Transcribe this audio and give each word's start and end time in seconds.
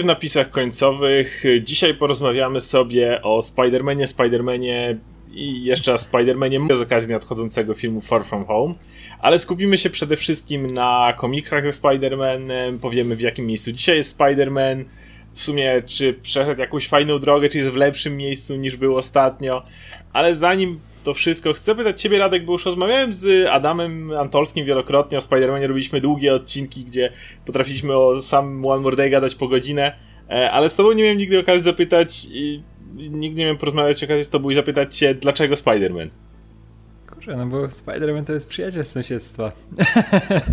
W 0.00 0.04
napisach 0.04 0.50
końcowych. 0.50 1.44
Dzisiaj 1.62 1.94
porozmawiamy 1.94 2.60
sobie 2.60 3.22
o 3.22 3.40
Spider-Manie, 3.40 4.06
Spider-Manie 4.06 4.96
i 5.32 5.64
jeszcze 5.64 5.94
Spider-Manie 5.94 6.76
z 6.76 6.80
okazji 6.80 7.12
nadchodzącego 7.12 7.74
filmu 7.74 8.00
Far 8.00 8.24
From 8.24 8.44
Home, 8.44 8.74
ale 9.20 9.38
skupimy 9.38 9.78
się 9.78 9.90
przede 9.90 10.16
wszystkim 10.16 10.66
na 10.66 11.14
komiksach 11.16 11.64
ze 11.64 11.70
Spider-Manem, 11.70 12.78
powiemy 12.78 13.16
w 13.16 13.20
jakim 13.20 13.46
miejscu 13.46 13.72
dzisiaj 13.72 13.96
jest 13.96 14.18
Spider-Man, 14.18 14.84
w 15.34 15.42
sumie 15.42 15.82
czy 15.86 16.14
przeszedł 16.14 16.60
jakąś 16.60 16.88
fajną 16.88 17.18
drogę, 17.18 17.48
czy 17.48 17.58
jest 17.58 17.70
w 17.70 17.76
lepszym 17.76 18.16
miejscu 18.16 18.56
niż 18.56 18.76
był 18.76 18.96
ostatnio, 18.96 19.62
ale 20.12 20.34
zanim 20.34 20.80
to 21.02 21.14
wszystko. 21.14 21.52
Chcę 21.52 21.74
pytać 21.74 22.00
Ciebie, 22.00 22.18
Radek, 22.18 22.44
bo 22.44 22.52
już 22.52 22.64
rozmawiałem 22.64 23.12
z 23.12 23.48
Adamem 23.48 24.12
Antolskim 24.12 24.64
wielokrotnie 24.64 25.18
o 25.18 25.20
Spider-Manie. 25.20 25.66
Robiliśmy 25.66 26.00
długie 26.00 26.34
odcinki, 26.34 26.84
gdzie 26.84 27.12
potrafiliśmy 27.46 27.96
o 27.96 28.22
sam 28.22 28.66
One 28.66 28.82
More 28.82 28.96
Day 28.96 29.10
gadać 29.10 29.34
po 29.34 29.48
godzinę, 29.48 29.92
e, 30.30 30.50
ale 30.50 30.70
z 30.70 30.76
Tobą 30.76 30.92
nie 30.92 31.02
miałem 31.02 31.18
nigdy 31.18 31.38
okazji 31.38 31.62
zapytać 31.62 32.26
nigdy 32.94 33.38
nie 33.38 33.44
miałem 33.44 33.58
porozmawiać 33.58 34.04
okazji 34.04 34.24
z 34.24 34.30
Tobą 34.30 34.50
i 34.50 34.54
zapytać 34.54 34.96
Cię, 34.98 35.14
dlaczego 35.14 35.54
Spider-Man? 35.54 36.08
Kurczę, 37.06 37.36
no 37.36 37.46
bo 37.46 37.66
Spider-Man 37.66 38.24
to 38.24 38.32
jest 38.32 38.48
przyjaciel 38.48 38.84
z 38.84 38.88
sąsiedztwa. 38.88 39.52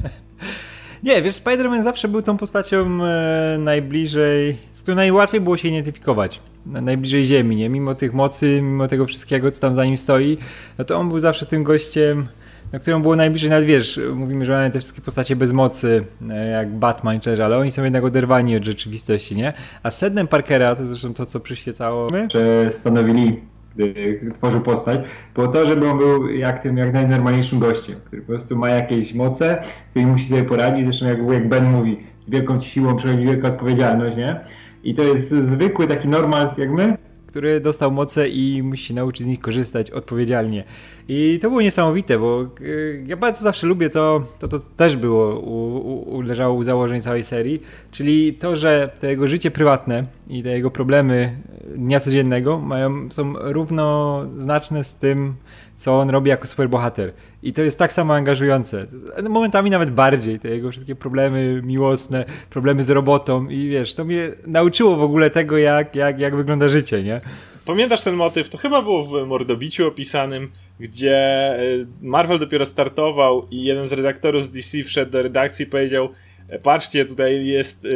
nie, 1.04 1.22
wiesz, 1.22 1.36
Spider-Man 1.36 1.84
zawsze 1.84 2.08
był 2.08 2.22
tą 2.22 2.38
postacią 2.38 3.04
e, 3.04 3.58
najbliżej, 3.60 4.58
z 4.74 4.82
którą 4.82 4.96
najłatwiej 4.96 5.42
było 5.42 5.58
się 5.58 5.68
identyfikować 5.68 6.40
najbliżej 6.66 7.24
Ziemi, 7.24 7.56
nie? 7.56 7.70
Mimo 7.70 7.96
tych 7.96 8.14
mocy, 8.14 8.62
mimo 8.62 8.88
tego 8.88 9.06
wszystkiego, 9.06 9.52
co 9.52 9.62
tam 9.62 9.76
za 9.76 9.86
nim 9.86 9.98
stoi, 9.98 10.38
no 10.78 10.86
to 10.86 10.98
on 10.98 11.10
był 11.10 11.20
zawsze 11.20 11.46
tym 11.46 11.64
gościem, 11.64 12.28
na 12.72 12.80
którym 12.80 13.02
było 13.02 13.16
najbliżej, 13.16 13.50
nawet 13.50 13.66
wiesz, 13.66 14.00
mówimy, 14.16 14.46
że 14.46 14.52
mamy 14.52 14.72
te 14.72 14.80
wszystkie 14.80 15.02
postacie 15.02 15.36
bez 15.36 15.52
mocy, 15.52 16.06
e, 16.30 16.48
jak 16.48 16.70
Batman 16.70 17.20
czy 17.20 17.46
ale 17.46 17.58
oni 17.58 17.72
są 17.72 17.84
jednak 17.84 18.04
oderwani 18.04 18.58
od 18.58 18.64
rzeczywistości, 18.64 19.36
nie? 19.36 19.54
A 19.84 19.92
sednem 19.92 20.28
Parkera, 20.28 20.76
to 20.76 20.86
zresztą 20.86 21.14
to, 21.14 21.26
co 21.26 21.40
przyświecało... 21.40 22.08
Że 22.32 22.72
stanowili 22.72 23.42
gdy 23.76 24.32
tworzył 24.34 24.62
postać, 24.62 25.00
było 25.36 25.48
to, 25.48 25.66
żeby 25.66 25.90
on 25.90 25.98
był 25.98 26.30
jak 26.30 26.64
tym, 26.64 26.78
jak 26.78 26.94
najnormalniejszym 26.94 27.60
gościem, 27.60 27.96
który 28.06 28.22
po 28.22 28.28
prostu 28.28 28.56
ma 28.56 28.70
jakieś 28.70 29.14
moce, 29.14 29.64
z 29.88 29.90
którymi 29.90 30.12
musi 30.12 30.26
sobie 30.26 30.44
poradzić, 30.44 30.86
zresztą 30.86 31.06
jak, 31.06 31.18
jak 31.32 31.50
Ben 31.50 31.72
mówi, 31.72 31.98
z 32.22 32.30
wielką 32.30 32.60
siłą 32.60 32.96
przychodzi 32.96 33.26
wielka 33.26 33.48
odpowiedzialność, 33.48 34.18
nie? 34.18 34.40
I 34.84 34.94
to 34.94 35.04
jest 35.04 35.30
zwykły 35.30 35.88
taki 35.88 36.08
normals 36.08 36.58
jak 36.58 36.72
my, 36.72 36.98
który 37.28 37.60
dostał 37.60 37.92
moce 37.92 38.30
i 38.30 38.64
musi 38.64 38.86
się 38.86 38.94
nauczyć 38.94 39.26
z 39.26 39.30
nich 39.30 39.40
korzystać 39.40 39.92
odpowiedzialnie. 39.92 40.64
I 41.08 41.40
to 41.42 41.50
było 41.50 41.62
niesamowite, 41.62 42.20
bo 42.20 42.48
y, 42.62 43.04
ja 43.08 43.18
bardzo 43.18 43.42
zawsze 43.42 43.68
lubię 43.68 43.90
to, 43.90 44.24
to, 44.40 44.48
to 44.48 44.60
też 44.78 44.96
było, 44.96 45.40
u, 45.40 46.16
u, 46.16 46.22
leżało 46.22 46.54
u 46.54 46.64
założeń 46.64 47.02
całej 47.02 47.24
serii, 47.24 47.62
czyli 47.92 48.34
to, 48.34 48.56
że 48.56 48.94
to 49.00 49.08
jego 49.08 49.28
życie 49.28 49.52
prywatne 49.52 50.06
i 50.28 50.44
te 50.44 50.50
jego 50.50 50.72
problemy 50.72 51.36
dnia 51.76 52.00
codziennego 52.00 52.60
mają, 52.60 53.12
są 53.12 53.34
równoznaczne 53.38 54.84
z 54.84 54.96
tym, 54.96 55.36
co 55.76 56.00
on 56.00 56.10
robi 56.10 56.30
jako 56.30 56.48
superbohater. 56.48 57.14
I 57.44 57.54
to 57.54 57.62
jest 57.62 57.80
tak 57.80 57.94
samo 57.94 58.14
angażujące. 58.14 58.86
Momentami 59.30 59.70
nawet 59.70 59.92
bardziej. 59.92 60.40
Te 60.40 60.50
jego 60.50 60.72
wszystkie 60.72 60.96
problemy 60.96 61.62
miłosne, 61.64 62.26
problemy 62.50 62.84
z 62.84 62.90
robotą 62.90 63.50
i 63.50 63.70
wiesz, 63.70 63.96
to 63.96 64.06
mnie 64.06 64.32
nauczyło 64.48 64.98
w 64.98 65.04
ogóle 65.04 65.30
tego, 65.30 65.58
jak, 65.58 65.96
jak, 65.96 66.20
jak 66.20 66.36
wygląda 66.36 66.70
życie, 66.70 67.04
nie? 67.04 67.22
Pamiętasz 67.66 68.04
ten 68.04 68.16
motyw? 68.16 68.50
To 68.50 68.58
chyba 68.58 68.82
było 68.82 69.04
w 69.04 69.28
Mordobiciu 69.28 69.88
opisanym, 69.88 70.52
gdzie 70.80 71.18
e, 71.18 71.60
Marvel 72.02 72.40
dopiero 72.40 72.66
startował 72.66 73.48
i 73.52 73.64
jeden 73.64 73.88
z 73.88 73.92
redaktorów 73.92 74.46
z 74.46 74.50
DC 74.50 74.84
wszedł 74.84 75.12
do 75.12 75.22
redakcji 75.22 75.64
i 75.64 75.70
powiedział 75.70 76.10
e, 76.50 76.60
patrzcie, 76.60 77.06
tutaj 77.06 77.46
jest 77.46 77.86
e, 77.86 77.90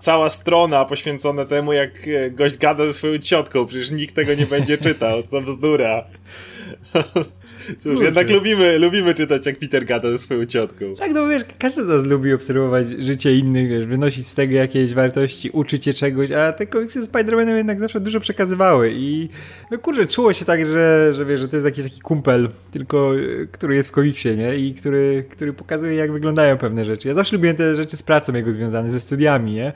cała 0.00 0.30
strona 0.30 0.84
poświęcona 0.84 1.44
temu, 1.44 1.72
jak 1.72 2.08
gość 2.30 2.58
gada 2.58 2.86
ze 2.86 2.92
swoją 2.92 3.18
ciotką, 3.18 3.66
przecież 3.66 3.90
nikt 3.90 4.14
tego 4.14 4.34
nie 4.34 4.46
będzie 4.46 4.78
czytał, 4.78 5.22
co 5.22 5.40
bzdura. 5.40 6.04
Cóż, 7.78 8.00
jednak 8.00 8.30
lubimy, 8.30 8.78
lubimy 8.78 9.14
czytać, 9.14 9.46
jak 9.46 9.58
Peter 9.58 9.84
gada 9.84 10.10
ze 10.10 10.18
swoją 10.18 10.46
ciotką. 10.46 10.94
Tak, 10.98 11.12
no 11.12 11.28
wiesz, 11.28 11.42
każdy 11.58 11.84
z 11.84 11.86
nas 11.86 12.04
lubi 12.04 12.32
obserwować 12.32 12.88
życie 12.88 13.34
innych, 13.34 13.68
wiesz, 13.68 13.86
wynosić 13.86 14.26
z 14.26 14.34
tego 14.34 14.54
jakieś 14.54 14.94
wartości, 14.94 15.50
uczyć 15.50 15.84
się 15.84 15.92
czegoś, 15.92 16.30
a 16.30 16.52
te 16.52 16.66
komiksy 16.66 17.00
Spider-Manem 17.02 17.56
jednak 17.56 17.80
zawsze 17.80 18.00
dużo 18.00 18.20
przekazywały 18.20 18.92
i 18.94 19.28
no 19.70 19.78
kurczę, 19.78 20.06
czuło 20.06 20.32
się 20.32 20.44
tak, 20.44 20.66
że, 20.66 21.14
że 21.14 21.24
wiesz, 21.24 21.40
że 21.40 21.48
to 21.48 21.56
jest 21.56 21.66
jakiś 21.66 21.84
taki 21.84 22.00
kumpel, 22.00 22.48
tylko 22.70 23.12
który 23.52 23.74
jest 23.74 23.88
w 23.88 23.92
komiksie, 23.92 24.36
nie? 24.36 24.56
I 24.56 24.74
który, 24.74 25.24
który 25.30 25.52
pokazuje, 25.52 25.94
jak 25.94 26.12
wyglądają 26.12 26.58
pewne 26.58 26.84
rzeczy. 26.84 27.08
Ja 27.08 27.14
zawsze 27.14 27.36
lubiłem 27.36 27.56
te 27.56 27.76
rzeczy 27.76 27.96
z 27.96 28.02
pracą 28.02 28.34
jego 28.34 28.52
związane, 28.52 28.90
ze 28.90 29.00
studiami, 29.00 29.54
nie? 29.54 29.72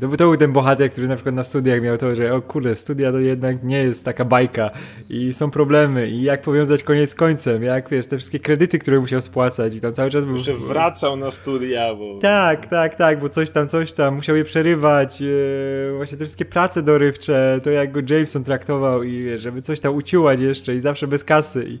To, 0.00 0.08
to 0.08 0.16
był 0.16 0.36
ten 0.36 0.52
bohater, 0.52 0.90
który 0.90 1.08
na 1.08 1.14
przykład 1.14 1.34
na 1.34 1.44
studiach 1.44 1.82
miał 1.82 1.98
to, 1.98 2.16
że 2.16 2.34
o 2.34 2.42
kurde, 2.42 2.76
studia 2.76 3.12
to 3.12 3.18
jednak 3.18 3.64
nie 3.64 3.82
jest 3.82 4.04
taka 4.04 4.24
bajka 4.24 4.70
i 5.10 5.32
są 5.32 5.50
problemy 5.50 6.08
i 6.08 6.22
jak 6.22 6.42
powiązać 6.42 6.82
koniec 6.82 7.10
z 7.10 7.14
końcem, 7.32 7.62
jak 7.62 7.88
wiesz, 7.88 8.06
te 8.06 8.18
wszystkie 8.18 8.38
kredyty, 8.38 8.78
które 8.78 9.00
musiał 9.00 9.22
spłacać 9.22 9.74
i 9.74 9.80
tam 9.80 9.92
cały 9.92 10.10
czas 10.10 10.24
był... 10.24 10.36
Jeszcze 10.36 10.54
wracał 10.54 11.16
na 11.16 11.30
studia, 11.30 11.94
bo... 11.94 12.18
Tak, 12.18 12.66
tak, 12.66 12.94
tak, 12.94 13.20
bo 13.20 13.28
coś 13.28 13.50
tam, 13.50 13.68
coś 13.68 13.92
tam, 13.92 14.14
musiał 14.14 14.36
je 14.36 14.44
przerywać, 14.44 15.20
yy, 15.20 15.92
właśnie 15.96 16.18
te 16.18 16.24
wszystkie 16.24 16.44
prace 16.44 16.82
dorywcze, 16.82 17.60
to 17.64 17.70
jak 17.70 17.92
go 17.92 18.00
Jameson 18.10 18.44
traktował 18.44 19.02
i 19.02 19.22
wiesz, 19.22 19.40
żeby 19.40 19.62
coś 19.62 19.80
tam 19.80 19.94
uciłać 19.94 20.40
jeszcze 20.40 20.74
i 20.74 20.80
zawsze 20.80 21.06
bez 21.06 21.24
kasy 21.24 21.64
i 21.68 21.78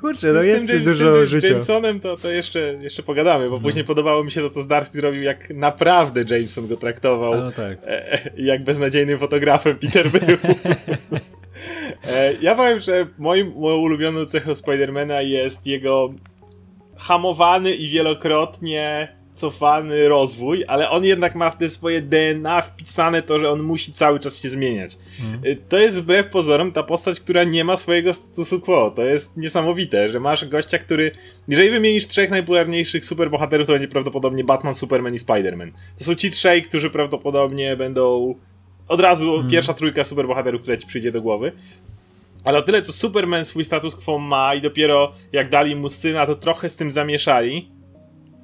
kurczę, 0.00 0.32
no 0.32 0.42
jest 0.42 0.66
tym, 0.66 0.84
dużo 0.84 1.14
z 1.14 1.18
tym, 1.18 1.26
życia. 1.26 1.48
Jamesonem 1.48 2.00
to, 2.00 2.16
to 2.16 2.30
jeszcze, 2.30 2.58
jeszcze 2.60 3.02
pogadamy, 3.02 3.50
bo 3.50 3.56
no. 3.56 3.62
później 3.62 3.84
podobało 3.84 4.24
mi 4.24 4.30
się 4.30 4.40
to, 4.40 4.50
co 4.50 4.62
Zdarsky 4.62 4.98
zrobił, 4.98 5.22
jak 5.22 5.50
naprawdę 5.50 6.24
Jameson 6.30 6.68
go 6.68 6.76
traktował, 6.76 7.34
no, 7.34 7.52
tak. 7.52 7.78
e, 7.86 8.12
e, 8.12 8.30
jak 8.36 8.64
beznadziejnym 8.64 9.18
fotografem 9.18 9.76
Peter 9.76 10.10
był. 10.10 10.20
E, 12.06 12.34
ja 12.40 12.54
powiem, 12.54 12.80
że 12.80 13.06
moim, 13.18 13.56
ulubioną 13.56 14.24
cechą 14.24 14.54
Spidermana 14.54 15.22
jest 15.22 15.66
jego 15.66 16.14
hamowany 16.96 17.74
i 17.74 17.88
wielokrotnie 17.88 19.08
cofany 19.34 20.08
rozwój, 20.08 20.64
ale 20.68 20.90
on 20.90 21.04
jednak 21.04 21.34
ma 21.34 21.50
w 21.50 21.58
te 21.58 21.70
swoje 21.70 22.02
DNA 22.02 22.62
wpisane 22.62 23.22
to, 23.22 23.38
że 23.38 23.50
on 23.50 23.62
musi 23.62 23.92
cały 23.92 24.20
czas 24.20 24.42
się 24.42 24.48
zmieniać. 24.48 24.98
Mhm. 25.20 25.56
To 25.68 25.78
jest 25.78 26.00
wbrew 26.00 26.26
pozorom 26.30 26.72
ta 26.72 26.82
postać, 26.82 27.20
która 27.20 27.44
nie 27.44 27.64
ma 27.64 27.76
swojego 27.76 28.14
statusu 28.14 28.60
quo. 28.60 28.90
To 28.90 29.04
jest 29.04 29.36
niesamowite, 29.36 30.10
że 30.10 30.20
masz 30.20 30.48
gościa, 30.48 30.78
który 30.78 31.10
jeżeli 31.48 31.70
wymienisz 31.70 32.06
trzech 32.06 32.30
najpopularniejszych 32.30 33.04
superbohaterów, 33.04 33.66
to 33.66 33.72
będzie 33.72 33.88
prawdopodobnie 33.88 34.44
Batman, 34.44 34.74
Superman 34.74 35.14
i 35.14 35.18
Spider-Man. 35.18 35.70
To 35.98 36.04
są 36.04 36.14
ci 36.14 36.30
trzej, 36.30 36.62
którzy 36.62 36.90
prawdopodobnie 36.90 37.76
będą 37.76 38.34
od 38.88 39.00
razu 39.00 39.32
hmm. 39.32 39.50
pierwsza 39.50 39.74
trójka 39.74 40.04
superbohaterów, 40.04 40.62
która 40.62 40.76
ci 40.76 40.86
przyjdzie 40.86 41.12
do 41.12 41.22
głowy. 41.22 41.52
Ale 42.44 42.58
o 42.58 42.62
tyle, 42.62 42.82
co 42.82 42.92
Superman 42.92 43.44
swój 43.44 43.64
status 43.64 43.96
quo 43.96 44.18
ma 44.18 44.54
i 44.54 44.60
dopiero 44.60 45.12
jak 45.32 45.50
dali 45.50 45.76
mu 45.76 45.88
syna, 45.88 46.26
to 46.26 46.34
trochę 46.34 46.68
z 46.68 46.76
tym 46.76 46.90
zamieszali. 46.90 47.70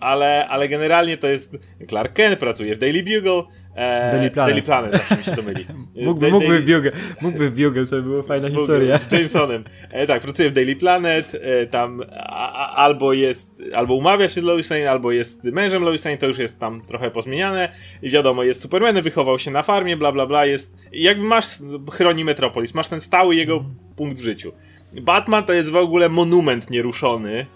Ale, 0.01 0.49
ale 0.49 0.69
generalnie 0.69 1.17
to 1.17 1.27
jest 1.27 1.57
Clark 1.89 2.13
Kent, 2.13 2.39
pracuje 2.39 2.75
w 2.77 2.79
Daily 2.79 3.03
Bugle, 3.03 3.43
E, 3.81 4.13
Daily 4.13 4.31
Planet. 4.31 4.51
Daily 4.51 4.63
Planet, 4.63 4.93
zawsze 4.93 5.17
mi 5.17 5.25
się 5.25 5.37
to 5.37 5.43
myli. 5.43 5.67
mógłby, 6.07 6.31
mógłby, 6.31 6.59
w 6.61 6.67
Bugle, 6.67 6.93
mógłby 7.21 7.51
Bugle, 7.51 7.87
to 7.87 7.97
by 7.97 8.03
była 8.03 8.23
fajna 8.23 8.49
Bugle, 8.49 8.61
historia. 8.61 8.99
Z 8.99 9.13
Jamesonem. 9.13 9.65
E, 9.91 10.07
tak, 10.07 10.23
pracuje 10.23 10.51
w 10.51 10.53
Daily 10.53 10.77
Planet, 10.77 11.37
e, 11.43 11.67
tam 11.67 12.03
a, 12.17 12.53
a, 12.53 12.77
albo 12.77 13.13
jest, 13.13 13.63
albo 13.75 13.95
umawia 13.95 14.29
się 14.29 14.41
z 14.41 14.45
Lois 14.45 14.71
Lane, 14.71 14.91
albo 14.91 15.13
jest 15.13 15.45
mężem 15.45 15.83
Lois 15.83 16.05
Lane, 16.05 16.19
to 16.19 16.27
już 16.27 16.39
jest 16.39 16.61
tam 16.61 16.81
trochę 16.81 17.11
pozmieniane. 17.11 17.69
I 18.03 18.11
wiadomo, 18.11 18.43
jest 18.43 18.63
Supermanem, 18.63 19.05
wychował 19.05 19.39
się 19.39 19.51
na 19.51 19.63
farmie, 19.63 19.97
bla 19.97 20.13
bla 20.13 20.27
bla, 20.27 20.47
jest... 20.47 20.77
jakby 20.93 21.25
masz, 21.25 21.47
chroni 21.91 22.25
Metropolis, 22.25 22.75
masz 22.75 22.89
ten 22.89 23.01
stały 23.01 23.37
jego 23.37 23.65
punkt 23.97 24.19
w 24.19 24.23
życiu. 24.23 24.53
Batman 24.93 25.45
to 25.45 25.53
jest 25.53 25.71
w 25.71 25.77
ogóle 25.77 26.09
monument 26.09 26.71
nieruszony, 26.71 27.47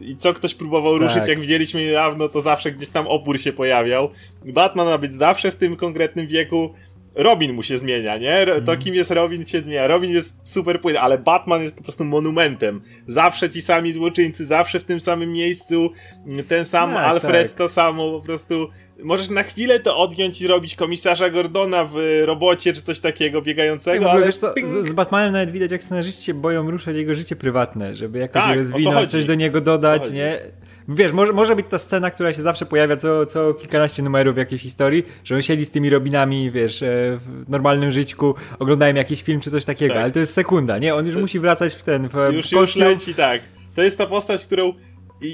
i 0.00 0.16
co 0.16 0.34
ktoś 0.34 0.54
próbował 0.54 0.98
tak. 0.98 1.02
ruszyć, 1.02 1.28
jak 1.28 1.40
widzieliśmy 1.40 1.80
niedawno, 1.80 2.28
to 2.28 2.40
zawsze 2.40 2.72
gdzieś 2.72 2.88
tam 2.88 3.06
opór 3.06 3.40
się 3.40 3.52
pojawiał. 3.52 4.10
Batman 4.44 4.86
ma 4.86 4.98
być 4.98 5.12
zawsze 5.12 5.52
w 5.52 5.56
tym 5.56 5.76
konkretnym 5.76 6.26
wieku. 6.26 6.74
Robin 7.14 7.52
mu 7.52 7.62
się 7.62 7.78
zmienia, 7.78 8.18
nie? 8.18 8.46
To 8.46 8.54
mhm. 8.54 8.78
kim 8.78 8.94
jest 8.94 9.10
Robin 9.10 9.46
się 9.46 9.60
zmienia. 9.60 9.86
Robin 9.86 10.10
jest 10.10 10.48
super 10.48 10.80
płynny, 10.80 11.00
ale 11.00 11.18
Batman 11.18 11.62
jest 11.62 11.76
po 11.76 11.82
prostu 11.82 12.04
monumentem. 12.04 12.80
Zawsze 13.06 13.50
ci 13.50 13.62
sami 13.62 13.92
złoczyńcy, 13.92 14.46
zawsze 14.46 14.80
w 14.80 14.84
tym 14.84 15.00
samym 15.00 15.32
miejscu, 15.32 15.90
ten 16.48 16.64
sam 16.64 16.90
tak, 16.90 17.04
Alfred 17.04 17.48
tak. 17.48 17.58
to 17.58 17.68
samo, 17.68 18.10
po 18.10 18.20
prostu 18.20 18.68
możesz 19.02 19.30
na 19.30 19.42
chwilę 19.42 19.80
to 19.80 19.96
odjąć 19.98 20.40
i 20.40 20.44
zrobić 20.44 20.74
komisarza 20.74 21.30
Gordona 21.30 21.84
w 21.92 22.22
robocie 22.24 22.72
czy 22.72 22.82
coś 22.82 23.00
takiego 23.00 23.42
biegającego, 23.42 24.10
ale... 24.10 24.26
Wiesz 24.26 24.38
co, 24.38 24.54
z, 24.64 24.88
z, 24.88 24.92
Batmanem 24.92 25.32
nawet 25.32 25.50
widać, 25.50 25.72
jak 25.72 25.84
scenarzyści 25.84 26.24
się 26.24 26.34
boją 26.34 26.70
ruszać 26.70 26.96
jego 26.96 27.14
życie 27.14 27.36
prywatne, 27.36 27.94
żeby 27.94 28.18
jakoś 28.18 28.42
tak, 28.42 28.56
rozwinąć, 28.56 29.10
coś 29.10 29.24
do 29.24 29.34
niego 29.34 29.60
dodać, 29.60 30.12
nie? 30.12 30.38
Wiesz, 30.88 31.12
może, 31.12 31.32
może 31.32 31.56
być 31.56 31.66
ta 31.70 31.78
scena, 31.78 32.10
która 32.10 32.32
się 32.32 32.42
zawsze 32.42 32.66
pojawia 32.66 32.96
co, 32.96 33.26
co 33.26 33.54
kilkanaście 33.54 34.02
numerów 34.02 34.34
w 34.34 34.38
jakiejś 34.38 34.62
historii, 34.62 35.06
że 35.24 35.34
on 35.34 35.42
siedzi 35.42 35.64
z 35.64 35.70
tymi 35.70 35.90
Robinami, 35.90 36.50
wiesz, 36.50 36.82
e, 36.82 36.86
w 37.20 37.48
normalnym 37.48 37.90
życiu, 37.90 38.34
oglądają 38.58 38.94
jakiś 38.94 39.22
film 39.22 39.40
czy 39.40 39.50
coś 39.50 39.64
takiego, 39.64 39.94
tak. 39.94 40.02
ale 40.02 40.12
to 40.12 40.18
jest 40.18 40.34
sekunda, 40.34 40.78
nie? 40.78 40.94
On 40.94 41.06
już 41.06 41.14
to... 41.14 41.20
musi 41.20 41.40
wracać 41.40 41.74
w 41.74 41.82
ten, 41.82 42.08
w 42.08 42.14
Już, 42.32 42.52
już 42.52 42.76
leci, 42.76 43.14
tak. 43.14 43.42
To 43.74 43.82
jest 43.82 43.98
ta 43.98 44.06
postać, 44.06 44.46
którą 44.46 44.72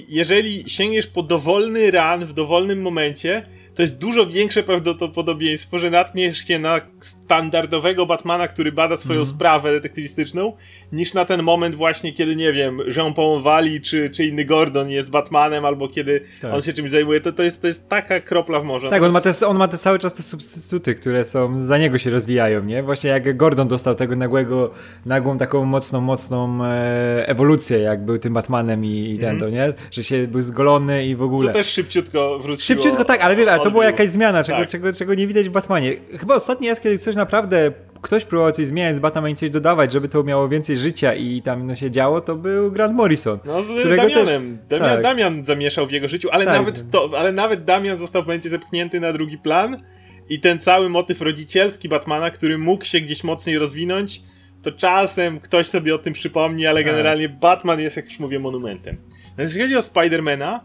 jeżeli 0.08 0.70
sięgniesz 0.70 1.06
po 1.06 1.22
dowolny 1.22 1.90
ran 1.90 2.24
w 2.24 2.32
dowolnym 2.32 2.82
momencie, 2.82 3.46
to 3.74 3.82
jest 3.82 3.98
dużo 3.98 4.26
większe 4.26 4.62
prawdopodobieństwo, 4.62 5.78
że 5.78 5.90
natkniesz 5.90 6.38
się 6.38 6.58
na 6.58 6.80
standardowego 7.00 8.06
Batmana, 8.06 8.48
który 8.48 8.72
bada 8.72 8.96
swoją 8.96 9.18
mm. 9.18 9.26
sprawę 9.26 9.72
detektywistyczną, 9.72 10.52
niż 10.92 11.14
na 11.14 11.24
ten 11.24 11.42
moment 11.42 11.74
właśnie, 11.74 12.12
kiedy, 12.12 12.36
nie 12.36 12.52
wiem, 12.52 12.78
Jean-Paul 12.96 13.42
Wali 13.42 13.80
czy, 13.80 14.10
czy 14.10 14.24
inny 14.24 14.44
Gordon 14.44 14.90
jest 14.90 15.10
Batmanem, 15.10 15.64
albo 15.64 15.88
kiedy 15.88 16.20
tak. 16.40 16.54
on 16.54 16.62
się 16.62 16.72
czymś 16.72 16.90
zajmuje. 16.90 17.20
To, 17.20 17.32
to, 17.32 17.42
jest, 17.42 17.62
to 17.62 17.68
jest 17.68 17.88
taka 17.88 18.20
kropla 18.20 18.60
w 18.60 18.64
morzu. 18.64 18.90
Tak, 18.90 19.02
on, 19.02 19.12
ma 19.12 19.20
te, 19.20 19.46
on 19.46 19.56
ma 19.56 19.68
te 19.68 19.78
cały 19.78 19.98
czas 19.98 20.14
te 20.14 20.22
substytuty, 20.22 20.94
które 20.94 21.24
są, 21.24 21.60
za 21.60 21.78
niego 21.78 21.98
się 21.98 22.10
rozwijają, 22.10 22.64
nie? 22.64 22.82
Właśnie 22.82 23.10
jak 23.10 23.36
Gordon 23.36 23.68
dostał 23.68 23.94
tego 23.94 24.16
nagłego, 24.16 24.70
nagłą 25.06 25.38
taką 25.38 25.64
mocną, 25.64 26.00
mocną 26.00 26.64
e, 26.64 27.28
ewolucję, 27.28 27.78
jak 27.78 28.04
był 28.04 28.18
tym 28.18 28.34
Batmanem 28.34 28.84
i, 28.84 29.14
i 29.14 29.18
ten, 29.18 29.36
mm. 29.36 29.52
nie? 29.52 29.72
Że 29.90 30.04
się 30.04 30.26
był 30.26 30.42
zgolony 30.42 31.06
i 31.06 31.16
w 31.16 31.22
ogóle. 31.22 31.48
Co 31.48 31.52
też 31.52 31.66
szybciutko 31.66 32.38
wróciło. 32.38 32.66
Szybciutko 32.66 33.04
tak, 33.04 33.20
ale 33.20 33.36
wiesz, 33.36 33.48
ale 33.48 33.61
to 33.64 33.70
była 33.70 33.84
jakaś 33.84 34.08
zmiana, 34.08 34.44
czego, 34.44 34.58
tak. 34.58 34.68
czego, 34.68 34.92
czego 34.92 35.14
nie 35.14 35.26
widać 35.26 35.48
w 35.48 35.52
Batmanie. 35.52 35.96
Chyba 36.18 36.34
ostatni 36.34 36.68
raz, 36.68 36.80
kiedy 36.80 36.98
coś 36.98 37.16
naprawdę 37.16 37.72
ktoś 38.02 38.24
próbował 38.24 38.52
coś 38.52 38.66
zmieniać 38.66 38.96
z 38.96 39.00
Batmanem 39.00 39.30
i 39.30 39.34
coś 39.34 39.50
dodawać, 39.50 39.92
żeby 39.92 40.08
to 40.08 40.22
miało 40.22 40.48
więcej 40.48 40.76
życia 40.76 41.14
i 41.14 41.42
tam 41.42 41.66
no, 41.66 41.76
się 41.76 41.90
działo, 41.90 42.20
to 42.20 42.36
był 42.36 42.70
Grant 42.70 42.94
Morrison. 42.94 43.38
No 43.44 43.62
z 43.62 43.96
Damianem. 43.96 44.58
Też... 44.68 44.80
Damian, 44.80 44.94
tak. 44.94 45.02
Damian 45.02 45.44
zamieszał 45.44 45.86
w 45.86 45.92
jego 45.92 46.08
życiu, 46.08 46.28
ale, 46.32 46.44
tak. 46.44 46.54
nawet 46.54 46.90
to, 46.90 47.10
ale 47.18 47.32
nawet 47.32 47.64
Damian 47.64 47.98
został 47.98 48.22
w 48.22 48.26
momencie 48.26 48.48
zepchnięty 48.48 49.00
na 49.00 49.12
drugi 49.12 49.38
plan 49.38 49.82
i 50.28 50.40
ten 50.40 50.58
cały 50.58 50.88
motyw 50.88 51.20
rodzicielski 51.20 51.88
Batmana, 51.88 52.30
który 52.30 52.58
mógł 52.58 52.84
się 52.84 53.00
gdzieś 53.00 53.24
mocniej 53.24 53.58
rozwinąć, 53.58 54.22
to 54.62 54.72
czasem 54.72 55.40
ktoś 55.40 55.66
sobie 55.66 55.94
o 55.94 55.98
tym 55.98 56.12
przypomni, 56.12 56.66
ale 56.66 56.82
tak. 56.82 56.92
generalnie 56.92 57.28
Batman 57.28 57.80
jest, 57.80 57.96
jak 57.96 58.04
już 58.04 58.18
mówię, 58.18 58.38
monumentem. 58.38 58.96
No, 59.38 59.44
jeśli 59.44 59.60
chodzi 59.60 59.76
o 59.76 59.82
Spidermana, 59.82 60.64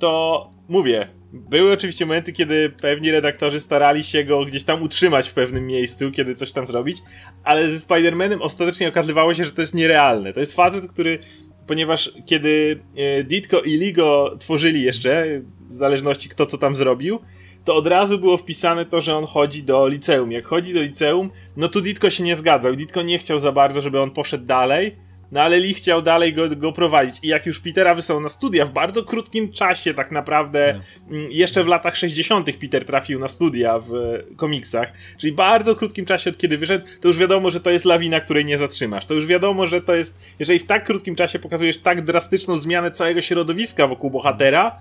to 0.00 0.50
mówię, 0.68 1.08
były 1.32 1.72
oczywiście 1.72 2.06
momenty, 2.06 2.32
kiedy 2.32 2.70
pewni 2.82 3.10
redaktorzy 3.10 3.60
starali 3.60 4.04
się 4.04 4.24
go 4.24 4.44
gdzieś 4.44 4.64
tam 4.64 4.82
utrzymać 4.82 5.28
w 5.28 5.34
pewnym 5.34 5.66
miejscu, 5.66 6.10
kiedy 6.10 6.34
coś 6.34 6.52
tam 6.52 6.66
zrobić, 6.66 6.98
ale 7.44 7.72
ze 7.72 7.86
Spider-Manem 7.86 8.38
ostatecznie 8.40 8.88
okazywało 8.88 9.34
się, 9.34 9.44
że 9.44 9.52
to 9.52 9.60
jest 9.60 9.74
nierealne. 9.74 10.32
To 10.32 10.40
jest 10.40 10.54
facet, 10.54 10.92
który, 10.92 11.18
ponieważ 11.66 12.12
kiedy 12.26 12.80
e, 12.96 13.24
Ditko 13.24 13.60
i 13.60 13.70
Ligo 13.70 14.36
tworzyli 14.38 14.82
jeszcze, 14.82 15.40
w 15.70 15.76
zależności 15.76 16.28
kto 16.28 16.46
co 16.46 16.58
tam 16.58 16.76
zrobił, 16.76 17.18
to 17.64 17.74
od 17.76 17.86
razu 17.86 18.18
było 18.18 18.36
wpisane 18.36 18.86
to, 18.86 19.00
że 19.00 19.16
on 19.16 19.26
chodzi 19.26 19.62
do 19.62 19.88
liceum. 19.88 20.32
Jak 20.32 20.46
chodzi 20.46 20.74
do 20.74 20.82
liceum, 20.82 21.30
no 21.56 21.68
tu 21.68 21.80
Ditko 21.80 22.10
się 22.10 22.24
nie 22.24 22.36
zgadzał. 22.36 22.76
Ditko 22.76 23.02
nie 23.02 23.18
chciał 23.18 23.38
za 23.38 23.52
bardzo, 23.52 23.82
żeby 23.82 24.00
on 24.00 24.10
poszedł 24.10 24.44
dalej, 24.44 24.96
no 25.32 25.40
ale 25.40 25.58
Lee 25.58 25.74
chciał 25.74 26.02
dalej 26.02 26.34
go, 26.34 26.48
go 26.56 26.72
prowadzić. 26.72 27.16
I 27.22 27.28
jak 27.28 27.46
już 27.46 27.60
Petera 27.60 27.94
wysłał 27.94 28.20
na 28.20 28.28
studia, 28.28 28.64
w 28.64 28.72
bardzo 28.72 29.04
krótkim 29.04 29.52
czasie 29.52 29.94
tak 29.94 30.12
naprawdę, 30.12 30.80
mm, 31.10 31.28
jeszcze 31.30 31.64
w 31.64 31.66
latach 31.66 31.96
60. 31.96 32.52
Peter 32.60 32.84
trafił 32.84 33.18
na 33.18 33.28
studia 33.28 33.78
w 33.78 33.92
komiksach, 34.36 34.92
czyli 35.18 35.32
bardzo 35.32 35.74
krótkim 35.74 36.04
czasie 36.04 36.30
od 36.30 36.38
kiedy 36.38 36.58
wyszedł, 36.58 36.86
to 37.00 37.08
już 37.08 37.16
wiadomo, 37.16 37.50
że 37.50 37.60
to 37.60 37.70
jest 37.70 37.84
lawina, 37.84 38.20
której 38.20 38.44
nie 38.44 38.58
zatrzymasz. 38.58 39.06
To 39.06 39.14
już 39.14 39.26
wiadomo, 39.26 39.66
że 39.66 39.82
to 39.82 39.94
jest, 39.94 40.20
jeżeli 40.38 40.58
w 40.58 40.66
tak 40.66 40.84
krótkim 40.84 41.14
czasie 41.14 41.38
pokazujesz 41.38 41.78
tak 41.78 42.04
drastyczną 42.04 42.58
zmianę 42.58 42.90
całego 42.90 43.22
środowiska 43.22 43.86
wokół 43.86 44.10
bohatera, 44.10 44.78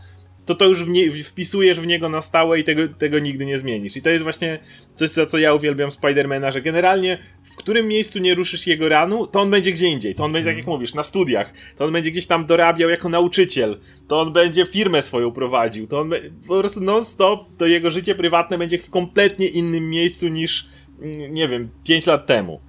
to 0.48 0.56
to 0.56 0.66
już 0.66 0.84
w 0.84 0.90
nie, 0.90 1.12
wpisujesz 1.24 1.80
w 1.80 1.86
niego 1.86 2.10
na 2.10 2.22
stałe 2.22 2.60
i 2.60 2.64
tego, 2.64 2.88
tego 2.88 3.20
nigdy 3.20 3.46
nie 3.46 3.60
zmienisz. 3.60 3.98
I 3.98 4.02
to 4.02 4.10
jest 4.10 4.24
właśnie 4.24 4.60
coś, 4.96 5.10
za 5.10 5.26
co 5.26 5.38
ja 5.38 5.54
uwielbiam 5.54 5.92
Spidermana, 5.92 6.52
że 6.52 6.62
generalnie 6.62 7.18
w 7.44 7.56
którym 7.56 7.88
miejscu 7.88 8.20
nie 8.20 8.36
ruszysz 8.36 8.68
jego 8.68 8.90
ranu, 8.90 9.28
to 9.28 9.42
on 9.42 9.52
będzie 9.52 9.72
gdzie 9.72 9.88
indziej. 9.88 10.16
To 10.16 10.24
on 10.24 10.34
będzie, 10.34 10.50
tak 10.50 10.58
jak 10.58 10.68
mówisz, 10.68 10.94
na 10.94 11.04
studiach. 11.04 11.54
To 11.78 11.86
on 11.86 11.94
będzie 11.94 12.12
gdzieś 12.12 12.28
tam 12.28 12.46
dorabiał 12.46 12.90
jako 12.90 13.10
nauczyciel. 13.10 13.78
To 14.08 14.22
on 14.22 14.34
będzie 14.34 14.66
firmę 14.66 15.02
swoją 15.02 15.32
prowadził. 15.32 15.88
To 15.88 16.00
on 16.00 16.12
po 16.48 16.60
prostu 16.60 16.82
non-stop 16.82 17.58
to 17.58 17.66
jego 17.66 17.92
życie 17.92 18.16
prywatne 18.16 18.58
będzie 18.58 18.78
w 18.80 18.90
kompletnie 18.90 19.48
innym 19.48 19.90
miejscu 19.90 20.28
niż, 20.28 20.68
mm, 21.02 21.34
nie 21.34 21.48
wiem, 21.48 21.70
5 21.84 22.08
lat 22.08 22.26
temu. 22.26 22.62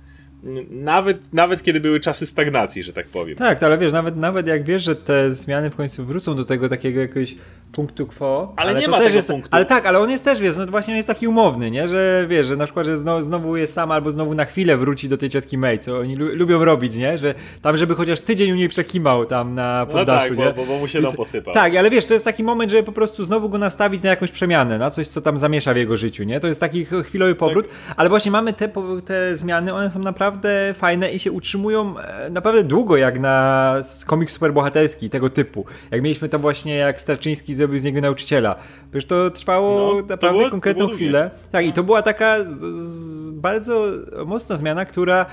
Nawet, 0.70 1.32
nawet 1.32 1.62
kiedy 1.62 1.80
były 1.80 2.00
czasy 2.00 2.26
stagnacji, 2.26 2.82
że 2.82 2.92
tak 2.92 3.08
powiem. 3.08 3.36
Tak, 3.36 3.62
ale 3.62 3.78
wiesz, 3.78 3.92
nawet, 3.92 4.16
nawet 4.16 4.46
jak 4.46 4.64
wiesz, 4.64 4.84
że 4.84 4.96
te 4.96 5.34
zmiany 5.34 5.70
w 5.70 5.76
końcu 5.76 6.04
wrócą 6.04 6.36
do 6.36 6.44
tego 6.44 6.68
takiego 6.68 7.00
jakiegoś 7.00 7.34
punktu 7.72 8.06
quo. 8.06 8.52
Ale, 8.56 8.70
ale 8.70 8.80
nie 8.80 8.88
ma 8.88 8.98
tego 8.98 9.16
jest, 9.16 9.28
punktu. 9.28 9.48
Ale 9.52 9.64
tak, 9.64 9.86
ale 9.86 9.98
on 9.98 10.10
jest 10.10 10.24
też, 10.24 10.40
wiesz, 10.40 10.56
no 10.56 10.66
właśnie 10.66 10.92
on 10.94 10.96
jest 10.96 11.08
taki 11.08 11.28
umowny, 11.28 11.70
nie? 11.70 11.88
Że 11.88 12.26
wiesz, 12.28 12.46
że 12.46 12.56
na 12.56 12.64
przykład, 12.64 12.86
że 12.86 12.96
znowu, 12.96 13.22
znowu 13.22 13.56
jest 13.56 13.74
sam 13.74 13.90
albo 13.90 14.10
znowu 14.10 14.34
na 14.34 14.44
chwilę 14.44 14.76
wróci 14.76 15.08
do 15.08 15.16
tej 15.16 15.30
ciotki 15.30 15.58
May, 15.58 15.78
co 15.78 15.98
oni 15.98 16.16
lu 16.16 16.26
lubią 16.36 16.64
robić, 16.64 16.96
nie? 16.96 17.18
Że 17.18 17.34
tam, 17.62 17.76
żeby 17.76 17.94
chociaż 17.94 18.20
tydzień 18.20 18.52
u 18.52 18.54
niej 18.54 18.68
przekimał 18.68 19.26
tam 19.26 19.54
na 19.54 19.86
poddaszu, 19.86 20.34
no 20.34 20.44
tak, 20.44 20.56
bo, 20.56 20.62
bo, 20.62 20.72
bo, 20.72 20.78
mu 20.78 20.88
się 20.88 21.02
to 21.02 21.12
posypał. 21.12 21.54
Tak, 21.54 21.76
ale 21.76 21.90
wiesz, 21.90 22.06
to 22.06 22.14
jest 22.14 22.24
taki 22.24 22.44
moment, 22.44 22.70
żeby 22.70 22.82
po 22.82 22.92
prostu 22.92 23.24
znowu 23.24 23.48
go 23.48 23.58
nastawić 23.58 24.02
na 24.02 24.10
jakąś 24.10 24.32
przemianę, 24.32 24.78
na 24.78 24.90
coś, 24.90 25.08
co 25.08 25.20
tam 25.20 25.38
zamiesza 25.38 25.74
w 25.74 25.76
jego 25.76 25.96
życiu, 25.96 26.24
nie? 26.24 26.40
To 26.40 26.48
jest 26.48 26.60
taki 26.60 26.86
chwilowy 27.04 27.34
powrót, 27.34 27.68
tak. 27.68 27.94
ale 27.96 28.08
właśnie 28.08 28.30
mamy 28.30 28.52
te, 28.52 28.70
te 29.04 29.36
zmiany, 29.36 29.74
one 29.74 29.90
są 29.90 29.98
naprawdę 29.98 30.74
fajne 30.74 31.12
i 31.12 31.18
się 31.18 31.32
utrzymują 31.32 31.98
e, 31.98 32.30
naprawdę 32.30 32.64
długo, 32.64 32.96
jak 32.96 33.20
na 33.20 33.74
komiks 34.06 34.32
superbohaterski 34.32 35.10
tego 35.10 35.30
typu. 35.30 35.64
Jak 35.90 36.02
mieliśmy 36.02 36.28
to 36.28 36.38
właśnie, 36.38 36.74
jak 36.74 37.00
Starczyński 37.00 37.54
zrobił 37.58 37.78
z 37.78 37.84
niego 37.84 38.00
nauczyciela. 38.00 38.56
Przecież 38.90 39.04
to 39.04 39.30
trwało 39.30 39.94
no, 39.94 40.00
naprawdę 40.08 40.28
to 40.28 40.38
było, 40.38 40.50
konkretną 40.50 40.88
chwilę. 40.88 41.30
Tak, 41.50 41.66
i 41.66 41.72
to 41.72 41.82
była 41.82 42.02
taka 42.02 42.44
z, 42.44 42.60
z 42.88 43.30
bardzo 43.30 43.86
mocna 44.26 44.56
zmiana, 44.56 44.84
która 44.84 45.26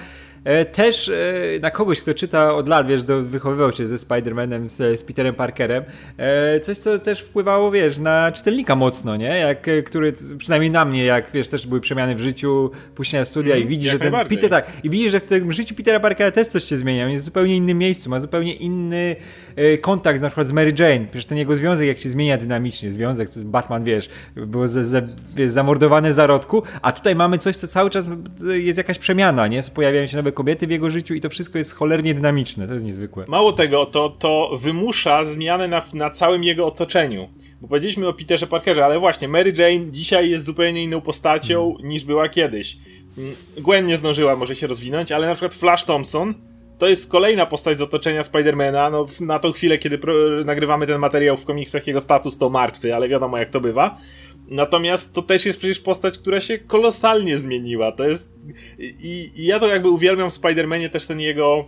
też 0.72 1.10
e, 1.10 1.14
na 1.62 1.72
kogoś, 1.72 2.02
kto 2.02 2.14
czyta 2.14 2.56
od 2.56 2.70
lat, 2.70 2.88
wiesz, 2.88 3.04
do, 3.04 3.24
wychowywał 3.24 3.72
się 3.72 3.88
ze 3.88 3.96
Spider-Manem, 3.96 4.70
z, 4.70 5.00
z, 5.00 5.04
Peterem 5.04 5.36
Parkerem, 5.36 5.84
e, 6.18 6.60
coś, 6.60 6.78
co 6.78 7.00
też 7.00 7.22
wpływało, 7.22 7.72
wiesz, 7.72 7.98
na 7.98 8.32
czytelnika 8.32 8.76
mocno, 8.76 9.16
nie? 9.16 9.28
Jak, 9.28 9.70
który, 9.86 10.14
przynajmniej 10.38 10.72
na 10.72 10.86
mnie, 10.86 11.06
jak, 11.06 11.32
wiesz, 11.34 11.50
też 11.50 11.68
były 11.68 11.82
przemiany 11.82 12.16
w 12.16 12.20
życiu, 12.20 12.72
pójście 12.96 13.26
studia 13.26 13.56
mm, 13.56 13.68
i 13.68 13.70
widzi, 13.70 13.90
że 13.90 14.00
ten 14.00 14.14
Peter, 14.30 14.50
tak, 14.50 14.68
i 14.84 14.90
widzi, 14.90 15.10
że 15.10 15.20
w 15.20 15.24
tym 15.24 15.54
życiu 15.54 15.76
Petera 15.76 16.00
Parkera 16.00 16.32
też 16.32 16.48
coś 16.48 16.64
się 16.64 16.78
zmienia, 16.78 17.06
on 17.06 17.12
jest 17.12 17.24
w 17.24 17.26
zupełnie 17.26 17.56
innym 17.56 17.78
miejscu, 17.78 18.10
ma 18.10 18.20
zupełnie 18.20 18.54
inny 18.54 19.16
kontakt 19.82 20.22
na 20.22 20.28
przykład 20.28 20.48
z 20.48 20.52
Mary 20.52 20.74
Jane, 20.80 21.06
przecież 21.06 21.26
ten 21.26 21.38
jego 21.38 21.56
związek, 21.56 21.88
jak 21.88 22.00
się 22.00 22.10
zmienia 22.10 22.38
dynamicznie, 22.38 22.92
związek, 22.92 23.30
Batman, 23.46 23.84
wiesz, 23.84 24.10
był 24.36 24.68
z, 24.68 24.86
z, 24.86 25.12
wiesz, 25.36 25.52
zamordowany 25.52 26.10
w 26.10 26.14
zarodku, 26.14 26.64
a 26.82 26.92
tutaj 26.92 27.16
mamy 27.16 27.38
coś, 27.38 27.56
co 27.56 27.68
cały 27.68 27.90
czas 27.90 28.10
jest 28.54 28.78
jakaś 28.78 28.98
przemiana, 28.98 29.48
nie? 29.48 29.62
Pojawiają 29.76 30.06
się 30.06 30.18
nowe 30.18 30.32
kobiety 30.36 30.68
w 30.68 30.72
jego 30.72 30.90
życiu 30.90 31.14
i 31.14 31.22
to 31.22 31.30
wszystko 31.30 31.58
jest 31.58 31.76
cholernie 31.76 32.14
dynamiczne. 32.14 32.68
To 32.68 32.74
jest 32.74 32.86
niezwykłe. 32.86 33.26
Mało 33.28 33.54
tego, 33.54 33.86
to, 33.86 34.10
to 34.10 34.50
wymusza 34.62 35.26
zmianę 35.26 35.68
na, 35.68 35.82
na 35.94 36.10
całym 36.10 36.44
jego 36.44 36.68
otoczeniu. 36.68 37.30
Bo 37.62 37.68
powiedzieliśmy 37.68 38.08
o 38.08 38.14
Peterze 38.14 38.48
Parkerze, 38.48 38.86
ale 38.86 39.00
właśnie 39.00 39.28
Mary 39.28 39.54
Jane 39.58 39.92
dzisiaj 39.92 40.30
jest 40.30 40.46
zupełnie 40.46 40.84
inną 40.84 41.02
postacią 41.02 41.74
hmm. 41.74 41.90
niż 41.90 42.06
była 42.06 42.30
kiedyś. 42.30 42.78
Mm, 43.18 43.36
Gwen 43.58 43.86
nie 43.86 43.98
zdążyła 43.98 44.36
może 44.36 44.56
się 44.56 44.68
rozwinąć, 44.68 45.12
ale 45.12 45.28
na 45.28 45.34
przykład 45.34 45.54
Flash 45.54 45.86
Thompson 45.86 46.34
to 46.78 46.88
jest 46.88 47.12
kolejna 47.12 47.46
postać 47.46 47.78
z 47.78 47.82
otoczenia 47.82 48.24
Spidermana. 48.24 48.90
No, 48.90 49.06
na 49.20 49.40
tą 49.40 49.52
chwilę, 49.52 49.78
kiedy 49.78 50.00
nagrywamy 50.46 50.88
ten 50.88 51.00
materiał 51.00 51.38
w 51.38 51.46
komiksach, 51.46 51.88
jego 51.88 52.02
status 52.02 52.38
to 52.38 52.50
martwy, 52.50 52.96
ale 52.96 53.10
wiadomo 53.10 53.38
jak 53.38 53.50
to 53.50 53.62
bywa. 53.62 53.98
Natomiast 54.48 55.14
to 55.14 55.22
też 55.22 55.46
jest 55.46 55.60
przecież 55.60 55.80
postać, 55.80 56.18
która 56.18 56.42
się 56.42 56.58
kolosalnie 56.58 57.40
zmieniła. 57.40 57.92
To 57.92 58.04
jest. 58.04 58.36
I, 58.80 59.32
i 59.36 59.46
ja 59.46 59.60
to 59.60 59.68
jakby 59.68 59.90
uwielbiam 59.90 60.32
w 60.32 60.34
Spider-Manie 60.34 60.90
też 60.90 61.08
ten 61.08 61.20
jego. 61.20 61.66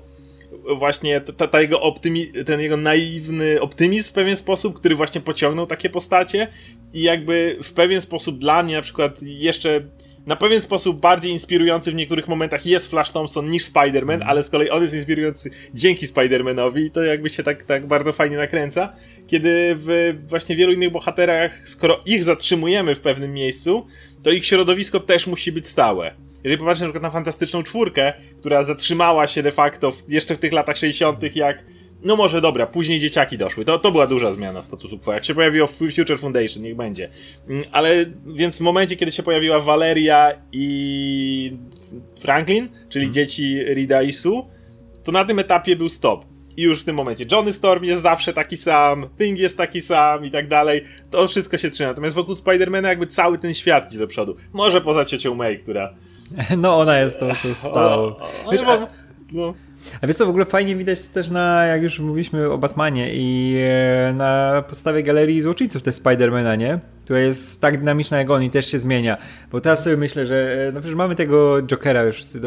Właśnie 0.76 1.22
ta, 1.22 1.48
ta 1.48 1.62
jego 1.62 1.82
optymi, 1.82 2.28
ten 2.46 2.62
jego 2.62 2.78
naiwny 2.78 3.62
optymizm 3.62 4.10
w 4.10 4.14
pewien 4.14 4.38
sposób, 4.38 4.76
który 4.76 4.96
właśnie 4.96 5.22
pociągnął 5.22 5.66
takie 5.66 5.90
postacie 5.90 6.48
i 6.94 7.02
jakby 7.02 7.58
w 7.64 7.74
pewien 7.74 8.02
sposób 8.02 8.38
dla 8.38 8.64
mnie 8.64 8.76
na 8.76 8.82
przykład 8.82 9.22
jeszcze 9.22 9.82
na 10.28 10.36
pewien 10.36 10.62
sposób 10.62 11.00
bardziej 11.00 11.32
inspirujący 11.32 11.92
w 11.92 11.96
niektórych 11.96 12.28
momentach 12.28 12.66
jest 12.66 12.90
Flash 12.90 13.12
Thompson 13.12 13.50
niż 13.50 13.64
Spider-Man, 13.64 14.14
mm. 14.14 14.28
ale 14.28 14.44
z 14.44 14.50
kolei 14.50 14.70
on 14.70 14.82
jest 14.82 14.94
inspirujący 14.94 15.50
dzięki 15.74 16.08
Spider-Manowi 16.08 16.80
i 16.80 16.92
to 16.92 17.04
jakby 17.04 17.30
się 17.30 17.44
tak, 17.44 17.64
tak 17.64 17.88
bardzo 17.88 18.12
fajnie 18.12 18.38
nakręca, 18.38 18.94
kiedy 19.28 19.76
w 19.78 20.18
właśnie 20.28 20.56
wielu 20.56 20.74
innych 20.74 20.92
bohaterach, 20.92 21.68
skoro 21.68 22.02
ich 22.06 22.24
zatrzymujemy 22.24 22.96
w 22.96 23.00
pewnym 23.00 23.34
miejscu, 23.34 23.86
to 24.24 24.32
ich 24.32 24.46
środowisko 24.46 25.00
też 25.00 25.28
musi 25.28 25.52
być 25.52 25.68
stałe. 25.68 26.16
Jeżeli 26.44 26.58
popatrzysz 26.58 26.82
na 26.82 26.88
przykład 26.88 27.04
na 27.04 27.10
Fantastyczną 27.10 27.64
Czwórkę, 27.64 28.14
która 28.40 28.64
zatrzymała 28.64 29.28
się 29.28 29.44
de 29.44 29.52
facto 29.52 29.92
w, 29.92 30.04
jeszcze 30.08 30.36
w 30.36 30.38
tych 30.38 30.54
latach 30.54 30.78
60., 30.78 31.36
jak 31.36 31.64
no 32.08 32.16
może 32.16 32.42
dobra, 32.42 32.68
później 32.68 33.00
dzieciaki 33.00 33.38
doszły. 33.38 33.66
To, 33.66 33.80
to 33.80 33.92
była 33.92 34.08
duża 34.08 34.34
zmiana 34.34 34.62
statusu 34.62 35.00
quo. 35.00 35.14
Jak 35.14 35.26
się 35.26 35.36
pojawiło 35.36 35.68
Future 35.68 36.20
Foundation, 36.20 36.64
niech 36.64 36.76
będzie. 36.76 37.10
Mm, 37.50 37.64
ale 37.72 38.06
więc 38.26 38.58
w 38.58 38.62
momencie, 38.62 38.96
kiedy 38.96 39.12
się 39.12 39.24
pojawiła 39.24 39.60
Valeria 39.60 40.32
i 40.52 41.54
Franklin, 42.20 42.70
czyli 42.90 43.06
hmm. 43.06 43.14
dzieci 43.14 43.64
Rida 43.74 44.02
i 44.02 44.14
Sue, 44.14 44.48
to 45.04 45.12
na 45.12 45.26
tym 45.26 45.40
etapie 45.40 45.76
był 45.76 45.90
stop. 45.90 46.26
I 46.58 46.62
już 46.62 46.82
w 46.82 46.86
tym 46.86 46.96
momencie 46.96 47.26
Johnny 47.32 47.54
Storm 47.54 47.84
jest 47.84 48.02
zawsze 48.02 48.34
taki 48.34 48.58
sam, 48.58 49.10
Thing 49.18 49.40
jest 49.40 49.58
taki 49.58 49.82
sam 49.82 50.26
i 50.26 50.32
tak 50.32 50.48
dalej. 50.48 50.82
To 51.12 51.28
wszystko 51.28 51.58
się 51.58 51.70
trzyma. 51.70 51.90
Natomiast 51.90 52.16
wokół 52.16 52.36
Spidermana 52.36 52.90
jakby 52.90 53.08
cały 53.08 53.38
ten 53.38 53.54
świat 53.54 53.90
idzie 53.90 54.00
do 54.00 54.08
przodu. 54.08 54.36
Może 54.54 54.82
poza 54.82 55.06
ciocią 55.06 55.36
May, 55.36 55.60
która... 55.60 55.94
No 56.58 56.78
ona 56.78 57.00
jest 57.00 57.20
tą, 57.20 57.30
tą 57.44 57.54
stałą. 57.54 58.16
Wiesz, 58.52 58.62
a... 58.62 58.88
no. 59.32 59.54
A 60.02 60.08
wiesz 60.08 60.16
co, 60.16 60.26
w 60.26 60.30
ogóle 60.30 60.46
fajnie 60.46 60.76
widać 60.76 61.02
to 61.02 61.14
też 61.14 61.30
na, 61.30 61.66
jak 61.66 61.84
już 61.84 62.00
mówiliśmy 62.00 62.52
o 62.52 62.58
Batmanie 62.58 63.10
i 63.14 63.58
e, 64.10 64.14
na 64.14 64.64
podstawie 64.70 65.04
galerii 65.04 65.42
złoczyńców 65.42 65.84
też 65.84 65.96
Spidermana, 65.96 66.56
nie? 66.56 66.80
Która 67.04 67.20
jest 67.20 67.62
tak 67.62 67.78
dynamiczna 67.78 68.18
jak 68.18 68.30
on 68.30 68.44
i 68.44 68.50
też 68.50 68.72
się 68.72 68.80
zmienia. 68.80 69.18
Bo 69.52 69.62
teraz 69.62 69.84
sobie 69.84 69.98
myślę, 69.98 70.26
że 70.26 70.68
e, 70.68 70.72
no 70.72 70.80
przecież 70.80 70.96
mamy 70.96 71.16
tego 71.16 71.62
Jokera 71.62 72.04
już 72.04 72.16
wszyscy, 72.16 72.42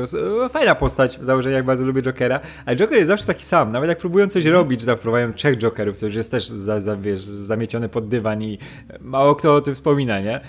e, 0.44 0.48
fajna 0.48 0.74
postać 0.74 1.18
w 1.18 1.24
założeniu, 1.24 1.56
jak 1.56 1.64
bardzo 1.64 1.86
lubię 1.86 2.02
Jokera, 2.02 2.40
ale 2.66 2.76
Joker 2.76 2.96
jest 2.96 3.08
zawsze 3.08 3.26
taki 3.26 3.44
sam. 3.44 3.72
Nawet 3.72 3.88
jak 3.88 3.98
próbują 3.98 4.26
coś 4.26 4.44
robić, 4.44 4.84
tam 4.84 4.96
wprowadzają 4.96 5.32
trzech 5.32 5.58
Jokerów, 5.58 5.98
to 5.98 6.06
już 6.06 6.14
jest 6.14 6.30
też 6.30 6.48
za, 6.48 6.80
za, 6.80 6.96
wiesz, 6.96 7.20
zamieciony 7.20 7.88
pod 7.88 8.08
dywan 8.08 8.42
i 8.42 8.58
mało 9.00 9.34
kto 9.34 9.54
o 9.54 9.60
tym 9.60 9.74
wspomina, 9.74 10.20
nie? 10.20 10.40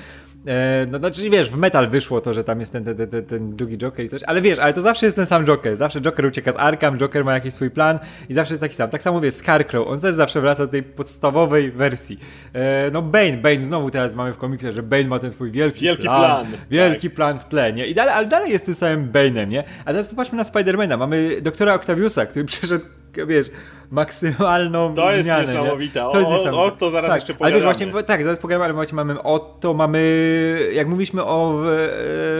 E, 0.47 0.87
no 0.91 0.97
znaczy 0.97 1.29
wiesz, 1.29 1.51
w 1.51 1.57
metal 1.57 1.89
wyszło 1.89 2.21
to, 2.21 2.33
że 2.33 2.43
tam 2.43 2.59
jest 2.59 2.71
ten, 2.71 2.83
ten, 2.83 3.07
ten, 3.07 3.25
ten 3.25 3.49
drugi 3.49 3.77
Joker 3.77 4.05
i 4.05 4.09
coś, 4.09 4.23
ale 4.23 4.41
wiesz, 4.41 4.59
ale 4.59 4.73
to 4.73 4.81
zawsze 4.81 5.05
jest 5.05 5.15
ten 5.15 5.25
sam 5.25 5.45
Joker. 5.45 5.77
Zawsze 5.77 6.01
Joker 6.01 6.25
ucieka 6.25 6.51
z 6.51 6.55
Arkham, 6.57 6.97
Joker 6.97 7.25
ma 7.25 7.33
jakiś 7.33 7.53
swój 7.53 7.69
plan 7.69 7.99
i 8.29 8.33
zawsze 8.33 8.53
jest 8.53 8.61
taki 8.61 8.75
sam. 8.75 8.89
Tak 8.89 9.01
samo 9.01 9.21
wiesz, 9.21 9.33
Scarecrow, 9.33 9.87
on 9.87 9.99
też 9.99 10.15
zawsze 10.15 10.41
wraca 10.41 10.65
do 10.65 10.71
tej 10.71 10.83
podstawowej 10.83 11.71
wersji. 11.71 12.19
E, 12.53 12.91
no 12.93 13.01
Bane, 13.01 13.37
Bane 13.37 13.61
znowu 13.61 13.91
teraz 13.91 14.15
mamy 14.15 14.33
w 14.33 14.37
komiksie, 14.37 14.71
że 14.71 14.83
Bane 14.83 15.03
ma 15.03 15.19
ten 15.19 15.31
swój 15.31 15.51
wielki, 15.51 15.85
wielki 15.85 16.03
plan. 16.03 16.21
plan 16.21 16.47
wielki 16.69 17.07
tak. 17.07 17.15
plan 17.15 17.39
w 17.39 17.45
tle, 17.45 17.73
nie? 17.73 17.87
I 17.87 17.95
dalej, 17.95 18.13
ale 18.13 18.27
dalej 18.27 18.51
jest 18.51 18.65
tym 18.65 18.75
samym 18.75 19.11
Bane'em, 19.11 19.47
nie? 19.47 19.63
A 19.85 19.91
teraz 19.91 20.07
popatrzmy 20.07 20.37
na 20.37 20.43
Spidermana. 20.43 20.97
Mamy 20.97 21.41
doktora 21.41 21.73
Octaviusa, 21.73 22.25
który 22.25 22.45
przeszedł, 22.51 22.85
wiesz, 23.27 23.49
maksymalną 23.91 24.93
To 24.95 25.11
jest 25.11 25.25
zmianę, 25.25 25.47
niesamowite. 25.47 26.03
Nie? 26.03 26.11
To 26.11 26.19
jest 26.19 26.29
niesamowite. 26.29 26.57
O, 26.57 26.65
o, 26.65 26.71
to 26.71 26.91
zaraz 26.91 27.09
tak, 27.09 27.21
jeszcze 27.21 27.33
pogadamy. 27.33 27.55
Ale 27.55 27.73
wiesz, 27.73 27.79
właśnie, 27.79 28.03
tak, 28.03 28.23
zaraz 28.23 28.39
pogadamy, 28.39 28.65
ale 28.65 28.73
właśnie 28.73 28.95
mamy 28.95 29.23
Otto, 29.23 29.73
mamy, 29.73 30.69
jak 30.73 30.87
mówiliśmy 30.87 31.23
o 31.23 31.61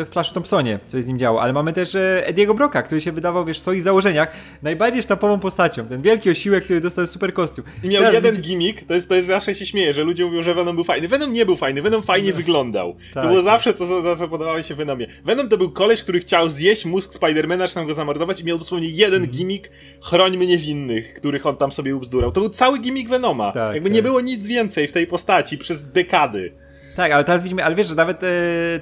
e, 0.02 0.06
Flash 0.06 0.32
Thompsonie, 0.32 0.80
co 0.86 0.98
jest 0.98 1.06
z 1.06 1.10
nim 1.10 1.20
działo, 1.20 1.42
ale 1.42 1.54
mamy 1.54 1.74
też 1.74 1.96
e, 1.96 2.28
Ediego 2.28 2.54
Broka, 2.54 2.82
który 2.82 3.02
się 3.02 3.12
wydawał, 3.12 3.46
wiesz, 3.46 3.60
w 3.60 3.62
swoich 3.62 3.82
założeniach 3.82 4.32
najbardziej 4.62 5.04
sztampową 5.04 5.40
postacią. 5.40 5.86
Ten 5.86 6.02
wielki 6.02 6.30
osiłek, 6.30 6.64
który 6.64 6.82
dostał 6.82 7.08
super 7.08 7.34
kostium. 7.34 7.68
I 7.84 7.88
miał 7.88 8.02
Teraz 8.02 8.14
jeden 8.14 8.42
gimmick, 8.42 8.88
to 8.88 8.94
jest, 8.94 9.10
to 9.10 9.16
jest 9.16 9.28
zawsze 9.28 9.56
się 9.56 9.66
śmieje, 9.66 9.94
że 9.94 10.04
ludzie 10.04 10.26
mówią, 10.26 10.44
że 10.44 10.54
Venom 10.54 10.76
był 10.76 10.84
fajny. 10.84 11.08
Venom 11.08 11.34
nie 11.34 11.46
był 11.46 11.56
fajny, 11.56 11.82
Venom 11.82 12.04
fajnie 12.04 12.30
no. 12.30 12.38
wyglądał. 12.38 12.96
Tak, 13.14 13.24
to 13.24 13.30
było 13.30 13.42
tak. 13.42 13.46
zawsze 13.46 13.74
to, 13.74 13.88
co, 13.88 14.16
co 14.16 14.28
podobało 14.28 14.62
się 14.62 14.76
Venomie. 14.76 15.08
Venom 15.26 15.50
to 15.50 15.58
był 15.58 15.72
koleś, 15.72 16.04
który 16.04 16.20
chciał 16.20 16.50
zjeść 16.50 16.86
mózg 16.86 17.14
Spidermana, 17.14 17.68
czy 17.68 17.74
tam 17.74 17.88
go 17.88 17.94
zamordować 17.94 18.42
i 18.42 18.46
miał 18.46 18.58
dosłownie 18.58 18.90
jeden 18.90 19.24
mm. 19.24 19.32
gimmick, 19.32 19.70
chrońmy 20.02 20.46
niewinnych, 20.46 21.14
których 21.14 21.41
on 21.46 21.58
tam 21.58 21.72
sobie 21.72 21.96
ubzdurał. 21.96 22.32
To 22.32 22.42
był 22.42 22.50
cały 22.50 22.80
gimmick 22.80 23.10
Venoma. 23.10 23.52
Tak, 23.52 23.74
Jakby 23.74 23.90
tak. 23.90 23.96
nie 23.96 24.04
było 24.04 24.22
nic 24.22 24.46
więcej 24.46 24.88
w 24.88 24.92
tej 24.92 25.08
postaci 25.08 25.58
przez 25.58 25.92
dekady. 25.92 26.52
Tak, 26.96 27.12
ale 27.12 27.24
teraz 27.24 27.44
widzimy, 27.44 27.66
ale 27.66 27.76
wiesz, 27.76 27.88
że 27.88 27.96
nawet 27.96 28.24
e, 28.24 28.28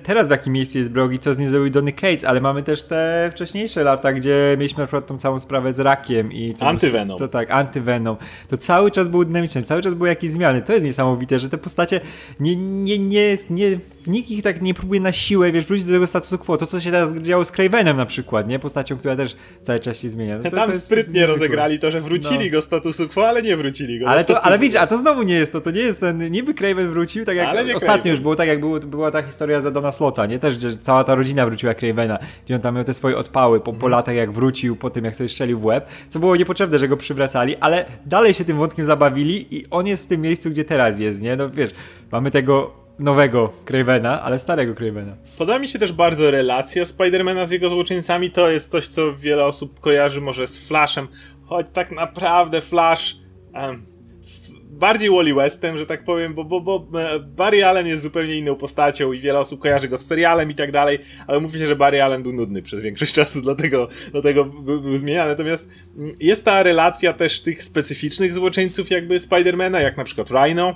teraz 0.04 0.28
w 0.28 0.32
jakim 0.32 0.54
miejscu 0.54 0.78
jest 0.78 0.92
Brogi, 0.92 1.20
co 1.20 1.34
z 1.34 1.38
nim 1.38 1.50
zrobił 1.50 1.70
Donny 1.70 1.94
Cates, 1.94 2.24
ale 2.24 2.42
mamy 2.42 2.64
też 2.64 2.84
te 2.84 3.30
wcześniejsze 3.32 3.84
lata, 3.84 4.14
gdzie 4.14 4.56
mieliśmy 4.58 4.82
na 4.82 4.88
przykład 4.88 5.08
tą 5.08 5.18
całą 5.18 5.40
sprawę 5.40 5.74
z 5.74 5.80
rakiem 5.80 6.34
i... 6.34 6.56
Antyvenom. 6.60 7.20
To, 7.20 7.28
tak, 7.28 7.52
antyvenom. 7.52 8.18
To 8.48 8.58
cały 8.58 8.92
czas 8.92 9.08
był 9.08 9.26
dynamiczny, 9.26 9.64
cały 9.64 9.82
czas 9.82 9.94
były 9.94 10.10
jakieś 10.10 10.32
zmiany. 10.32 10.62
To 10.62 10.74
jest 10.74 10.86
niesamowite, 10.86 11.40
że 11.40 11.50
te 11.50 11.58
postacie 11.58 12.02
nie, 12.40 12.56
nie, 12.56 13.00
nie, 13.00 13.38
nie 13.50 13.80
nikt 14.08 14.30
ich 14.30 14.44
tak 14.44 14.62
nie 14.62 14.74
próbuje 14.74 15.00
na 15.02 15.12
siłę, 15.12 15.52
wiesz, 15.52 15.66
wrócić 15.66 15.86
do 15.86 15.94
tego 15.94 16.08
statusu 16.08 16.38
quo. 16.38 16.58
To, 16.58 16.68
co 16.68 16.80
się 16.80 16.92
teraz 16.92 17.14
działo 17.14 17.46
z 17.46 17.52
Cravenem 17.52 17.98
na 17.98 18.06
przykład, 18.06 18.48
nie? 18.48 18.60
Postacią, 18.60 18.98
która 18.98 19.16
też 19.16 19.36
cały 19.64 19.80
czas 19.80 20.00
się 20.00 20.10
zmienia. 20.10 20.38
No 20.38 20.50
to, 20.50 20.56
Tam 20.56 20.72
to 20.72 20.80
sprytnie 20.80 21.26
rozegrali 21.26 21.80
to, 21.80 21.92
że 21.92 22.02
wrócili 22.02 22.46
no. 22.46 22.52
go 22.52 22.62
statusu 22.62 23.10
quo, 23.10 23.28
ale 23.28 23.42
nie 23.42 23.58
wrócili 23.58 24.00
go 24.00 24.10
ale 24.10 24.26
to, 24.26 24.42
Ale 24.42 24.60
widzisz, 24.60 24.76
a 24.76 24.88
to 24.88 24.98
znowu 24.98 25.24
nie 25.24 25.36
jest 25.36 25.52
to, 25.52 25.62
to 25.62 25.72
nie 25.72 25.82
jest 25.82 26.00
ten, 26.00 26.32
niby 26.32 26.54
Craven 26.54 26.90
wrócił, 26.90 27.26
tak 27.26 27.36
jak 27.36 27.48
ostatnio 28.00 28.12
już 28.12 28.22
było, 28.22 28.36
tak 28.36 28.48
jak 28.48 28.60
było, 28.60 28.80
była 28.80 29.12
ta 29.12 29.22
historia 29.22 29.62
za 29.62 29.72
Dona 29.72 29.92
Slota, 29.92 30.26
nie? 30.26 30.40
Też, 30.40 30.62
że 30.62 30.78
cała 30.78 31.04
ta 31.04 31.16
rodzina 31.16 31.46
wróciła 31.46 31.74
Cravena, 31.74 32.20
gdzie 32.46 32.56
on 32.56 32.62
tam 32.62 32.76
miał 32.76 32.84
te 32.84 32.94
swoje 32.94 33.18
odpały 33.18 33.60
po, 33.60 33.66
po 33.66 33.72
mhm. 33.72 33.92
latach, 33.92 34.16
jak 34.16 34.32
wrócił, 34.32 34.76
po 34.76 34.90
tym 34.90 35.06
jak 35.06 35.16
sobie 35.16 35.30
strzelił 35.30 35.60
w 35.60 35.66
łeb, 35.66 35.88
co 36.10 36.20
było 36.20 36.36
niepotrzebne, 36.36 36.80
że 36.80 36.88
go 36.88 36.98
przywracali, 36.98 37.56
ale 37.56 37.86
dalej 38.06 38.34
się 38.34 38.46
tym 38.46 38.58
wątkiem 38.58 38.86
zabawili 38.86 39.56
i 39.56 39.66
on 39.72 39.88
jest 39.88 40.04
w 40.04 40.08
tym 40.08 40.22
miejscu, 40.22 40.50
gdzie 40.50 40.66
teraz 40.66 41.00
jest, 41.00 41.22
nie? 41.22 41.36
No 41.36 41.50
wiesz, 41.50 41.72
mamy 42.12 42.32
tego 42.32 42.72
nowego 43.00 43.54
Cravena, 43.66 44.22
ale 44.22 44.40
starego 44.40 44.76
Cravena. 44.76 45.14
Podoba 45.38 45.60
mi 45.60 45.68
się 45.68 45.80
też 45.80 45.94
bardzo 45.94 46.32
relacja 46.32 46.86
Spidermana 46.86 47.46
z 47.46 47.52
jego 47.52 47.70
złoczyńcami. 47.70 48.32
To 48.32 48.50
jest 48.50 48.72
coś, 48.72 48.88
co 48.88 49.14
wiele 49.14 49.46
osób 49.46 49.80
kojarzy 49.80 50.22
może 50.22 50.48
z 50.48 50.68
Flashem, 50.68 51.08
choć 51.46 51.68
tak 51.74 51.92
naprawdę 51.92 52.62
Flash 52.62 53.18
um, 53.54 53.99
bardziej 54.80 55.10
Wally 55.10 55.34
Westem, 55.34 55.78
że 55.78 55.86
tak 55.86 56.04
powiem, 56.04 56.34
bo, 56.34 56.44
bo, 56.44 56.62
bo 56.62 57.02
e, 57.02 57.20
Barry 57.20 57.66
Allen 57.66 57.88
jest 57.88 58.04
zupełnie 58.04 58.36
inną 58.36 58.56
postacią 58.56 59.14
i 59.14 59.20
wiele 59.20 59.40
osób 59.40 59.60
kojarzy 59.60 59.88
go 59.88 59.98
z 59.98 60.06
serialem 60.06 60.52
i 60.52 60.56
tak 60.56 60.72
dalej, 60.72 61.00
ale 61.28 61.40
mówi 61.40 61.60
się, 61.60 61.68
że 61.68 61.76
Barry 61.76 62.04
Allen 62.04 62.24
był 62.24 62.34
nudny 62.34 62.62
przez 62.62 62.82
większość 62.82 63.14
czasu, 63.14 63.42
dlatego, 63.48 63.88
dlatego 64.12 64.46
był, 64.46 64.82
był 64.82 64.98
zmieniany. 64.98 65.32
Natomiast 65.32 65.70
mm, 65.98 66.16
jest 66.20 66.46
ta 66.46 66.64
relacja 66.64 67.14
też 67.14 67.42
tych 67.42 67.64
specyficznych 67.64 68.34
złoczyńców 68.34 68.90
jakby 68.90 69.20
Spidermana, 69.20 69.82
jak 69.82 69.98
na 69.98 70.04
przykład 70.04 70.30
Rhino, 70.32 70.76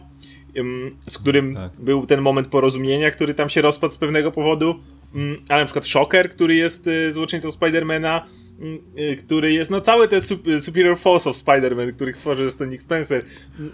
z 1.07 1.17
którym 1.17 1.55
tak. 1.55 1.71
był 1.79 2.05
ten 2.05 2.21
moment 2.21 2.47
porozumienia, 2.47 3.11
który 3.11 3.33
tam 3.33 3.49
się 3.49 3.61
rozpadł 3.61 3.93
z 3.93 3.97
pewnego 3.97 4.31
powodu, 4.31 4.75
mm, 5.15 5.37
ale 5.49 5.59
na 5.61 5.65
przykład 5.65 5.87
Shocker, 5.87 6.29
który 6.29 6.55
jest 6.55 6.87
y, 6.87 7.11
złoczyńcą 7.11 7.51
Spidermana, 7.51 8.25
który 9.19 9.53
jest, 9.53 9.71
no 9.71 9.81
cały 9.81 10.07
ten 10.07 10.21
Superior 10.61 10.99
Force 10.99 11.29
of 11.29 11.37
Spider-Man, 11.37 11.93
których 11.93 12.17
stworzył 12.17 12.45
zresztą 12.45 12.65
Nick 12.65 12.83
Spencer. 12.83 13.25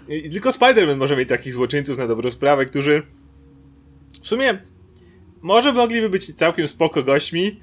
I 0.08 0.30
tylko 0.30 0.50
Spider-Man 0.50 0.96
może 0.96 1.16
mieć 1.16 1.28
takich 1.28 1.52
złoczyńców 1.52 1.98
na 1.98 2.06
dobrą 2.06 2.30
sprawę, 2.30 2.66
którzy 2.66 3.02
w 4.22 4.28
sumie 4.28 4.58
może 5.42 5.72
mogliby 5.72 6.10
być 6.10 6.34
całkiem 6.34 6.68
spoko 6.68 7.02
gośmi, 7.02 7.60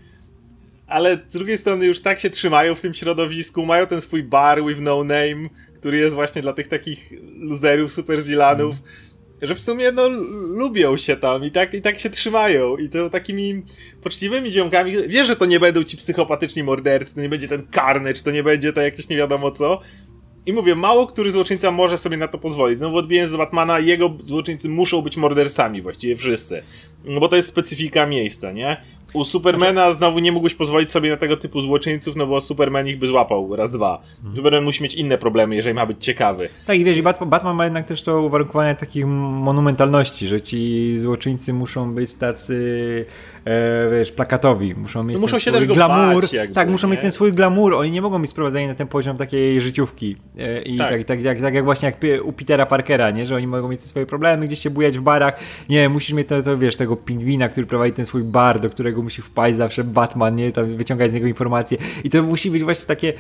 ale 0.88 1.20
z 1.28 1.34
drugiej 1.34 1.58
strony 1.58 1.86
już 1.86 2.02
tak 2.02 2.20
się 2.20 2.30
trzymają 2.30 2.76
w 2.76 2.82
tym 2.82 2.94
środowisku, 2.94 3.66
mają 3.66 3.88
ten 3.88 4.02
swój 4.02 4.24
bar 4.24 4.66
with 4.66 4.82
no 4.82 5.04
name, 5.04 5.50
który 5.76 5.98
jest 5.98 6.16
właśnie 6.16 6.42
dla 6.42 6.54
tych 6.54 6.68
takich 6.68 7.14
loserów, 7.40 7.94
super 7.94 8.24
vilanów, 8.24 8.76
mm 8.76 9.07
że 9.42 9.56
w 9.56 9.62
sumie 9.62 9.92
no 9.92 10.10
lubią 10.56 10.98
się 10.98 11.16
tam 11.16 11.46
i 11.46 11.52
tak, 11.52 11.74
i 11.74 11.82
tak 11.82 12.00
się 12.00 12.10
trzymają 12.10 12.78
i 12.78 12.90
to 12.90 13.10
takimi 13.10 13.64
poczciwymi 14.02 14.52
ziomkami, 14.52 14.94
wiesz, 15.08 15.28
że 15.28 15.36
to 15.36 15.46
nie 15.46 15.60
będą 15.60 15.84
ci 15.84 15.98
psychopatyczni 15.98 16.64
mordercy, 16.64 17.16
to 17.16 17.22
nie 17.22 17.30
będzie 17.30 17.48
ten 17.48 17.68
Carnage, 17.76 18.22
to 18.24 18.32
nie 18.32 18.44
będzie 18.44 18.74
to 18.74 18.82
jakieś 18.82 19.10
nie 19.10 19.18
wiadomo 19.18 19.52
co 19.52 19.80
i 20.48 20.54
mówię, 20.54 20.76
mało 20.76 21.08
który 21.08 21.32
złoczyńca 21.32 21.72
może 21.72 21.98
sobie 21.98 22.18
na 22.18 22.28
to 22.28 22.38
pozwolić. 22.38 22.78
Znowu 22.78 22.98
odbijając 22.98 23.32
z 23.32 23.36
Batmana, 23.36 23.80
jego 23.80 24.18
złoczyńcy 24.24 24.70
muszą 24.70 25.02
być 25.02 25.18
mordercami, 25.18 25.82
właściwie 25.82 26.16
wszyscy. 26.16 26.64
No 27.06 27.20
bo 27.20 27.28
to 27.28 27.36
jest 27.36 27.48
specyfika 27.48 28.06
miejsca, 28.06 28.52
nie? 28.52 28.82
U 29.14 29.26
Supermana 29.26 29.94
znowu 29.94 30.20
nie 30.20 30.32
mógłbyś 30.32 30.56
pozwolić 30.56 30.90
sobie 30.90 31.10
na 31.10 31.18
tego 31.18 31.38
typu 31.38 31.62
złoczyńców, 31.62 32.16
no 32.16 32.28
bo 32.28 32.42
Superman 32.42 32.88
ich 32.88 33.00
by 33.00 33.08
złapał 33.08 33.56
raz, 33.56 33.72
dwa. 33.72 34.02
Hmm. 34.22 34.36
Superman 34.36 34.64
musi 34.64 34.84
mieć 34.84 34.94
inne 34.94 35.18
problemy, 35.18 35.56
jeżeli 35.56 35.76
ma 35.76 35.86
być 35.86 36.04
ciekawy. 36.04 36.50
Tak 36.68 36.80
i 36.80 36.84
wiesz, 36.84 37.02
Batman, 37.02 37.30
Batman 37.30 37.56
ma 37.56 37.64
jednak 37.64 37.88
też 37.88 38.04
to 38.04 38.22
uwarunkowanie 38.22 38.76
takich 38.76 39.06
monumentalności, 39.06 40.28
że 40.28 40.42
ci 40.42 40.94
złoczyńcy 41.00 41.54
muszą 41.54 41.94
być 41.94 42.14
tacy 42.14 43.06
e, 43.48 43.90
wiesz, 43.92 44.12
plakatowi. 44.12 44.76
Muszą 44.76 45.04
mieć 45.04 45.16
no 45.16 45.22
muszą 45.22 45.40
się 45.40 45.52
też 45.52 45.66
glamour. 45.66 46.22
Bać, 46.22 46.34
jakby, 46.34 46.56
tak, 46.56 46.70
muszą 46.70 46.88
nie? 46.88 46.92
mieć 46.92 47.02
ten 47.02 47.12
swój 47.12 47.34
glamour. 47.34 47.74
Oni 47.74 47.92
nie 47.92 48.02
mogą 48.02 48.22
być 48.22 48.30
sprowadzeni 48.30 48.68
na 48.68 48.76
ten 48.76 48.88
poziom 48.88 49.18
takiej 49.18 49.62
życiówki. 49.62 50.16
E, 50.38 50.62
I 50.62 50.78
tak. 50.78 50.90
Tak, 50.90 51.04
tak, 51.04 51.20
tak, 51.24 51.42
tak, 51.42 51.54
jak 51.54 51.66
właśnie 51.66 51.86
jak 51.86 52.26
u 52.26 52.34
Petera 52.34 52.66
Parkera, 52.66 53.12
nie? 53.12 53.26
że 53.26 53.36
oni 53.36 53.48
mogą 53.48 53.70
mieć 53.70 53.82
te 53.82 53.88
swoje 53.88 54.06
problemy, 54.06 54.48
gdzieś 54.48 54.60
się 54.60 54.70
bujać 54.70 54.98
w 54.98 55.02
barach. 55.02 55.40
Nie, 55.70 55.90
musisz 55.90 56.16
mieć 56.16 56.28
to, 56.28 56.44
to, 56.44 56.58
wiesz, 56.58 56.76
tego 56.76 56.96
pingwina, 56.96 57.48
który 57.48 57.68
prowadzi 57.68 57.94
ten 57.94 58.06
swój 58.06 58.24
bar, 58.24 58.60
do 58.60 58.70
którego 58.70 59.02
musi 59.02 59.22
wpaść 59.22 59.56
zawsze 59.56 59.84
Batman, 59.84 60.36
nie? 60.36 60.52
Tam 60.52 60.66
wyciągać 60.66 61.12
z 61.12 61.14
niego 61.14 61.28
informacje. 61.28 61.78
I 62.04 62.10
to 62.10 62.24
musi 62.24 62.52
być 62.52 62.64
właśnie 62.64 62.86
takie 62.88 63.14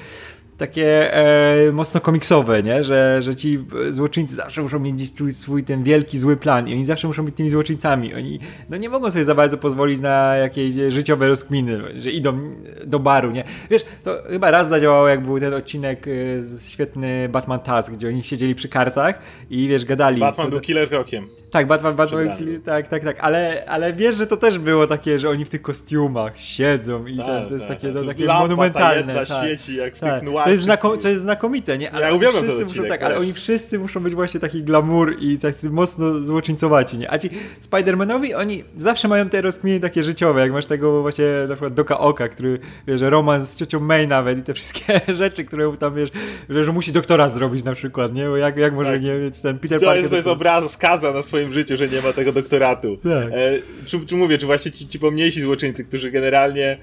takie 0.58 1.14
e, 1.14 1.72
mocno 1.72 2.02
komiksowe, 2.02 2.64
nie? 2.64 2.84
Że, 2.84 3.22
że 3.22 3.36
ci 3.36 3.60
złoczyńcy 3.90 4.36
zawsze 4.36 4.62
muszą 4.62 4.80
mieć 4.80 5.10
swój, 5.10 5.34
swój 5.34 5.64
ten 5.64 5.84
wielki 5.84 6.18
zły 6.20 6.38
plan 6.38 6.68
i 6.68 6.74
oni 6.74 6.86
zawsze 6.86 7.08
muszą 7.08 7.26
być 7.26 7.36
tymi 7.36 7.50
złoczyńcami. 7.50 8.14
Oni 8.14 8.40
no 8.70 8.78
nie 8.78 8.90
mogą 8.90 9.12
sobie 9.12 9.26
za 9.26 9.36
bardzo 9.36 9.58
pozwolić 9.58 10.00
na 10.00 10.36
jakieś 10.36 10.74
życiowe 10.90 11.28
rozkminy, 11.28 12.00
że 12.00 12.12
idą 12.12 12.40
do 12.86 13.00
baru, 13.00 13.32
nie? 13.32 13.44
Wiesz, 13.70 13.86
to 14.04 14.24
chyba 14.30 14.52
raz 14.52 14.70
zadziałało, 14.70 15.08
jak 15.08 15.24
był 15.24 15.40
ten 15.40 15.54
odcinek 15.54 16.08
y, 16.08 16.44
świetny 16.66 17.30
Batman 17.30 17.60
Task, 17.60 17.92
gdzie 17.92 18.08
oni 18.08 18.24
siedzieli 18.24 18.56
przy 18.56 18.70
kartach 18.70 19.20
i 19.50 19.68
wiesz, 19.68 19.86
gadali. 19.86 20.20
Batman 20.20 20.50
był 20.50 20.60
killer 20.60 20.90
krokiem. 20.90 21.28
Tak, 21.52 21.68
Batman, 21.68 21.96
Batman 21.96 22.30
tak, 22.66 22.88
tak, 22.88 23.04
tak, 23.04 23.18
ale, 23.20 23.64
ale 23.68 23.94
wiesz, 23.94 24.16
że 24.16 24.28
to 24.28 24.38
też 24.38 24.60
było 24.60 24.88
takie, 24.88 25.20
że 25.20 25.30
oni 25.30 25.46
w 25.46 25.50
tych 25.50 25.62
kostiumach 25.62 26.40
siedzą 26.40 27.06
i 27.06 27.18
tak, 27.18 27.26
ten, 27.26 27.48
to 27.48 27.54
jest 27.54 27.68
tak, 27.68 27.78
takie, 27.78 27.94
no, 27.94 28.04
takie 28.04 28.26
monumentalne. 28.26 29.14
Ta 29.14 29.20
jedna 29.20 29.26
tak, 29.26 29.48
świeci 29.48 29.76
jak 29.76 29.96
w 29.96 30.00
tak. 30.00 30.14
tych 30.14 30.30
to 30.48 30.51
jest, 30.51 30.63
znako- 30.63 30.98
to 30.98 31.10
jest 31.10 31.22
znakomite, 31.22 31.77
nie? 31.77 31.92
Ale 31.92 32.06
ja 32.06 32.13
uwielbiam 32.13 32.44
wszyscy 32.44 32.66
muszą, 32.66 32.89
tak, 32.89 33.04
ale 33.04 33.18
oni 33.18 33.34
wszyscy 33.34 33.80
muszą 33.80 34.00
być 34.00 34.16
właśnie 34.16 34.39
taki 34.39 34.63
glamour 34.63 35.16
i 35.20 35.38
tacy 35.38 35.70
mocno 35.70 36.20
złoczyńcowaci, 36.20 36.98
nie? 36.98 37.12
A 37.12 37.18
ci 37.18 37.30
Spider-Manowi, 37.72 38.36
oni 38.36 38.63
zawsze 38.75 39.08
mają 39.08 39.30
te 39.30 39.42
rozkminy 39.42 39.80
takie 39.80 40.04
życiowe, 40.04 40.42
jak 40.42 40.51
masz 40.51 40.66
tego 40.66 41.01
właśnie 41.01 41.25
na 41.48 41.56
przykład 41.56 41.74
Doka 41.74 42.00
Oka, 42.00 42.27
który, 42.27 42.60
wiesz, 42.88 43.01
romans 43.01 43.50
z 43.50 43.56
ciocią 43.56 43.80
May 43.80 44.08
nawet 44.08 44.39
i 44.39 44.44
te 44.44 44.54
wszystkie 44.54 45.01
rzeczy, 45.13 45.46
które 45.46 45.77
tam, 45.80 45.96
wiesz, 45.96 46.10
że, 46.50 46.72
musi 46.72 46.92
doktora 46.92 47.30
zrobić 47.30 47.63
na 47.63 47.74
przykład, 47.74 48.13
nie? 48.13 48.25
Bo 48.25 48.38
jak, 48.38 48.58
jak 48.58 48.74
może 48.74 48.92
tak. 48.92 49.01
nie 49.01 49.13
mieć 49.13 49.39
ten 49.39 49.60
Peter 49.60 49.80
to 49.80 49.86
Parker... 49.86 50.01
Jest, 50.01 50.10
to 50.10 50.16
jest 50.16 50.27
obraz, 50.27 50.72
skaza 50.72 51.12
na 51.12 51.22
swoim 51.22 51.54
życiu, 51.54 51.77
że 51.77 51.88
nie 51.88 52.01
ma 52.01 52.13
tego 52.13 52.32
doktoratu. 52.32 52.98
Tak. 52.98 53.32
E, 53.32 53.60
czy, 53.86 54.06
czy 54.06 54.16
mówię, 54.16 54.38
czy 54.38 54.46
właśnie 54.46 54.72
ci, 54.72 54.88
ci 54.88 55.00
pomniejsi 55.00 55.42
złoczyńcy, 55.42 55.86
którzy 55.86 56.12
generalnie 56.12 56.77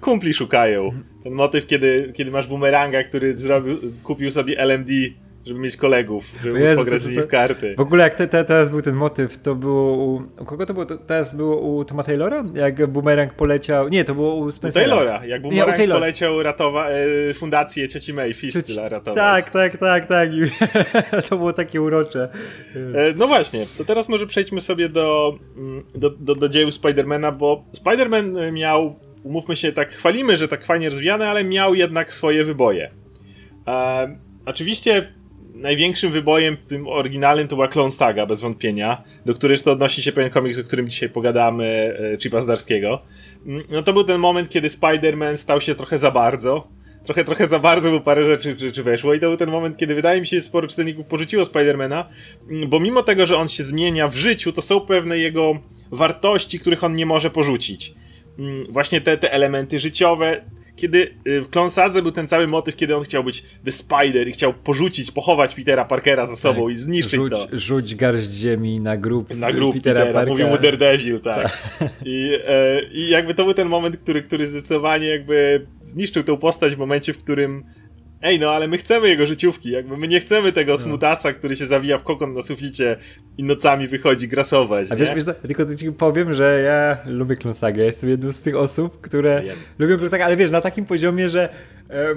kumpli 0.00 0.34
szukają. 0.34 0.92
Ten 1.22 1.32
motyw, 1.32 1.66
kiedy, 1.66 2.12
kiedy 2.14 2.30
masz 2.30 2.46
bumeranga, 2.46 3.02
który 3.02 3.36
zrobił, 3.36 3.78
kupił 4.02 4.30
sobie 4.30 4.58
LMD 4.58 4.90
żeby 5.46 5.60
mieć 5.60 5.76
kolegów, 5.76 6.24
żeby 6.42 6.60
Jezu, 6.60 6.84
pograć 6.84 7.02
z 7.02 7.10
nimi 7.10 7.22
w 7.22 7.26
karty. 7.26 7.74
W 7.78 7.80
ogóle 7.80 8.04
jak 8.04 8.14
te, 8.14 8.28
te, 8.28 8.44
teraz 8.44 8.70
był 8.70 8.82
ten 8.82 8.94
motyw, 8.94 9.38
to 9.38 9.54
było 9.54 9.96
u... 9.96 10.22
U 10.38 10.44
kogo 10.44 10.66
to 10.66 10.74
było? 10.74 10.86
To 10.86 10.96
teraz 10.96 11.34
było 11.34 11.56
u 11.56 11.84
Toma 11.84 12.02
Taylora? 12.02 12.44
Jak 12.54 12.86
Boomerang 12.86 13.34
poleciał... 13.34 13.88
Nie, 13.88 14.04
to 14.04 14.14
było 14.14 14.34
u 14.34 14.50
Spencera. 14.50 14.86
U 14.86 14.88
Taylora. 14.88 15.26
Jak 15.26 15.42
Boomerang 15.42 15.78
Nie, 15.78 15.88
poleciał 15.88 16.42
ratować 16.42 16.92
e, 17.30 17.34
fundację 17.34 17.88
Cioci 17.88 18.14
May, 18.14 18.34
Fistula 18.34 18.88
ratować. 18.88 19.16
Tak, 19.16 19.50
tak, 19.50 19.76
tak, 19.76 20.06
tak. 20.06 20.30
to 21.28 21.36
było 21.36 21.52
takie 21.52 21.82
urocze. 21.82 22.28
E, 22.94 23.14
no 23.16 23.26
właśnie, 23.26 23.66
to 23.78 23.84
teraz 23.84 24.08
może 24.08 24.26
przejdźmy 24.26 24.60
sobie 24.60 24.88
do, 24.88 25.38
mm, 25.56 25.82
do, 25.94 26.10
do, 26.10 26.34
do 26.34 26.48
dzieł 26.48 26.72
Spidermana, 26.72 27.32
bo 27.32 27.64
Spiderman 27.72 28.52
miał, 28.52 28.96
umówmy 29.22 29.56
się, 29.56 29.72
tak 29.72 29.92
chwalimy, 29.92 30.36
że 30.36 30.48
tak 30.48 30.64
fajnie 30.64 30.88
rozwijany, 30.88 31.26
ale 31.26 31.44
miał 31.44 31.74
jednak 31.74 32.12
swoje 32.12 32.44
wyboje. 32.44 32.90
E, 33.66 34.18
oczywiście 34.46 35.12
największym 35.54 36.12
wybojem 36.12 36.56
tym 36.56 36.88
oryginalnym 36.88 37.48
to 37.48 37.56
była 37.56 37.68
Clone 37.68 37.90
Saga, 37.90 38.26
bez 38.26 38.40
wątpienia, 38.40 39.02
do 39.26 39.34
której 39.34 39.58
to 39.58 39.72
odnosi 39.72 40.02
się 40.02 40.12
pewien 40.12 40.30
komiks, 40.30 40.58
o 40.58 40.64
którym 40.64 40.88
dzisiaj 40.88 41.08
pogadamy, 41.08 41.94
e, 42.14 42.18
Chipa 42.18 42.40
Zdarskiego. 42.40 43.02
Mm, 43.46 43.62
no 43.70 43.82
to 43.82 43.92
był 43.92 44.04
ten 44.04 44.20
moment, 44.20 44.48
kiedy 44.48 44.68
Spider-Man 44.68 45.36
stał 45.36 45.60
się 45.60 45.74
trochę 45.74 45.98
za 45.98 46.10
bardzo. 46.10 46.68
Trochę, 47.04 47.24
trochę 47.24 47.48
za 47.48 47.58
bardzo, 47.58 47.90
bo 47.90 48.00
parę 48.00 48.24
rzeczy 48.24 48.56
czy, 48.56 48.72
czy 48.72 48.82
weszło. 48.82 49.14
I 49.14 49.20
to 49.20 49.28
był 49.28 49.36
ten 49.36 49.50
moment, 49.50 49.76
kiedy 49.76 49.94
wydaje 49.94 50.20
mi 50.20 50.26
się, 50.26 50.36
że 50.36 50.42
sporo 50.42 50.66
czytelników 50.66 51.06
porzuciło 51.06 51.44
Spidermana, 51.44 52.08
mm, 52.50 52.68
bo 52.68 52.80
mimo 52.80 53.02
tego, 53.02 53.26
że 53.26 53.36
on 53.36 53.48
się 53.48 53.64
zmienia 53.64 54.08
w 54.08 54.16
życiu, 54.16 54.52
to 54.52 54.62
są 54.62 54.80
pewne 54.80 55.18
jego 55.18 55.58
wartości, 55.90 56.60
których 56.60 56.84
on 56.84 56.94
nie 56.94 57.06
może 57.06 57.30
porzucić. 57.30 57.94
Mm, 58.38 58.72
właśnie 58.72 59.00
te, 59.00 59.16
te 59.16 59.32
elementy 59.32 59.78
życiowe, 59.78 60.40
kiedy 60.76 61.14
y, 61.28 61.40
w 61.40 61.50
Klonsadze 61.50 62.02
był 62.02 62.12
ten 62.12 62.28
cały 62.28 62.46
motyw, 62.46 62.76
kiedy 62.76 62.96
on 62.96 63.02
chciał 63.02 63.24
być 63.24 63.44
The 63.64 63.72
Spider 63.72 64.28
i 64.28 64.32
chciał 64.32 64.54
porzucić, 64.54 65.10
pochować 65.10 65.54
Petera 65.54 65.84
Parkera 65.84 66.26
za 66.26 66.36
sobą 66.36 66.64
tak. 66.66 66.74
i 66.74 66.78
zniszczyć 66.78 67.14
rzuć, 67.14 67.32
to. 67.32 67.48
Rzuć 67.52 67.94
garść 67.94 68.30
ziemi 68.30 68.80
na 68.80 68.96
grób 68.96 69.36
Na 69.36 69.52
grób 69.52 69.74
Petera, 69.74 70.00
Petera 70.00 70.14
Parkera. 70.14 70.32
mówił 70.32 70.48
mu 70.48 70.58
Daredevil, 70.58 71.20
tak. 71.20 71.42
tak. 71.78 71.90
I, 72.04 72.38
e, 72.46 72.82
I 72.92 73.08
jakby 73.08 73.34
to 73.34 73.44
był 73.44 73.54
ten 73.54 73.68
moment, 73.68 73.96
który, 73.96 74.22
który 74.22 74.46
zdecydowanie 74.46 75.06
jakby 75.06 75.66
zniszczył 75.82 76.22
tą 76.22 76.36
postać 76.36 76.74
w 76.74 76.78
momencie, 76.78 77.12
w 77.12 77.18
którym 77.18 77.64
Ej, 78.22 78.40
no 78.40 78.50
ale 78.50 78.68
my 78.68 78.78
chcemy 78.78 79.08
jego 79.08 79.26
życiówki, 79.26 79.70
jakby 79.70 79.96
my 79.96 80.08
nie 80.08 80.20
chcemy 80.20 80.52
tego 80.52 80.72
no. 80.72 80.78
smutasa, 80.78 81.32
który 81.32 81.56
się 81.56 81.66
zawija 81.66 81.98
w 81.98 82.02
kokon 82.02 82.34
na 82.34 82.42
suficie 82.42 82.96
i 83.38 83.42
nocami 83.42 83.88
wychodzi 83.88 84.28
grasować. 84.28 84.92
A 84.92 84.96
wiesz, 84.96 85.10
wiesz 85.14 85.24
tylko 85.42 85.74
ci 85.76 85.92
powiem, 85.92 86.34
że 86.34 86.60
ja 86.60 87.10
lubię 87.12 87.36
Klonsagę, 87.36 87.84
jestem 87.84 88.10
jedną 88.10 88.32
z 88.32 88.42
tych 88.42 88.56
osób, 88.56 89.00
które 89.00 89.42
Wiem. 89.42 89.56
lubią 89.78 89.98
Klonsagę, 89.98 90.24
ale 90.24 90.36
wiesz, 90.36 90.50
na 90.50 90.60
takim 90.60 90.84
poziomie, 90.84 91.30
że 91.30 91.48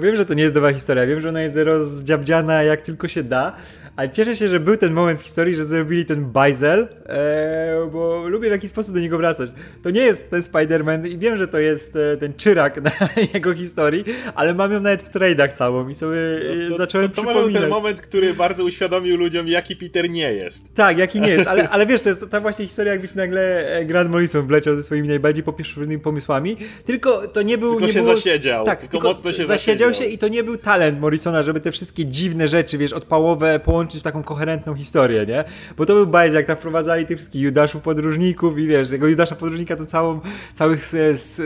wiem, 0.00 0.16
że 0.16 0.24
to 0.24 0.34
nie 0.34 0.42
jest 0.42 0.54
dobra 0.54 0.72
historia, 0.72 1.06
wiem, 1.06 1.20
że 1.20 1.28
ona 1.28 1.42
jest 1.42 1.56
rozdziabdziana 1.56 2.62
jak 2.62 2.82
tylko 2.82 3.08
się 3.08 3.22
da, 3.22 3.56
ale 3.96 4.10
cieszę 4.10 4.36
się, 4.36 4.48
że 4.48 4.60
był 4.60 4.76
ten 4.76 4.92
moment 4.92 5.20
w 5.20 5.22
historii, 5.22 5.54
że 5.54 5.64
zrobili 5.64 6.04
ten 6.04 6.24
bajzel, 6.24 6.88
e, 7.06 7.88
bo 7.92 8.28
lubię 8.28 8.48
w 8.48 8.52
jakiś 8.52 8.70
sposób 8.70 8.94
do 8.94 9.00
niego 9.00 9.18
wracać. 9.18 9.50
To 9.82 9.90
nie 9.90 10.00
jest 10.00 10.30
ten 10.30 10.40
Spider-Man 10.40 11.08
i 11.08 11.18
wiem, 11.18 11.36
że 11.36 11.48
to 11.48 11.58
jest 11.58 11.96
e, 11.96 12.16
ten 12.16 12.34
czyrak 12.34 12.82
na 12.82 12.90
jego 13.34 13.54
historii, 13.54 14.04
ale 14.34 14.54
mam 14.54 14.72
ją 14.72 14.80
nawet 14.80 15.02
w 15.02 15.12
trade'ach 15.12 15.52
całą 15.52 15.88
i 15.88 15.94
sobie 15.94 16.18
no, 16.64 16.70
to, 16.70 16.76
zacząłem 16.76 17.08
to, 17.08 17.14
to, 17.16 17.22
to 17.22 17.28
przypominać. 17.28 17.62
ten 17.62 17.70
moment, 17.70 18.00
który 18.00 18.34
bardzo 18.34 18.64
uświadomił 18.64 19.16
ludziom, 19.16 19.48
jaki 19.48 19.76
Peter 19.76 20.10
nie 20.10 20.32
jest. 20.32 20.74
Tak, 20.74 20.98
jaki 20.98 21.20
nie 21.20 21.30
jest, 21.30 21.46
ale, 21.46 21.68
ale 21.74 21.86
wiesz, 21.86 22.02
to 22.02 22.08
jest 22.08 22.24
ta 22.30 22.40
właśnie 22.40 22.66
historia, 22.66 22.92
jakbyś 22.92 23.14
nagle 23.14 23.68
e, 23.68 23.84
Grant 23.84 24.10
Morrison 24.10 24.46
wleciał 24.46 24.74
ze 24.74 24.82
swoimi 24.82 25.08
najbardziej 25.08 25.44
popieszonymi 25.44 25.98
pomysłami, 25.98 26.56
tylko 26.84 27.28
to 27.28 27.42
nie 27.42 27.58
był... 27.58 27.70
Tylko 27.70 27.86
nie 27.86 27.92
się 27.92 28.02
było, 28.02 28.16
zasiedział, 28.16 28.66
tak, 28.66 28.80
tylko, 28.80 28.92
tylko 28.92 29.08
mocno 29.08 29.32
się 29.32 29.46
zasiedział. 29.46 29.63
Zasiedział 29.64 29.94
się 29.94 30.04
i 30.04 30.18
to 30.18 30.28
nie 30.28 30.44
był 30.44 30.56
talent 30.56 31.00
Morrisona, 31.00 31.42
żeby 31.42 31.60
te 31.60 31.72
wszystkie 31.72 32.06
dziwne 32.06 32.48
rzeczy, 32.48 32.78
wiesz, 32.78 32.92
odpałowe 32.92 33.60
połączyć 33.60 34.00
w 34.00 34.02
taką 34.02 34.22
koherentną 34.22 34.74
historię, 34.74 35.26
nie? 35.26 35.44
Bo 35.76 35.86
to 35.86 35.94
był 35.94 36.06
bajz, 36.06 36.34
jak 36.34 36.46
tam 36.46 36.56
wprowadzali 36.56 37.06
tych 37.06 37.18
wszystkich 37.18 37.42
Judaszów 37.42 37.82
podróżników 37.82 38.58
i 38.58 38.66
wiesz, 38.66 38.90
jego 38.90 39.06
Judasza 39.06 39.34
podróżnika 39.34 39.76
to 39.76 39.86
całą, 39.86 40.20
całych 40.52 40.92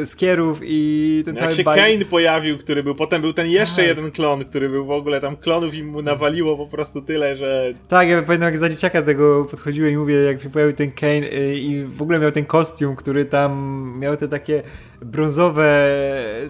skierów 0.05 0.61
i 0.63 1.23
ten 1.25 1.35
jak 1.35 1.43
cały 1.43 1.53
się 1.53 1.63
bajz... 1.63 1.83
Kane 1.83 2.05
pojawił, 2.05 2.59
który 2.59 2.83
był, 2.83 2.95
potem 2.95 3.23
był 3.23 3.33
ten 3.33 3.47
jeszcze 3.47 3.77
tak. 3.77 3.87
jeden 3.87 4.11
klon, 4.11 4.45
który 4.45 4.69
był 4.69 4.87
w 4.87 4.91
ogóle 4.91 5.21
tam 5.21 5.37
klonów 5.37 5.75
i 5.75 5.83
mu 5.83 6.03
nawaliło 6.03 6.57
po 6.57 6.67
prostu 6.67 7.03
tyle, 7.03 7.37
że... 7.37 7.75
Tak, 7.89 8.09
ja 8.09 8.23
pamiętam 8.23 8.47
jak 8.47 8.59
za 8.59 8.69
dzieciaka 8.69 9.03
tego 9.03 9.45
podchodziłem 9.45 9.93
i 9.93 9.97
mówię, 9.97 10.15
jak 10.15 10.43
się 10.43 10.51
pojawił 10.51 10.77
ten 10.77 10.91
Kane 10.91 11.33
y, 11.33 11.59
i 11.59 11.85
w 11.85 12.03
ogóle 12.03 12.19
miał 12.19 12.33
ten 12.33 12.45
kostium, 12.45 12.97
który 12.97 13.25
tam 13.25 13.95
miał 14.01 14.17
te 14.17 14.29
takie 14.29 14.63
brązowe 15.03 15.99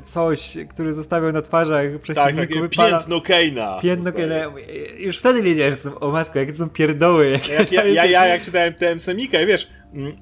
coś, 0.05 0.57
który 0.71 0.93
zostawiał 0.93 1.33
na 1.33 1.43
twarzach 1.43 2.01
przeciwników. 2.03 2.41
Tak, 2.41 2.49
takie 2.49 2.91
piętno 2.91 3.21
Keina. 3.21 3.79
Piętno 3.83 4.13
Keina. 4.13 4.35
Już 4.99 5.19
wtedy 5.19 5.43
wiedziałem, 5.43 5.75
że 5.75 5.81
są, 5.81 5.99
o 5.99 6.11
matko, 6.11 6.39
jakie 6.39 6.53
to 6.53 6.59
są 6.59 6.69
pierdoły. 6.69 7.41
Jak, 7.59 7.73
ja, 7.73 7.85
ja, 7.85 8.05
ja, 8.05 8.27
jak 8.27 8.43
czytałem 8.43 8.75
TM 8.75 9.01
Semika, 9.01 9.47
wiesz, 9.47 9.69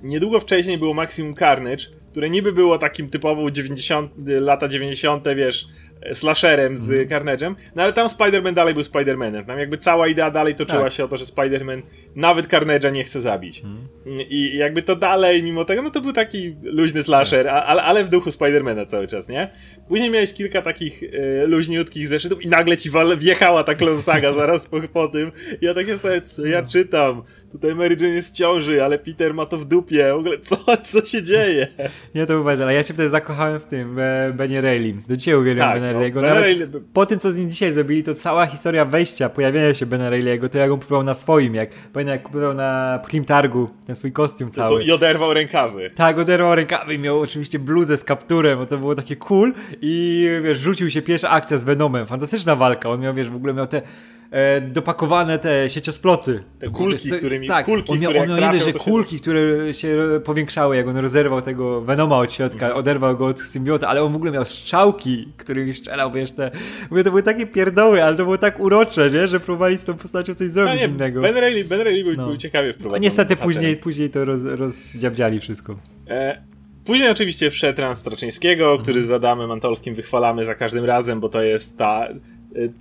niedługo 0.03 0.41
wcześniej 0.41 0.79
było 0.79 0.95
Maximum 0.95 1.35
Carnage, 1.35 1.85
które 2.11 2.31
niby 2.31 2.53
było 2.53 2.79
takim 2.79 3.11
typową 3.11 3.51
90, 3.51 4.13
lata 4.27 4.69
90, 4.69 5.25
wiesz, 5.37 5.67
slasherem 6.13 6.77
z 6.77 6.91
mm. 6.91 7.09
Carnage'em, 7.09 7.55
no 7.75 7.83
ale 7.83 7.93
tam 7.93 8.09
Spider-Man 8.09 8.55
dalej 8.55 8.75
był 8.75 8.83
Spider-Manem. 8.83 9.47
Tam 9.47 9.59
jakby 9.59 9.79
cała 9.79 10.09
idea 10.09 10.31
dalej 10.31 10.55
toczyła 10.55 10.83
tak. 10.83 10.93
się 10.93 11.05
o 11.05 11.09
to, 11.09 11.17
że 11.17 11.25
Spider-Man 11.25 11.83
nawet 12.17 12.49
Carnage'a 12.49 12.93
nie 12.93 13.05
chce 13.05 13.21
zabić. 13.21 13.63
Mm. 13.65 13.89
I 14.29 14.57
jakby 14.57 14.83
to 14.83 14.97
dalej, 14.97 15.43
mimo 15.43 15.65
tego, 15.65 15.83
no 15.83 15.91
to 15.91 16.01
był 16.01 16.13
taki 16.13 16.57
luźny 16.63 17.03
slasher, 17.03 17.47
tak. 17.47 17.65
ale, 17.67 17.83
ale 17.83 18.05
w 18.05 18.09
duchu 18.09 18.31
Spider-Mana 18.31 18.87
cały 18.87 19.09
czas, 19.09 19.29
nie? 19.29 19.49
Później 19.89 20.11
miałeś 20.11 20.33
kilka 20.33 20.63
takich 20.63 21.03
e, 21.03 21.47
luźniutkich 21.47 22.09
zeszytów 22.09 22.45
i 22.45 22.49
nagle 22.49 22.77
ci 22.77 22.91
wjechała 23.19 23.65
ta 23.65 23.75
Clone 23.75 24.03
Saga 24.03 24.33
zaraz 24.41 24.67
po, 24.67 24.81
po 24.81 25.09
tym. 25.09 25.33
Ja 25.61 25.75
takie 25.75 25.99
sobie, 25.99 26.21
co 26.21 26.47
ja 26.47 26.63
czytam? 26.63 27.23
Tutaj 27.57 27.75
Mary 27.75 27.97
Jane 28.01 28.15
jest 28.15 28.29
w 28.29 28.33
ciąży, 28.33 28.85
ale 28.85 28.99
Peter 28.99 29.35
ma 29.35 29.47
to 29.47 29.59
w 29.59 29.65
dupie. 29.65 30.13
W 30.13 30.17
ogóle 30.17 30.39
co, 30.39 30.57
co 30.85 31.07
się 31.07 31.23
dzieje? 31.23 31.67
Nie, 32.15 32.27
to 32.27 32.33
był 32.33 32.49
ale 32.49 32.75
ja 32.75 32.83
się 32.83 32.95
wtedy 32.95 33.09
zakochałem 33.09 33.61
w 33.61 33.65
tym, 33.65 33.99
e, 33.99 34.61
Reilly. 34.61 34.95
Do 35.09 35.17
dzisiaj 35.17 35.35
uwielbiam 35.35 35.81
tak. 35.81 35.83
No, 36.15 36.81
po 36.93 37.07
tym, 37.07 37.19
co 37.19 37.31
z 37.31 37.37
nim 37.37 37.51
dzisiaj 37.51 37.73
zrobili, 37.73 38.03
to 38.03 38.15
cała 38.15 38.47
historia 38.47 38.85
wejścia, 38.85 39.29
pojawienia 39.29 39.75
się 39.75 39.87
Bena 39.87 40.11
Reilly'ego, 40.11 40.49
to 40.49 40.59
jak 40.59 40.71
on 40.71 40.81
kupował 40.81 41.05
na 41.05 41.15
swoim, 41.15 41.55
jak 41.55 41.71
pamiętam 41.93 42.13
jak 42.13 42.23
kupował 42.23 42.55
na 42.55 43.01
Prim 43.09 43.25
Targu 43.25 43.69
ten 43.87 43.97
swój 43.97 44.13
kostium 44.13 44.51
cały. 44.51 44.81
To, 44.81 44.87
I 44.87 44.93
oderwał 44.93 45.35
rękawy. 45.35 45.91
Tak, 45.95 46.19
oderwał 46.19 46.55
rękawy 46.55 46.95
i 46.95 46.99
miał 46.99 47.21
oczywiście 47.21 47.59
bluzę 47.59 47.97
z 47.97 48.05
kapturem, 48.05 48.59
bo 48.59 48.67
to 48.67 48.79
było 48.79 48.95
takie 48.95 49.17
cool 49.17 49.53
i 49.83 50.29
wiesz, 50.43 50.59
rzucił 50.59 50.91
się 50.91 51.03
pierwsza 51.03 51.31
akcja 51.31 51.59
z 51.59 51.65
Venomem, 51.65 52.07
fantastyczna 52.07 52.57
walka, 52.57 52.91
on 52.91 53.01
miał, 53.01 53.15
wiesz, 53.15 53.31
w 53.31 53.37
ogóle 53.37 53.55
miał 53.55 53.67
te 53.67 53.83
e, 54.31 54.61
dopakowane 54.61 55.39
te 55.39 55.71
sieciosploty. 55.71 56.43
Te 56.59 56.71
kulki, 56.71 57.09
co, 57.09 57.17
którymi, 57.17 57.49
tak, 57.49 57.67
kulki, 57.67 57.93
on 57.93 57.99
miał, 57.99 58.11
które 58.11 58.23
on 58.23 58.29
miał 58.29 58.39
trafią, 58.39 58.65
że 58.65 58.73
kulki, 58.73 59.21
które 59.21 59.75
się 59.75 59.99
powiększały, 60.25 60.77
jak 60.77 60.89
on 60.89 60.97
rozerwał 60.97 61.43
tego 61.43 61.81
Venoma 61.81 62.19
od 62.19 62.33
środka, 62.33 62.67
mhm. 62.67 62.77
oderwał 62.77 63.17
go 63.17 63.27
od 63.27 63.41
symbiota, 63.41 63.89
ale 63.89 64.03
on 64.03 64.13
w 64.13 64.17
ogóle 64.17 64.33
miał 64.33 64.45
strzałki, 64.45 65.29
którymi 65.37 65.75
strzelał, 65.75 66.13
wiesz, 66.13 66.33
te... 66.33 66.51
Mówię, 66.91 67.05
to 67.05 67.11
były 67.11 67.23
takie 67.23 67.47
pierdoły, 67.47 68.05
ale 68.05 68.17
to 68.17 68.23
było 68.23 68.39
tak 68.39 68.61
urocze, 68.61 69.11
nie? 69.11 69.29
że 69.29 69.41
próbowali 69.41 69.79
z 69.79 69.85
tą 69.85 69.95
postacią 69.95 70.35
coś 70.35 70.51
zrobić 70.51 70.75
no, 70.75 70.87
nie, 70.87 70.93
innego. 70.93 71.21
Ben 71.21 71.37
Reilly, 71.37 71.65
ben 71.65 71.81
Reilly 71.81 72.05
był, 72.05 72.15
no. 72.17 72.27
był 72.27 72.37
ciekawie 72.37 72.73
wprowadzony. 72.73 73.01
Niestety 73.01 73.37
później, 73.37 73.77
później 73.77 74.11
to 74.11 74.25
roz, 74.25 74.41
rozdziabdziali 74.45 75.41
wszystko. 75.41 75.77
E, 76.09 76.43
Później 76.87 77.11
oczywiście 77.11 77.51
wszedł 77.51 77.81
Ran 77.81 77.97
Straczyńskiego, 77.97 78.79
który 78.79 79.03
z 79.03 79.11
Adamem 79.11 79.51
Antolskim 79.51 79.95
wychwalamy 79.95 80.45
za 80.45 80.55
każdym 80.55 80.85
razem, 80.85 81.21
bo 81.21 81.29
to 81.29 81.43
jest 81.43 81.79
ta 81.79 82.09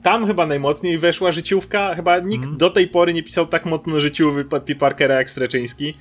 tam 0.03 0.27
chyba 0.27 0.45
najmocniej 0.45 0.97
weszła 0.97 1.31
życiówka. 1.31 1.95
Chyba 1.95 2.19
nikt 2.19 2.45
mm. 2.45 2.57
do 2.57 2.69
tej 2.69 2.87
pory 2.87 3.13
nie 3.13 3.23
pisał 3.23 3.47
tak 3.47 3.65
mocno 3.65 3.99
życiówy 3.99 4.45
P. 4.45 4.75
Parkera 4.75 5.15
jak 5.15 5.29
Streczyński. 5.29 5.93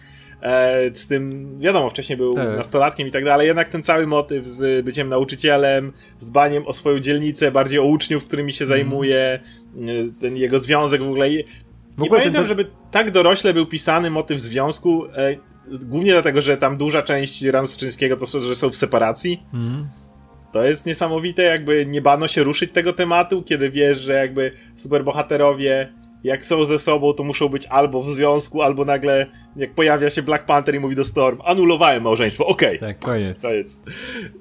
E, 0.43 0.91
z 0.95 1.09
tym, 1.09 1.55
wiadomo, 1.61 1.91
wcześniej 1.91 2.17
był 2.17 2.35
tak. 2.35 2.57
nastolatkiem 2.57 3.09
i 3.09 3.11
tak 3.11 3.25
dalej, 3.25 3.47
jednak 3.47 3.69
ten 3.69 3.83
cały 3.83 4.07
motyw 4.07 4.49
z 4.49 4.85
byciem 4.85 5.09
nauczycielem, 5.09 5.93
z 6.19 6.31
dbaniem 6.31 6.67
o 6.67 6.73
swoją 6.73 7.01
dzielnicę, 7.01 7.51
bardziej 7.51 7.79
o 7.79 7.85
uczniów, 7.85 8.25
którymi 8.25 8.53
się 8.53 8.65
mm. 8.65 8.69
zajmuje, 8.69 9.41
ten 10.21 10.37
jego 10.37 10.61
związek 10.61 11.03
w 11.03 11.05
ogóle. 11.05 11.29
W 11.97 12.03
ogóle 12.03 12.21
nie 12.21 12.25
pamiętam, 12.25 12.43
ten... 12.43 12.49
żeby 12.49 12.67
tak 12.91 13.11
dorośle 13.11 13.55
był 13.55 13.67
pisany 13.67 14.11
motyw 14.11 14.41
związku, 14.41 15.07
e, 15.07 15.37
głównie 15.83 16.13
dlatego, 16.13 16.43
że 16.43 16.57
tam 16.57 16.77
duża 16.77 17.03
część 17.03 17.43
Ranu 17.43 17.67
Strzyńskiego 17.67 18.17
to 18.17 18.27
są, 18.27 18.41
że 18.41 18.57
są 18.57 18.71
w 18.71 18.77
separacji. 18.77 19.43
Mm. 19.55 19.89
To 20.55 20.65
jest 20.65 20.87
niesamowite, 20.87 21.43
jakby 21.43 21.87
nie 21.87 22.03
bano 22.03 22.29
się 22.29 22.43
ruszyć 22.43 22.73
tego 22.73 22.93
tematu, 22.93 23.43
kiedy 23.43 23.71
wiesz, 23.71 24.01
że 24.01 24.13
jakby 24.13 24.53
superbohaterowie 24.77 25.93
jak 26.25 26.45
są 26.45 26.65
ze 26.65 26.79
sobą, 26.79 27.13
to 27.13 27.25
muszą 27.25 27.49
być 27.49 27.67
albo 27.67 28.03
w 28.03 28.11
związku, 28.11 28.63
albo 28.63 28.85
nagle 28.85 29.27
jak 29.57 29.75
pojawia 29.75 30.11
się 30.11 30.23
Black 30.23 30.45
Panther 30.45 30.75
i 30.75 30.81
mówi 30.81 30.97
do 30.97 31.05
Storm, 31.05 31.39
anulowałem 31.45 32.03
małżeństwo, 32.03 32.47
okej. 32.47 32.79
Okay. 32.79 32.89
Tak, 32.89 32.99
koniec. 32.99 33.43
koniec. 33.43 33.83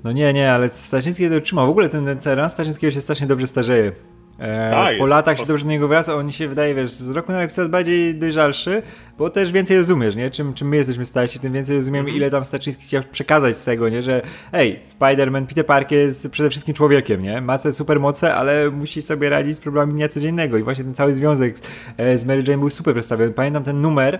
No 0.03 0.11
nie, 0.11 0.33
nie, 0.33 0.51
ale 0.51 0.69
Starzyński 0.69 1.29
to 1.29 1.41
trzyma. 1.41 1.65
W 1.65 1.69
ogóle 1.69 1.89
ten, 1.89 2.17
ten 2.17 2.37
ran 2.37 2.49
Starzyńskiego 2.49 2.91
się 2.91 3.01
strasznie 3.01 3.27
dobrze 3.27 3.47
starzeje. 3.47 3.91
E, 4.39 4.69
tak, 4.71 4.97
po 4.97 5.05
latach 5.05 5.39
się 5.39 5.45
dobrze 5.45 5.63
do 5.63 5.71
niego 5.71 5.87
wraca, 5.87 6.15
on 6.15 6.31
się 6.31 6.47
wydaje, 6.47 6.75
wiesz, 6.75 6.91
z 6.91 7.11
roku 7.11 7.31
na 7.31 7.41
rok 7.41 7.51
coraz 7.51 7.71
bardziej 7.71 8.15
dojrzalszy, 8.15 8.81
bo 9.17 9.29
też 9.29 9.51
więcej 9.51 9.77
rozumiesz, 9.77 10.15
nie? 10.15 10.29
Czym, 10.29 10.53
czym 10.53 10.67
my 10.67 10.75
jesteśmy 10.75 11.05
starsi, 11.05 11.39
tym 11.39 11.53
więcej 11.53 11.75
rozumiemy, 11.75 12.09
mm. 12.09 12.17
ile 12.17 12.29
tam 12.29 12.45
Staczyński 12.45 12.83
chciał 12.83 13.03
przekazać 13.11 13.57
z 13.57 13.63
tego, 13.63 13.89
nie? 13.89 14.01
Że 14.01 14.21
hej, 14.51 14.79
Spider-Man, 14.99 15.45
Peter 15.45 15.65
Parker 15.65 15.97
jest 15.97 16.29
przede 16.31 16.49
wszystkim 16.49 16.73
człowiekiem, 16.73 17.21
nie? 17.23 17.41
Ma 17.41 17.57
te 17.57 17.73
supermoce, 17.73 18.35
ale 18.35 18.69
musi 18.69 19.01
sobie 19.01 19.29
radzić 19.29 19.57
z 19.57 19.61
problemami 19.61 19.93
dnia 19.93 20.07
codziennego 20.07 20.57
i 20.57 20.63
właśnie 20.63 20.83
ten 20.83 20.93
cały 20.93 21.13
związek 21.13 21.57
z, 21.57 21.61
e, 21.97 22.17
z 22.17 22.25
Mary 22.25 22.43
Jane 22.47 22.59
był 22.59 22.69
super 22.69 22.93
przedstawiony. 22.93 23.31
Pamiętam 23.31 23.63
ten 23.63 23.81
numer, 23.81 24.19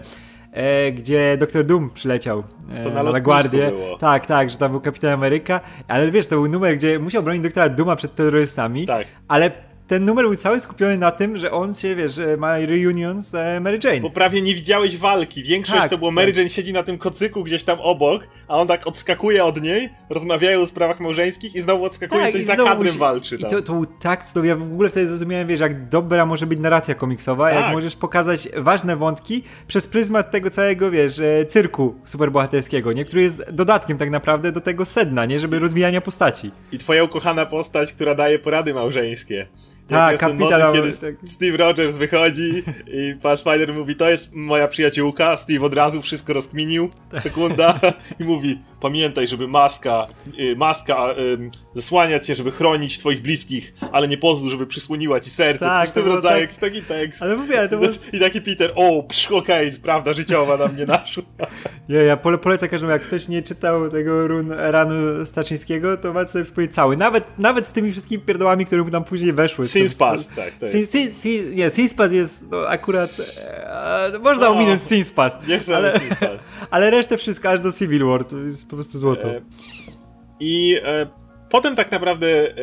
e, 0.52 0.92
gdzie 0.92 1.38
Doktor 1.38 1.66
Doom 1.66 1.90
przyleciał 1.90 2.44
e, 2.72 2.84
to 2.84 2.90
na, 2.90 3.04
na 3.04 3.20
Guardię. 3.20 3.68
Było. 3.68 3.98
Tak, 3.98 4.26
tak, 4.26 4.50
że 4.50 4.58
tam 4.58 4.72
był 4.72 4.82
Kapitan 4.82 5.14
Ameryka, 5.14 5.60
ale 5.88 6.12
wiesz, 6.12 6.28
to 6.28 6.36
był 6.36 6.48
numer, 6.48 6.76
gdzie 6.76 7.00
musiał 7.00 7.24
bronić 7.24 7.44
Doktora 7.44 7.70
Dooma 7.70 7.96
przed 7.96 8.16
terrorystami, 8.16 8.86
tak. 8.86 9.08
ale 9.28 9.73
ten 9.88 10.06
numer 10.06 10.26
był 10.26 10.36
cały 10.36 10.60
skupiony 10.60 10.98
na 10.98 11.12
tym, 11.12 11.38
że 11.38 11.52
on 11.52 11.74
się, 11.74 11.96
wiesz, 11.96 12.20
ma 12.38 12.58
reunion 12.58 13.22
z 13.22 13.36
e, 13.36 13.60
Mary 13.60 13.80
Jane. 13.84 14.00
Bo 14.00 14.10
prawie 14.10 14.42
nie 14.42 14.56
widziałeś 14.56 14.98
walki. 14.98 15.44
Większość 15.44 15.82
tak, 15.82 15.90
to 15.90 15.98
było 15.98 16.12
Mary 16.12 16.32
tak. 16.32 16.38
Jane 16.38 16.50
siedzi 16.50 16.74
na 16.74 16.84
tym 16.84 16.98
kocyku 16.98 17.44
gdzieś 17.44 17.64
tam 17.64 17.80
obok, 17.82 18.28
a 18.48 18.58
on 18.58 18.68
tak 18.68 18.88
odskakuje 18.88 19.46
od 19.46 19.62
niej, 19.62 19.90
rozmawiają 20.10 20.62
o 20.62 20.66
sprawach 20.66 21.00
małżeńskich 21.00 21.56
i 21.56 21.62
znowu 21.62 21.86
odskakuje 21.86 22.22
tak, 22.22 22.32
coś 22.32 22.44
za 22.44 22.56
kadrem 22.56 22.98
walczy. 22.98 23.38
Tam. 23.40 23.50
I 23.50 23.52
to, 23.54 23.62
to 23.62 23.74
był 23.74 23.86
tak 23.86 24.26
cudownie. 24.26 24.50
Ja 24.50 24.56
w 24.56 24.64
ogóle 24.64 24.90
wtedy 24.90 25.08
zrozumiałem, 25.08 25.48
wiesz, 25.48 25.60
jak 25.60 25.90
dobra 25.90 26.26
może 26.26 26.48
być 26.48 26.60
narracja 26.60 26.96
komiksowa, 26.96 27.50
tak. 27.50 27.62
jak 27.62 27.72
możesz 27.72 27.96
pokazać 27.96 28.50
ważne 28.58 28.96
wątki 28.96 29.44
przez 29.68 29.88
pryzmat 29.88 30.32
tego 30.32 30.50
całego, 30.50 30.92
wiesz, 30.92 31.20
e, 31.20 31.46
cyrku 31.46 31.96
superbohaterskiego, 32.06 32.94
nie? 32.94 33.06
Który 33.06 33.22
jest 33.22 33.52
dodatkiem 33.52 33.98
tak 33.98 34.10
naprawdę 34.10 34.52
do 34.52 34.62
tego 34.62 34.86
sedna, 34.86 35.26
nie? 35.26 35.40
Żeby 35.40 35.60
rozwijania 35.60 36.02
postaci. 36.02 36.52
I 36.72 36.78
twoja 36.78 37.04
ukochana 37.04 37.46
postać, 37.46 37.94
która 37.94 38.16
daje 38.16 38.40
porady 38.40 38.74
małżeńskie. 38.74 39.48
Tak, 39.88 40.20
kapitan. 40.20 40.74
Kiedy 40.74 40.92
tak. 40.92 41.16
Steve 41.28 41.58
Rogers 41.58 41.98
wychodzi 41.98 42.64
i 42.88 43.16
pan 43.22 43.38
Spider 43.38 43.74
mówi, 43.74 43.96
to 43.96 44.10
jest 44.10 44.34
moja 44.34 44.68
przyjaciółka, 44.68 45.38
Steve 45.38 45.66
od 45.66 45.74
razu 45.74 46.02
wszystko 46.02 46.34
rozkminił, 46.34 46.90
sekunda 47.20 47.80
i 48.20 48.24
mówi, 48.24 48.60
pamiętaj, 48.82 49.28
żeby 49.28 49.48
maska, 49.48 50.08
y, 50.40 50.56
maska 50.56 51.12
y, 51.12 51.50
zasłania 51.76 52.20
cię, 52.20 52.36
żeby 52.36 52.52
chronić 52.52 53.00
twoich 53.00 53.22
bliskich, 53.22 53.74
ale 53.92 54.08
nie 54.08 54.18
pozwól, 54.18 54.50
żeby 54.50 54.68
przysłoniła 54.68 55.20
ci 55.20 55.30
serce. 55.30 55.66
Tak, 55.66 55.82
Coś 55.82 55.90
w 55.90 55.94
tym 55.94 56.06
rodzaju, 56.06 56.36
tak... 56.36 56.42
jakiś 56.42 56.58
taki 56.58 56.82
tekst. 56.82 57.24
Ale 57.24 57.36
mówię, 57.36 57.68
to 57.70 57.78
było... 57.78 57.92
I 58.14 58.20
taki 58.20 58.42
Peter, 58.42 58.72
o, 58.76 58.98
okej, 58.98 59.68
okay, 59.68 59.72
prawda 59.84 60.14
życiowa 60.14 60.58
na 60.58 60.68
mnie 60.68 60.86
naszła. 60.86 61.24
Nie, 61.90 61.98
ja 61.98 62.18
pole, 62.18 62.38
polecam 62.38 62.70
każdemu, 62.70 62.92
jak 62.92 63.02
ktoś 63.02 63.28
nie 63.28 63.42
czytał 63.42 63.90
tego 63.90 64.28
run, 64.28 64.52
ranu 64.52 65.26
Staczyńskiego, 65.26 65.98
to 65.98 66.14
warto 66.14 66.32
sobie 66.32 66.46
przypomnieć 66.46 66.74
cały. 66.74 66.98
Nawet, 66.98 67.24
nawet 67.38 67.68
z 67.68 67.72
tymi 67.72 67.92
wszystkimi 67.92 68.24
pierdołami, 68.24 68.66
które 68.66 68.84
mu 68.84 68.92
tam 68.92 69.04
później 69.04 69.34
weszły. 69.34 69.66
Sinspas, 69.74 70.28
tak. 70.28 70.54
To 70.54 70.66
jest. 70.66 70.92
Sin, 70.92 71.12
sin, 71.12 71.56
nie, 71.56 71.70
jest 72.12 72.46
no, 72.52 72.68
akurat... 72.68 73.22
E, 74.14 74.20
można 74.24 74.46
no, 74.46 74.52
ominąć 74.52 74.82
Sinspas. 74.82 75.38
Nie 75.48 75.60
chcę 75.60 75.76
ale, 75.76 76.00
Sinspas. 76.00 76.46
Ale 76.72 76.90
resztę 76.90 77.18
wszystko 77.18 77.50
aż 77.50 77.60
do 77.60 77.72
Civil 77.72 78.06
War, 78.06 78.26
to 78.26 78.38
jest 78.38 78.70
po 78.70 78.76
prostu 78.76 79.00
złoto. 79.00 79.30
E, 79.30 79.42
I 80.40 80.78
e, 80.84 81.08
potem 81.50 81.76
tak 81.76 81.92
naprawdę 81.92 82.28
e, 82.28 82.54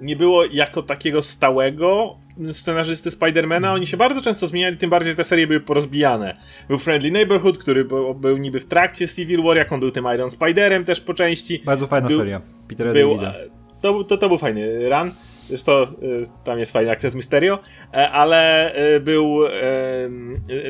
nie 0.00 0.16
było 0.16 0.44
jako 0.44 0.82
takiego 0.82 1.22
stałego 1.22 2.16
scenarzysty 2.52 3.10
Spidermana, 3.10 3.72
oni 3.72 3.86
się 3.86 3.96
bardzo 3.96 4.20
często 4.20 4.46
zmieniali, 4.46 4.76
tym 4.76 4.90
bardziej, 4.90 5.12
że 5.12 5.16
te 5.16 5.24
serie 5.24 5.46
były 5.46 5.60
porozbijane. 5.60 6.36
Był 6.68 6.78
Friendly 6.78 7.10
Neighborhood, 7.10 7.58
który 7.58 7.84
był, 7.84 8.14
był 8.14 8.36
niby 8.36 8.60
w 8.60 8.64
trakcie 8.64 9.08
Civil 9.08 9.42
War, 9.42 9.56
jak 9.56 9.72
on 9.72 9.80
był 9.80 9.90
tym 9.90 10.06
Iron 10.14 10.30
Spiderem 10.30 10.84
też 10.84 11.00
po 11.00 11.14
części. 11.14 11.62
Bardzo 11.64 11.86
fajna 11.86 12.08
był, 12.08 12.18
seria. 12.18 12.40
Peter 12.68 12.92
był, 12.92 13.12
e, 13.12 13.34
to, 13.80 14.04
to, 14.04 14.16
to 14.16 14.28
był 14.28 14.38
fajny 14.38 14.88
run. 14.88 15.14
Zresztą 15.48 15.82
y, 15.82 16.28
tam 16.44 16.58
jest 16.58 16.72
fajny 16.72 16.90
akces 16.90 17.14
Mysterio, 17.14 17.58
e, 17.92 18.10
ale 18.10 18.72
y, 18.96 19.00
był 19.00 19.40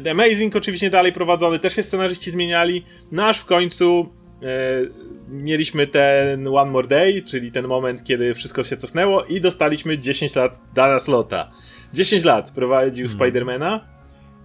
The 0.04 0.10
Amazing 0.10 0.56
oczywiście 0.56 0.90
dalej 0.90 1.12
prowadzony, 1.12 1.58
też 1.58 1.76
się 1.76 1.82
scenarzyści 1.82 2.30
zmieniali, 2.30 2.84
no 3.12 3.24
aż 3.24 3.38
w 3.38 3.44
końcu 3.44 4.08
mieliśmy 5.28 5.86
ten 5.86 6.46
One 6.46 6.70
More 6.70 6.88
Day, 6.88 7.22
czyli 7.22 7.52
ten 7.52 7.66
moment, 7.66 8.04
kiedy 8.04 8.34
wszystko 8.34 8.62
się 8.62 8.76
cofnęło 8.76 9.24
i 9.24 9.40
dostaliśmy 9.40 9.98
10 9.98 10.34
lat 10.34 10.58
Dana 10.74 11.00
Slota. 11.00 11.50
10 11.92 12.24
lat 12.24 12.50
prowadził 12.50 13.08
hmm. 13.08 13.20
Spidermana 13.20 13.88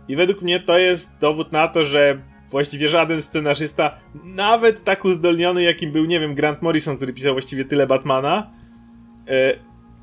i 0.07 0.15
według 0.15 0.41
mnie 0.41 0.59
to 0.59 0.77
jest 0.77 1.19
dowód 1.19 1.51
na 1.51 1.67
to, 1.67 1.83
że 1.83 2.21
właściwie 2.49 2.89
żaden 2.89 3.21
scenarzysta, 3.21 3.99
nawet 4.23 4.83
tak 4.83 5.05
uzdolniony 5.05 5.63
jakim 5.63 5.91
był, 5.91 6.05
nie 6.05 6.19
wiem, 6.19 6.35
Grant 6.35 6.61
Morrison, 6.61 6.97
który 6.97 7.13
pisał 7.13 7.33
właściwie 7.33 7.65
tyle 7.65 7.87
Batmana, 7.87 8.51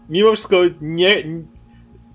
mimo 0.08 0.32
wszystko 0.32 0.56
nie, 0.80 1.22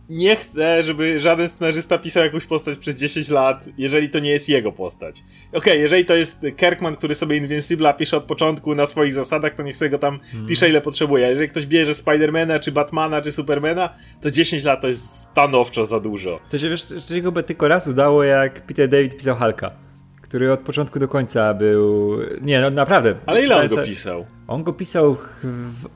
nie 0.10 0.36
chcę, 0.36 0.84
żeby 0.84 1.20
żaden 1.20 1.50
scenarzysta 1.50 1.98
pisał 1.98 2.24
jakąś 2.24 2.46
postać 2.46 2.78
przez 2.78 2.96
10 2.96 3.30
lat, 3.30 3.66
jeżeli 3.78 4.10
to 4.10 4.20
nie 4.20 4.30
jest 4.30 4.50
jego 4.50 4.72
postać. 4.72 5.24
Okej, 5.50 5.60
okay, 5.60 5.78
jeżeli 5.78 6.06
to 6.06 6.16
jest 6.16 6.42
Kirkman, 6.58 6.96
który 6.96 7.16
sobie 7.16 7.42
Invincible'a 7.42 7.96
pisze 7.98 8.18
od 8.18 8.24
początku 8.24 8.76
na 8.76 8.86
swoich 8.86 9.14
zasadach, 9.14 9.56
to 9.56 9.64
niech 9.64 9.78
sobie 9.78 9.90
go 9.90 9.98
tam 9.98 10.20
hmm. 10.20 10.48
pisze 10.48 10.70
ile 10.70 10.82
potrzebuje. 10.82 11.28
Jeżeli 11.28 11.50
ktoś 11.50 11.66
bierze 11.66 11.96
Spidermana, 11.96 12.60
czy 12.60 12.72
Batmana, 12.72 13.22
czy 13.22 13.32
Supermana, 13.32 13.90
to 14.22 14.32
10 14.32 14.64
lat 14.64 14.82
to 14.82 14.88
jest 14.88 15.16
stanowczo 15.16 15.86
za 15.86 16.00
dużo. 16.00 16.40
To 16.50 16.60
się 16.60 16.70
wiesz, 16.70 16.88
że 17.10 17.22
go 17.22 17.32
by 17.32 17.44
tylko 17.44 17.68
raz 17.68 17.88
udało, 17.88 18.24
jak 18.24 18.66
Peter 18.66 18.90
David 18.90 19.18
pisał 19.18 19.36
Hulka 19.36 19.91
który 20.32 20.52
od 20.52 20.60
początku 20.60 21.00
do 21.00 21.08
końca 21.08 21.54
był. 21.54 22.18
Nie, 22.42 22.62
no 22.62 22.70
naprawdę. 22.70 23.16
Ale 23.26 23.46
ile 23.46 23.58
on 23.62 23.68
go 23.68 23.84
pisał? 23.84 24.26
On 24.48 24.64
go 24.64 24.74
pisał 24.74 25.18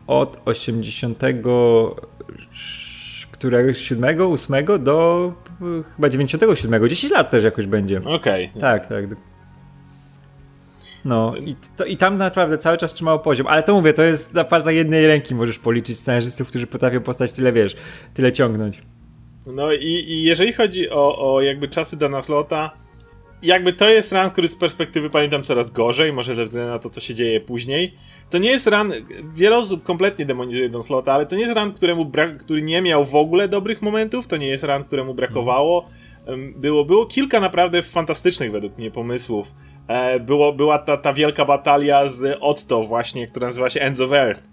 od 0.08 0.42
80 0.46 1.24
któregoś 3.32 3.78
7, 3.78 4.22
8 4.22 4.66
do 4.80 5.34
chyba 5.96 6.10
97. 6.10 6.90
10 6.90 7.14
lat 7.14 7.30
też 7.30 7.44
jakoś 7.44 7.68
będzie. 7.68 8.02
Okej. 8.06 8.50
Okay. 8.50 8.62
Tak, 8.62 8.88
tak. 8.88 9.06
No 11.06 11.36
i, 11.36 11.56
to, 11.78 11.86
i 11.86 11.98
tam 11.98 12.18
naprawdę 12.18 12.58
cały 12.58 12.78
czas 12.78 12.94
trzymało 12.94 13.20
poziom, 13.20 13.48
ale 13.48 13.64
to 13.64 13.74
mówię, 13.74 13.94
to 13.94 14.04
jest 14.04 14.34
na 14.34 14.44
palcach 14.44 14.74
jednej 14.74 15.08
ręki 15.08 15.36
możesz 15.36 15.60
policzyć 15.60 16.00
scenarzystów, 16.00 16.48
którzy 16.48 16.68
potrafią 16.68 17.02
postać 17.02 17.32
tyle, 17.32 17.54
wiesz, 17.54 17.76
tyle 18.14 18.32
ciągnąć. 18.32 18.82
No 19.46 19.74
i, 19.74 19.86
i 19.86 20.24
jeżeli 20.24 20.54
chodzi 20.54 20.90
o, 20.90 21.34
o 21.36 21.42
jakby 21.42 21.68
czasy 21.68 21.98
Dana 21.98 22.24
Slota, 22.24 22.85
jakby 23.46 23.74
to 23.74 23.90
jest 23.90 24.12
run, 24.12 24.30
który 24.30 24.48
z 24.48 24.56
perspektywy 24.56 25.10
pamiętam 25.10 25.44
coraz 25.44 25.72
gorzej, 25.72 26.14
może 26.14 26.36
ze 26.36 26.46
względu 26.46 26.72
na 26.72 26.80
to, 26.80 26.90
co 26.90 27.02
się 27.02 27.16
dzieje 27.16 27.42
później. 27.42 27.96
To 28.30 28.38
nie 28.38 28.50
jest 28.50 28.68
run, 28.68 28.94
wiele 29.36 29.58
osób 29.58 29.84
kompletnie 29.84 30.26
demonizuje 30.26 30.70
Don 30.70 30.84
Slota, 30.84 31.14
ale 31.14 31.26
to 31.26 31.36
nie 31.36 31.42
jest 31.42 31.56
run, 31.58 31.72
któremu 31.72 32.06
brak, 32.06 32.38
który 32.38 32.62
nie 32.62 32.82
miał 32.82 33.06
w 33.06 33.16
ogóle 33.16 33.48
dobrych 33.48 33.82
momentów, 33.82 34.28
to 34.28 34.38
nie 34.38 34.48
jest 34.48 34.64
run, 34.64 34.84
któremu 34.84 35.14
brakowało. 35.14 35.90
Było, 36.56 36.86
było 36.86 37.06
kilka 37.06 37.40
naprawdę 37.40 37.84
fantastycznych 37.84 38.52
według 38.52 38.78
mnie 38.78 38.92
pomysłów. 38.92 39.56
E, 39.88 40.20
było, 40.20 40.54
była 40.54 40.80
ta, 40.80 40.98
ta 40.98 41.14
wielka 41.14 41.46
batalia 41.46 42.08
z 42.08 42.38
Otto 42.42 42.84
właśnie, 42.84 43.28
która 43.28 43.48
nazywa 43.48 43.70
się 43.70 43.82
Ends 43.82 44.00
of 44.00 44.12
Earth, 44.12 44.44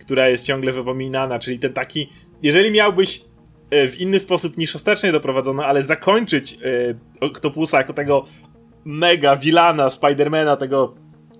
która 0.00 0.28
jest 0.28 0.46
ciągle 0.46 0.72
wypominana, 0.72 1.38
czyli 1.38 1.58
ten 1.58 1.72
taki, 1.72 2.08
jeżeli 2.42 2.70
miałbyś 2.70 3.24
w 3.70 3.94
inny 3.98 4.20
sposób 4.20 4.56
niż 4.56 4.76
ostatecznie 4.76 5.12
doprowadzono, 5.12 5.64
ale 5.64 5.82
zakończyć 5.82 6.52
e, 6.52 6.58
Octopusa 7.20 7.78
jako 7.78 7.92
tego 7.92 8.24
mega 8.84 9.36
vilana 9.36 9.90
Spidermana, 9.90 10.56
tego 10.56 10.94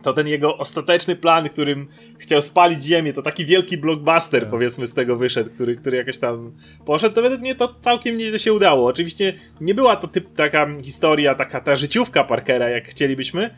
to 0.07 0.13
ten 0.13 0.29
jego 0.29 0.59
ostateczny 0.59 1.17
plan, 1.17 1.49
którym 1.49 1.89
chciał 2.19 2.43
spalić 2.43 2.83
ziemię, 2.83 3.13
to 3.13 3.23
taki 3.23 3.47
wielki 3.47 3.79
blockbuster 3.79 4.43
tak. 4.43 4.51
powiedzmy 4.51 4.87
z 4.87 4.95
tego 4.95 5.17
wyszedł, 5.17 5.51
który, 5.51 5.77
który 5.77 5.97
jakoś 5.97 6.19
tam 6.19 6.53
poszedł, 6.85 7.15
to 7.15 7.23
według 7.23 7.41
mnie 7.41 7.55
to 7.55 7.75
całkiem 7.81 8.17
nieźle 8.17 8.39
się 8.39 8.53
udało. 8.53 8.89
Oczywiście 8.89 9.35
nie 9.61 9.75
była 9.75 9.97
to 9.97 10.09
typ 10.09 10.35
taka 10.35 10.69
historia, 10.83 11.35
taka 11.35 11.61
ta 11.61 11.77
życiówka 11.77 12.25
Parkera, 12.25 12.69
jak 12.69 12.89
chcielibyśmy, 12.89 13.51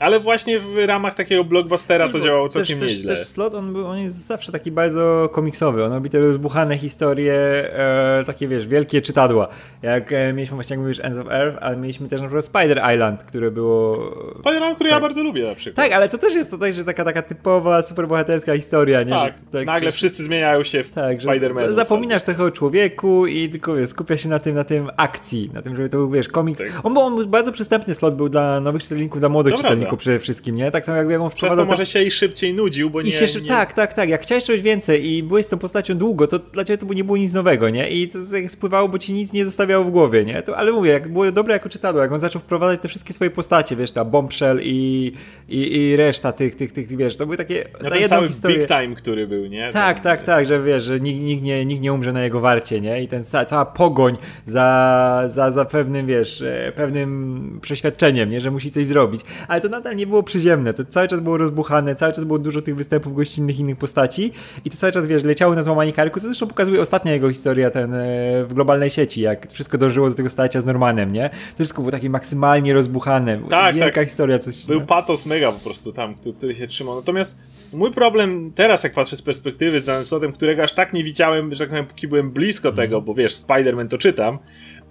ale 0.00 0.20
właśnie 0.20 0.60
w 0.60 0.78
ramach 0.86 1.14
takiego 1.14 1.44
blockbustera 1.44 2.08
to 2.08 2.20
działało 2.20 2.48
całkiem 2.48 2.78
też, 2.78 2.88
nieźle. 2.90 3.10
Też, 3.10 3.18
też 3.18 3.28
slot, 3.28 3.54
on, 3.54 3.72
był, 3.72 3.86
on 3.86 3.98
jest 3.98 4.26
zawsze 4.26 4.52
taki 4.52 4.70
bardzo 4.70 5.28
komiksowy. 5.32 5.84
On 5.84 5.92
robi 5.92 6.10
te 6.10 6.20
rozbuchane 6.20 6.78
historie, 6.78 7.34
e, 7.34 8.24
takie 8.26 8.48
wiesz, 8.48 8.68
wielkie 8.68 9.02
czytadła. 9.02 9.48
Jak 9.82 10.12
e, 10.12 10.32
mieliśmy 10.32 10.54
właśnie, 10.54 10.74
jak 10.74 10.80
mówisz, 10.80 11.00
Ends 11.02 11.18
of 11.18 11.26
Earth, 11.30 11.58
ale 11.60 11.76
mieliśmy 11.76 12.08
też 12.08 12.20
na 12.20 12.26
przykład 12.26 12.44
Spider 12.44 12.82
Island, 12.94 13.22
które 13.22 13.50
było... 13.50 14.10
Spider 14.34 14.54
Island, 14.54 14.74
który 14.74 14.90
tak. 14.90 14.96
ja 14.96 15.00
bardzo 15.00 15.22
lubię 15.22 15.46
na 15.46 15.54
przykład. 15.54 15.86
Tak, 15.86 15.96
ale 15.96 16.08
to 16.08 16.18
też 16.18 16.34
jest 16.34 16.50
to 16.50 16.58
też 16.58 16.76
jest 16.76 16.86
taka, 16.86 17.04
taka 17.04 17.22
typowa, 17.22 17.82
superbohaterska 17.82 18.56
historia, 18.56 19.02
nie? 19.02 19.10
Tak, 19.10 19.34
tak 19.52 19.66
nagle 19.66 19.92
wszyscy 19.92 20.24
zmieniają 20.24 20.62
się 20.62 20.84
w 20.84 20.90
tak, 20.90 21.14
Spider-Man. 21.14 21.74
Zapominasz 21.74 22.22
trochę 22.22 22.44
o 22.44 22.50
człowieku 22.50 23.26
i 23.26 23.50
tylko 23.50 23.74
wiesz, 23.74 23.88
skupia 23.88 24.16
się 24.16 24.28
na 24.28 24.38
tym, 24.38 24.54
na 24.54 24.64
tym 24.64 24.90
akcji, 24.96 25.50
na 25.54 25.62
tym, 25.62 25.76
żeby 25.76 25.88
to 25.88 25.96
był, 25.96 26.10
wiesz, 26.10 26.28
komiks. 26.28 26.62
Tak. 26.62 26.70
On, 26.82 26.92
był, 26.92 27.02
on 27.02 27.30
bardzo 27.30 27.52
przystępny 27.52 27.94
slot 27.94 28.16
był 28.16 28.28
dla 28.28 28.60
nowych 28.60 28.82
czytelników, 28.82 29.20
dla 29.20 29.28
młodych 29.28 29.54
czytelników 29.54 29.89
przede 29.96 30.18
wszystkim, 30.20 30.56
nie? 30.56 30.70
Tak 30.70 30.84
samo 30.84 30.98
jak 30.98 31.20
on 31.20 31.30
Przez 31.30 31.54
to 31.54 31.64
może 31.64 31.86
się 31.86 32.02
i 32.02 32.10
szybciej 32.10 32.54
nudził, 32.54 32.90
bo 32.90 33.00
I 33.00 33.04
nie, 33.04 33.12
się, 33.12 33.40
nie... 33.40 33.48
Tak, 33.48 33.72
tak, 33.72 33.94
tak. 33.94 34.08
Jak 34.08 34.22
chciałeś 34.22 34.44
czegoś 34.44 34.62
więcej 34.62 35.06
i 35.06 35.22
byłeś 35.22 35.46
z 35.46 35.48
tą 35.48 35.58
postacią 35.58 35.94
długo, 35.94 36.26
to 36.26 36.38
dla 36.38 36.64
ciebie 36.64 36.78
to 36.78 36.94
nie 36.94 37.04
było 37.04 37.16
nic 37.16 37.32
nowego, 37.32 37.70
nie? 37.70 37.90
I 37.90 38.08
to 38.08 38.18
spływało, 38.48 38.88
bo 38.88 38.98
ci 38.98 39.12
nic 39.12 39.32
nie 39.32 39.44
zostawiało 39.44 39.84
w 39.84 39.90
głowie, 39.90 40.24
nie? 40.24 40.42
To, 40.42 40.56
ale 40.56 40.72
mówię, 40.72 40.90
jak 40.90 41.12
było 41.12 41.32
dobre 41.32 41.54
jako 41.54 41.68
czytadło, 41.68 42.02
jak 42.02 42.12
on 42.12 42.20
zaczął 42.20 42.42
wprowadzać 42.42 42.80
te 42.80 42.88
wszystkie 42.88 43.12
swoje 43.12 43.30
postacie, 43.30 43.76
wiesz, 43.76 43.92
ta 43.92 44.04
Bombshell 44.04 44.60
i, 44.62 45.12
i, 45.48 45.76
i 45.76 45.96
reszta 45.96 46.32
tych, 46.32 46.54
tych, 46.56 46.72
tych, 46.72 46.96
wiesz, 46.96 47.16
to 47.16 47.26
były 47.26 47.36
takie 47.36 47.68
no 47.82 47.90
ten 47.90 48.08
cały 48.08 48.26
historię. 48.26 48.58
big 48.58 48.68
time, 48.68 48.94
który 48.94 49.26
był, 49.26 49.46
nie? 49.46 49.70
Tak, 49.72 49.96
Ten- 49.96 50.02
tak, 50.04 50.22
tak, 50.22 50.46
że 50.46 50.62
wiesz, 50.62 50.84
że 50.84 51.00
nikt, 51.00 51.20
nikt, 51.20 51.42
nie, 51.42 51.66
nikt 51.66 51.82
nie 51.82 51.92
umrze 51.92 52.12
na 52.12 52.24
jego 52.24 52.40
warcie, 52.40 52.80
nie? 52.80 53.02
I 53.02 53.08
ten 53.08 53.24
ca- 53.24 53.44
cała 53.44 53.64
pogoń 53.64 54.16
za, 54.46 55.22
za, 55.28 55.50
za 55.50 55.64
pewnym, 55.64 56.06
wiesz, 56.06 56.42
e, 56.42 56.72
pewnym 56.76 57.58
przeświadczeniem, 57.62 58.30
nie? 58.30 58.40
Że 58.40 58.50
musi 58.50 58.70
coś 58.70 58.86
zrobić. 58.86 59.20
Ale 59.48 59.60
to 59.60 59.68
nadal 59.80 59.96
nie 59.96 60.06
było 60.06 60.22
przyziemne, 60.22 60.74
to 60.74 60.84
cały 60.84 61.08
czas 61.08 61.20
było 61.20 61.38
rozbuchane, 61.38 61.94
cały 61.94 62.12
czas 62.12 62.24
było 62.24 62.38
dużo 62.38 62.62
tych 62.62 62.76
występów 62.76 63.14
gościnnych 63.14 63.58
innych 63.58 63.76
postaci 63.76 64.32
i 64.64 64.70
to 64.70 64.76
cały 64.76 64.92
czas, 64.92 65.06
wiesz, 65.06 65.24
leciało 65.24 65.54
na 65.54 65.62
złamanie 65.62 65.92
karku, 65.92 66.20
co 66.20 66.26
zresztą 66.26 66.46
pokazuje 66.46 66.80
ostatnia 66.80 67.12
jego 67.12 67.28
historia 67.28 67.70
ten 67.70 67.94
e, 67.94 67.98
w 68.44 68.54
globalnej 68.54 68.90
sieci, 68.90 69.20
jak 69.20 69.52
wszystko 69.52 69.78
dążyło 69.78 70.08
do 70.08 70.14
tego 70.14 70.30
starcia 70.30 70.60
z 70.60 70.66
Normanem, 70.66 71.12
nie? 71.12 71.30
To 71.30 71.54
wszystko 71.54 71.82
było 71.82 71.92
takie 71.92 72.10
maksymalnie 72.10 72.74
rozbuchane. 72.74 73.40
Tak, 73.50 73.74
Wielka 73.74 73.94
tak. 74.00 74.08
historia, 74.08 74.38
coś. 74.38 74.66
Był 74.66 74.80
nie? 74.80 74.86
patos 74.86 75.26
mega 75.26 75.52
po 75.52 75.58
prostu 75.60 75.92
tam, 75.92 76.14
który, 76.14 76.54
się 76.54 76.66
trzymał. 76.66 76.96
Natomiast 76.96 77.38
mój 77.72 77.92
problem 77.92 78.52
teraz, 78.54 78.84
jak 78.84 78.92
patrzę 78.92 79.16
z 79.16 79.22
perspektywy 79.22 79.80
z 79.80 79.84
danym 79.84 80.06
slotem, 80.06 80.32
którego 80.32 80.62
aż 80.62 80.72
tak 80.72 80.92
nie 80.92 81.04
widziałem, 81.04 81.54
że 81.54 81.58
tak 81.58 81.68
powiem, 81.68 81.86
póki 81.86 82.08
byłem 82.08 82.30
blisko 82.30 82.68
Mhm. 82.68 82.88
tego, 82.88 83.00
bo 83.02 83.14
wiesz, 83.14 83.34
Spider-Man 83.36 83.88
to 83.88 83.98
czytam, 83.98 84.38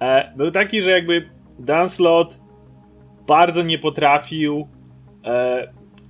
e, 0.02 0.34
był 0.38 0.52
taki, 0.52 0.82
że 0.82 0.90
jakby 0.92 1.30
Dan 1.60 1.90
Slott 1.90 2.40
bardzo 3.28 3.64
nie 3.64 3.80
potrafił 3.80 4.68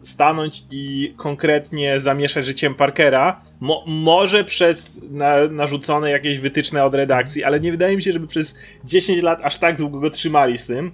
stanąć 0.03 0.63
i 0.71 1.13
konkretnie 1.17 1.99
zamieszać 1.99 2.45
życiem 2.45 2.75
Parkera. 2.75 3.41
Mo, 3.59 3.83
może 3.87 4.43
przez 4.43 5.01
na, 5.11 5.47
narzucone 5.47 6.11
jakieś 6.11 6.39
wytyczne 6.39 6.83
od 6.83 6.95
redakcji, 6.95 7.43
ale 7.43 7.59
nie 7.59 7.71
wydaje 7.71 7.97
mi 7.97 8.03
się, 8.03 8.11
żeby 8.11 8.27
przez 8.27 8.55
10 8.83 9.21
lat 9.21 9.39
aż 9.43 9.57
tak 9.57 9.77
długo 9.77 9.99
go 9.99 10.09
trzymali 10.09 10.57
z 10.57 10.65
tym. 10.65 10.91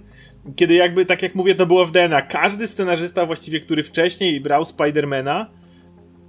Kiedy 0.56 0.74
jakby, 0.74 1.06
tak 1.06 1.22
jak 1.22 1.34
mówię, 1.34 1.54
to 1.54 1.66
było 1.66 1.86
w 1.86 1.92
DNA. 1.92 2.22
Każdy 2.22 2.66
scenarzysta 2.66 3.26
właściwie, 3.26 3.60
który 3.60 3.82
wcześniej 3.82 4.40
brał 4.40 4.64
Spidermana 4.64 5.50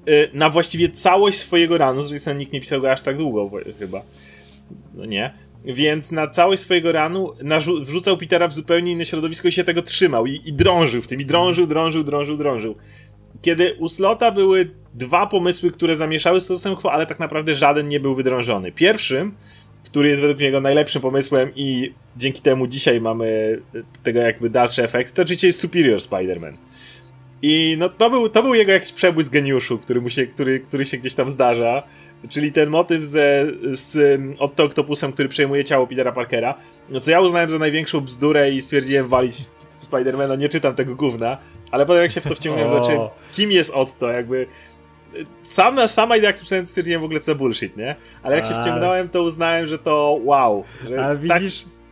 y, 0.09 0.29
na 0.33 0.49
właściwie 0.49 0.89
całość 0.89 1.37
swojego 1.37 1.77
ranu, 1.77 2.01
zresztą 2.01 2.33
nikt 2.33 2.53
nie 2.53 2.61
pisał 2.61 2.81
go 2.81 2.91
aż 2.91 3.01
tak 3.01 3.17
długo 3.17 3.51
chyba. 3.79 4.01
No 4.93 5.05
nie. 5.05 5.33
Więc 5.67 6.11
na 6.11 6.27
całość 6.27 6.61
swojego 6.61 6.91
ranu 6.91 7.33
wrzucał 7.81 8.17
Petera 8.17 8.47
w 8.47 8.53
zupełnie 8.53 8.91
inne 8.91 9.05
środowisko 9.05 9.47
i 9.47 9.51
się 9.51 9.63
tego 9.63 9.81
trzymał 9.81 10.25
i, 10.25 10.41
i 10.45 10.53
drążył 10.53 11.01
w 11.01 11.07
tym, 11.07 11.21
i 11.21 11.25
drążył, 11.25 11.67
drążył, 11.67 12.03
drążył, 12.03 12.37
drążył. 12.37 12.75
Kiedy 13.41 13.75
u 13.79 13.89
Slota 13.89 14.31
były 14.31 14.71
dwa 14.93 15.27
pomysły, 15.27 15.71
które 15.71 15.95
zamieszały 15.95 16.41
stosem 16.41 16.75
quo, 16.75 16.91
ale 16.91 17.05
tak 17.05 17.19
naprawdę 17.19 17.55
żaden 17.55 17.87
nie 17.87 17.99
był 17.99 18.15
wydrążony. 18.15 18.71
Pierwszym, 18.71 19.33
który 19.85 20.09
jest 20.09 20.21
według 20.21 20.39
niego 20.39 20.61
najlepszym 20.61 21.01
pomysłem 21.01 21.51
i 21.55 21.93
dzięki 22.17 22.41
temu 22.41 22.67
dzisiaj 22.67 23.01
mamy 23.01 23.59
tego 24.03 24.19
jakby 24.19 24.49
dalszy 24.49 24.83
efekt, 24.83 25.13
to 25.13 25.21
oczywiście 25.21 25.47
jest 25.47 25.59
Superior 25.59 25.99
Spider-Man. 25.99 26.53
I 27.41 27.75
no 27.79 27.89
to 27.89 28.09
był, 28.09 28.29
to 28.29 28.43
był 28.43 28.53
jego 28.53 28.71
jakiś 28.71 28.93
przebłysk 28.93 29.33
geniuszu, 29.33 29.77
który, 29.77 30.01
mu 30.01 30.09
się, 30.09 30.27
który, 30.27 30.59
który 30.59 30.85
się 30.85 30.97
gdzieś 30.97 31.13
tam 31.13 31.29
zdarza. 31.29 31.83
Czyli 32.29 32.51
ten 32.51 32.69
motyw 32.69 33.03
ze, 33.05 33.45
z 33.63 34.21
Otto 34.39 34.63
Octopusem, 34.63 35.13
który 35.13 35.29
przejmuje 35.29 35.65
ciało 35.65 35.87
Petera 35.87 36.11
Parkera. 36.11 36.55
No 36.89 36.99
co 36.99 37.11
ja 37.11 37.21
uznałem 37.21 37.49
za 37.49 37.57
największą 37.57 38.01
bzdurę 38.01 38.51
i 38.51 38.61
stwierdziłem 38.61 39.07
walić 39.07 39.35
Spidermana, 39.79 40.35
nie 40.35 40.49
czytam 40.49 40.75
tego 40.75 40.95
gówna. 40.95 41.37
Ale 41.71 41.85
potem 41.85 42.01
jak 42.01 42.11
się 42.11 42.21
w 42.21 42.23
to 42.23 42.35
wciągnąłem, 42.35 42.71
O. 42.71 42.75
zobaczyłem 42.75 43.09
kim 43.31 43.51
jest 43.51 43.69
Otto, 43.69 44.09
jakby... 44.09 44.47
Sama, 45.43 45.87
sama 45.87 46.17
idea, 46.17 46.29
jak 46.29 46.39
to 46.39 46.45
stwierdziłem 46.65 47.01
w 47.01 47.03
ogóle 47.03 47.19
co 47.19 47.35
bullshit, 47.35 47.77
nie? 47.77 47.95
Ale 48.23 48.35
jak 48.35 48.45
się 48.45 48.55
A. 48.55 48.61
wciągnąłem, 48.61 49.09
to 49.09 49.23
uznałem, 49.23 49.67
że 49.67 49.77
to 49.79 50.19
wow. 50.23 50.63
Że 50.89 51.05
A 51.05 51.15
tak- 51.27 51.41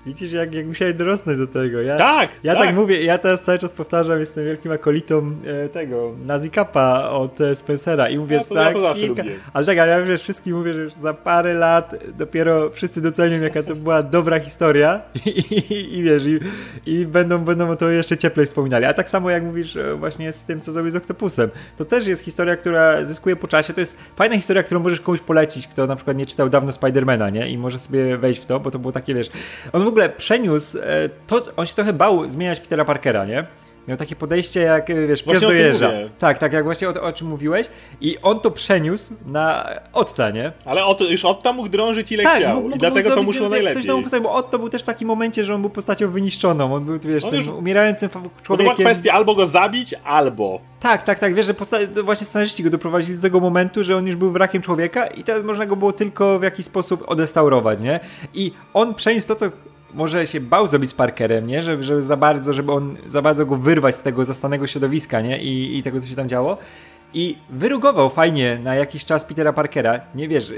widzisz, 0.06 0.32
jak, 0.32 0.54
jak 0.54 0.66
musiałeś 0.66 0.96
dorosnąć 0.96 1.38
do 1.40 1.48
tego. 1.48 1.82
Ja, 1.82 1.98
Tak, 1.98 2.30
Ja 2.44 2.56
tak. 2.56 2.66
tak. 2.66 2.76
mówię, 2.76 3.04
ja 3.04 3.18
teraz 3.18 3.44
cały 3.44 3.58
czas 3.58 3.74
powtarzam, 3.74 4.20
jestem 4.20 4.46
wielkim 4.46 4.72
akolitą 4.72 5.32
e, 5.46 5.70
tego, 5.70 6.12
Nazikapa 6.26 7.10
od 7.10 7.42
e, 7.42 7.56
Spencera 7.56 8.10
i 8.10 8.18
mówię, 8.18 8.36
Ja 8.36 8.44
to- 8.44 8.56
ja 8.56 8.64
tak, 8.66 8.74
to 8.74 8.82
zawsze 8.82 9.04
kilka- 9.08 9.24
ale 9.54 9.66
tak, 9.66 9.78
ale 9.78 9.92
ja 9.92 10.02
wiesz, 10.02 10.22
wszystkim 10.22 10.56
mówię, 10.58 10.74
że 10.74 10.82
już 10.82 10.94
za 10.94 11.14
parę 11.14 11.54
lat 11.54 11.96
dopiero 12.18 12.70
wszyscy 12.70 13.02
docenią, 13.02 13.42
jaka 13.42 13.64
to 13.64 13.76
była 13.76 14.04
dobra 14.04 14.40
historia 14.40 15.02
i, 15.26 15.30
i, 15.30 15.98
i 15.98 16.04
wiesz, 16.04 16.24
i, 16.26 16.40
i 16.86 17.06
będą, 17.06 17.38
będą 17.40 17.76
to 17.76 17.90
jeszcze 17.90 18.18
cieplej 18.18 18.46
wspominali. 18.48 18.86
A 18.86 18.94
tak 18.94 19.10
samo 19.10 19.30
jak 19.30 19.44
mówisz 19.44 19.76
e, 19.78 19.96
właśnie 19.96 20.32
z 20.32 20.44
tym, 20.44 20.62
co 20.62 20.72
zrobił 20.72 20.92
z 20.92 20.96
Octopusem, 20.96 21.50
to 21.78 21.86
też 21.86 22.08
jest 22.08 22.22
historia, 22.24 22.56
która 22.56 23.06
zyskuje 23.06 23.36
po 23.36 23.48
czasie, 23.48 23.74
to 23.74 23.80
jest 23.80 23.98
fajna 24.16 24.36
historia, 24.36 24.64
którą 24.64 24.80
możesz 24.80 25.02
komuś 25.02 25.20
polecić, 25.20 25.68
kto 25.68 25.88
na 25.88 25.96
przykład 25.96 26.18
nie 26.18 26.26
czytał 26.26 26.50
dawno 26.50 26.72
Spidermana, 26.72 27.30
nie? 27.30 27.50
I 27.50 27.58
może 27.58 27.80
sobie 27.80 28.18
wejść 28.18 28.42
w 28.42 28.46
to, 28.46 28.60
bo 28.60 28.72
to 28.72 28.80
było 28.80 28.92
takie, 28.92 29.16
wiesz, 29.16 29.28
on 29.74 29.86
w 29.86 29.88
ogóle 29.96 30.10
przeniósł 30.10 30.78
e, 30.78 30.84
to, 31.28 31.42
on 31.58 31.66
się 31.66 31.74
trochę 31.76 31.94
bał 31.94 32.30
zmieniać 32.30 32.60
Petera 32.60 32.86
Parkera, 32.86 33.26
nie? 33.26 33.46
Miał 33.88 33.98
takie 33.98 34.16
podejście 34.16 34.60
jak, 34.60 34.90
e, 34.90 35.08
wiesz, 35.08 35.24
pies 35.24 35.42
dojeżdża. 35.42 35.92
Tak, 36.20 36.38
tak, 36.38 36.54
jak 36.54 36.64
właśnie 36.64 36.90
o, 36.90 37.02
o 37.02 37.14
czym 37.14 37.28
mówiłeś. 37.28 37.68
I 38.02 38.18
on 38.22 38.40
to 38.40 38.52
przeniósł 38.52 39.14
na 39.26 39.70
Otta, 39.94 40.30
nie? 40.30 40.52
Ale 40.66 40.86
od, 40.86 41.02
już 41.02 41.26
Otto 41.26 41.54
mógł 41.54 41.70
drążyć 41.70 42.12
ile 42.12 42.24
Tak, 42.24 42.38
chciał. 42.38 42.54
mógł- 42.56 42.66
I 42.68 42.70
mógł 42.70 42.80
dlatego 42.80 43.10
to 43.16 43.24
mu 43.24 43.34
szło 43.34 43.42
coś- 43.42 43.52
najlepiej. 43.52 43.76
Coś 43.76 43.86
temu 43.86 44.02
postawił, 44.02 44.24
bo 44.24 44.34
Otto 44.34 44.60
był 44.60 44.70
też 44.70 44.82
w 44.82 44.86
takim 44.86 45.08
momencie, 45.08 45.46
że 45.46 45.56
on 45.56 45.62
był 45.62 45.70
postacią 45.70 46.12
wyniszczoną. 46.12 46.76
On 46.76 46.86
był, 46.86 47.00
wiesz, 47.00 47.24
On 47.24 47.30
tym 47.30 47.40
już- 47.40 47.48
umierającym 47.50 48.10
fa- 48.10 48.20
Bo 48.20 48.30
to 48.30 48.42
człowiekiem. 48.44 48.76
była 48.76 48.86
kwestia 48.92 49.14
albo 49.14 49.36
go 49.36 49.48
zabić, 49.48 49.96
albo. 50.04 50.60
Tak, 50.80 51.04
tak, 51.04 51.20
tak, 51.20 51.34
wiesz, 51.34 51.46
że 51.46 51.54
posta- 51.54 52.04
właśnie 52.04 52.28
scenarzyści 52.28 52.64
go 52.64 52.70
doprowadzili 52.70 53.16
do 53.16 53.22
tego 53.22 53.40
momentu, 53.40 53.84
że 53.84 53.98
on 53.98 54.08
już 54.08 54.16
był 54.16 54.32
wrakiem 54.32 54.62
człowieka 54.62 55.08
i 55.08 55.24
teraz 55.24 55.44
można 55.44 55.66
go 55.66 55.76
było 55.76 55.94
tylko 55.94 56.40
w 56.40 56.44
jakiś 56.44 56.66
sposób 56.66 57.04
odestaurować, 57.08 57.80
nie? 57.80 58.00
I 58.34 58.52
on 58.74 58.96
przeniósł 58.96 59.28
to, 59.28 59.36
co 59.36 59.46
może 59.96 60.28
się 60.28 60.40
bał 60.40 60.68
zrobić 60.68 60.90
z 60.90 60.94
Parkerem, 60.94 61.48
nie? 61.48 61.64
Żeby, 61.64 61.84
żeby 61.84 62.02
za 62.02 62.18
bardzo, 62.18 62.54
żeby 62.54 62.72
on 62.72 62.98
za 63.06 63.22
bardzo 63.22 63.46
go 63.46 63.56
wyrwać 63.56 63.96
z 63.96 64.04
tego 64.04 64.26
zastanego 64.26 64.68
środowiska, 64.68 65.22
nie? 65.22 65.44
I, 65.44 65.78
i 65.78 65.84
tego, 65.84 66.02
co 66.02 66.08
się 66.08 66.16
tam 66.16 66.30
działo. 66.30 66.58
I 67.18 67.38
wyrugował 67.50 68.10
fajnie 68.10 68.60
na 68.64 68.76
jakiś 68.76 69.06
czas 69.06 69.26
Petera 69.26 69.54
Parkera. 69.54 70.00
Nie 70.16 70.28
wiesz, 70.28 70.54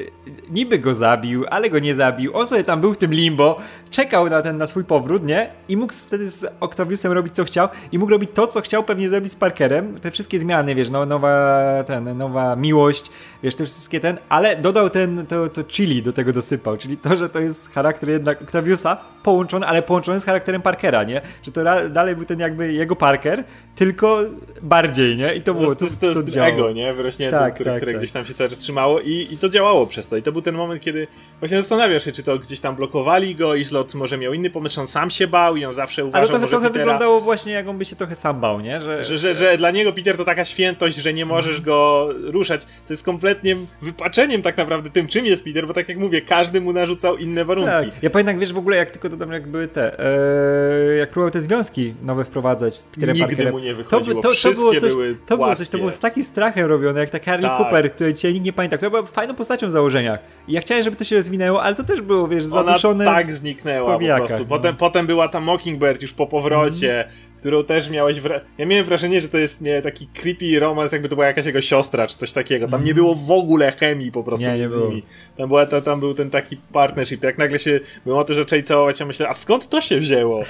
niby 0.50 0.80
go 0.80 0.94
zabił, 0.94 1.46
ale 1.50 1.70
go 1.70 1.80
nie 1.80 1.96
zabił. 1.96 2.38
On 2.38 2.48
sobie 2.48 2.64
tam 2.64 2.82
był 2.82 2.94
w 2.94 2.98
tym 2.98 3.14
limbo, 3.14 3.58
czekał 3.90 4.30
na 4.30 4.42
ten 4.42 4.58
na 4.58 4.68
swój 4.68 4.84
powrót, 4.84 5.24
nie? 5.24 5.50
I 5.70 5.78
mógł 5.78 5.94
wtedy 5.94 6.30
z 6.30 6.46
Octaviusem 6.60 7.12
robić 7.12 7.36
co 7.36 7.44
chciał 7.44 7.68
i 7.92 8.00
mógł 8.00 8.12
robić 8.12 8.30
to, 8.34 8.48
co 8.48 8.62
chciał 8.62 8.84
pewnie 8.84 9.10
zrobić 9.10 9.32
z 9.32 9.36
Parkerem. 9.36 10.00
Te 10.00 10.12
wszystkie 10.12 10.40
zmiany, 10.40 10.76
wiesz, 10.76 10.90
no, 10.90 11.06
nowa, 11.06 11.84
ten, 11.88 12.18
nowa 12.18 12.56
miłość, 12.56 13.12
wiesz, 13.44 13.56
te 13.56 13.66
wszystkie 13.66 14.00
ten, 14.00 14.18
ale 14.30 14.56
dodał 14.56 14.90
ten, 14.90 15.26
to, 15.26 15.50
to 15.50 15.64
chili 15.64 16.04
do 16.04 16.14
tego 16.14 16.34
dosypał, 16.34 16.78
czyli 16.78 16.98
to, 16.98 17.16
że 17.16 17.30
to 17.30 17.40
jest 17.40 17.74
charakter 17.74 18.10
jednak 18.10 18.42
Octaviusa 18.42 18.98
połączony, 19.24 19.66
ale 19.66 19.82
połączony 19.82 20.20
z 20.20 20.26
charakterem 20.26 20.62
Parkera, 20.62 21.04
nie? 21.04 21.22
Że 21.44 21.52
to 21.52 21.62
dalej 21.90 22.16
był 22.16 22.26
ten 22.26 22.40
jakby 22.40 22.74
jego 22.74 22.96
Parker, 22.96 23.44
tylko 23.76 24.20
bardziej, 24.62 25.18
nie? 25.18 25.36
I 25.36 25.40
to 25.42 25.54
To 25.54 25.60
było, 25.60 25.76
to, 25.76 25.86
to 26.00 26.06
jest 26.06 26.30
działało. 26.30 26.47
Ego, 26.54 26.72
nie? 26.72 26.94
Wyrośnięte, 26.94 27.38
Tak, 27.40 27.54
które, 27.56 27.72
tak, 27.72 27.78
które 27.80 27.92
tak. 27.92 28.00
gdzieś 28.02 28.12
tam 28.12 28.26
się 28.26 28.34
cały 28.34 28.50
czas 28.50 28.60
trzymało 28.60 29.00
i, 29.00 29.28
i 29.32 29.38
to 29.38 29.50
działało 29.50 29.88
przez 29.88 30.08
to. 30.08 30.18
I 30.18 30.22
to 30.24 30.32
był 30.32 30.42
ten 30.42 30.56
moment, 30.56 30.82
kiedy 30.82 31.08
właśnie 31.40 31.58
zastanawiasz 31.58 32.06
się, 32.06 32.12
czy 32.12 32.24
to 32.24 32.40
gdzieś 32.40 32.60
tam 32.60 32.76
blokowali 32.76 33.36
go 33.36 33.56
i 33.56 33.66
Slot 33.66 33.94
może 33.94 34.18
miał 34.18 34.34
inny 34.34 34.50
pomysł, 34.50 34.80
on 34.82 34.88
sam 34.88 35.10
się 35.10 35.28
bał 35.28 35.56
i 35.58 35.66
on 35.66 35.74
zawsze 35.74 36.06
uważał, 36.06 36.20
Ale 36.22 36.28
trochę, 36.30 36.40
może 36.42 36.50
trochę 36.52 36.68
Petera, 36.68 36.84
wyglądało 36.86 37.22
właśnie, 37.22 37.52
jak 37.54 37.68
on 37.68 37.78
by 37.78 37.86
się 37.86 37.96
trochę 37.96 38.16
sam 38.16 38.40
bał, 38.42 38.62
nie? 38.62 38.82
Że, 38.82 39.04
Że, 39.04 39.18
że, 39.18 39.36
że 39.38 39.58
dla 39.58 39.72
niego 39.72 39.94
Peter 39.94 40.18
to 40.18 40.26
taka 40.26 40.46
świętość, 40.46 40.98
że 40.98 41.14
nie 41.14 41.26
możesz 41.26 41.58
Mhm. 41.58 41.66
go 41.66 42.10
ruszać. 42.24 42.62
To 42.88 42.94
jest 42.94 43.04
kompletnie 43.04 43.56
wypaczeniem 43.82 44.42
tak 44.42 44.58
naprawdę 44.58 44.90
tym, 44.90 45.08
czym 45.08 45.26
jest 45.26 45.44
Peter, 45.46 45.68
bo 45.68 45.74
tak 45.74 45.90
jak 45.90 45.98
mówię, 45.98 46.22
każdy 46.22 46.62
mu 46.62 46.74
narzucał 46.74 47.18
inne 47.18 47.46
warunki. 47.46 47.72
Tak. 47.72 48.04
Ja 48.04 48.10
pamiętam, 48.10 48.40
wiesz, 48.40 48.54
w 48.54 48.58
ogóle 48.58 48.78
jak 48.78 48.92
tylko 48.92 49.10
dodam, 49.10 49.32
jak 49.32 49.48
były 49.48 49.68
te, 49.68 50.00
e, 50.00 50.96
jak 50.96 51.10
próbował 51.10 51.32
te 51.32 51.42
związki 51.42 51.94
nowe 52.04 52.26
wprowadzać 52.26 52.78
z 52.78 52.84
Peterem 52.84 53.16
Nigdy 53.16 53.28
Parkerem. 53.28 53.54
mu 53.54 53.60
nie 53.60 53.72
to, 53.72 53.78
wychodziło. 53.78 54.16
by- 54.16 54.22
to, 54.22 54.28
to 54.30 54.34
Wszystkie 54.34 54.60
było 54.62 54.74
coś, 54.76 54.92
były 54.94 55.16
to 55.26 55.38
było 55.38 55.56
coś, 55.56 55.70
to 55.70 55.78
było 55.78 55.92
z 55.92 56.00
takim 56.00 56.24
strachem 56.38 56.66
robione, 56.66 57.00
jak 57.00 57.10
ta 57.10 57.20
Harley 57.20 57.50
Tak. 57.50 57.58
Cooper, 57.58 57.92
której 57.92 58.14
dzisiaj 58.14 58.34
nikt 58.34 58.46
nie 58.46 58.54
pamięta, 58.54 58.78
która 58.78 58.90
była 58.90 59.04
fajną 59.04 59.36
postacią 59.36 59.68
w 59.68 59.72
założeniach. 59.72 60.20
I 60.48 60.54
ja 60.54 60.62
chciałem, 60.62 60.84
żeby 60.84 60.96
to 60.96 61.04
się 61.04 61.16
rozwinęło, 61.16 61.64
ale 61.64 61.76
to 61.76 61.84
też 61.84 62.02
było, 62.02 62.28
wiesz, 62.28 62.44
Ona 62.46 62.64
zaduszone. 62.64 63.06
tak 63.06 63.34
zniknęła 63.34 63.88
po 63.88 63.94
powijakach, 63.94 64.28
prostu. 64.28 64.44
no. 64.44 64.50
Potem, 64.50 64.76
potem 64.76 65.08
była 65.08 65.28
ta 65.28 65.40
Mockingbird 65.40 66.02
już 66.02 66.14
po 66.14 66.28
powrocie, 66.28 67.08
którą 67.38 67.64
też 67.64 67.90
miałeś 67.90 68.20
wra... 68.20 68.42
Ja 68.58 68.66
miałem 68.66 68.86
wrażenie, 68.86 69.22
że 69.22 69.30
to 69.30 69.38
jest 69.38 69.62
nie, 69.62 69.82
taki 69.82 70.08
creepy 70.08 70.60
romans, 70.60 70.92
jakby 70.92 71.10
to 71.10 71.16
była 71.16 71.28
jakaś 71.28 71.46
jego 71.46 71.62
siostra, 71.62 72.08
czy 72.08 72.18
coś 72.18 72.32
takiego. 72.32 72.68
Tam 72.68 72.84
nie 72.84 72.94
było 72.94 73.16
w 73.16 73.32
ogóle 73.32 73.72
chemii 73.72 74.12
po 74.12 74.24
prostu 74.24 74.46
Nie, 74.46 74.54
nie 74.54 74.60
między 74.60 74.78
było. 74.78 74.90
nimi. 74.90 75.04
Tam, 75.38 75.48
była, 75.48 75.66
tam 75.66 76.00
był 76.00 76.14
ten 76.14 76.30
taki 76.30 76.58
partnership. 76.58 77.24
Jak 77.24 77.38
nagle 77.38 77.60
się 77.60 77.80
było 78.06 78.20
o 78.20 78.24
to, 78.24 78.34
że 78.34 78.42
zaczęli 78.42 78.64
całować, 78.64 79.00
ja 79.00 79.06
myślę, 79.06 79.30
a 79.30 79.34
skąd 79.34 79.70
to 79.70 79.82
się 79.82 80.00
wzięło? 80.00 80.44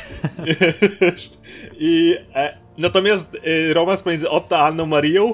I 1.80 2.16
e, 2.36 2.58
natomiast 2.78 3.38
e, 3.70 3.74
romans 3.74 4.04
pomiędzy 4.04 4.30
Otto 4.30 4.58
a 4.58 4.68
Anną 4.68 4.86
Marią 4.86 5.34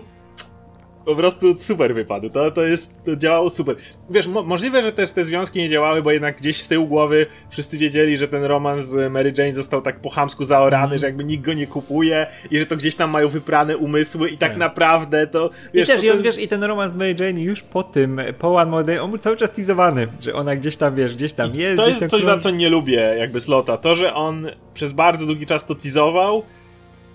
po 1.05 1.15
prostu 1.15 1.59
super 1.59 1.95
wypadł. 1.95 2.29
To, 2.29 2.51
to 2.51 2.63
jest, 2.63 3.03
to 3.05 3.15
działało 3.15 3.49
super. 3.49 3.75
Wiesz, 4.09 4.27
mo 4.27 4.43
możliwe, 4.43 4.81
że 4.81 4.91
też 4.91 5.11
te 5.11 5.25
związki 5.25 5.59
nie 5.59 5.69
działały, 5.69 6.01
bo 6.01 6.11
jednak 6.11 6.37
gdzieś 6.37 6.61
z 6.61 6.67
tyłu 6.67 6.87
głowy 6.87 7.25
wszyscy 7.49 7.77
wiedzieli, 7.77 8.17
że 8.17 8.27
ten 8.27 8.43
romans 8.43 8.85
z 8.85 9.11
Mary 9.11 9.33
Jane 9.37 9.53
został 9.53 9.81
tak 9.81 9.99
po 9.99 10.09
chamsku 10.09 10.45
zaorany, 10.45 10.85
mm. 10.85 10.97
że 10.97 11.05
jakby 11.05 11.23
nikt 11.23 11.45
go 11.45 11.53
nie 11.53 11.67
kupuje 11.67 12.27
i 12.51 12.59
że 12.59 12.65
to 12.65 12.75
gdzieś 12.77 12.95
tam 12.95 13.09
mają 13.09 13.29
wyprane 13.29 13.77
umysły 13.77 14.29
i 14.29 14.37
tak, 14.37 14.49
tak. 14.49 14.57
naprawdę 14.57 15.27
to, 15.27 15.49
wiesz... 15.73 15.89
I 15.89 15.91
też, 15.91 16.01
ten... 16.01 16.19
i, 16.19 16.23
wiesz, 16.23 16.37
i 16.37 16.47
ten 16.47 16.63
romans 16.63 16.93
z 16.93 16.95
Mary 16.95 17.15
Jane 17.19 17.41
już 17.41 17.61
po 17.61 17.83
tym, 17.83 18.21
po 18.39 18.55
One 18.55 18.71
More 18.71 18.83
Day, 18.83 19.01
on 19.01 19.09
był 19.09 19.19
cały 19.19 19.37
czas 19.37 19.51
teasowany, 19.51 20.07
że 20.21 20.33
ona 20.33 20.55
gdzieś 20.55 20.77
tam, 20.77 20.95
wiesz, 20.95 21.15
gdzieś 21.15 21.33
tam 21.33 21.55
jest. 21.55 21.77
to 21.77 21.87
jest 21.87 22.07
coś, 22.07 22.23
za 22.23 22.37
co 22.37 22.49
nie 22.49 22.69
lubię 22.69 23.15
jakby 23.19 23.41
Slota. 23.41 23.77
To, 23.77 23.95
że 23.95 24.13
on 24.13 24.47
przez 24.73 24.93
bardzo 24.93 25.25
długi 25.25 25.45
czas 25.45 25.65
to 25.65 25.75
teasował 25.75 26.43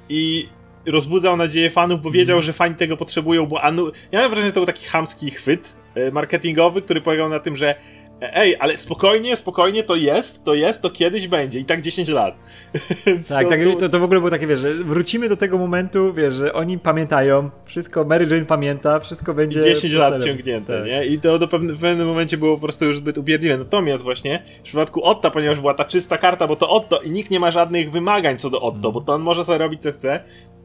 i 0.09 0.48
rozbudzał 0.86 1.36
nadzieję 1.36 1.70
fanów, 1.70 2.02
bo 2.02 2.10
wiedział, 2.10 2.36
mm. 2.36 2.46
że 2.46 2.52
fani 2.52 2.74
tego 2.74 2.96
potrzebują, 2.96 3.46
bo 3.46 3.62
anu... 3.62 3.92
ja 4.12 4.20
mam 4.20 4.30
wrażenie, 4.30 4.48
że 4.48 4.52
to 4.52 4.60
był 4.60 4.66
taki 4.66 4.86
chamski 4.86 5.30
chwyt 5.30 5.76
e, 5.94 6.10
marketingowy, 6.10 6.82
który 6.82 7.00
polegał 7.00 7.28
na 7.28 7.40
tym, 7.40 7.56
że 7.56 7.74
ej, 8.20 8.57
ale 8.59 8.78
spokojnie, 8.78 9.37
spokojnie, 9.37 9.83
to 9.83 9.96
jest, 9.96 10.44
to 10.44 10.54
jest, 10.54 10.83
to 10.83 10.90
kiedyś 10.90 11.28
będzie 11.28 11.59
i 11.59 11.64
tak 11.64 11.81
10 11.81 12.09
lat. 12.09 12.35
tak, 13.28 13.44
to, 13.44 13.50
tak 13.50 13.61
to, 13.78 13.88
to 13.88 14.00
w 14.00 14.02
ogóle 14.02 14.20
było 14.20 14.31
takie, 14.31 14.46
wiesz, 14.46 14.59
że 14.59 14.70
wrócimy 14.70 15.28
do 15.28 15.37
tego 15.37 15.59
momentu, 15.59 16.14
wiesz, 16.14 16.35
że 16.35 16.52
oni 16.52 16.78
pamiętają, 16.78 17.50
wszystko, 17.64 18.04
Mary 18.04 18.26
Jane 18.31 18.44
pamięta, 18.44 19.00
wszystko 19.00 19.35
będzie... 19.35 19.61
10 19.61 19.92
lat 19.92 20.24
ciągnięte, 20.24 20.78
tak. 20.78 20.87
nie? 20.87 21.04
I 21.04 21.20
to 21.20 21.38
do 21.38 21.48
pewne, 21.48 21.72
w 21.72 21.81
pewnym 21.81 22.07
momencie 22.07 22.37
było 22.37 22.57
po 22.57 22.62
prostu 22.62 22.85
już 22.85 22.96
zbyt 22.96 23.18
ubiedliwe. 23.18 23.59
Natomiast 23.59 24.04
właśnie 24.04 24.42
w 24.59 24.62
przypadku 24.62 25.04
Otta, 25.04 25.31
ponieważ 25.31 25.61
była 25.61 25.74
ta 25.74 25.85
czysta 25.85 26.18
karta, 26.18 26.46
bo 26.46 26.57
to 26.57 26.68
Otto 26.68 27.00
i 27.00 27.11
nikt 27.11 27.31
nie 27.31 27.40
ma 27.40 27.50
żadnych 27.50 27.90
wymagań 27.90 28.38
co 28.38 28.50
do 28.50 28.61
Otto, 28.61 28.81
hmm. 28.81 28.92
bo 28.92 29.00
to 29.00 29.12
on 29.12 29.22
może 29.22 29.44
sobie 29.44 29.59
robić 29.59 29.83
co 29.83 29.92
chce, 29.92 30.20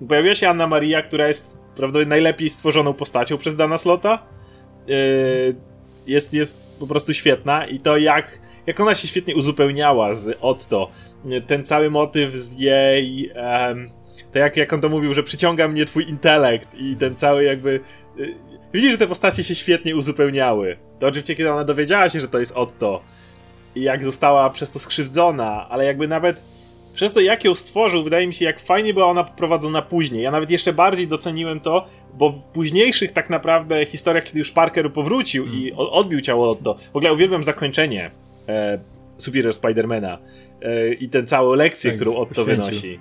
pojawiła 0.07 0.35
się 0.35 0.49
Anna 0.49 0.67
Maria, 0.67 1.01
która 1.01 1.27
jest 1.27 1.57
prawdopodobnie 1.75 2.09
najlepiej 2.09 2.49
stworzoną 2.49 2.93
postacią 2.93 3.37
przez 3.37 3.55
Dana 3.55 3.77
Slota. 3.77 4.19
Yy, 4.87 5.72
jest, 6.07 6.33
jest 6.33 6.63
po 6.79 6.87
prostu 6.87 7.13
świetna 7.13 7.65
i 7.65 7.79
to 7.79 7.97
jak, 7.97 8.39
jak 8.67 8.79
ona 8.79 8.95
się 8.95 9.07
świetnie 9.07 9.35
uzupełniała 9.35 10.15
z 10.15 10.37
Otto. 10.41 10.89
Ten 11.47 11.63
cały 11.63 11.89
motyw 11.89 12.33
z 12.33 12.59
jej. 12.59 13.31
Um, 13.35 13.89
to 14.31 14.39
jak, 14.39 14.57
jak 14.57 14.73
on 14.73 14.81
to 14.81 14.89
mówił, 14.89 15.13
że 15.13 15.23
przyciąga 15.23 15.67
mnie 15.67 15.85
twój 15.85 16.09
intelekt 16.09 16.75
i 16.75 16.95
ten 16.95 17.15
cały 17.15 17.43
jakby. 17.43 17.79
Yy, 18.17 18.35
widzisz, 18.73 18.91
że 18.91 18.97
te 18.97 19.07
postacie 19.07 19.43
się 19.43 19.55
świetnie 19.55 19.95
uzupełniały. 19.95 20.77
To 20.99 21.07
oczywiście, 21.07 21.35
kiedy 21.35 21.51
ona 21.51 21.63
dowiedziała 21.63 22.09
się, 22.09 22.21
że 22.21 22.27
to 22.27 22.39
jest 22.39 22.51
Otto 22.51 23.01
i 23.75 23.81
jak 23.81 24.05
została 24.05 24.49
przez 24.49 24.71
to 24.71 24.79
skrzywdzona, 24.79 25.69
ale 25.69 25.85
jakby 25.85 26.07
nawet 26.07 26.43
przez 26.93 27.13
to, 27.13 27.21
jak 27.21 27.43
ją 27.43 27.55
stworzył, 27.55 28.03
wydaje 28.03 28.27
mi 28.27 28.33
się, 28.33 28.45
jak 28.45 28.59
fajnie 28.59 28.93
była 28.93 29.05
ona 29.05 29.23
poprowadzona 29.23 29.81
później. 29.81 30.23
Ja 30.23 30.31
nawet 30.31 30.51
jeszcze 30.51 30.73
bardziej 30.73 31.07
doceniłem 31.07 31.59
to, 31.59 31.85
bo 32.17 32.29
w 32.31 32.41
późniejszych 32.43 33.11
tak 33.11 33.29
naprawdę 33.29 33.85
historiach, 33.85 34.23
kiedy 34.23 34.39
już 34.39 34.51
Parker 34.51 34.93
powrócił 34.93 35.43
mm. 35.43 35.55
i 35.55 35.71
odbił 35.71 36.21
ciało 36.21 36.51
Otto, 36.51 36.75
w 36.93 36.95
ogóle 36.95 37.13
uwielbiam 37.13 37.43
zakończenie 37.43 38.11
e, 38.47 38.79
Superior 39.17 39.53
Spidermana 39.53 40.17
e, 40.61 40.93
i 40.93 41.09
tę 41.09 41.23
całą 41.23 41.53
lekcję, 41.53 41.91
tak, 41.91 41.99
którą 41.99 42.15
Otto 42.15 42.45
wynosi. 42.45 42.99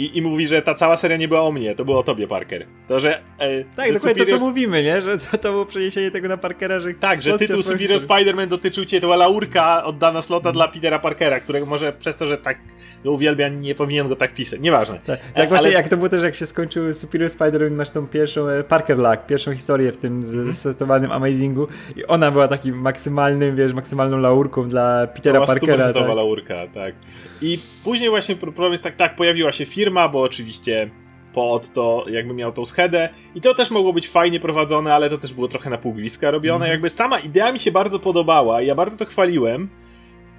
I, 0.00 0.18
I 0.18 0.22
mówi, 0.22 0.46
że 0.46 0.62
ta 0.62 0.74
cała 0.74 0.96
seria 0.96 1.16
nie 1.16 1.28
była 1.28 1.40
o 1.40 1.52
mnie, 1.52 1.74
to 1.74 1.84
było 1.84 1.98
o 1.98 2.02
tobie, 2.02 2.28
Parker. 2.28 2.66
To, 2.88 3.00
że. 3.00 3.20
E, 3.38 3.64
tak, 3.76 3.92
dokładnie 3.92 4.26
to, 4.26 4.38
co 4.38 4.46
mówimy, 4.46 4.82
nie? 4.82 5.00
Że 5.00 5.18
to, 5.18 5.38
to 5.38 5.50
było 5.50 5.66
przeniesienie 5.66 6.10
tego 6.10 6.28
na 6.28 6.36
Parkera, 6.36 6.80
że. 6.80 6.94
Tak, 6.94 7.22
że 7.22 7.38
tytuł 7.38 7.62
Superior 7.62 8.00
Spider-Man 8.00 8.46
dotyczył 8.46 8.84
cię, 8.84 9.00
to 9.00 9.06
była 9.06 9.16
laurka 9.16 9.84
oddana 9.84 10.22
slota 10.22 10.52
dla 10.52 10.68
Petera 10.68 10.98
Parkera, 10.98 11.40
którego 11.40 11.66
może 11.66 11.92
przez 11.92 12.16
to, 12.16 12.26
że 12.26 12.38
tak 12.38 12.58
go 13.04 13.12
uwielbia, 13.12 13.48
nie 13.48 13.74
powinien 13.74 14.08
go 14.08 14.16
tak 14.16 14.34
pisać. 14.34 14.60
Nieważne. 14.60 15.00
Tak, 15.06 15.20
tak 15.34 15.48
właśnie, 15.48 15.66
ale... 15.66 15.76
jak 15.76 15.88
to 15.88 15.96
było 15.96 16.08
też, 16.08 16.22
jak 16.22 16.34
się 16.34 16.46
skończył 16.46 16.94
Superior 16.94 17.30
Spider-Man, 17.30 17.70
masz 17.70 17.90
tą 17.90 18.06
pierwszą 18.06 18.48
e, 18.48 18.64
Parker 18.64 18.98
Luck, 18.98 19.26
pierwszą 19.26 19.54
historię 19.54 19.92
w 19.92 19.96
tym 19.96 20.24
zesetowanym 20.24 21.12
Amazingu 21.12 21.68
i 21.96 22.06
ona 22.06 22.30
była 22.30 22.48
takim 22.48 22.80
maksymalnym, 22.80 23.56
wiesz, 23.56 23.72
maksymalną 23.72 24.18
laurką 24.18 24.68
dla 24.68 25.06
Petera 25.06 25.46
Parkera. 25.46 25.92
To 25.92 26.00
tak. 26.00 26.16
laurka, 26.16 26.54
tak. 26.74 26.94
I 27.42 27.58
później 27.84 28.10
właśnie 28.10 28.36
tak, 28.82 28.96
tak, 28.96 29.16
pojawiła 29.16 29.52
się 29.52 29.66
firma, 29.66 30.08
bo 30.08 30.22
oczywiście 30.22 30.90
pod 31.32 31.72
to 31.72 32.04
jakby 32.08 32.34
miał 32.34 32.52
tą 32.52 32.64
schedę 32.64 33.08
i 33.34 33.40
to 33.40 33.54
też 33.54 33.70
mogło 33.70 33.92
być 33.92 34.08
fajnie 34.08 34.40
prowadzone, 34.40 34.94
ale 34.94 35.10
to 35.10 35.18
też 35.18 35.34
było 35.34 35.48
trochę 35.48 35.70
na 35.70 35.78
półgwiska 35.78 36.30
robione. 36.30 36.64
Mm. 36.64 36.70
Jakby 36.70 36.88
sama 36.88 37.18
idea 37.18 37.52
mi 37.52 37.58
się 37.58 37.72
bardzo 37.72 37.98
podobała 37.98 38.62
i 38.62 38.66
ja 38.66 38.74
bardzo 38.74 38.96
to 38.96 39.04
chwaliłem, 39.04 39.68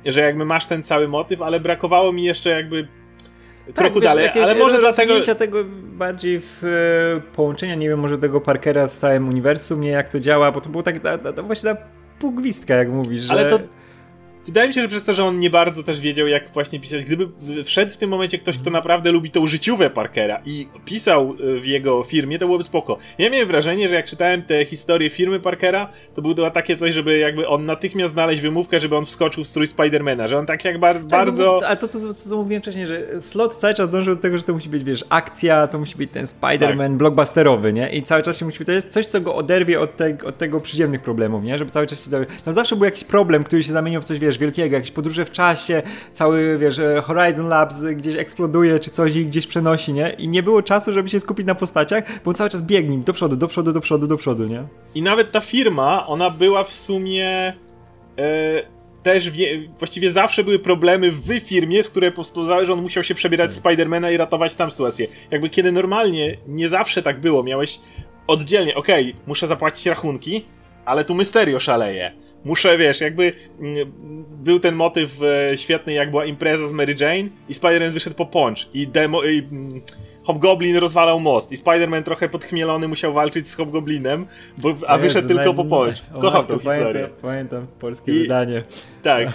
że 0.06 0.22
jakby 0.22 0.46
masz 0.46 0.66
ten 0.66 0.84
cały 0.84 1.08
motyw, 1.08 1.42
ale 1.42 1.60
brakowało 1.60 2.12
mi 2.12 2.24
jeszcze 2.24 2.50
jakby 2.50 2.88
tak, 3.66 3.76
kroku 3.76 3.96
wiesz, 3.96 4.04
dalej, 4.04 4.30
ale 4.44 4.56
może 4.56 4.80
dlatego... 4.80 5.36
tego 5.36 5.64
bardziej 5.84 6.42
w 6.42 6.64
e, 6.64 7.36
połączenia, 7.36 7.76
nie 7.76 7.90
wiem, 7.90 8.00
może 8.00 8.18
tego 8.18 8.42
Parkera 8.42 8.88
z 8.88 9.00
całym 9.00 9.30
uniwersum, 9.30 9.82
nie 9.82 9.90
jak 9.90 10.10
to 10.10 10.20
działa, 10.20 10.52
bo 10.52 10.62
to 10.62 10.70
było 10.70 10.84
tak 10.84 11.02
właśnie 11.44 11.76
ta 11.76 11.82
półgwistka, 12.20 12.76
jak 12.76 12.90
mówisz, 12.90 13.22
że... 13.22 13.34
Ale 13.34 13.50
to 13.50 13.60
Wydaje 14.46 14.68
mi 14.68 14.74
się, 14.74 14.82
że 14.82 14.88
przez 14.88 15.06
to, 15.06 15.14
że 15.14 15.24
on 15.24 15.40
nie 15.40 15.50
bardzo 15.50 15.84
też 15.84 16.00
wiedział, 16.00 16.28
jak 16.28 16.50
właśnie 16.50 16.80
pisać. 16.80 17.04
Gdyby 17.04 17.28
wszedł 17.64 17.92
w 17.92 17.98
tym 17.98 18.10
momencie 18.10 18.38
ktoś, 18.38 18.58
kto 18.58 18.70
naprawdę 18.70 19.12
lubi 19.12 19.32
tą 19.32 19.48
życiówę 19.48 19.90
Parkera 19.90 20.42
i 20.46 20.68
pisał 20.86 21.36
e, 21.58 21.60
w 21.60 21.66
jego 21.66 22.04
firmie, 22.04 22.40
to 22.40 22.46
byłoby 22.46 22.64
spoko. 22.64 22.98
Ja 23.18 23.30
miałem 23.30 23.48
wrażenie, 23.48 23.88
że 23.88 23.96
jak 23.96 24.06
czytałem 24.06 24.42
te 24.42 24.66
historie 24.66 25.10
firmy 25.10 25.40
Parkera, 25.40 25.88
to 26.16 26.22
było 26.22 26.52
takie 26.52 26.78
coś, 26.78 26.94
żeby 26.94 27.18
jakby 27.18 27.48
on 27.48 27.66
natychmiast 27.66 28.14
znaleźć 28.14 28.42
wymówkę, 28.42 28.80
żeby 28.80 28.96
on 28.96 29.06
wskoczył 29.06 29.44
w 29.44 29.48
strój 29.48 29.68
Spidermana, 29.68 30.28
że 30.28 30.38
on 30.38 30.46
tak 30.46 30.66
jak 30.66 30.80
bar 30.80 30.96
tak, 30.96 31.06
bardzo... 31.06 31.68
A 31.68 31.76
to, 31.76 31.88
co, 31.88 32.14
co 32.14 32.38
mówiłem 32.38 32.62
wcześniej, 32.62 32.88
że 32.88 33.22
slot 33.22 33.56
cały 33.56 33.74
czas 33.74 33.90
dążył 33.90 34.16
do 34.16 34.22
tego, 34.22 34.38
że 34.38 34.44
to 34.44 34.54
musi 34.54 34.70
być, 34.70 34.84
wiesz, 34.84 35.06
akcja, 35.10 35.68
to 35.68 35.80
musi 35.80 35.98
być 35.98 36.12
ten 36.12 36.26
Spider-Man 36.26 36.78
tak. 36.78 36.98
blockbusterowy, 36.98 37.74
nie? 37.74 37.90
I 37.90 38.04
cały 38.04 38.22
czas 38.24 38.38
się 38.38 38.46
musi 38.46 38.64
być 38.64 38.86
coś, 38.90 39.06
co 39.06 39.22
go 39.22 39.36
oderwie 39.36 39.80
od, 39.80 39.98
te, 39.98 40.18
od 40.26 40.38
tego 40.38 40.60
przyziemnych 40.60 41.02
problemów, 41.02 41.44
nie? 41.44 41.58
Żeby 41.58 41.72
cały 41.72 41.88
czas 41.88 42.06
się... 42.06 42.26
Tam 42.46 42.54
zawsze 42.54 42.76
był 42.76 42.86
jakiś 42.86 43.04
problem, 43.04 43.44
który 43.44 43.64
się 43.64 43.74
zamienił 43.74 44.02
w 44.02 44.06
coś, 44.06 44.20
wiesz, 44.20 44.31
wiesz, 44.32 44.38
wielkiego, 44.38 44.76
jakieś 44.76 44.92
podróże 44.92 45.26
w 45.26 45.32
czasie, 45.32 45.82
cały, 46.12 46.58
wiesz, 46.58 46.80
e, 46.80 47.02
Horizon 47.02 47.48
Labs 47.48 47.84
gdzieś 47.84 48.16
eksploduje, 48.16 48.80
czy 48.80 48.90
coś 48.90 49.16
i 49.16 49.26
gdzieś 49.26 49.48
przenosi, 49.48 49.94
nie? 49.94 50.10
I 50.10 50.28
nie 50.28 50.44
było 50.44 50.62
czasu, 50.62 50.94
żeby 50.94 51.10
się 51.10 51.20
skupić 51.20 51.48
na 51.48 51.56
postaciach, 51.56 52.04
bo 52.26 52.34
cały 52.34 52.50
czas 52.50 52.62
biegnie 52.62 52.98
do 52.98 53.14
przodu, 53.14 53.36
do 53.36 53.48
przodu, 53.48 53.74
do 53.74 53.82
przodu, 53.82 54.08
do 54.08 54.18
przodu, 54.18 54.48
nie? 54.48 54.64
I 54.96 55.02
nawet 55.02 55.32
ta 55.32 55.42
firma, 55.42 56.08
ona 56.08 56.30
była 56.30 56.64
w 56.64 56.74
sumie... 56.74 57.54
Yy 58.18 58.24
też 59.04 59.30
wie, 59.30 59.68
właściwie 59.80 60.12
zawsze 60.12 60.44
były 60.44 60.60
problemy 60.60 61.12
w 61.12 61.40
firmie, 61.40 61.84
z 61.84 61.90
które 61.90 62.12
spowodowały, 62.24 62.66
że 62.66 62.74
on 62.74 62.82
musiał 62.82 63.04
się 63.04 63.16
przebierać 63.16 63.50
tak. 63.50 63.60
Spidermana 63.60 64.12
i 64.12 64.18
ratować 64.18 64.56
tam 64.56 64.72
sytuację. 64.72 65.08
Jakby 65.32 65.50
kiedy 65.50 65.72
normalnie 65.72 66.38
nie 66.48 66.70
zawsze 66.70 67.04
tak 67.04 67.22
było, 67.22 67.44
miałeś 67.44 67.80
oddzielnie, 68.28 68.76
okej, 68.76 69.10
okay, 69.10 69.22
muszę 69.28 69.48
zapłacić 69.48 69.86
rachunki, 69.86 70.46
ale 70.86 71.04
tu 71.04 71.16
Mysterio 71.16 71.60
szaleje 71.60 72.12
muszę, 72.46 72.78
wiesz, 72.78 73.02
jakby 73.02 73.34
mm, 73.60 73.92
był 74.44 74.60
ten 74.60 74.76
motyw 74.76 75.22
e, 75.24 75.58
świetny, 75.58 75.94
jak 75.94 76.10
była 76.10 76.26
impreza 76.26 76.68
z 76.68 76.72
Mary 76.72 76.96
Jane 77.00 77.30
i 77.50 77.54
Spider-Man 77.54 77.92
wyszedł 77.92 78.16
po 78.16 78.26
punch 78.26 78.76
i, 78.76 78.88
demo, 78.88 79.24
i 79.24 79.40
mm, 79.40 79.82
Hobgoblin 80.24 80.78
rozwalał 80.78 81.20
most 81.20 81.52
i 81.52 81.58
Spider-Man 81.58 82.04
trochę 82.04 82.30
podchmielony 82.30 82.88
musiał 82.88 83.14
walczyć 83.14 83.50
z 83.50 83.56
Hobgoblinem, 83.56 84.26
bo, 84.58 84.76
a 84.88 84.94
Jezu, 84.94 85.04
wyszedł 85.04 85.28
tylko 85.28 85.54
po 85.54 85.66
punch. 85.66 85.96
Kocham 86.22 86.46
tą 86.46 86.60
historię. 86.60 86.84
Pamiętam, 86.84 87.20
pamiętam 87.22 87.68
polskie 87.80 88.12
I, 88.12 88.20
wydanie. 88.20 88.64
Tak. 89.04 89.28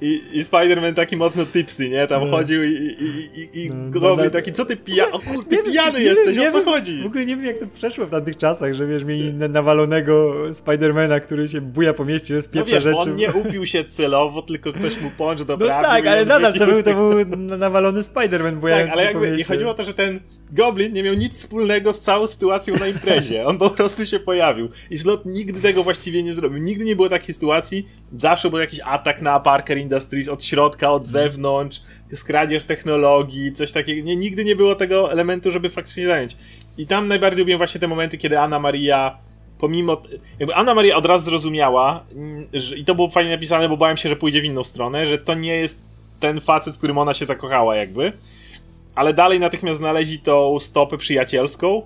I, 0.00 0.22
i 0.32 0.44
Spider-Man 0.44 0.94
taki 0.94 1.16
mocno 1.16 1.46
tipsy, 1.46 1.88
nie? 1.88 2.06
Tam 2.06 2.24
no. 2.24 2.30
chodził 2.30 2.64
i, 2.64 2.68
i, 2.68 3.40
i, 3.40 3.64
i 3.64 3.70
no, 3.70 3.90
Goblin 3.90 4.24
no, 4.24 4.30
taki, 4.30 4.52
co 4.52 4.64
ty 4.64 4.76
pija... 4.76 5.10
O 5.10 5.18
kur, 5.18 5.44
ty 5.44 5.62
pijany 5.62 5.98
nie, 5.98 6.04
jesteś, 6.04 6.36
nie, 6.36 6.48
o 6.48 6.52
co 6.52 6.58
wiem, 6.58 6.66
chodzi? 6.66 7.02
W 7.02 7.06
ogóle 7.06 7.26
nie 7.26 7.36
wiem, 7.36 7.44
jak 7.44 7.58
to 7.58 7.66
przeszło 7.66 8.06
w 8.06 8.10
tamtych 8.10 8.36
czasach, 8.36 8.74
że 8.74 8.86
wiesz, 8.86 9.04
mieli 9.04 9.34
nawalonego 9.34 10.34
Spidermana, 10.54 11.20
który 11.20 11.48
się 11.48 11.60
buja 11.60 11.94
po 11.94 12.04
mieście, 12.04 12.42
spieprza 12.42 12.74
no 12.74 12.74
wiesz, 12.74 12.84
rzeczy. 12.84 12.98
on 12.98 13.14
nie 13.14 13.32
upił 13.32 13.66
się 13.66 13.84
celowo, 13.84 14.42
tylko 14.42 14.72
ktoś 14.72 15.00
mu 15.00 15.10
punch 15.10 15.44
doprawił. 15.44 15.66
No 15.66 15.82
tak, 15.82 16.06
ale 16.06 16.24
nadal 16.24 16.54
to 16.54 16.66
był, 16.66 16.82
to 16.82 16.94
był 16.94 17.26
nawalony 17.36 18.00
Spider-Man 18.00 18.60
Tak, 18.70 18.90
ale 18.90 19.04
jakby, 19.04 19.38
i 19.38 19.44
chodziło 19.44 19.70
o 19.70 19.74
to, 19.74 19.84
że 19.84 19.94
ten 19.94 20.20
Goblin 20.52 20.92
nie 20.92 21.02
miał 21.02 21.14
nic 21.14 21.38
wspólnego 21.38 21.92
z 21.92 22.00
całą 22.00 22.26
sytuacją 22.26 22.76
na 22.78 22.86
imprezie. 22.86 23.46
On 23.46 23.58
po 23.58 23.70
prostu 23.70 24.06
się 24.06 24.20
pojawił. 24.20 24.68
I 24.90 24.98
Slot 24.98 25.26
nigdy 25.26 25.60
tego 25.60 25.84
właściwie 25.84 26.22
nie 26.22 26.34
zrobił. 26.34 26.58
Nigdy 26.58 26.84
nie 26.84 26.96
było 26.96 27.08
takiej 27.08 27.34
sytuacji. 27.34 27.88
Zawsze 28.18 28.50
był 28.50 28.58
jakiś 28.58 28.80
atak 28.84 29.22
na 29.22 29.32
Parker 29.54 29.78
Industries 29.78 30.28
od 30.28 30.44
środka, 30.44 30.90
od 30.90 31.06
zewnątrz, 31.06 31.82
skradzież 32.14 32.64
technologii, 32.64 33.52
coś 33.52 33.72
takiego. 33.72 34.06
Nie, 34.06 34.16
nigdy 34.16 34.44
nie 34.44 34.56
było 34.56 34.74
tego 34.74 35.12
elementu, 35.12 35.50
żeby 35.50 35.68
faktycznie 35.68 36.06
zająć. 36.06 36.36
I 36.78 36.86
tam 36.86 37.08
najbardziej 37.08 37.40
lubię 37.40 37.56
właśnie 37.56 37.80
te 37.80 37.88
momenty, 37.88 38.18
kiedy 38.18 38.38
Anna 38.38 38.58
Maria 38.58 39.18
pomimo. 39.58 40.02
Jakby 40.38 40.54
Anna 40.54 40.74
Maria 40.74 40.96
od 40.96 41.06
razu 41.06 41.24
zrozumiała, 41.24 42.04
że, 42.52 42.76
i 42.76 42.84
to 42.84 42.94
było 42.94 43.10
fajnie 43.10 43.30
napisane, 43.30 43.68
bo 43.68 43.76
bałem 43.76 43.96
się, 43.96 44.08
że 44.08 44.16
pójdzie 44.16 44.40
w 44.40 44.44
inną 44.44 44.64
stronę, 44.64 45.06
że 45.06 45.18
to 45.18 45.34
nie 45.34 45.56
jest 45.56 45.82
ten 46.20 46.40
facet, 46.40 46.74
w 46.74 46.78
którym 46.78 46.98
ona 46.98 47.14
się 47.14 47.26
zakochała, 47.26 47.76
jakby 47.76 48.12
ale 48.94 49.14
dalej 49.14 49.40
natychmiast 49.40 49.78
znaleźli 49.78 50.18
tą 50.18 50.60
stopę 50.60 50.96
przyjacielską 50.96 51.82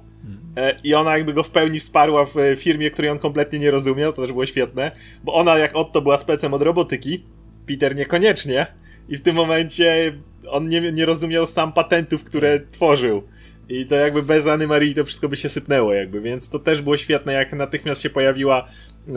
e, 0.56 0.80
i 0.84 0.94
ona 0.94 1.16
jakby 1.16 1.32
go 1.32 1.42
w 1.42 1.50
pełni 1.50 1.80
wsparła 1.80 2.24
w 2.24 2.34
firmie, 2.56 2.90
której 2.90 3.10
on 3.10 3.18
kompletnie 3.18 3.58
nie 3.58 3.70
rozumiał, 3.70 4.12
to 4.12 4.22
też 4.22 4.32
było 4.32 4.46
świetne, 4.46 4.90
bo 5.24 5.34
ona 5.34 5.58
jak 5.58 5.76
Otto 5.76 6.02
była 6.02 6.18
specem 6.18 6.54
od 6.54 6.62
robotyki, 6.62 7.22
Peter 7.68 7.96
niekoniecznie 7.96 8.66
i 9.08 9.16
w 9.16 9.22
tym 9.22 9.36
momencie 9.36 10.12
on 10.48 10.68
nie, 10.68 10.92
nie 10.92 11.06
rozumiał 11.06 11.46
sam 11.46 11.72
patentów, 11.72 12.24
które 12.24 12.60
tworzył. 12.70 13.22
I 13.68 13.86
to 13.86 13.94
jakby 13.94 14.22
bez 14.22 14.46
Anny 14.46 14.66
Marii 14.66 14.94
to 14.94 15.04
wszystko 15.04 15.28
by 15.28 15.36
się 15.36 15.48
sypnęło 15.48 15.92
jakby, 15.94 16.20
więc 16.20 16.50
to 16.50 16.58
też 16.58 16.82
było 16.82 16.96
świetne, 16.96 17.32
jak 17.32 17.52
natychmiast 17.52 18.02
się 18.02 18.10
pojawiła 18.10 18.68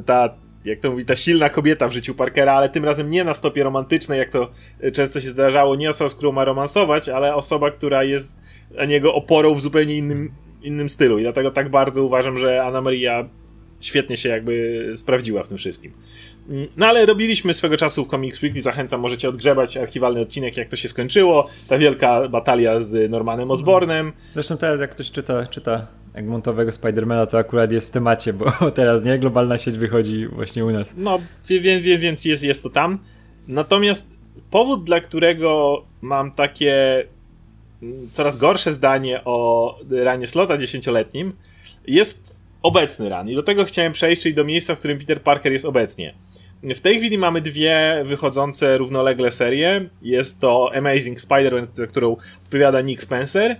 ta 0.05 0.35
jak 0.65 0.79
to 0.79 0.91
mówi, 0.91 1.05
ta 1.05 1.15
silna 1.15 1.49
kobieta 1.49 1.87
w 1.87 1.91
życiu 1.91 2.15
Parkera, 2.15 2.53
ale 2.53 2.69
tym 2.69 2.85
razem 2.85 3.09
nie 3.09 3.23
na 3.23 3.33
stopie 3.33 3.63
romantycznej, 3.63 4.19
jak 4.19 4.29
to 4.29 4.51
często 4.93 5.21
się 5.21 5.29
zdarzało, 5.29 5.75
nie 5.75 5.89
osoba, 5.89 6.09
z 6.09 6.15
którą 6.15 6.31
ma 6.31 6.45
romansować, 6.45 7.09
ale 7.09 7.36
osoba, 7.36 7.71
która 7.71 8.03
jest 8.03 8.38
dla 8.71 8.86
niego 8.86 9.13
oporą 9.13 9.55
w 9.55 9.61
zupełnie 9.61 9.97
innym, 9.97 10.32
innym 10.61 10.89
stylu. 10.89 11.19
I 11.19 11.21
dlatego 11.21 11.51
tak 11.51 11.69
bardzo 11.69 12.03
uważam, 12.03 12.38
że 12.38 12.63
Anna 12.63 12.82
Maria 12.82 13.30
świetnie 13.80 14.17
się 14.17 14.30
jakby 14.30 14.86
sprawdziła 14.95 15.43
w 15.43 15.47
tym 15.47 15.57
wszystkim. 15.57 15.91
No 16.78 16.88
ale 16.88 17.06
robiliśmy 17.06 17.54
swego 17.54 17.78
czasu 17.78 18.06
w 18.06 18.10
Comics 18.10 18.43
Weekly, 18.43 18.62
zachęcam, 18.62 19.02
możecie 19.02 19.30
odgrzebać 19.30 19.78
archiwalny 19.78 20.22
odcinek, 20.22 20.58
jak 20.58 20.70
to 20.70 20.76
się 20.76 20.88
skończyło. 20.88 21.47
Ta 21.68 21.78
wielka 21.78 22.30
batalia 22.30 22.80
z 22.80 23.12
Normanem 23.12 23.52
Osbornem. 23.52 24.14
Zresztą 24.34 24.58
teraz 24.58 24.80
jak 24.80 24.91
ktoś 24.91 25.12
czyta, 25.12 25.47
czyta 25.47 25.88
Egmontowego 26.14 26.72
Spidermana, 26.72 27.26
to 27.26 27.38
akurat 27.38 27.72
jest 27.72 27.88
w 27.88 27.91
temacie, 27.91 28.34
bo 28.34 28.52
teraz 28.76 29.06
nie 29.06 29.20
globalna 29.20 29.58
sieć 29.58 29.78
wychodzi 29.78 30.28
właśnie 30.28 30.66
u 30.66 30.72
nas. 30.72 30.93
No, 30.97 31.20
wie, 31.49 31.97
więc 31.97 32.26
jest, 32.26 32.43
jest 32.43 32.64
to 32.64 32.70
tam. 32.70 32.99
Natomiast 33.47 34.08
powód, 34.52 34.84
dla 34.84 34.99
którego 34.99 35.82
mam 36.02 36.32
takie 36.32 37.06
mm, 37.84 38.10
coraz 38.12 38.38
gorsze 38.38 38.74
zdanie 38.74 39.22
o 39.26 39.80
ranie 39.91 40.28
Slota 40.28 40.58
dziesięcioletnim, 40.58 41.34
jest 41.88 42.41
obecny 42.62 43.10
ran. 43.10 43.30
I 43.30 43.36
do 43.36 43.43
tego 43.43 43.66
chciałem 43.66 43.93
przejść, 43.93 44.22
czyli 44.22 44.36
do 44.36 44.43
miejsca, 44.43 44.76
w 44.76 44.78
którym 44.80 44.99
Peter 44.99 45.22
Parker 45.22 45.52
jest 45.52 45.66
obecnie. 45.66 46.14
W 46.64 46.80
tej 46.80 46.97
chwili 46.97 47.18
mamy 47.18 47.41
dwie 47.41 48.03
wychodzące 48.05 48.78
równolegle 48.78 49.32
serie. 49.32 49.89
Jest 50.01 50.39
to 50.39 50.72
Amazing 50.76 51.20
Spider-Man, 51.20 51.68
za 51.74 51.88
którą 51.88 52.18
odpowiada 52.43 52.82
Nick 52.82 53.01
Spencer 53.01 53.55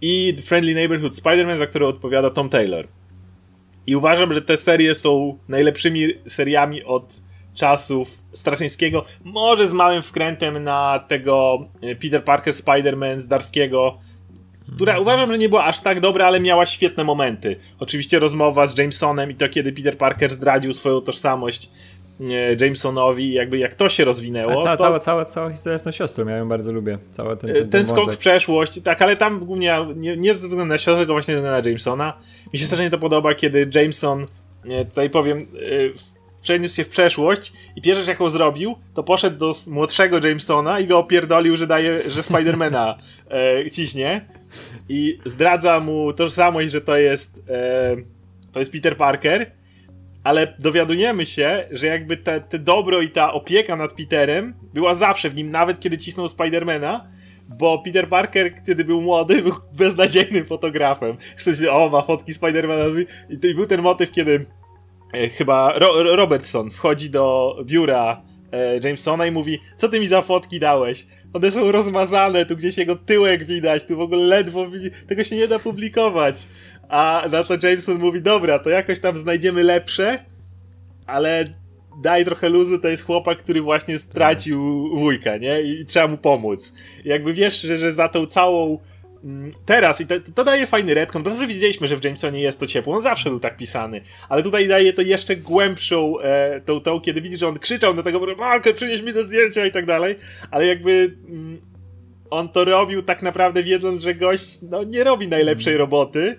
i 0.00 0.36
Friendly 0.42 0.74
Neighborhood 0.74 1.14
Spider-Man, 1.14 1.58
za 1.58 1.66
którą 1.66 1.86
odpowiada 1.86 2.30
Tom 2.30 2.48
Taylor. 2.48 2.88
I 3.86 3.96
uważam, 3.96 4.32
że 4.32 4.42
te 4.42 4.56
serie 4.56 4.94
są 4.94 5.38
najlepszymi 5.48 6.08
seriami 6.26 6.84
od 6.84 7.20
czasów 7.54 8.22
Straszyńskiego, 8.32 9.04
może 9.24 9.68
z 9.68 9.72
małym 9.72 10.02
wkrętem 10.02 10.64
na 10.64 11.04
tego 11.08 11.66
e, 11.82 11.96
Peter 11.96 12.24
Parker 12.24 12.54
Spider-Man 12.54 13.20
z 13.20 13.28
Darskiego, 13.28 13.98
która 14.74 14.98
uważam, 14.98 15.32
że 15.32 15.38
nie 15.38 15.48
była 15.48 15.64
aż 15.64 15.80
tak 15.80 16.00
dobra, 16.00 16.26
ale 16.26 16.40
miała 16.40 16.66
świetne 16.66 17.04
momenty. 17.04 17.56
Oczywiście 17.78 18.18
rozmowa 18.18 18.66
z 18.66 18.78
Jamesonem 18.78 19.30
i 19.30 19.34
to, 19.34 19.48
kiedy 19.48 19.72
Peter 19.72 19.98
Parker 19.98 20.30
zdradził 20.30 20.74
swoją 20.74 21.00
tożsamość 21.00 21.70
Jamesonowi, 22.60 23.32
jakby 23.32 23.58
jak 23.58 23.74
to 23.74 23.88
się 23.88 24.04
rozwinęło. 24.04 24.54
cała, 24.54 24.76
to... 24.76 24.82
cała, 24.82 25.00
cała, 25.00 25.24
cała 25.24 25.50
historia 25.50 25.78
jest 25.84 25.98
siostrą, 25.98 26.26
ja 26.26 26.36
ją 26.36 26.48
bardzo 26.48 26.72
lubię. 26.72 26.98
Cały 27.12 27.36
ten, 27.36 27.54
ten, 27.54 27.68
ten, 27.68 27.86
skok 27.86 28.14
w 28.14 28.18
przeszłość, 28.18 28.80
tak, 28.82 29.02
ale 29.02 29.16
tam 29.16 29.38
głównie 29.38 29.78
nie, 29.96 30.16
nie 30.16 30.34
ze 30.34 30.48
względu 30.48 30.66
na 30.66 30.78
siostrę, 30.78 30.96
tylko 30.96 31.12
właśnie 31.12 31.36
na 31.36 31.62
Jamesona. 31.64 32.12
Mi 32.52 32.58
się 32.58 32.66
strasznie 32.66 32.90
to 32.90 32.98
podoba, 32.98 33.34
kiedy 33.34 33.70
Jameson, 33.74 34.26
tutaj 34.88 35.10
powiem, 35.10 35.38
y, 35.38 35.92
przeniósł 36.42 36.76
się 36.76 36.84
w 36.84 36.88
przeszłość 36.88 37.52
i 37.76 37.82
pierwsza 37.82 38.00
rzecz 38.00 38.08
jaką 38.08 38.30
zrobił, 38.30 38.76
to 38.94 39.02
poszedł 39.02 39.38
do 39.38 39.54
młodszego 39.66 40.26
Jamesona 40.28 40.80
i 40.80 40.86
go 40.86 40.98
opierdolił, 40.98 41.56
że 41.56 41.66
daje, 41.66 42.10
że 42.10 42.22
Spidermana 42.22 42.98
e, 43.30 43.70
ciśnie 43.70 44.26
i 44.88 45.18
zdradza 45.24 45.80
mu 45.80 46.12
tożsamość, 46.12 46.70
że 46.70 46.80
to 46.80 46.96
jest 46.96 47.42
e, 47.48 47.96
to 48.52 48.58
jest 48.58 48.72
Peter 48.72 48.96
Parker 48.96 49.50
ale 50.28 50.54
dowiadujemy 50.58 51.26
się, 51.26 51.68
że 51.70 51.86
jakby 51.86 52.16
te, 52.16 52.40
te 52.40 52.58
dobro 52.58 53.02
i 53.02 53.10
ta 53.10 53.32
opieka 53.32 53.76
nad 53.76 53.94
Peterem 53.94 54.54
była 54.74 54.94
zawsze 54.94 55.30
w 55.30 55.34
nim, 55.34 55.50
nawet 55.50 55.80
kiedy 55.80 55.98
cisnął 55.98 56.28
Spidermana, 56.28 57.08
bo 57.48 57.78
Peter 57.78 58.08
Parker, 58.08 58.62
kiedy 58.66 58.84
był 58.84 59.00
młody, 59.00 59.42
był 59.42 59.54
beznadziejnym 59.78 60.44
fotografem. 60.44 61.16
Ktoś 61.38 61.62
o, 61.62 61.88
ma 61.88 62.02
fotki 62.02 62.34
Spidermana. 62.34 62.84
I 63.28 63.46
i 63.46 63.54
był 63.54 63.66
ten 63.66 63.82
motyw, 63.82 64.10
kiedy 64.10 64.46
e, 65.12 65.28
chyba 65.28 65.72
Ro 65.78 66.16
Robertson 66.16 66.70
wchodzi 66.70 67.10
do 67.10 67.56
biura 67.64 68.22
e, 68.52 68.74
Jamesona 68.84 69.26
i 69.26 69.30
mówi, 69.30 69.58
co 69.76 69.88
ty 69.88 70.00
mi 70.00 70.08
za 70.08 70.22
fotki 70.22 70.60
dałeś? 70.60 71.06
One 71.32 71.50
są 71.50 71.72
rozmazane, 71.72 72.46
tu 72.46 72.56
gdzieś 72.56 72.78
jego 72.78 72.96
tyłek 72.96 73.44
widać, 73.44 73.84
tu 73.84 73.96
w 73.96 74.00
ogóle 74.00 74.26
ledwo 74.26 74.70
widzi, 74.70 74.90
tego 75.08 75.24
się 75.24 75.36
nie 75.36 75.48
da 75.48 75.58
publikować. 75.58 76.46
A 76.88 77.24
na 77.32 77.44
to 77.44 77.54
Jameson 77.62 77.98
mówi, 77.98 78.22
dobra, 78.22 78.58
to 78.58 78.70
jakoś 78.70 79.00
tam 79.00 79.18
znajdziemy 79.18 79.64
lepsze, 79.64 80.24
ale 81.06 81.44
daj 82.02 82.24
trochę 82.24 82.48
luzu, 82.48 82.78
to 82.78 82.88
jest 82.88 83.04
chłopak, 83.04 83.38
który 83.38 83.62
właśnie 83.62 83.98
stracił 83.98 84.88
wujka, 84.96 85.36
nie? 85.36 85.62
I, 85.62 85.84
trzeba 85.84 86.08
mu 86.08 86.16
pomóc. 86.16 86.72
I 87.04 87.08
jakby 87.08 87.32
wiesz, 87.32 87.60
że, 87.60 87.78
że 87.78 87.92
za 87.92 88.08
tą 88.08 88.26
całą 88.26 88.78
mm, 89.24 89.52
teraz, 89.66 90.00
i 90.00 90.06
to, 90.06 90.14
to 90.34 90.44
daje 90.44 90.66
fajny 90.66 90.94
retcon, 90.94 91.22
bo 91.22 91.30
zawsze 91.30 91.46
widzieliśmy, 91.46 91.88
że 91.88 91.96
w 91.96 92.04
Jamesonie 92.04 92.40
jest 92.40 92.60
to 92.60 92.66
ciepło, 92.66 92.94
on 92.94 93.02
zawsze 93.02 93.30
był 93.30 93.40
tak 93.40 93.56
pisany, 93.56 94.00
ale 94.28 94.42
tutaj 94.42 94.68
daje 94.68 94.92
to 94.92 95.02
jeszcze 95.02 95.36
głębszą 95.36 96.20
e, 96.20 96.60
tą, 96.60 96.80
tą, 96.80 97.00
kiedy 97.00 97.20
widzisz, 97.20 97.40
że 97.40 97.48
on 97.48 97.58
krzyczał 97.58 97.94
do 97.94 98.02
tego, 98.02 98.36
Markę, 98.38 98.74
przynieś 98.74 99.02
mi 99.02 99.12
do 99.12 99.24
zdjęcia 99.24 99.66
i 99.66 99.72
tak 99.72 99.86
dalej, 99.86 100.16
ale 100.50 100.66
jakby 100.66 101.16
mm, 101.28 101.60
on 102.30 102.48
to 102.48 102.64
robił 102.64 103.02
tak 103.02 103.22
naprawdę 103.22 103.62
wiedząc, 103.62 104.02
że 104.02 104.14
gość 104.14 104.58
no, 104.62 104.84
nie 104.84 105.04
robi 105.04 105.28
najlepszej 105.28 105.76
roboty, 105.76 106.36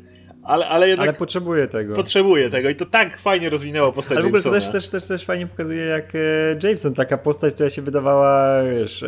ale, 0.49 0.67
ale 0.67 0.89
jednak. 0.89 1.07
Ale 1.07 1.17
potrzebuje 1.17 1.67
tego. 1.67 1.95
Potrzebuje 1.95 2.49
tego 2.49 2.69
i 2.69 2.75
to 2.75 2.85
tak 2.85 3.19
fajnie 3.19 3.49
rozwinęło 3.49 3.91
postać 3.91 4.17
Ale 4.17 4.23
w 4.23 4.27
ogóle 4.27 4.41
to 4.41 4.51
też, 4.51 4.69
też, 4.69 4.89
też, 4.89 5.07
też 5.07 5.25
fajnie 5.25 5.47
pokazuje, 5.47 5.85
jak 5.85 6.15
e, 6.15 6.19
Jameson, 6.63 6.93
taka 6.93 7.17
postać, 7.17 7.53
która 7.53 7.69
się 7.69 7.81
wydawała, 7.81 8.63
wiesz. 8.63 9.05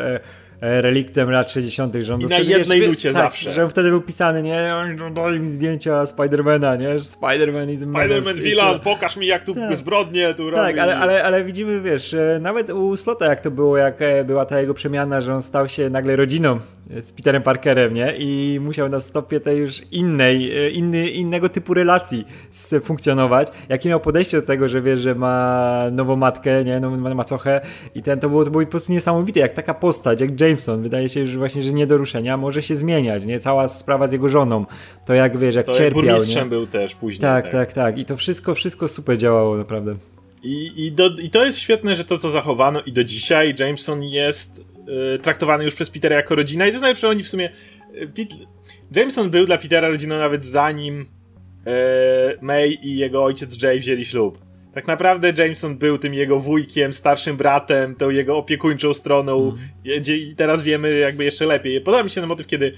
E, 0.61 0.71
E, 0.71 0.81
reliktem 0.81 1.31
lat 1.31 1.51
60., 1.51 1.95
że 2.01 2.13
on 2.13 2.21
I 2.21 2.25
na 2.25 2.39
jednej 2.39 2.79
wiesz, 2.79 2.89
nucie 2.89 3.13
tak, 3.13 3.23
zawsze. 3.23 3.53
Że 3.53 3.63
on 3.63 3.69
wtedy 3.69 3.89
był 3.89 4.01
pisany, 4.01 4.43
nie? 4.43 4.73
Dali 5.13 5.39
mi 5.39 5.47
zdjęcia 5.47 6.07
Spidermana, 6.07 6.75
nie? 6.75 6.99
Spiderman 6.99 7.69
is 7.69 7.81
Spiderman 7.81 8.35
villain, 8.35 8.79
pokaż 8.79 9.17
mi 9.17 9.27
jak 9.27 9.43
tu 9.43 9.55
tak. 9.55 9.75
zbrodnie 9.75 10.33
tu 10.33 10.51
Tak, 10.51 10.77
ale, 10.77 10.97
ale, 10.97 11.23
ale 11.23 11.43
widzimy, 11.43 11.81
wiesz, 11.81 12.15
nawet 12.41 12.69
u 12.69 12.97
Slota 12.97 13.25
jak 13.25 13.41
to 13.41 13.51
było, 13.51 13.77
jak 13.77 14.01
e, 14.01 14.23
była 14.23 14.45
ta 14.45 14.61
jego 14.61 14.73
przemiana, 14.73 15.21
że 15.21 15.35
on 15.35 15.41
stał 15.41 15.69
się 15.69 15.89
nagle 15.89 16.15
rodziną 16.15 16.59
z 17.01 17.11
Peterem 17.11 17.43
Parkerem, 17.43 17.93
nie? 17.93 18.13
I 18.17 18.59
musiał 18.61 18.89
na 18.89 18.99
stopie 18.99 19.39
tej 19.39 19.57
już 19.57 19.81
innej, 19.91 20.57
e, 20.57 20.69
inny, 20.69 21.09
innego 21.09 21.49
typu 21.49 21.73
relacji 21.73 22.27
funkcjonować. 22.83 23.47
Jakie 23.69 23.89
miał 23.89 23.99
podejście 23.99 24.41
do 24.41 24.47
tego, 24.47 24.67
że 24.67 24.81
wie, 24.81 24.97
że 24.97 25.15
ma 25.15 25.83
nową 25.91 26.15
matkę, 26.15 26.63
nie? 26.63 26.79
Nową 26.79 27.15
macochę 27.15 27.61
i 27.95 28.03
ten, 28.03 28.19
to 28.19 28.29
było, 28.29 28.45
to 28.45 28.51
było 28.51 28.63
po 28.63 28.71
prostu 28.71 28.91
niesamowite, 28.91 29.39
jak 29.39 29.53
taka 29.53 29.73
postać, 29.73 30.21
jak 30.21 30.35
Jameson, 30.51 30.81
wydaje 30.81 31.09
się 31.09 31.19
już 31.19 31.37
właśnie, 31.37 31.63
że 31.63 31.73
nie 31.73 31.87
do 31.87 31.97
ruszenia, 31.97 32.37
może 32.37 32.61
się 32.61 32.75
zmieniać, 32.75 33.25
nie? 33.25 33.39
Cała 33.39 33.67
sprawa 33.67 34.07
z 34.07 34.11
jego 34.11 34.29
żoną, 34.29 34.65
to 35.05 35.13
jak 35.13 35.37
wiesz, 35.37 35.55
jak 35.55 35.65
to 35.65 35.73
cierpiał, 35.73 36.03
jak 36.03 36.27
nie? 36.27 36.45
był 36.45 36.67
też 36.67 36.95
później. 36.95 37.21
Tak, 37.21 37.43
tak, 37.43 37.53
tak, 37.53 37.73
tak. 37.73 37.97
I 37.97 38.05
to 38.05 38.17
wszystko, 38.17 38.55
wszystko 38.55 38.87
super 38.87 39.17
działało, 39.17 39.57
naprawdę. 39.57 39.95
I, 40.43 40.85
i, 40.85 40.91
do, 40.91 41.09
I 41.17 41.29
to 41.29 41.45
jest 41.45 41.59
świetne, 41.59 41.95
że 41.95 42.05
to 42.05 42.17
co 42.17 42.29
zachowano 42.29 42.81
i 42.81 42.91
do 42.91 43.03
dzisiaj 43.03 43.55
Jameson 43.59 44.03
jest 44.03 44.65
y, 45.15 45.19
traktowany 45.19 45.65
już 45.65 45.75
przez 45.75 45.89
Petera 45.89 46.15
jako 46.15 46.35
rodzina 46.35 46.65
i 46.65 46.69
to 46.69 46.73
jest 46.73 46.81
najlepsze, 46.81 47.09
oni 47.09 47.23
w 47.23 47.27
sumie 47.27 47.49
y, 47.95 48.07
Pete, 48.07 48.35
Jameson 48.95 49.29
był 49.29 49.45
dla 49.45 49.57
Petera 49.57 49.89
rodziną 49.89 50.17
nawet 50.17 50.45
zanim 50.45 51.01
y, 51.01 51.05
May 52.41 52.77
i 52.83 52.95
jego 52.95 53.23
ojciec 53.23 53.63
Jay 53.63 53.79
wzięli 53.79 54.05
ślub. 54.05 54.50
Tak 54.73 54.87
naprawdę 54.87 55.33
Jameson 55.37 55.77
był 55.77 55.97
tym 55.97 56.13
jego 56.13 56.39
wujkiem, 56.39 56.93
starszym 56.93 57.37
bratem, 57.37 57.95
tą 57.95 58.09
jego 58.09 58.37
opiekuńczą 58.37 58.93
stroną 58.93 59.49
mm. 59.85 60.03
i 60.05 60.35
teraz 60.35 60.63
wiemy 60.63 60.97
jakby 60.97 61.23
jeszcze 61.23 61.45
lepiej. 61.45 61.81
Podoba 61.81 62.03
mi 62.03 62.09
się 62.09 62.21
ten 62.21 62.27
motyw, 62.29 62.47
kiedy 62.47 62.73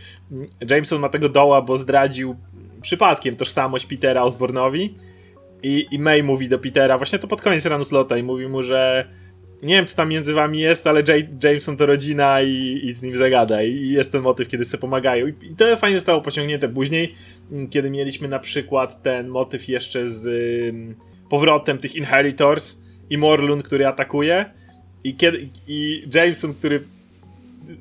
Jameson 0.69 1.01
ma 1.01 1.09
tego 1.09 1.29
doła, 1.29 1.61
bo 1.61 1.77
zdradził 1.77 2.35
przypadkiem 2.81 3.35
tożsamość 3.35 3.85
Petera 3.85 4.23
Osbornowi 4.23 4.95
i, 5.63 5.87
i 5.91 5.99
May 5.99 6.23
mówi 6.23 6.49
do 6.49 6.59
Petera, 6.59 6.97
właśnie 6.97 7.19
to 7.19 7.27
pod 7.27 7.41
koniec 7.41 7.65
ranu 7.65 7.85
slota 7.85 8.17
i 8.17 8.23
mówi 8.23 8.47
mu, 8.47 8.63
że 8.63 9.07
nie 9.63 9.75
wiem 9.75 9.85
co 9.85 9.95
tam 9.95 10.09
między 10.09 10.33
wami 10.33 10.59
jest, 10.59 10.87
ale 10.87 10.99
J 10.99 11.43
Jameson 11.43 11.77
to 11.77 11.85
rodzina 11.85 12.41
i, 12.41 12.81
i, 12.83 12.93
z 12.93 13.03
nim 13.03 13.17
zagada 13.17 13.63
i 13.63 13.89
jest 13.89 14.11
ten 14.11 14.21
motyw, 14.21 14.47
kiedy 14.47 14.65
sobie 14.65 14.81
pomagają 14.81 15.27
i, 15.27 15.33
i 15.51 15.55
to 15.55 15.77
fajnie 15.77 15.97
zostało 15.97 16.21
pociągnięte 16.21 16.69
później, 16.69 17.13
kiedy 17.69 17.89
mieliśmy 17.89 18.27
na 18.27 18.39
przykład 18.39 19.03
ten 19.03 19.27
motyw 19.27 19.67
jeszcze 19.67 20.09
z 20.09 20.25
powrotem 21.34 21.77
tych 21.77 21.95
Inheritors 21.95 22.77
i 23.09 23.17
Morlun, 23.17 23.61
który 23.61 23.88
atakuje 23.88 24.45
i, 25.03 25.15
kiedy, 25.15 25.49
i 25.67 26.03
Jameson, 26.13 26.53
który 26.53 26.84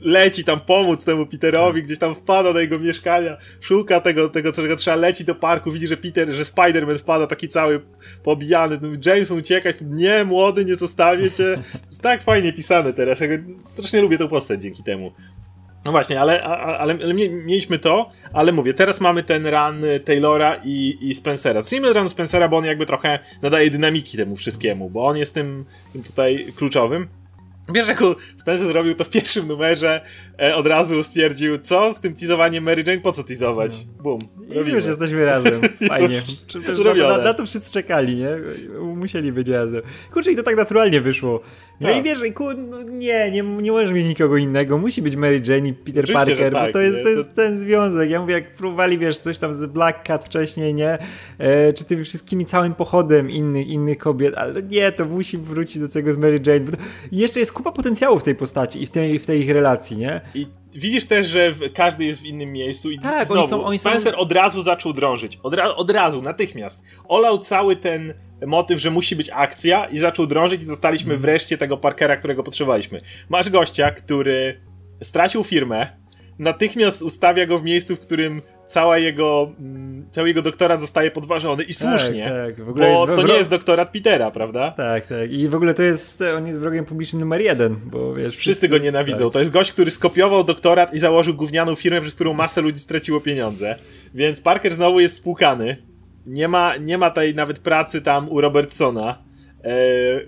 leci 0.01 0.45
tam 0.45 0.61
pomóc 0.61 1.05
temu 1.05 1.27
Peterowi, 1.27 1.83
gdzieś 1.83 1.99
tam 1.99 2.15
wpada 2.15 2.53
do 2.53 2.61
jego 2.61 2.79
mieszkania, 2.79 3.37
szuka 3.61 4.01
tego, 4.01 4.29
tego 4.29 4.53
czego 4.53 4.77
trzeba, 4.77 4.97
leci 4.97 5.25
do 5.25 5.35
parku, 5.35 5.73
widzi, 5.73 5.87
że 5.87 5.97
Peter, 5.97 6.33
że 6.33 6.43
Spider-Man 6.43 6.99
wpada 6.99 7.27
taki 7.27 7.49
cały 7.49 7.81
pobijany, 8.23 8.79
Jameson 9.07 9.39
uciekać, 9.39 9.77
nie, 9.83 10.25
młody, 10.25 10.65
nie 10.65 10.77
zostawię 10.77 11.31
cię. 11.31 11.59
Jest 11.87 12.03
tak 12.03 12.23
fajnie 12.23 12.53
pisane 12.53 12.93
teraz, 12.93 13.21
ja 13.21 13.29
strasznie 13.63 14.01
lubię 14.01 14.19
tę 14.19 14.29
postać 14.29 14.63
dzięki 14.63 14.83
temu. 14.83 15.13
No 15.85 15.91
właśnie, 15.91 16.21
ale, 16.21 16.43
ale, 16.43 16.79
ale, 17.03 17.15
mieliśmy 17.29 17.79
to, 17.79 18.11
ale 18.33 18.53
mówię, 18.53 18.75
teraz 18.75 19.01
mamy 19.01 19.23
ten 19.23 19.47
run 19.47 19.83
Taylora 20.05 20.57
i, 20.65 20.99
i 21.01 21.15
Spencera. 21.15 21.63
Zacznijmy 21.63 21.93
run 21.93 22.09
Spencera, 22.09 22.49
bo 22.49 22.57
on 22.57 22.65
jakby 22.65 22.87
trochę 22.87 23.19
nadaje 23.43 23.71
dynamiki 23.71 24.17
temu 24.17 24.37
wszystkiemu, 24.37 24.91
bo 24.91 25.07
on 25.07 25.17
jest 25.17 25.35
tym, 25.35 25.65
tym 25.93 26.03
tutaj 26.03 26.53
kluczowym. 26.57 27.09
Wiesz, 27.69 27.89
jak 27.89 28.03
Spencer 28.37 28.69
zrobił 28.69 28.95
to 28.95 29.05
w 29.05 29.11
pierwszym 29.11 29.49
numerze, 29.49 30.01
od 30.55 30.67
razu 30.67 31.03
stwierdził, 31.03 31.59
co 31.59 31.95
z 31.95 32.01
tym 32.01 32.15
teasowaniem 32.15 32.65
Mary 32.65 32.85
Jane, 32.87 33.01
po 33.01 33.13
co 33.13 33.25
teasować? 33.25 33.73
No. 33.97 34.03
Bum, 34.03 34.21
I 34.67 34.71
już 34.71 34.85
jesteśmy 34.85 35.25
razem, 35.25 35.61
fajnie. 35.89 36.23
na, 36.97 37.19
na, 37.19 37.35
to 37.35 37.47
wszyscy 37.47 37.73
czekali, 37.73 38.17
nie? 38.17 38.29
Musieli 38.81 39.33
być 39.33 39.49
razem. 39.49 39.83
Kurczę, 40.13 40.33
i 40.33 40.37
to 40.37 40.43
tak 40.43 40.57
naturalnie 40.57 41.01
wyszło. 41.01 41.41
No 41.81 41.89
tak. 41.89 41.97
i 41.97 42.03
wiesz, 42.03 42.19
kur, 42.35 42.59
no 42.59 42.83
nie, 42.83 43.31
nie, 43.31 43.43
nie 43.43 43.73
możesz 43.73 43.93
mieć 43.93 44.07
nikogo 44.07 44.37
innego, 44.37 44.79
musi 44.79 45.03
być 45.03 45.17
Mary 45.17 45.43
Jane 45.47 45.69
i 45.69 45.73
Peter 45.73 46.05
Oczywiście, 46.05 46.31
Parker, 46.31 46.53
tak, 46.53 46.67
bo 46.67 46.73
to 46.73 46.81
jest, 46.81 47.03
to 47.03 47.09
jest 47.09 47.35
ten 47.35 47.57
związek. 47.57 48.11
Ja 48.11 48.21
mówię, 48.21 48.35
jak 48.35 48.55
próbowali, 48.55 48.99
wiesz, 48.99 49.19
coś 49.19 49.39
tam 49.39 49.55
z 49.55 49.67
Black 49.67 50.03
Cat 50.07 50.25
wcześniej, 50.25 50.75
nie? 50.75 50.99
E, 51.39 51.73
czy 51.73 51.85
tymi 51.85 52.05
wszystkimi 52.05 52.45
całym 52.45 52.75
pochodem 52.75 53.31
innych, 53.31 53.67
innych 53.67 53.99
kobiet, 53.99 54.35
ale 54.37 54.63
nie, 54.63 54.93
to 54.93 55.05
musi 55.05 55.39
wrócić 55.39 55.79
do 55.79 55.89
tego 55.89 56.13
z 56.13 56.17
Mary 56.17 56.41
Jane. 56.47 56.61
Bo 56.61 56.73
jeszcze 57.13 57.41
jest 57.41 57.53
kupa 57.53 57.73
potencjału 57.73 58.19
w 58.19 58.23
tej 58.23 58.35
postaci 58.35 58.83
i 58.83 58.87
w 58.87 58.91
tej, 58.91 59.19
w 59.19 59.27
tej 59.27 59.41
ich 59.41 59.51
relacji, 59.51 59.97
nie? 59.97 60.21
I 60.35 60.47
widzisz 60.75 61.05
też, 61.05 61.27
że 61.27 61.55
każdy 61.75 62.05
jest 62.05 62.21
w 62.21 62.25
innym 62.25 62.53
miejscu 62.53 62.91
i 62.91 62.99
tak, 62.99 63.27
znowu, 63.27 63.41
oni 63.41 63.51
są, 63.51 63.65
oni 63.65 63.79
Spencer 63.79 64.13
są... 64.13 64.19
od 64.19 64.33
razu 64.33 64.63
zaczął 64.63 64.93
drążyć. 64.93 65.39
Od, 65.43 65.55
ra 65.55 65.75
od 65.75 65.91
razu, 65.91 66.23
natychmiast. 66.23 66.85
Olał 67.09 67.39
cały 67.39 67.77
ten 67.77 68.15
motyw, 68.47 68.81
że 68.81 68.91
musi 68.91 69.17
być 69.17 69.31
akcja 69.31 69.87
i 69.87 69.99
zaczął 69.99 70.27
drążyć 70.27 70.63
i 70.63 70.67
dostaliśmy 70.67 71.15
mhm. 71.15 71.21
wreszcie 71.21 71.59
tego 71.59 71.77
Parkera, 71.77 72.17
którego 72.17 72.43
potrzebowaliśmy. 72.43 73.01
Masz 73.29 73.51
gościa, 73.51 73.91
który 73.91 74.61
stracił 75.03 75.45
firmę, 75.45 76.03
natychmiast 76.39 77.03
ustawia 77.03 77.47
go 77.47 77.59
w 77.59 77.65
miejscu, 77.65 77.97
w 77.97 78.01
którym 78.01 78.43
cała 78.73 78.99
jego, 78.99 79.53
mm, 79.61 80.07
cały 80.11 80.29
jego 80.29 80.43
doktorat 80.43 80.81
zostaje 80.81 81.11
podważony 81.11 81.63
i 81.63 81.75
słusznie, 81.75 82.25
tak, 82.25 82.57
tak. 82.57 82.65
bo 82.65 83.07
to 83.07 83.27
nie 83.27 83.35
jest 83.35 83.51
doktorat 83.51 83.91
Petera, 83.91 84.31
prawda? 84.31 84.71
Tak, 84.71 85.07
tak. 85.07 85.33
I 85.33 85.49
w 85.49 85.55
ogóle 85.55 85.75
to 85.75 85.83
jest, 85.83 86.23
on 86.37 86.47
jest 86.47 86.61
wrogiem 86.61 86.85
publicznym 86.85 87.21
numer 87.21 87.41
jeden, 87.41 87.77
bo 87.85 88.15
wiesz... 88.15 88.33
Wszyscy, 88.33 88.41
wszyscy 88.41 88.69
go 88.69 88.79
nienawidzą. 88.79 89.25
Tak. 89.25 89.33
To 89.33 89.39
jest 89.39 89.51
gość, 89.51 89.73
który 89.73 89.91
skopiował 89.91 90.45
doktorat 90.45 90.95
i 90.95 90.99
założył 90.99 91.35
gównianą 91.35 91.75
firmę, 91.75 92.01
przez 92.01 92.15
którą 92.15 92.35
masę 92.35 92.61
ludzi 92.61 92.81
straciło 92.81 93.21
pieniądze. 93.21 93.75
Więc 94.15 94.41
Parker 94.41 94.75
znowu 94.75 95.01
jest 95.01 95.17
spłukany. 95.17 95.77
Nie 96.27 96.49
ma, 96.49 96.77
nie 96.77 96.99
ma 96.99 97.11
tej 97.11 97.35
nawet 97.35 97.59
pracy 97.59 98.03
tam 98.03 98.29
u 98.29 98.41
Robertsona 98.41 99.19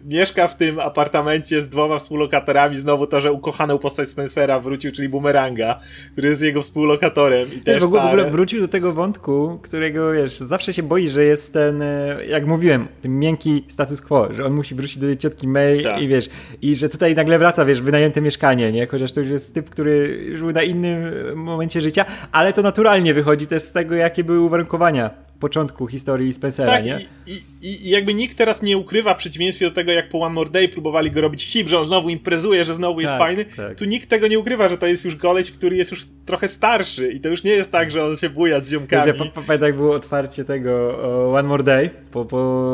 mieszka 0.05 0.49
w 0.49 0.57
tym 0.57 0.81
apartamencie 0.81 1.63
z 1.63 1.69
dwoma 1.69 1.99
współlokatorami. 1.99 2.77
Znowu 2.77 3.07
to, 3.07 3.21
że 3.21 3.33
ukochaną 3.33 3.79
postać 3.79 4.09
Spencera 4.09 4.61
wrócił, 4.61 4.93
czyli 4.93 5.09
Boomeranga, 5.09 5.81
który 6.13 6.29
jest 6.29 6.43
jego 6.43 6.63
współlokatorem. 6.63 7.53
I 7.53 7.61
też 7.61 7.81
w, 7.81 7.85
ogóle, 7.85 8.03
w 8.03 8.07
ogóle 8.07 8.31
wrócił 8.31 8.61
do 8.61 8.69
tego 8.69 8.93
wątku, 8.93 9.59
którego 9.63 10.13
wiesz, 10.13 10.39
zawsze 10.39 10.73
się 10.73 10.83
boi, 10.83 11.09
że 11.09 11.25
jest 11.25 11.53
ten, 11.53 11.83
e, 11.83 12.19
jak 12.29 12.47
mówiłem, 12.47 12.89
ten 13.03 13.19
miękki 13.19 13.65
status 13.69 14.01
quo, 14.01 14.29
że 14.35 14.45
on 14.45 14.53
musi 14.53 14.75
wrócić 14.75 14.99
do 14.99 15.07
tej 15.07 15.17
ciotki 15.17 15.49
May 15.49 15.83
tak. 15.83 16.03
i 16.03 16.09
wiesz, 16.09 16.29
i 16.63 16.77
że 16.77 16.89
tutaj 16.89 17.15
nagle 17.15 17.39
wraca, 17.39 17.65
wiesz, 17.65 17.81
wynajęte 17.81 18.21
mieszkanie, 18.21 18.73
nie? 18.73 18.87
Chociaż 18.87 19.13
to 19.13 19.21
już 19.21 19.31
jest 19.31 19.55
typ, 19.55 19.71
który 19.71 20.31
żył 20.37 20.53
na 20.53 20.63
innym 20.63 21.11
momencie 21.37 21.81
życia, 21.81 22.05
ale 22.33 22.53
to 22.53 22.63
naturalnie 22.63 23.15
wychodzi 23.15 23.47
też 23.47 23.63
z 23.63 23.73
tego, 23.73 23.95
jakie 23.95 24.25
były 24.25 24.41
uwarunkowania 24.41 25.11
początku 25.45 25.87
historii 25.87 26.33
Spencera, 26.33 26.73
tak, 26.73 26.85
nie? 26.85 26.99
I, 27.27 27.33
i, 27.63 27.87
I 27.87 27.91
jakby 27.91 28.15
nikt 28.15 28.37
teraz 28.37 28.63
nie 28.63 28.79
ukrywa, 28.79 29.15
w 29.15 29.17
przeciwieństwie 29.17 29.67
do 29.67 29.75
tego, 29.75 29.93
jak 29.93 30.09
po 30.09 30.21
One 30.21 30.35
More 30.35 30.51
Day 30.51 30.69
próbowali 30.69 31.11
go 31.11 31.21
robić 31.21 31.45
hip, 31.45 31.69
że 31.69 31.79
on 31.79 31.87
znowu 31.87 32.09
imprezuje, 32.09 32.65
że 32.65 32.75
znowu 32.75 33.01
jest 33.01 33.13
tak, 33.13 33.19
fajny, 33.19 33.45
tak. 33.45 33.79
tu 33.79 33.85
nikt 33.85 34.09
tego 34.09 34.29
nie 34.29 34.39
ukrywa, 34.39 34.69
że 34.69 34.79
to 34.79 34.87
jest 34.87 35.05
już 35.05 35.17
goleś, 35.17 35.53
który 35.53 35.77
jest 35.77 35.91
już 35.91 36.07
trochę 36.27 36.49
starszy 36.49 37.13
i 37.13 37.21
to 37.21 37.29
już 37.29 37.45
nie 37.45 37.51
jest 37.51 37.73
tak, 37.73 37.91
że 37.91 38.05
on 38.05 38.17
się 38.17 38.31
buja 38.31 38.61
z 38.61 38.71
ziomkami. 38.71 39.07
Ja 39.07 39.15
pamiętam, 39.15 39.67
jak 39.69 39.77
było 39.77 39.95
otwarcie 39.95 40.45
tego 40.45 40.99
One 41.35 41.49
More 41.49 41.63
Day, 41.63 41.91
po, 42.11 42.25
po 42.25 42.71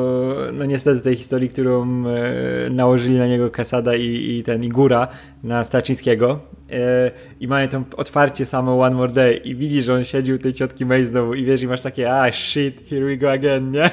no 0.52 0.64
niestety 0.64 1.00
tej 1.00 1.16
historii, 1.16 1.48
którą 1.48 2.04
e, 2.06 2.70
nałożyli 2.70 3.16
na 3.16 3.26
niego 3.26 3.50
Kasada 3.50 3.96
i, 3.96 4.38
i 4.38 4.42
ten 4.42 4.64
Igura 4.64 5.08
na 5.42 5.64
Staczyńskiego 5.64 6.40
e, 6.70 7.10
i 7.40 7.48
mają 7.48 7.68
tam 7.68 7.84
otwarcie 7.96 8.46
samo 8.46 8.82
One 8.82 8.96
More 8.96 9.12
Day 9.12 9.36
i 9.36 9.54
widzisz, 9.54 9.84
że 9.84 9.94
on 9.94 10.04
siedzi 10.04 10.32
u 10.32 10.38
tej 10.38 10.52
ciotki 10.52 10.86
May 10.86 11.04
znowu 11.04 11.34
i 11.34 11.44
wiesz, 11.44 11.62
i 11.62 11.66
masz 11.66 11.80
takie, 11.80 12.12
ah 12.12 12.32
shit, 12.32 12.88
here 12.90 13.06
we 13.06 13.16
go 13.16 13.30
again, 13.32 13.70
nie? 13.70 13.90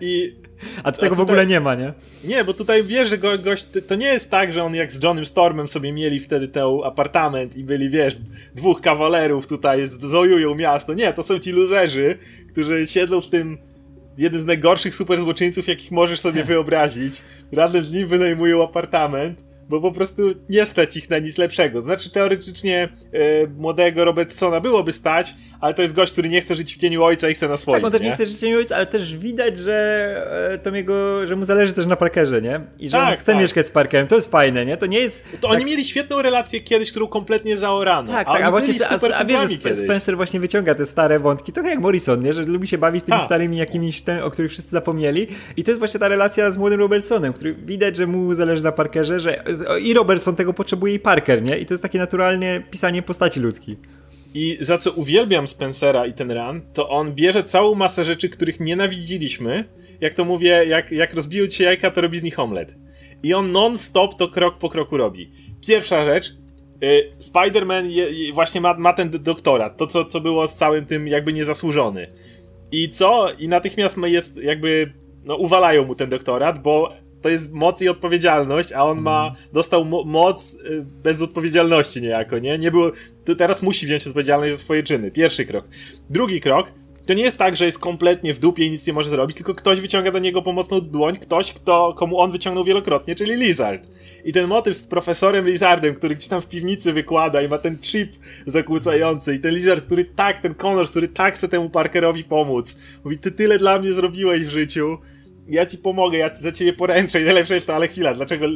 I 0.00 0.42
a 0.84 0.92
tu 0.92 1.00
tego 1.00 1.14
tutaj, 1.14 1.26
w 1.26 1.28
ogóle 1.28 1.46
nie 1.46 1.60
ma, 1.60 1.74
nie? 1.74 1.92
Nie, 2.24 2.44
bo 2.44 2.54
tutaj 2.54 2.84
wiesz, 2.84 3.08
że 3.08 3.18
go, 3.18 3.38
gość, 3.38 3.66
to 3.86 3.94
nie 3.94 4.06
jest 4.06 4.30
tak, 4.30 4.52
że 4.52 4.64
on 4.64 4.74
jak 4.74 4.92
z 4.92 5.02
Johnem 5.02 5.26
Stormem 5.26 5.68
sobie 5.68 5.92
mieli 5.92 6.20
wtedy 6.20 6.48
ten 6.48 6.64
apartament 6.84 7.56
i 7.56 7.64
byli, 7.64 7.90
wiesz, 7.90 8.16
dwóch 8.54 8.80
kawalerów 8.80 9.46
tutaj 9.46 9.88
zojują 9.88 10.54
miasto. 10.54 10.94
Nie, 10.94 11.12
to 11.12 11.22
są 11.22 11.38
ci 11.38 11.52
luzerzy, 11.52 12.16
którzy 12.52 12.86
siedzą 12.86 13.20
w 13.20 13.28
tym 13.28 13.58
jednym 14.18 14.42
z 14.42 14.46
najgorszych 14.46 14.94
super 14.94 15.20
złoczyńców, 15.20 15.68
jakich 15.68 15.90
możesz 15.90 16.20
sobie 16.20 16.44
wyobrazić. 16.52 17.22
Razem 17.52 17.84
z 17.84 17.92
nim 17.92 18.08
wynajmują 18.08 18.64
apartament 18.64 19.51
bo 19.72 19.90
po 19.90 19.92
prostu 19.92 20.22
nie 20.48 20.66
stać 20.66 20.96
ich 20.96 21.10
na 21.10 21.18
nic 21.18 21.38
lepszego. 21.38 21.82
Znaczy, 21.82 22.10
teoretycznie 22.10 22.88
e, 23.12 23.46
młodego 23.46 24.04
Robertsona 24.04 24.60
byłoby 24.60 24.92
stać, 24.92 25.34
ale 25.62 25.74
to 25.74 25.82
jest 25.82 25.94
gość, 25.94 26.12
który 26.12 26.28
nie 26.28 26.40
chce 26.40 26.54
żyć 26.54 26.74
w 26.74 26.78
cieniu 26.78 27.02
ojca 27.02 27.28
i 27.28 27.34
chce 27.34 27.48
na 27.48 27.56
swoim. 27.56 27.76
Tak, 27.76 27.84
on 27.84 27.92
też 27.92 28.00
nie, 28.00 28.06
nie 28.06 28.14
chce 28.14 28.26
żyć 28.26 28.36
w 28.36 28.40
cieniu 28.40 28.58
ojca, 28.58 28.76
ale 28.76 28.86
też 28.86 29.16
widać, 29.16 29.58
że 29.58 30.52
e, 30.52 30.58
to 30.58 30.74
jego, 30.74 31.26
że 31.26 31.36
mu 31.36 31.44
zależy 31.44 31.72
też 31.72 31.86
na 31.86 31.96
Parkerze, 31.96 32.42
nie? 32.42 32.60
I 32.78 32.88
że 32.88 32.96
tak, 32.96 33.08
on 33.08 33.16
chce 33.16 33.32
tak. 33.32 33.40
mieszkać 33.40 33.66
z 33.66 33.70
Parkerem. 33.70 34.06
To 34.06 34.16
jest 34.16 34.30
fajne, 34.30 34.66
nie? 34.66 34.76
To 34.76 34.86
nie 34.86 34.98
jest. 34.98 35.24
To 35.40 35.48
tak... 35.48 35.56
oni 35.56 35.64
mieli 35.64 35.84
świetną 35.84 36.22
relację 36.22 36.60
kiedyś, 36.60 36.90
którą 36.90 37.06
kompletnie 37.06 37.56
zaorano. 37.56 38.12
Tak, 38.12 38.28
a 38.30 38.32
tak, 38.32 38.42
a 38.42 38.50
właśnie 38.50 38.74
a, 38.86 39.16
a 39.16 39.24
wiesz, 39.24 39.40
że 39.64 39.74
Spencer 39.74 40.16
właśnie 40.16 40.40
wyciąga 40.40 40.74
te 40.74 40.86
stare 40.86 41.20
wątki, 41.20 41.52
trochę 41.52 41.68
jak 41.68 41.78
Morrison, 41.78 42.22
nie? 42.22 42.32
Że 42.32 42.42
lubi 42.42 42.68
się 42.68 42.78
bawić 42.78 43.04
tymi 43.04 43.20
starymi 43.20 43.56
jakimiś, 43.56 44.02
ten, 44.02 44.22
o 44.22 44.30
których 44.30 44.50
wszyscy 44.50 44.70
zapomnieli. 44.70 45.26
I 45.56 45.64
to 45.64 45.70
jest 45.70 45.78
właśnie 45.78 46.00
ta 46.00 46.08
relacja 46.08 46.50
z 46.50 46.56
młodym 46.56 46.80
Robertsonem, 46.80 47.32
który 47.32 47.54
widać, 47.54 47.96
że 47.96 48.06
mu 48.06 48.34
zależy 48.34 48.62
na 48.62 48.72
Parkerze, 48.72 49.20
że 49.20 49.44
i 49.82 49.94
Robertson 49.94 50.36
tego 50.36 50.52
potrzebuje 50.52 50.94
i 50.94 50.98
Parker, 50.98 51.42
nie? 51.42 51.58
I 51.58 51.66
to 51.66 51.74
jest 51.74 51.82
takie 51.82 51.98
naturalnie 51.98 52.62
pisanie 52.70 53.02
postaci 53.02 53.40
ludzkiej. 53.40 54.01
I 54.34 54.58
za 54.60 54.78
co 54.78 54.92
uwielbiam 54.92 55.48
Spencera 55.48 56.06
i 56.06 56.12
ten 56.12 56.30
run, 56.30 56.62
to 56.72 56.88
on 56.88 57.14
bierze 57.14 57.44
całą 57.44 57.74
masę 57.74 58.04
rzeczy, 58.04 58.28
których 58.28 58.60
nienawidziliśmy. 58.60 59.64
Jak 60.00 60.14
to 60.14 60.24
mówię, 60.24 60.64
jak, 60.66 60.92
jak 60.92 61.14
rozbiją 61.14 61.46
ci 61.46 61.62
jajka, 61.62 61.90
to 61.90 62.00
robi 62.00 62.18
z 62.18 62.22
nich 62.22 62.38
omlet. 62.38 62.76
I 63.22 63.34
on 63.34 63.52
non-stop 63.52 64.14
to 64.14 64.28
krok 64.28 64.58
po 64.58 64.68
kroku 64.68 64.96
robi. 64.96 65.30
Pierwsza 65.66 66.04
rzecz, 66.04 66.32
y, 66.84 67.12
Spider-Man 67.18 67.90
właśnie 68.32 68.60
ma, 68.60 68.74
ma 68.74 68.92
ten 68.92 69.10
doktorat, 69.10 69.76
to 69.76 69.86
co, 69.86 70.04
co 70.04 70.20
było 70.20 70.48
z 70.48 70.54
całym 70.54 70.86
tym 70.86 71.08
jakby 71.08 71.32
niezasłużony. 71.32 72.06
I 72.72 72.88
co? 72.88 73.28
I 73.38 73.48
natychmiast 73.48 73.98
jest 74.04 74.36
jakby, 74.36 74.92
no 75.24 75.36
uwalają 75.36 75.84
mu 75.84 75.94
ten 75.94 76.10
doktorat, 76.10 76.62
bo 76.62 76.92
to 77.22 77.28
jest 77.28 77.52
moc 77.52 77.82
i 77.82 77.88
odpowiedzialność, 77.88 78.72
a 78.72 78.84
on 78.84 79.00
ma, 79.00 79.26
mhm. 79.28 79.46
dostał 79.52 79.84
mo 79.84 80.04
moc 80.04 80.54
y, 80.54 80.84
bez 81.02 81.22
odpowiedzialności 81.22 82.02
niejako, 82.02 82.38
nie? 82.38 82.58
Nie 82.58 82.70
było, 82.70 82.92
to 83.24 83.34
teraz 83.34 83.62
musi 83.62 83.86
wziąć 83.86 84.06
odpowiedzialność 84.06 84.54
za 84.54 84.58
swoje 84.58 84.82
czyny. 84.82 85.10
Pierwszy 85.10 85.46
krok. 85.46 85.68
Drugi 86.10 86.40
krok, 86.40 86.66
to 87.06 87.14
nie 87.14 87.22
jest 87.22 87.38
tak, 87.38 87.56
że 87.56 87.64
jest 87.64 87.78
kompletnie 87.78 88.34
w 88.34 88.38
dupie 88.38 88.66
i 88.66 88.70
nic 88.70 88.86
nie 88.86 88.92
może 88.92 89.10
zrobić, 89.10 89.36
tylko 89.36 89.54
ktoś 89.54 89.80
wyciąga 89.80 90.12
do 90.12 90.18
niego 90.18 90.42
pomocną 90.42 90.80
dłoń, 90.80 91.16
ktoś, 91.16 91.52
kto, 91.52 91.94
komu 91.98 92.20
on 92.20 92.32
wyciągnął 92.32 92.64
wielokrotnie, 92.64 93.14
czyli 93.14 93.36
Lizard. 93.36 93.86
I 94.24 94.32
ten 94.32 94.46
motyw 94.46 94.76
z 94.76 94.86
profesorem 94.86 95.46
Lizardem, 95.46 95.94
który 95.94 96.14
gdzieś 96.14 96.28
tam 96.28 96.40
w 96.40 96.46
piwnicy 96.46 96.92
wykłada 96.92 97.42
i 97.42 97.48
ma 97.48 97.58
ten 97.58 97.78
chip 97.78 98.12
zakłócający 98.46 99.34
i 99.34 99.38
ten 99.38 99.54
Lizard, 99.54 99.84
który 99.84 100.04
tak, 100.04 100.40
ten 100.40 100.54
Connors, 100.54 100.90
który 100.90 101.08
tak 101.08 101.34
chce 101.34 101.48
temu 101.48 101.70
Parkerowi 101.70 102.24
pomóc. 102.24 102.78
Mówi, 103.04 103.18
ty 103.18 103.30
tyle 103.30 103.58
dla 103.58 103.78
mnie 103.78 103.92
zrobiłeś 103.92 104.46
w 104.46 104.50
życiu, 104.50 104.98
ja 105.48 105.66
ci 105.66 105.78
pomogę, 105.78 106.18
ja 106.18 106.34
za 106.34 106.52
ciebie 106.52 106.72
poręczę 106.72 107.22
i 107.22 107.24
najlepsze 107.24 107.54
jest 107.54 107.66
to, 107.66 107.74
ale 107.74 107.88
chwila, 107.88 108.14
dlaczego 108.14 108.46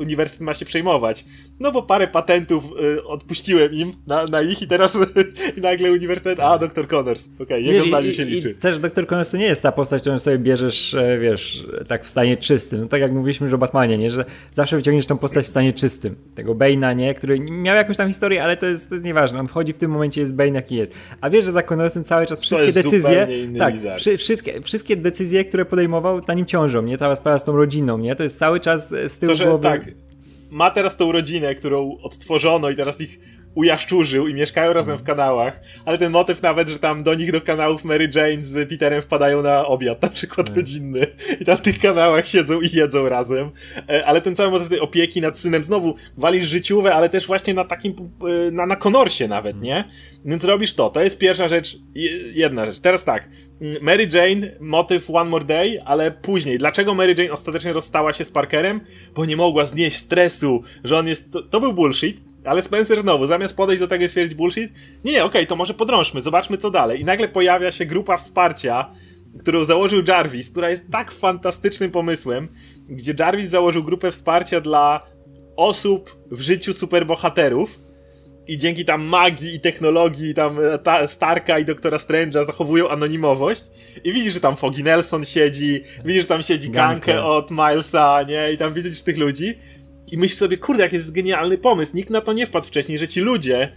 uniwersytet 0.00 0.40
ma 0.40 0.54
się 0.54 0.64
przejmować? 0.64 1.24
No 1.60 1.72
bo 1.72 1.82
parę 1.82 2.08
patentów 2.08 2.64
y, 2.64 3.04
odpuściłem 3.04 3.72
im 3.72 3.92
na, 4.06 4.24
na 4.26 4.42
ich 4.42 4.62
i 4.62 4.68
teraz 4.68 4.98
nagle 5.62 5.92
uniwersytet, 5.92 6.40
a, 6.40 6.58
doktor 6.58 6.88
Connors, 6.88 7.28
okej, 7.34 7.44
okay, 7.44 7.60
jego 7.60 7.86
zdanie 7.86 8.12
się 8.12 8.24
liczy. 8.24 8.50
I 8.50 8.54
też 8.54 8.78
doktor 8.78 9.06
Connors 9.06 9.30
to 9.30 9.36
nie 9.36 9.44
jest 9.44 9.62
ta 9.62 9.72
postać, 9.72 10.02
którą 10.02 10.18
sobie 10.18 10.38
bierzesz, 10.38 10.94
e, 10.94 11.18
wiesz, 11.18 11.66
tak 11.88 12.04
w 12.04 12.08
stanie 12.08 12.36
czystym, 12.36 12.80
no 12.80 12.86
tak 12.86 13.00
jak 13.00 13.12
mówiliśmy 13.12 13.44
już 13.44 13.54
o 13.54 13.58
Batmanie, 13.58 13.98
nie, 13.98 14.10
że 14.10 14.24
zawsze 14.52 14.76
wyciągniesz 14.76 15.06
tą 15.06 15.18
postać 15.18 15.46
w 15.46 15.48
stanie 15.48 15.72
czystym, 15.72 16.16
tego 16.34 16.54
Bane'a, 16.54 16.96
nie, 16.96 17.14
który 17.14 17.40
miał 17.40 17.76
jakąś 17.76 17.96
tam 17.96 18.08
historię, 18.08 18.44
ale 18.44 18.56
to 18.56 18.66
jest, 18.66 18.88
to 18.88 18.94
jest 18.94 19.04
nieważne, 19.04 19.40
on 19.40 19.48
wchodzi 19.48 19.72
w 19.72 19.78
tym 19.78 19.90
momencie, 19.90 20.20
jest 20.20 20.34
Bane 20.34 20.52
jaki 20.52 20.76
jest, 20.76 20.92
a 21.20 21.30
wiesz, 21.30 21.44
że 21.44 21.52
za 21.52 21.62
Connorsem 21.62 22.04
cały 22.04 22.26
czas 22.26 22.40
wszystkie 22.40 22.72
decyzje, 22.72 23.28
tak, 23.58 23.74
przy, 23.96 24.16
wszystkie, 24.16 24.60
wszystkie 24.60 24.96
decyzje, 24.96 25.44
które 25.44 25.64
podejmował, 25.64 26.20
nim 26.34 26.46
ciążą, 26.46 26.82
nie? 26.82 26.98
Cała 26.98 27.16
sprawa 27.16 27.38
z 27.38 27.44
tą 27.44 27.56
rodziną, 27.56 27.98
nie? 27.98 28.14
To 28.14 28.22
jest 28.22 28.38
cały 28.38 28.60
czas 28.60 28.88
z 28.88 29.18
tyłu 29.18 29.32
to, 29.32 29.38
że, 29.38 29.44
głowy. 29.44 29.62
Tak, 29.62 29.84
ma 30.50 30.70
teraz 30.70 30.96
tą 30.96 31.12
rodzinę, 31.12 31.54
którą 31.54 31.98
odtworzono 32.02 32.70
i 32.70 32.76
teraz 32.76 33.00
ich 33.00 33.20
ujaszczurzył 33.54 34.28
i 34.28 34.34
mieszkają 34.34 34.72
razem 34.72 34.98
w 34.98 35.02
kanałach, 35.02 35.60
ale 35.84 35.98
ten 35.98 36.12
motyw 36.12 36.42
nawet, 36.42 36.68
że 36.68 36.78
tam 36.78 37.02
do 37.02 37.14
nich 37.14 37.32
do 37.32 37.40
kanałów 37.40 37.84
Mary 37.84 38.10
Jane 38.14 38.44
z 38.44 38.68
Peterem 38.68 39.02
wpadają 39.02 39.42
na 39.42 39.66
obiad, 39.66 40.02
na 40.02 40.08
przykład 40.08 40.46
tak. 40.46 40.56
rodzinny 40.56 41.06
i 41.40 41.44
tam 41.44 41.56
w 41.56 41.60
tych 41.60 41.78
kanałach 41.78 42.28
siedzą 42.28 42.60
i 42.60 42.76
jedzą 42.76 43.08
razem, 43.08 43.50
e, 43.88 44.06
ale 44.06 44.20
ten 44.20 44.36
cały 44.36 44.50
motyw 44.50 44.68
tej 44.68 44.80
opieki 44.80 45.20
nad 45.20 45.38
synem 45.38 45.64
znowu 45.64 45.94
walisz 46.16 46.44
życiowe, 46.44 46.94
ale 46.94 47.08
też 47.08 47.26
właśnie 47.26 47.54
na 47.54 47.64
takim, 47.64 47.94
e, 48.48 48.50
na, 48.50 48.66
na 48.66 48.76
konorsie 48.76 49.28
nawet, 49.28 49.60
nie? 49.60 49.84
Więc 50.24 50.44
robisz 50.44 50.74
to, 50.74 50.90
to 50.90 51.00
jest 51.00 51.18
pierwsza 51.18 51.48
rzecz, 51.48 51.76
jedna 52.34 52.66
rzecz. 52.66 52.80
Teraz 52.80 53.04
tak, 53.04 53.28
Mary 53.80 54.08
Jane, 54.12 54.50
motyw 54.60 55.10
One 55.10 55.30
More 55.30 55.44
Day, 55.44 55.82
ale 55.84 56.10
później. 56.10 56.58
Dlaczego 56.58 56.94
Mary 56.94 57.14
Jane 57.18 57.32
ostatecznie 57.32 57.72
rozstała 57.72 58.12
się 58.12 58.24
z 58.24 58.30
Parkerem? 58.30 58.80
Bo 59.14 59.24
nie 59.24 59.36
mogła 59.36 59.64
znieść 59.64 59.96
stresu, 59.96 60.62
że 60.84 60.98
on 60.98 61.08
jest... 61.08 61.32
To, 61.32 61.42
to 61.42 61.60
był 61.60 61.72
bullshit, 61.72 62.20
ale 62.44 62.62
Spencer 62.62 63.00
znowu, 63.00 63.26
zamiast 63.26 63.56
podejść 63.56 63.80
do 63.80 63.88
tego 63.88 64.04
i 64.04 64.08
stwierdzić 64.08 64.34
bullshit, 64.34 64.72
nie, 65.04 65.12
nie, 65.12 65.24
okej, 65.24 65.40
okay, 65.40 65.46
to 65.46 65.56
może 65.56 65.74
podrążmy, 65.74 66.20
zobaczmy 66.20 66.58
co 66.58 66.70
dalej. 66.70 67.00
I 67.00 67.04
nagle 67.04 67.28
pojawia 67.28 67.72
się 67.72 67.86
grupa 67.86 68.16
wsparcia, 68.16 68.90
którą 69.40 69.64
założył 69.64 70.02
Jarvis, 70.08 70.50
która 70.50 70.70
jest 70.70 70.90
tak 70.90 71.12
fantastycznym 71.12 71.90
pomysłem, 71.90 72.48
gdzie 72.88 73.14
Jarvis 73.18 73.50
założył 73.50 73.84
grupę 73.84 74.10
wsparcia 74.10 74.60
dla 74.60 75.06
osób 75.56 76.16
w 76.30 76.40
życiu 76.40 76.74
superbohaterów 76.74 77.78
i 78.48 78.58
dzięki 78.58 78.84
tam 78.84 79.02
magii 79.02 79.54
i 79.54 79.60
technologii 79.60 80.34
tam 80.34 80.58
ta, 80.82 81.06
Starka 81.06 81.58
i 81.58 81.64
Doktora 81.64 81.98
Strange'a 81.98 82.44
zachowują 82.44 82.88
anonimowość 82.88 83.62
i 84.04 84.12
widzisz, 84.12 84.34
że 84.34 84.40
tam 84.40 84.56
Foggy 84.56 84.82
Nelson 84.82 85.24
siedzi, 85.24 85.80
widzisz, 86.04 86.22
że 86.22 86.28
tam 86.28 86.42
siedzi 86.42 86.70
Gankę 86.70 87.24
od 87.24 87.50
Milesa, 87.50 88.22
nie? 88.28 88.52
I 88.52 88.58
tam 88.58 88.74
widzisz 88.74 89.02
tych 89.02 89.18
ludzi 89.18 89.54
i 90.12 90.18
myślisz 90.18 90.38
sobie, 90.38 90.56
kurde, 90.56 90.82
jaki 90.82 90.96
jest 90.96 91.12
genialny 91.12 91.58
pomysł. 91.58 91.96
Nikt 91.96 92.10
na 92.10 92.20
to 92.20 92.32
nie 92.32 92.46
wpadł 92.46 92.66
wcześniej, 92.66 92.98
że 92.98 93.08
ci 93.08 93.20
ludzie, 93.20 93.72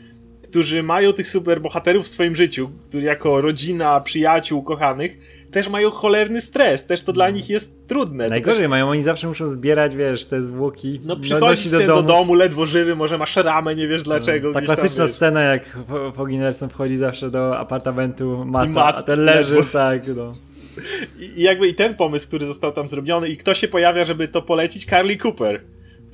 którzy 0.55 0.83
mają 0.83 1.13
tych 1.13 1.27
superbohaterów 1.27 2.05
w 2.05 2.09
swoim 2.09 2.35
życiu, 2.35 2.69
którzy 2.89 3.05
jako 3.05 3.41
rodzina, 3.41 4.01
przyjaciół, 4.01 4.63
kochanych, 4.63 5.17
też 5.51 5.69
mają 5.69 5.91
cholerny 5.91 6.41
stres, 6.41 6.85
też 6.85 7.03
to 7.03 7.13
dla 7.13 7.29
nich 7.29 7.49
jest 7.49 7.87
trudne. 7.87 8.29
Najgorzej 8.29 8.63
też... 8.63 8.69
mają, 8.69 8.89
oni 8.89 9.03
zawsze 9.03 9.27
muszą 9.27 9.49
zbierać, 9.49 9.95
wiesz, 9.95 10.25
te 10.25 10.43
zwłoki. 10.43 11.01
No 11.03 11.15
przychodzisz 11.15 11.71
do, 11.71 11.87
do, 11.87 12.03
domu, 12.03 12.33
ledwo 12.33 12.65
żywy, 12.65 12.95
może 12.95 13.17
masz 13.17 13.35
ramę, 13.35 13.75
nie 13.75 13.87
wiesz 13.87 14.03
dlaczego. 14.03 14.53
Ta 14.53 14.61
klasyczna 14.61 15.05
tam, 15.05 15.07
scena, 15.07 15.41
jak 15.41 15.77
Foggy 16.15 16.37
Nelson 16.37 16.69
wchodzi 16.69 16.97
zawsze 16.97 17.31
do 17.31 17.57
apartamentu 17.57 18.45
Mata, 18.45 18.69
Mat, 18.69 18.95
a 18.97 19.03
ten 19.03 19.25
leży, 19.25 19.55
ledwo. 19.55 19.71
tak, 19.71 20.01
no. 20.15 20.33
I 21.37 21.41
jakby 21.41 21.67
i 21.67 21.75
ten 21.75 21.95
pomysł, 21.95 22.27
który 22.27 22.45
został 22.45 22.71
tam 22.71 22.87
zrobiony 22.87 23.29
i 23.29 23.37
kto 23.37 23.53
się 23.53 23.67
pojawia, 23.67 24.05
żeby 24.05 24.27
to 24.27 24.41
polecić? 24.41 24.85
Carly 24.85 25.17
Cooper 25.17 25.61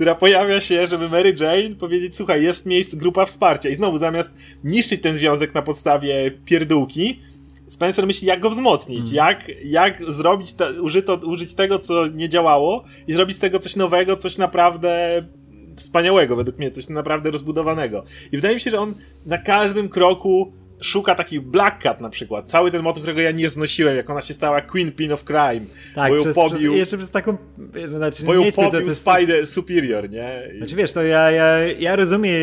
która 0.02 0.16
pojawia 0.16 0.62
się, 0.62 0.88
żeby 0.88 1.10
Mary 1.10 1.36
Jane 1.40 1.76
powiedzieć, 1.76 2.16
słuchaj, 2.16 2.44
jest 2.44 2.66
miejsce, 2.66 2.98
grupa 2.98 3.26
wsparcia. 3.26 3.70
I 3.70 3.76
znowu, 3.76 3.98
zamiast 3.98 4.38
niszczyć 4.64 5.02
ten 5.02 5.16
związek 5.16 5.54
na 5.54 5.62
podstawie 5.62 6.32
pierdółki, 6.46 7.20
Spencer 7.68 8.08
myśli, 8.08 8.28
jak 8.28 8.40
go 8.40 8.50
wzmocnić, 8.50 9.00
mm. 9.00 9.14
jak, 9.14 9.52
jak 9.66 10.12
zrobić, 10.12 10.54
te, 10.54 10.82
użyto, 10.82 11.16
użyć 11.16 11.54
tego, 11.54 11.80
co 11.80 12.08
nie 12.08 12.30
działało 12.30 12.84
i 13.08 13.14
zrobić 13.14 13.38
z 13.38 13.40
tego 13.40 13.60
coś 13.60 13.76
nowego, 13.76 14.18
coś 14.18 14.38
naprawdę 14.38 15.24
wspaniałego, 15.76 16.36
według 16.36 16.58
mnie, 16.58 16.72
coś 16.72 16.90
naprawdę 16.90 17.32
rozbudowanego. 17.32 18.04
I 18.32 18.36
wydaje 18.36 18.56
mi 18.56 18.62
się, 18.62 18.72
że 18.72 18.80
on 18.80 18.96
na 19.26 19.38
każdym 19.38 19.90
kroku 19.90 20.54
szuka 20.82 21.16
takich 21.16 21.42
Black 21.42 21.82
Cat 21.82 22.02
na 22.02 22.10
przykład. 22.10 22.50
Cały 22.50 22.72
ten 22.72 22.82
motyw, 22.82 23.04
którego 23.04 23.22
ja 23.22 23.32
nie 23.32 23.50
znosiłem, 23.50 23.96
jak 23.96 24.10
ona 24.10 24.22
się 24.22 24.34
stała 24.34 24.62
Queen 24.62 24.92
Pin 24.92 25.12
of 25.12 25.24
Crime. 25.24 25.66
Tak, 25.96 26.10
bo 26.10 26.16
ją 26.16 26.22
przez, 26.22 26.36
pobił. 26.36 26.58
Przez, 26.58 26.80
jeszcze 26.80 26.98
przez 26.98 27.12
taką. 27.12 27.38
Wiesz, 27.58 27.90
znaczy, 27.90 28.26
bo 28.26 28.34
ją 28.34 28.44
nie 28.44 28.52
pobił 28.52 28.72
to, 28.72 28.82
to 28.82 28.96
Spider 28.96 29.48
Superior, 29.48 30.10
nie? 30.10 30.42
I... 30.54 30.58
Znaczy 30.58 30.76
wiesz, 30.76 30.94
to 30.94 31.04
ja, 31.04 31.32
ja, 31.32 31.58
ja 31.80 31.96
rozumiem 31.96 32.34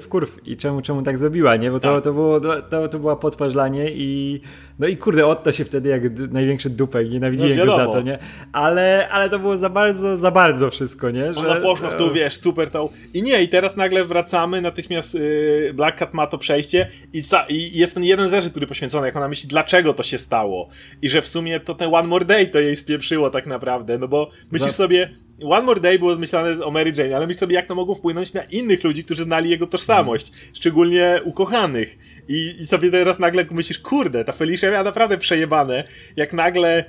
w 0.00 0.06
kurw 0.08 0.46
i 0.46 0.56
czemu, 0.56 0.82
czemu 0.82 1.02
tak 1.02 1.18
zrobiła, 1.18 1.56
nie? 1.56 1.70
Bo 1.70 1.80
to, 1.80 1.94
tak. 1.94 2.04
to, 2.04 2.12
było, 2.12 2.40
to, 2.40 2.88
to 2.88 2.98
była 2.98 3.16
potwarz 3.16 3.52
dla 3.52 3.68
niej 3.68 3.94
i 3.96 4.40
no 4.78 4.86
i 4.86 4.96
kurde, 4.96 5.26
Otto 5.26 5.52
się 5.52 5.64
wtedy 5.64 5.88
jak 5.88 6.02
największy 6.30 6.70
dupek, 6.70 7.10
nienawidziłem 7.10 7.56
no, 7.56 7.66
go 7.66 7.76
za 7.76 7.86
to, 7.86 8.02
nie? 8.02 8.18
Ale, 8.52 9.08
ale 9.08 9.30
to 9.30 9.38
było 9.38 9.56
za 9.56 9.70
bardzo, 9.70 10.16
za 10.16 10.30
bardzo 10.30 10.70
wszystko, 10.70 11.10
nie? 11.10 11.34
Że, 11.34 11.40
Ona 11.40 11.60
poszła 11.60 11.90
w 11.90 11.96
tą, 11.96 12.10
wiesz, 12.10 12.36
super 12.36 12.70
tą... 12.70 12.88
I 13.14 13.22
nie, 13.22 13.42
i 13.42 13.48
teraz 13.48 13.76
nagle 13.76 14.04
wracamy, 14.04 14.60
natychmiast 14.60 15.14
yy, 15.14 15.72
Black 15.74 15.98
Cat 15.98 16.14
ma 16.14 16.26
to 16.26 16.38
przejście 16.38 16.88
i, 17.12 17.22
i 17.50 17.78
jest 17.78 17.94
ten 17.94 18.04
jeden 18.04 18.28
zarzut, 18.28 18.50
który 18.50 18.66
poświęcony, 18.66 19.06
jak 19.06 19.16
ona 19.16 19.28
myśli, 19.28 19.48
dlaczego 19.48 19.94
to 19.94 20.02
się 20.02 20.18
stało. 20.18 20.68
I 21.02 21.08
że 21.08 21.22
w 21.22 21.28
sumie 21.28 21.60
to 21.60 21.74
ten 21.74 21.94
One 21.94 22.08
More 22.08 22.24
Day 22.24 22.46
to 22.46 22.60
jej 22.60 22.76
spieprzyło 22.76 23.30
tak 23.30 23.46
naprawdę, 23.46 23.98
no 23.98 24.08
bo 24.08 24.30
myślisz 24.52 24.70
za... 24.70 24.76
sobie, 24.76 25.10
One 25.44 25.62
More 25.62 25.80
Day 25.80 25.98
było 25.98 26.14
zmyślane 26.14 26.64
o 26.64 26.70
Mary 26.70 26.92
Jane, 26.96 27.16
ale 27.16 27.26
myśl 27.26 27.40
sobie, 27.40 27.54
jak 27.54 27.66
to 27.66 27.74
mogło 27.74 27.94
wpłynąć 27.94 28.32
na 28.32 28.42
innych 28.42 28.84
ludzi, 28.84 29.04
którzy 29.04 29.22
znali 29.22 29.50
jego 29.50 29.66
tożsamość, 29.66 30.32
szczególnie 30.54 31.20
ukochanych. 31.24 31.98
I, 32.28 32.54
I 32.60 32.66
sobie 32.66 32.90
teraz 32.90 33.18
nagle 33.18 33.46
myślisz, 33.50 33.78
kurde, 33.78 34.24
ta 34.24 34.32
Felicia 34.32 34.70
miała 34.70 34.84
naprawdę 34.84 35.18
przejebane, 35.18 35.84
jak 36.16 36.32
nagle 36.32 36.84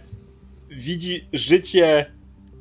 widzi 0.69 1.25
życie 1.33 2.05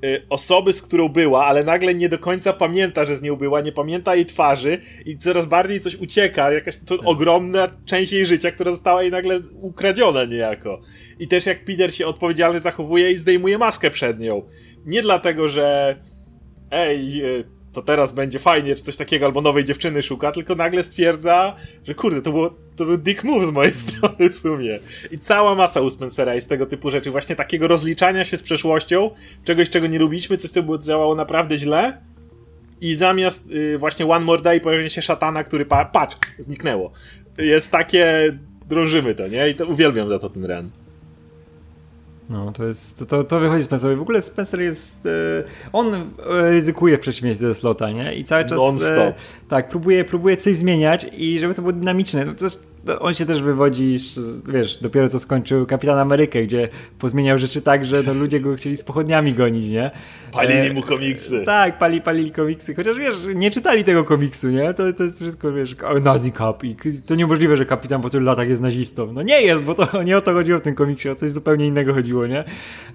y, 0.04 0.22
osoby, 0.30 0.72
z 0.72 0.82
którą 0.82 1.08
była, 1.08 1.46
ale 1.46 1.64
nagle 1.64 1.94
nie 1.94 2.08
do 2.08 2.18
końca 2.18 2.52
pamięta, 2.52 3.04
że 3.04 3.16
z 3.16 3.22
nią 3.22 3.36
była, 3.36 3.60
nie 3.60 3.72
pamięta 3.72 4.14
jej 4.14 4.26
twarzy 4.26 4.78
i 5.06 5.18
coraz 5.18 5.46
bardziej 5.46 5.80
coś 5.80 5.96
ucieka, 5.96 6.52
jakaś 6.52 6.76
to 6.86 6.98
tak. 6.98 7.08
ogromna 7.08 7.68
część 7.86 8.12
jej 8.12 8.26
życia, 8.26 8.50
która 8.50 8.70
została 8.70 9.02
jej 9.02 9.10
nagle 9.10 9.40
ukradziona 9.60 10.24
niejako. 10.24 10.80
I 11.18 11.28
też 11.28 11.46
jak 11.46 11.64
Peter 11.64 11.94
się 11.94 12.06
odpowiedzialnie 12.06 12.60
zachowuje 12.60 13.12
i 13.12 13.16
zdejmuje 13.16 13.58
maskę 13.58 13.90
przed 13.90 14.20
nią 14.20 14.42
nie 14.88 15.02
dlatego, 15.02 15.48
że 15.48 15.96
ej, 16.70 17.22
e, 17.22 17.44
to 17.72 17.82
teraz 17.82 18.12
będzie 18.12 18.38
fajnie, 18.38 18.74
czy 18.74 18.82
coś 18.82 18.96
takiego, 18.96 19.26
albo 19.26 19.40
nowej 19.40 19.64
dziewczyny 19.64 20.02
szuka, 20.02 20.32
tylko 20.32 20.54
nagle 20.54 20.82
stwierdza, 20.82 21.54
że 21.84 21.94
kurde, 21.94 22.22
to, 22.22 22.30
było, 22.30 22.54
to 22.76 22.84
był 22.84 22.98
dick 22.98 23.24
move 23.24 23.46
z 23.46 23.50
mojej 23.50 23.74
strony 23.84 24.30
w 24.30 24.34
sumie. 24.34 24.78
I 25.10 25.18
cała 25.18 25.54
masa 25.54 25.80
u 25.80 25.90
Spencera 25.90 26.34
jest 26.34 26.48
tego 26.48 26.66
typu 26.66 26.90
rzeczy, 26.90 27.10
właśnie 27.10 27.36
takiego 27.36 27.68
rozliczania 27.68 28.24
się 28.24 28.36
z 28.36 28.42
przeszłością, 28.42 29.10
czegoś, 29.44 29.70
czego 29.70 29.86
nie 29.86 29.98
lubiliśmy, 29.98 30.36
coś, 30.36 30.50
co 30.50 30.62
było, 30.62 30.78
działało 30.78 31.14
naprawdę 31.14 31.56
źle, 31.56 31.98
i 32.80 32.96
zamiast 32.96 33.50
y, 33.50 33.78
właśnie 33.78 34.06
One 34.06 34.24
More 34.24 34.42
Day 34.42 34.60
pojawia 34.60 34.88
się 34.88 35.02
szatana, 35.02 35.44
który 35.44 35.66
pa 35.66 35.84
patrz, 35.84 36.16
zniknęło. 36.38 36.92
Jest 37.38 37.72
takie, 37.72 38.32
drążymy 38.68 39.14
to, 39.14 39.28
nie? 39.28 39.48
I 39.48 39.54
to 39.54 39.66
uwielbiam 39.66 40.08
za 40.08 40.18
to 40.18 40.30
ten 40.30 40.44
ren. 40.44 40.70
No, 42.28 42.52
to 42.52 42.64
jest, 42.64 43.08
to, 43.08 43.24
to 43.24 43.40
wychodzi 43.40 43.64
Spencerowi. 43.64 43.98
W 43.98 44.02
ogóle 44.02 44.22
Spencer 44.22 44.60
jest, 44.60 45.06
e, 45.06 45.10
on 45.72 45.94
e, 45.94 46.02
ryzykuje 46.50 46.96
w 46.96 47.00
przeciwieństwie 47.00 47.46
do 47.46 47.54
Slota, 47.54 47.90
nie? 47.90 48.14
I 48.14 48.24
cały 48.24 48.44
czas, 48.44 48.58
e, 48.82 49.14
tak, 49.48 49.68
próbuje, 49.68 50.04
próbuje 50.04 50.36
coś 50.36 50.56
zmieniać 50.56 51.06
i 51.12 51.38
żeby 51.38 51.54
to 51.54 51.62
było 51.62 51.72
dynamiczne. 51.72 52.24
No, 52.24 52.34
to 52.34 52.38
też 52.38 52.58
on 53.00 53.14
się 53.14 53.26
też 53.26 53.42
wywodzi, 53.42 53.98
wiesz, 54.52 54.78
dopiero 54.78 55.08
co 55.08 55.18
skończył 55.18 55.66
Kapitan 55.66 55.98
Amerykę, 55.98 56.42
gdzie 56.42 56.68
pozmieniał 56.98 57.38
rzeczy 57.38 57.62
tak, 57.62 57.84
że 57.84 58.02
no, 58.02 58.14
ludzie 58.14 58.40
go 58.40 58.54
chcieli 58.56 58.76
z 58.76 58.84
pochodniami 58.84 59.32
gonić, 59.32 59.70
nie? 59.70 59.90
Palili 60.32 60.74
mu 60.74 60.82
komiksy. 60.82 61.36
E, 61.36 61.44
tak, 61.44 61.78
pali, 61.78 62.00
palili 62.00 62.30
komiksy, 62.30 62.74
chociaż 62.74 62.98
wiesz, 62.98 63.14
nie 63.34 63.50
czytali 63.50 63.84
tego 63.84 64.04
komiksu, 64.04 64.48
nie? 64.48 64.74
To, 64.74 64.92
to 64.92 65.04
jest 65.04 65.20
wszystko, 65.20 65.52
wiesz, 65.52 65.76
nazi 66.02 66.32
cap 66.32 66.64
i 66.64 66.76
to 67.06 67.14
niemożliwe, 67.14 67.56
że 67.56 67.66
kapitan 67.66 68.02
po 68.02 68.10
tylu 68.10 68.24
latach 68.24 68.48
jest 68.48 68.62
nazistą. 68.62 69.12
No 69.12 69.22
nie 69.22 69.42
jest, 69.42 69.62
bo 69.62 69.74
to 69.74 70.02
nie 70.02 70.16
o 70.16 70.20
to 70.20 70.32
chodziło 70.32 70.58
w 70.58 70.62
tym 70.62 70.74
komiksie, 70.74 71.08
o 71.08 71.14
coś 71.14 71.30
zupełnie 71.30 71.66
innego 71.66 71.94
chodziło, 71.94 72.26
nie? 72.26 72.44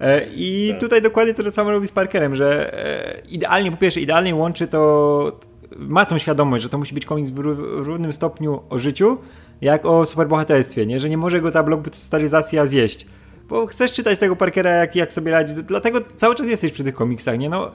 E, 0.02 0.22
I 0.36 0.68
tak. 0.72 0.80
tutaj 0.80 1.02
dokładnie 1.02 1.34
to 1.34 1.52
samo 1.52 1.72
robi 1.72 1.88
z 1.88 1.92
Parkerem, 1.92 2.36
że 2.36 2.74
e, 2.74 3.22
idealnie, 3.30 3.72
po 3.72 3.78
pierwsze, 3.78 4.02
idealnie 4.02 4.36
łączy 4.36 4.68
to 4.68 5.40
ma 5.78 6.06
tą 6.06 6.18
świadomość, 6.18 6.64
że 6.64 6.70
to 6.70 6.78
musi 6.78 6.94
być 6.94 7.06
komiks 7.06 7.32
w 7.32 7.38
równym 7.38 8.14
stopniu 8.14 8.62
o 8.70 8.80
życiu, 8.80 9.18
jak 9.62 9.86
o 9.86 10.06
superbohaterstwie, 10.06 10.86
nie? 10.86 11.00
Że 11.00 11.10
nie 11.10 11.18
może 11.18 11.42
go 11.42 11.52
ta 11.52 11.64
blockbusteryzacja 11.64 12.68
zjeść 12.68 13.06
bo 13.50 13.68
chcesz 13.68 13.94
czytać 13.94 14.20
tego 14.20 14.36
Parkera, 14.36 14.72
jak, 14.72 14.96
jak 14.96 15.14
sobie 15.14 15.32
radzi. 15.32 15.54
Dlatego 15.54 16.00
cały 16.16 16.36
czas 16.36 16.48
jesteś 16.48 16.72
przy 16.72 16.84
tych 16.84 16.96
komiksach, 16.96 17.40
nie? 17.40 17.50
No, 17.50 17.72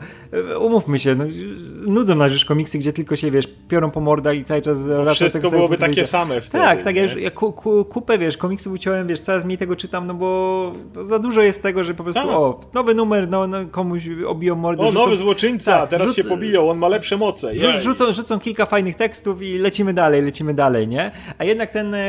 umówmy 0.61 0.99
się, 0.99 1.14
no, 1.14 1.25
nudzą 1.87 2.14
nas 2.14 2.33
już 2.33 2.45
komiksy, 2.45 2.79
gdzie 2.79 2.93
tylko 2.93 3.16
się, 3.16 3.31
wiesz, 3.31 3.49
piorą 3.69 3.91
po 3.91 4.01
mordach 4.01 4.37
i 4.37 4.45
cały 4.45 4.62
czas... 4.62 4.79
No 5.05 5.14
wszystko 5.14 5.51
byłoby 5.51 5.77
takie 5.77 6.07
same 6.07 6.41
wtedy. 6.41 6.64
Tak, 6.64 6.83
tak, 6.83 6.97
ja, 6.97 7.03
już, 7.03 7.16
ja 7.16 7.31
ku, 7.31 7.53
ku, 7.53 7.85
kupę, 7.85 8.19
wiesz, 8.19 8.37
komiksów 8.37 8.73
uciąłem, 8.73 9.07
wiesz, 9.07 9.21
coraz 9.21 9.45
mniej 9.45 9.59
tego 9.59 9.77
czytam, 9.77 10.07
no 10.07 10.14
bo 10.14 10.73
za 11.01 11.19
dużo 11.19 11.43
jest 11.43 11.62
tego, 11.62 11.85
że 11.85 11.95
po 11.95 12.05
prostu, 12.05 12.23
tak. 12.23 12.31
o, 12.31 12.61
nowy 12.75 12.95
numer, 12.95 13.29
no, 13.29 13.47
no 13.47 13.59
komuś 13.71 14.03
obiją 14.27 14.55
mordę. 14.55 14.83
O, 14.83 14.87
rzucą, 14.87 15.05
nowy 15.05 15.16
złoczyńca, 15.16 15.81
tak, 15.81 15.91
teraz 15.91 16.07
rzuc, 16.07 16.16
się 16.16 16.25
pobiją, 16.25 16.71
on 16.71 16.79
ma 16.79 16.89
lepsze 16.89 17.16
moce. 17.16 17.79
Rzucą, 17.79 18.12
rzucą 18.12 18.41
kilka 18.41 18.66
fajnych 18.66 18.97
tekstów 18.97 19.43
i 19.43 19.59
lecimy 19.59 19.95
dalej, 19.95 20.23
lecimy 20.23 20.55
dalej, 20.55 20.89
nie? 20.89 21.11
A 21.39 21.45
jednak 21.45 21.71
ten, 21.71 21.95
e, 21.95 22.01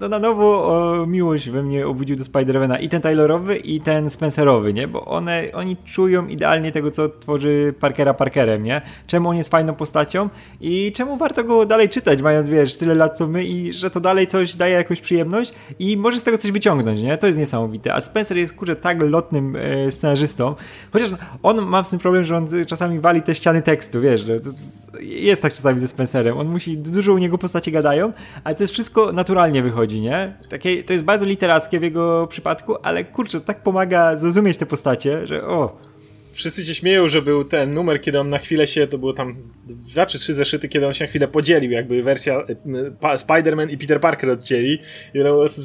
no 0.00 0.08
na 0.08 0.18
nowo 0.18 0.66
o, 0.66 1.06
miłość 1.06 1.50
we 1.50 1.62
mnie 1.62 1.86
obudził 1.86 2.16
do 2.16 2.24
Spider-Mana 2.24 2.85
i 2.86 2.88
ten 2.88 3.02
Taylorowy 3.02 3.56
i 3.56 3.80
ten 3.80 4.10
Spencerowy, 4.10 4.72
nie? 4.72 4.88
Bo 4.88 5.04
one, 5.04 5.42
oni 5.54 5.76
czują 5.84 6.26
idealnie 6.26 6.72
tego, 6.72 6.90
co 6.90 7.08
tworzy 7.08 7.74
Parkera 7.80 8.14
Parkerem, 8.14 8.62
nie? 8.62 8.82
Czemu 9.06 9.28
on 9.28 9.36
jest 9.36 9.50
fajną 9.50 9.74
postacią 9.74 10.28
i 10.60 10.92
czemu 10.92 11.16
warto 11.16 11.44
go 11.44 11.66
dalej 11.66 11.88
czytać, 11.88 12.22
mając, 12.22 12.50
wiesz, 12.50 12.76
tyle 12.76 12.94
lat 12.94 13.16
co 13.16 13.26
my 13.26 13.44
i 13.44 13.72
że 13.72 13.90
to 13.90 14.00
dalej 14.00 14.26
coś 14.26 14.54
daje 14.54 14.74
jakąś 14.74 15.00
przyjemność 15.00 15.52
i 15.78 15.96
może 15.96 16.20
z 16.20 16.24
tego 16.24 16.38
coś 16.38 16.52
wyciągnąć, 16.52 17.02
nie? 17.02 17.18
To 17.18 17.26
jest 17.26 17.38
niesamowite. 17.38 17.94
A 17.94 18.00
Spencer 18.00 18.36
jest, 18.36 18.54
kurczę, 18.54 18.76
tak 18.76 19.02
lotnym 19.02 19.56
e, 19.56 19.92
scenarzystą, 19.92 20.54
chociaż 20.92 21.10
on 21.42 21.66
ma 21.66 21.84
z 21.84 21.90
tym 21.90 21.98
problem, 21.98 22.24
że 22.24 22.36
on 22.36 22.48
czasami 22.66 23.00
wali 23.00 23.22
te 23.22 23.34
ściany 23.34 23.62
tekstu, 23.62 24.00
wiesz, 24.00 24.20
że 24.20 24.36
jest 25.00 25.42
tak 25.42 25.54
czasami 25.54 25.78
ze 25.78 25.88
Spencerem. 25.88 26.38
On 26.38 26.48
musi, 26.48 26.78
dużo 26.78 27.12
u 27.12 27.18
niego 27.18 27.38
postacie 27.38 27.70
gadają, 27.70 28.12
ale 28.44 28.54
to 28.54 28.64
jest 28.64 28.74
wszystko 28.74 29.12
naturalnie 29.12 29.62
wychodzi, 29.62 30.00
nie? 30.00 30.36
Takie, 30.48 30.84
to 30.84 30.92
jest 30.92 31.04
bardzo 31.04 31.26
literackie 31.26 31.80
w 31.80 31.82
jego 31.82 32.26
przypadku, 32.26 32.65
ale 32.82 33.04
kurczę, 33.04 33.40
tak 33.40 33.62
pomaga 33.62 34.16
zrozumieć 34.16 34.56
te 34.56 34.66
postacie, 34.66 35.26
że 35.26 35.44
o, 35.44 35.78
wszyscy 36.32 36.66
się 36.66 36.74
śmieją, 36.74 37.08
że 37.08 37.22
był 37.22 37.44
ten 37.44 37.74
numer, 37.74 38.00
kiedy 38.00 38.20
on 38.20 38.28
na 38.28 38.38
chwilę 38.38 38.66
się, 38.66 38.86
to 38.86 38.98
było 38.98 39.12
tam 39.12 39.34
dwa 39.66 40.06
czy 40.06 40.18
trzy 40.18 40.34
zeszyty, 40.34 40.68
kiedy 40.68 40.86
on 40.86 40.92
się 40.92 41.04
na 41.04 41.08
chwilę 41.08 41.28
podzielił, 41.28 41.70
jakby 41.70 42.02
wersja 42.02 42.44
Spider-Man 43.00 43.70
i 43.70 43.78
Peter 43.78 44.00
Parker 44.00 44.30
odcięli. 44.30 44.78
I 45.14 45.18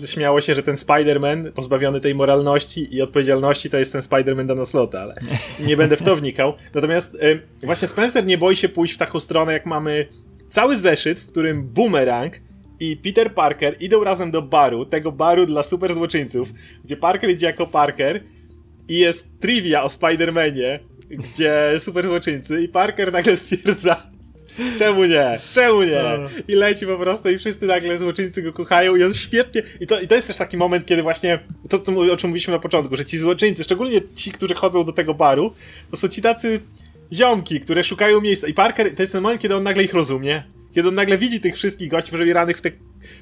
śmiało 0.07 0.41
się, 0.41 0.55
że 0.55 0.63
ten 0.63 0.75
Spider-Man 0.75 1.51
pozbawiony 1.51 1.99
tej 1.99 2.15
moralności 2.15 2.95
i 2.95 3.01
odpowiedzialności 3.01 3.69
to 3.69 3.77
jest 3.77 3.91
ten 3.91 4.01
Spider-Man 4.01 4.47
Dana 4.47 4.65
Slota, 4.65 5.01
ale 5.01 5.15
nie 5.59 5.77
będę 5.77 5.97
w 5.97 6.03
to 6.03 6.15
wnikał. 6.15 6.53
Natomiast 6.73 7.17
właśnie 7.63 7.87
Spencer 7.87 8.25
nie 8.25 8.37
boi 8.37 8.55
się 8.55 8.69
pójść 8.69 8.93
w 8.93 8.97
taką 8.97 9.19
stronę, 9.19 9.53
jak 9.53 9.65
mamy 9.65 10.07
cały 10.49 10.77
zeszyt, 10.77 11.19
w 11.19 11.27
którym 11.27 11.67
Boomerang 11.67 12.33
i 12.81 12.97
Peter 12.97 13.33
Parker 13.33 13.75
idą 13.79 14.03
razem 14.03 14.31
do 14.31 14.41
baru, 14.41 14.85
tego 14.85 15.11
baru 15.11 15.45
dla 15.45 15.63
super 15.63 15.93
złoczyńców, 15.93 16.53
gdzie 16.83 16.97
Parker 16.97 17.29
idzie 17.29 17.45
jako 17.45 17.67
Parker 17.67 18.23
i 18.87 18.97
jest 18.97 19.39
trivia 19.39 19.83
o 19.83 19.87
Spider-Manie, 19.87 20.79
gdzie 21.09 21.71
super 21.79 22.07
złoczyńcy 22.07 22.61
i 22.61 22.67
Parker 22.67 23.11
nagle 23.11 23.37
stwierdza 23.37 24.11
Czemu 24.79 25.05
nie? 25.05 25.39
Czemu 25.53 25.83
nie? 25.83 26.03
I 26.47 26.55
leci 26.55 26.85
po 26.85 26.97
prostu 26.97 27.29
i 27.29 27.37
wszyscy 27.37 27.65
nagle 27.65 27.99
złoczyńcy 27.99 28.41
go 28.41 28.53
kochają 28.53 28.95
i 28.95 29.03
on 29.03 29.13
świetnie... 29.13 29.63
I 29.79 29.87
to, 29.87 29.99
i 29.99 30.07
to 30.07 30.15
jest 30.15 30.27
też 30.27 30.37
taki 30.37 30.57
moment, 30.57 30.85
kiedy 30.85 31.03
właśnie 31.03 31.39
to, 31.69 31.79
to, 31.79 31.91
o 31.91 32.17
czym 32.17 32.29
mówiliśmy 32.29 32.53
na 32.53 32.59
początku, 32.59 32.95
że 32.95 33.05
ci 33.05 33.17
złoczyńcy, 33.17 33.63
szczególnie 33.63 34.01
ci, 34.15 34.31
którzy 34.31 34.53
chodzą 34.53 34.83
do 34.85 34.93
tego 34.93 35.13
baru, 35.13 35.53
to 35.91 35.97
są 35.97 36.07
ci 36.07 36.21
tacy 36.21 36.59
ziomki, 37.13 37.59
które 37.59 37.83
szukają 37.83 38.21
miejsca. 38.21 38.47
I 38.47 38.53
Parker, 38.53 38.95
to 38.95 39.03
jest 39.03 39.13
ten 39.13 39.21
moment, 39.21 39.41
kiedy 39.41 39.55
on 39.55 39.63
nagle 39.63 39.83
ich 39.83 39.93
rozumie. 39.93 40.43
Kiedy 40.75 40.89
on 40.89 40.95
nagle 40.95 41.17
widzi 41.17 41.41
tych 41.41 41.55
wszystkich 41.55 41.89
gości 41.89 42.11
przebieranych 42.11 42.57
w 42.57 42.61
te 42.61 42.71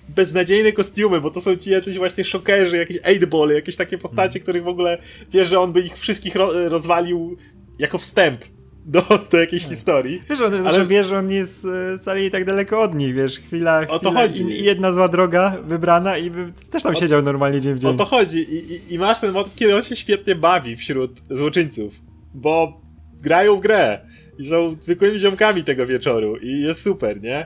beznadziejne 0.10 0.72
kostiumy, 0.72 1.22
bo 1.22 1.30
to 1.30 1.41
są 1.41 1.56
ci 1.56 1.70
jacyś 1.70 1.97
właśnie 1.97 2.24
szokerzy, 2.24 2.78
jakieś 2.78 2.97
eightbally, 3.04 3.54
jakieś 3.54 3.76
takie 3.76 3.97
postacie, 3.97 4.39
mm. 4.39 4.43
których 4.43 4.64
w 4.64 4.68
ogóle 4.68 4.97
wie, 5.32 5.45
że 5.45 5.60
on 5.60 5.74
by 5.74 5.82
ich 5.82 5.97
wszystkich 5.97 6.36
ro 6.36 6.70
rozwalił 6.70 7.38
jako 7.80 7.97
wstęp 7.97 8.45
do, 8.86 9.02
do 9.32 9.38
jakiejś 9.38 9.64
tak. 9.64 9.72
historii. 9.72 10.22
Wiesz, 10.30 10.41
on 10.41 10.68
ale... 10.68 10.88
wie, 10.88 11.04
że 11.04 11.18
on 11.18 11.32
jest 11.32 11.66
e, 11.66 11.97
wcale 11.97 12.22
nie 12.22 12.32
tak 12.32 12.45
daleko 12.45 12.82
od 12.82 12.95
nich, 12.95 13.16
wiesz, 13.16 13.39
chwila, 13.39 13.82
chwila 13.82 13.95
o 13.95 14.00
to 14.00 14.12
chodzi. 14.12 14.41
I 14.41 14.64
jedna 14.64 14.91
zła 14.91 15.08
droga 15.08 15.58
wybrana 15.68 16.18
i 16.18 16.32
by 16.32 16.54
też 16.72 16.84
tam 16.84 16.91
o... 16.91 16.95
siedział 16.95 17.22
normalnie 17.22 17.62
dzień 17.62 17.74
w 17.74 17.80
dzień. 17.80 17.91
O 17.91 17.93
to 17.93 18.06
chodzi 18.06 18.38
I, 18.39 18.74
i, 18.74 18.93
i 18.93 19.00
masz 19.00 19.20
ten 19.20 19.32
motyw, 19.32 19.56
kiedy 19.56 19.76
on 19.76 19.84
się 19.84 19.95
świetnie 19.95 20.36
bawi 20.36 20.76
wśród 20.76 21.22
złoczyńców, 21.30 22.02
bo 22.34 22.82
grają 23.22 23.56
w 23.56 23.62
grę 23.62 24.00
i 24.39 24.45
są 24.45 24.75
zwykłymi 24.79 25.19
ziomkami 25.19 25.63
tego 25.63 25.87
wieczoru 25.87 26.37
i 26.37 26.61
jest 26.61 26.81
super, 26.81 27.21
nie? 27.21 27.45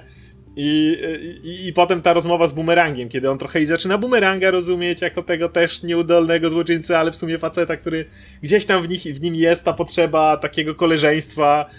I, 0.55 0.97
i, 1.43 1.67
I 1.67 1.73
potem 1.73 2.01
ta 2.01 2.13
rozmowa 2.13 2.47
z 2.47 2.51
bumerangiem, 2.51 3.09
kiedy 3.09 3.29
on 3.29 3.37
trochę 3.37 3.61
i 3.61 3.65
zaczyna 3.65 3.97
bumeranga 3.97 4.51
rozumieć 4.51 5.01
jako 5.01 5.23
tego 5.23 5.49
też 5.49 5.83
nieudolnego 5.83 6.49
złoczyńcy, 6.49 6.97
ale 6.97 7.11
w 7.11 7.15
sumie 7.15 7.39
faceta, 7.39 7.77
który 7.77 8.05
gdzieś 8.41 8.65
tam 8.65 8.83
w, 8.83 8.89
nich, 8.89 9.01
w 9.01 9.21
nim 9.21 9.35
jest 9.35 9.65
ta 9.65 9.73
potrzeba 9.73 10.37
takiego 10.37 10.75
koleżeństwa. 10.75 11.69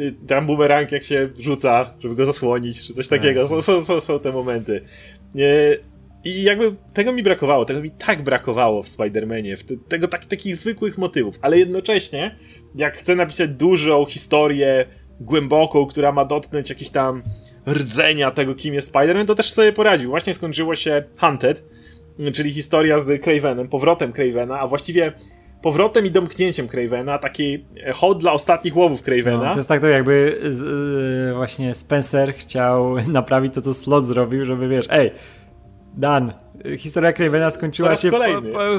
Y, 0.00 0.14
tam 0.26 0.46
bumerang 0.46 0.92
jak 0.92 1.04
się 1.04 1.28
rzuca, 1.42 1.94
żeby 2.00 2.14
go 2.14 2.26
zasłonić, 2.26 2.86
czy 2.86 2.94
coś 2.94 3.08
takiego. 3.08 3.40
Tak. 3.40 3.48
Są, 3.48 3.62
są, 3.62 3.84
są, 3.84 4.00
są 4.00 4.20
te 4.20 4.32
momenty. 4.32 4.80
I 6.24 6.42
jakby 6.42 6.74
tego 6.92 7.12
mi 7.12 7.22
brakowało, 7.22 7.64
tego 7.64 7.80
mi 7.80 7.90
tak 7.90 8.22
brakowało 8.22 8.82
w 8.82 8.88
Spider-Manie, 8.88 9.78
tego 9.88 10.08
tak, 10.08 10.24
takich 10.24 10.56
zwykłych 10.56 10.98
motywów, 10.98 11.38
ale 11.42 11.58
jednocześnie, 11.58 12.36
jak 12.74 12.96
chcę 12.96 13.14
napisać 13.14 13.50
dużą 13.50 14.04
historię, 14.04 14.86
głęboką, 15.20 15.86
która 15.86 16.12
ma 16.12 16.24
dotknąć 16.24 16.70
jakiś 16.70 16.90
tam 16.90 17.22
rdzenia 17.68 18.30
tego, 18.30 18.54
kim 18.54 18.74
jest 18.74 18.94
Spider-Man, 18.94 19.26
to 19.26 19.34
też 19.34 19.52
sobie 19.52 19.72
poradził. 19.72 20.10
Właśnie 20.10 20.34
skończyło 20.34 20.74
się 20.74 21.02
Hunted, 21.20 21.64
czyli 22.34 22.52
historia 22.52 22.98
z 22.98 23.22
Cravenem, 23.22 23.68
powrotem 23.68 24.12
Cravena, 24.12 24.60
a 24.60 24.66
właściwie 24.66 25.12
powrotem 25.62 26.06
i 26.06 26.10
domknięciem 26.10 26.68
Cravena, 26.68 27.18
taki 27.18 27.64
hołd 27.94 28.18
dla 28.18 28.32
ostatnich 28.32 28.76
łowów 28.76 29.02
Cravena. 29.02 29.44
No, 29.44 29.50
to 29.50 29.56
jest 29.56 29.68
tak 29.68 29.80
to 29.80 29.88
jakby 29.88 30.40
y, 31.30 31.34
właśnie 31.34 31.74
Spencer 31.74 32.34
chciał 32.34 32.96
naprawić 33.08 33.54
to, 33.54 33.60
co 33.60 33.74
Slot 33.74 34.06
zrobił, 34.06 34.44
żeby 34.44 34.68
wiesz, 34.68 34.86
ej, 34.90 35.10
Dan, 35.94 36.32
historia 36.78 37.12
Cravena 37.12 37.50
skończyła 37.50 37.96
się, 37.96 38.10
po, 38.10 38.18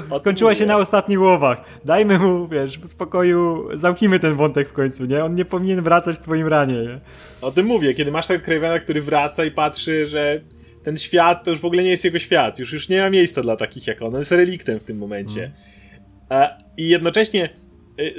po, 0.10 0.20
skończyła 0.20 0.56
się 0.56 0.66
na 0.66 0.78
ostatnich 0.78 1.22
łowach. 1.22 1.58
Dajmy 1.86 2.20
mu, 2.20 2.48
wiesz, 2.48 2.80
w 2.80 2.88
spokoju, 2.88 3.68
zamknijmy 3.74 4.20
ten 4.20 4.36
wątek 4.36 4.70
w 4.70 4.74
końcu, 4.74 5.06
nie? 5.06 5.24
On 5.24 5.36
nie 5.36 5.46
powinien 5.46 5.82
wracać 5.82 6.16
w 6.16 6.20
twoim 6.20 6.48
ranie, 6.48 6.82
nie? 6.82 7.00
O 7.42 7.52
tym 7.52 7.66
mówię, 7.66 7.94
kiedy 7.94 8.12
masz 8.12 8.28
tego 8.28 8.46
Cravena, 8.46 8.80
który 8.80 9.02
wraca 9.02 9.46
i 9.46 9.52
patrzy, 9.52 10.08
że 10.08 10.42
ten 10.84 10.98
świat 10.98 11.44
to 11.44 11.52
już 11.52 11.60
w 11.60 11.66
ogóle 11.66 11.84
nie 11.84 11.90
jest 11.90 12.04
jego 12.04 12.20
świat, 12.20 12.60
już, 12.60 12.74
już 12.74 12.90
nie 12.90 13.02
ma 13.02 13.10
miejsca 13.10 13.42
dla 13.42 13.56
takich 13.56 13.88
jak 13.88 14.02
on, 14.02 14.14
on 14.14 14.20
jest 14.20 14.32
reliktem 14.32 14.80
w 14.80 14.84
tym 14.84 14.98
momencie. 14.98 15.52
Mm. 16.30 16.50
I 16.78 16.88
jednocześnie 16.88 17.50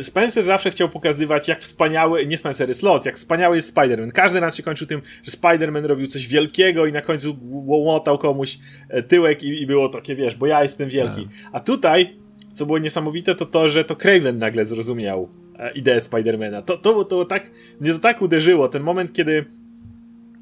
Spencer 0.02 0.44
zawsze 0.44 0.70
chciał 0.70 0.88
pokazywać, 0.88 1.48
jak 1.48 1.60
wspaniały, 1.60 2.26
nie 2.26 2.38
Spencer, 2.38 2.74
Slot, 2.74 3.06
jak 3.06 3.16
wspaniały 3.16 3.56
jest 3.56 3.76
Spider-Man. 3.76 4.12
Każdy 4.12 4.40
raz 4.40 4.56
się 4.56 4.62
kończył 4.62 4.86
tym, 4.86 5.02
że 5.24 5.32
Spider-Man 5.32 5.84
robił 5.84 6.06
coś 6.06 6.26
wielkiego 6.26 6.86
i 6.86 6.92
na 6.92 7.02
końcu 7.02 7.36
łomotał 7.50 8.18
komuś 8.18 8.58
e, 8.88 9.02
tyłek 9.02 9.42
i, 9.42 9.62
i 9.62 9.66
było 9.66 9.88
takie, 9.88 10.14
wiesz, 10.14 10.36
bo 10.36 10.46
ja 10.46 10.62
jestem 10.62 10.88
wielki. 10.88 11.22
Tak. 11.24 11.50
A 11.52 11.60
tutaj, 11.60 12.16
co 12.52 12.66
było 12.66 12.78
niesamowite, 12.78 13.34
to 13.34 13.46
to, 13.46 13.68
że 13.68 13.84
to 13.84 13.96
Craven 13.96 14.38
nagle 14.38 14.64
zrozumiał 14.64 15.28
e, 15.58 15.72
ideę 15.72 16.00
Spidermana. 16.00 16.62
To, 16.62 16.78
to, 16.78 17.04
to 17.04 17.24
tak, 17.24 17.50
mnie 17.80 17.92
to 17.92 17.98
tak 17.98 18.22
uderzyło, 18.22 18.68
ten 18.68 18.82
moment, 18.82 19.12
kiedy 19.12 19.44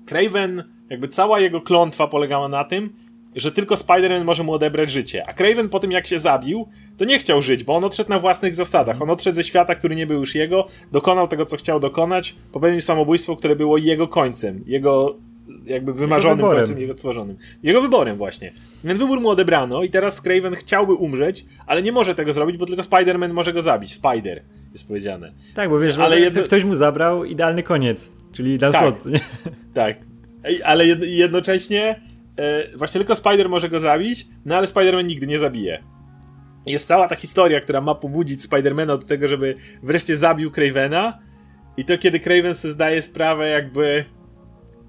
Craven, 0.06 0.64
jakby 0.90 1.08
cała 1.08 1.40
jego 1.40 1.60
klątwa 1.60 2.06
polegała 2.06 2.48
na 2.48 2.64
tym, 2.64 2.92
że 3.36 3.52
tylko 3.52 3.74
Spider-Man 3.74 4.24
może 4.24 4.42
mu 4.42 4.52
odebrać 4.52 4.90
życie. 4.90 5.24
A 5.28 5.32
Craven 5.32 5.68
po 5.68 5.80
tym 5.80 5.92
jak 5.92 6.06
się 6.06 6.18
zabił, 6.18 6.68
to 6.99 7.05
nie 7.05 7.18
chciał 7.18 7.43
żyć, 7.43 7.64
bo 7.64 7.76
on 7.76 7.84
odszedł 7.84 8.11
na 8.11 8.18
własnych 8.18 8.55
zasadach. 8.55 9.03
On 9.03 9.11
odszedł 9.11 9.36
ze 9.36 9.45
świata, 9.45 9.74
który 9.74 9.97
nie 9.97 10.07
był 10.07 10.20
już 10.20 10.34
jego, 10.34 10.68
dokonał 10.93 11.28
tego, 11.28 11.47
co 11.47 11.57
chciał 11.57 11.80
dokonać, 11.80 12.34
popełnił 12.53 12.80
samobójstwo, 12.80 13.36
które 13.36 13.57
było 13.57 13.78
jego 13.78 14.09
końcem, 14.09 14.64
jego 14.66 15.16
jakby 15.66 15.93
wymarzonym 15.93 16.38
jego 16.38 16.57
końcem, 16.57 16.80
jego 16.80 16.95
tworzonym. 16.95 17.36
Jego 17.62 17.82
wyborem 17.82 18.16
właśnie. 18.16 18.53
Więc 18.84 18.99
wybór 18.99 19.20
mu 19.20 19.28
odebrano 19.28 19.82
i 19.82 19.90
teraz 19.90 20.22
Craven 20.22 20.55
chciałby 20.55 20.93
umrzeć, 20.93 21.45
ale 21.66 21.82
nie 21.82 21.93
może 21.93 22.14
tego 22.14 22.32
zrobić, 22.32 22.57
bo 22.57 22.66
tylko 22.66 22.82
Spider-Man 22.82 23.32
może 23.32 23.53
go 23.53 23.62
zabić. 23.62 23.95
Spider 23.95 24.43
jest 24.72 24.88
powiedziane. 24.88 25.32
Tak, 25.55 25.70
bo 25.70 25.78
wiesz, 25.78 25.99
ale 25.99 26.20
jedno... 26.20 26.43
ktoś 26.43 26.64
mu 26.64 26.74
zabrał 26.74 27.24
idealny 27.24 27.62
koniec, 27.62 28.11
czyli 28.32 28.59
Dan 28.59 28.72
tak, 28.72 28.82
Slot. 28.82 29.14
Tak, 29.74 29.97
ale 30.64 30.86
jednocześnie 31.07 32.01
e, 32.36 32.76
właśnie 32.76 32.99
tylko 32.99 33.16
Spider 33.16 33.49
może 33.49 33.68
go 33.68 33.80
zabić, 33.80 34.26
no 34.45 34.57
ale 34.57 34.66
Spider-Man 34.66 35.05
nigdy 35.05 35.26
nie 35.26 35.38
zabije. 35.38 35.82
Jest 36.66 36.88
cała 36.88 37.08
ta 37.08 37.16
historia, 37.16 37.60
która 37.60 37.80
ma 37.80 37.94
pobudzić 37.94 38.42
Spidermana 38.42 38.96
do 38.96 39.06
tego, 39.06 39.28
żeby 39.28 39.54
wreszcie 39.82 40.16
zabił 40.16 40.50
Cravena. 40.50 41.18
I 41.76 41.84
to 41.84 41.98
kiedy 41.98 42.20
Craven 42.20 42.54
sobie 42.54 42.72
zdaje 42.74 43.02
sprawę, 43.02 43.48
jakby 43.48 44.04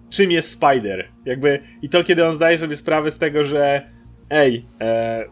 czym 0.09 0.32
jest 0.32 0.51
Spider. 0.51 1.07
Jakby, 1.26 1.59
I 1.82 1.89
to 1.89 2.03
kiedy 2.03 2.28
on 2.28 2.34
zdaje 2.34 2.57
sobie 2.57 2.76
sprawę 2.76 3.11
z 3.11 3.19
tego, 3.19 3.43
że 3.43 3.89
ej, 4.30 4.65
e, 4.82 5.26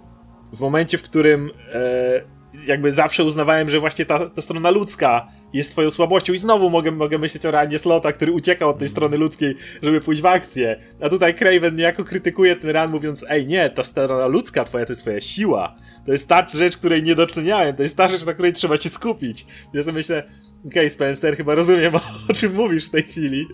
w 0.53 0.59
momencie, 0.59 0.97
w 0.97 1.03
którym 1.03 1.51
e, 1.73 2.21
jakby 2.67 2.91
zawsze 2.91 3.23
uznawałem, 3.23 3.69
że 3.69 3.79
właśnie 3.79 4.05
ta, 4.05 4.29
ta 4.29 4.41
strona 4.41 4.69
ludzka 4.69 5.27
jest 5.53 5.71
twoją 5.71 5.89
słabością 5.89 6.33
i 6.33 6.37
znowu 6.37 6.69
mogę, 6.69 6.91
mogę 6.91 7.17
myśleć 7.17 7.45
o 7.45 7.51
ranie 7.51 7.79
Slota, 7.79 8.11
który 8.11 8.31
uciekał 8.31 8.69
od 8.69 8.79
tej 8.79 8.89
strony 8.89 9.17
ludzkiej, 9.17 9.55
żeby 9.83 10.01
pójść 10.01 10.21
w 10.21 10.25
akcję. 10.25 10.75
A 11.01 11.09
tutaj 11.09 11.35
Craven 11.35 11.75
niejako 11.75 12.03
krytykuje 12.03 12.55
ten 12.55 12.69
ran, 12.69 12.91
mówiąc, 12.91 13.25
ej 13.29 13.47
nie, 13.47 13.69
ta 13.69 13.83
strona 13.83 14.27
ludzka 14.27 14.63
twoja 14.63 14.85
to 14.85 14.91
jest 14.91 15.01
twoja 15.01 15.21
siła. 15.21 15.75
To 16.05 16.11
jest 16.11 16.27
ta 16.27 16.47
rzecz, 16.47 16.77
której 16.77 17.03
nie 17.03 17.15
doceniałem, 17.15 17.75
to 17.75 17.83
jest 17.83 17.97
ta 17.97 18.07
rzecz, 18.07 18.25
na 18.25 18.33
której 18.33 18.53
trzeba 18.53 18.77
się 18.77 18.89
skupić. 18.89 19.45
Ja 19.73 19.83
sobie 19.83 19.93
myślę, 19.93 20.23
okej 20.67 20.89
Spencer, 20.89 21.37
chyba 21.37 21.55
rozumiem 21.55 21.95
o 22.29 22.33
czym 22.33 22.55
mówisz 22.55 22.87
w 22.87 22.89
tej 22.89 23.03
chwili. 23.03 23.47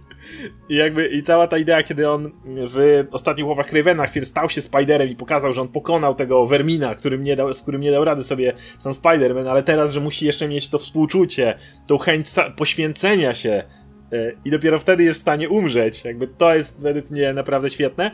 I 0.69 0.75
jakby, 0.75 1.07
i 1.07 1.23
cała 1.23 1.47
ta 1.47 1.57
idea, 1.57 1.83
kiedy 1.83 2.09
on 2.09 2.31
w 2.45 3.07
ostatnich 3.11 3.47
łowach 3.47 3.69
Cravena 3.69 4.07
chwilę 4.07 4.25
stał 4.25 4.49
się 4.49 4.61
Spiderem 4.61 5.09
i 5.09 5.15
pokazał, 5.15 5.53
że 5.53 5.61
on 5.61 5.67
pokonał 5.67 6.15
tego 6.15 6.45
Vermina, 6.45 6.95
którym 6.95 7.23
nie 7.23 7.35
dał, 7.35 7.53
z 7.53 7.61
którym 7.61 7.81
nie 7.81 7.91
dał 7.91 8.05
rady 8.05 8.23
sobie 8.23 8.53
sam 8.79 8.93
Spiderman, 8.93 9.47
ale 9.47 9.63
teraz, 9.63 9.93
że 9.93 9.99
musi 9.99 10.25
jeszcze 10.25 10.47
mieć 10.47 10.69
to 10.69 10.79
współczucie, 10.79 11.53
tą 11.87 11.97
chęć 11.97 12.27
poświęcenia 12.55 13.33
się 13.33 13.63
e, 14.11 14.31
i 14.45 14.51
dopiero 14.51 14.79
wtedy 14.79 15.03
jest 15.03 15.19
w 15.19 15.21
stanie 15.21 15.49
umrzeć. 15.49 16.03
Jakby 16.05 16.27
to 16.27 16.55
jest 16.55 16.81
według 16.81 17.09
mnie 17.09 17.33
naprawdę 17.33 17.69
świetne. 17.69 18.11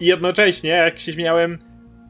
I 0.00 0.06
jednocześnie, 0.06 0.70
jak 0.70 0.98
się 0.98 1.12
śmiałem, 1.12 1.58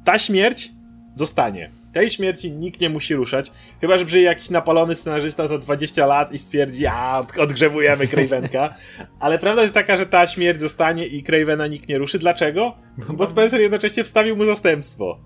ta 0.04 0.18
śmierć 0.18 0.70
zostanie. 1.14 1.77
Tej 1.98 2.10
śmierci 2.10 2.52
nikt 2.52 2.80
nie 2.80 2.88
musi 2.88 3.14
ruszać, 3.14 3.52
chyba 3.80 3.98
że 3.98 4.04
przyjdzie 4.04 4.26
jakiś 4.26 4.50
napalony 4.50 4.94
scenarzysta 4.94 5.48
za 5.48 5.58
20 5.58 6.06
lat 6.06 6.32
i 6.32 6.38
stwierdzi, 6.38 6.86
a 6.86 7.26
odgrzewujemy 7.38 8.08
Cravenka. 8.08 8.74
Ale 9.20 9.38
prawda 9.38 9.62
jest 9.62 9.74
taka, 9.74 9.96
że 9.96 10.06
ta 10.06 10.26
śmierć 10.26 10.60
zostanie 10.60 11.06
i 11.06 11.22
Cravena 11.22 11.66
nikt 11.66 11.88
nie 11.88 11.98
ruszy. 11.98 12.18
Dlaczego? 12.18 12.74
Bo 13.08 13.26
Spencer 13.26 13.60
jednocześnie 13.60 14.04
wstawił 14.04 14.36
mu 14.36 14.44
zastępstwo. 14.44 15.20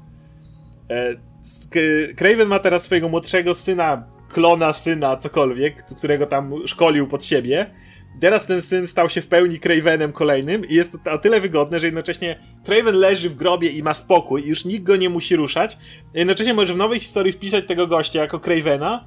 E, 0.91 2.15
Craven 2.17 2.49
ma 2.49 2.59
teraz 2.59 2.83
swojego 2.83 3.09
młodszego 3.09 3.55
syna, 3.55 4.05
klona 4.29 4.73
syna, 4.73 5.17
cokolwiek, 5.17 5.83
którego 5.99 6.27
tam 6.27 6.53
szkolił 6.67 7.09
pod 7.09 7.25
siebie. 7.25 7.71
Teraz 8.21 8.47
ten 8.47 8.63
syn 8.63 8.87
stał 8.87 9.09
się 9.09 9.21
w 9.21 9.27
pełni 9.27 9.61
Cravenem 9.61 10.13
kolejnym 10.13 10.69
i 10.69 10.75
jest 10.75 10.97
to 11.05 11.13
o 11.13 11.19
tyle 11.19 11.41
wygodne, 11.41 11.81
że 11.81 11.87
jednocześnie 11.87 12.39
Craven 12.65 12.95
leży 12.95 13.31
w 13.31 13.35
grobie 13.35 13.69
i 13.69 13.83
ma 13.83 13.95
spokój 13.95 14.47
już 14.47 14.65
nikt 14.65 14.83
go 14.83 14.97
nie 14.97 15.09
musi 15.09 15.37
ruszać. 15.37 15.79
Jednocześnie 16.15 16.55
możesz 16.55 16.73
w 16.73 16.77
nowej 16.77 17.01
historii 17.01 17.33
wpisać 17.33 17.67
tego 17.67 17.87
gościa 17.87 18.21
jako 18.21 18.41
Cravena 18.41 19.05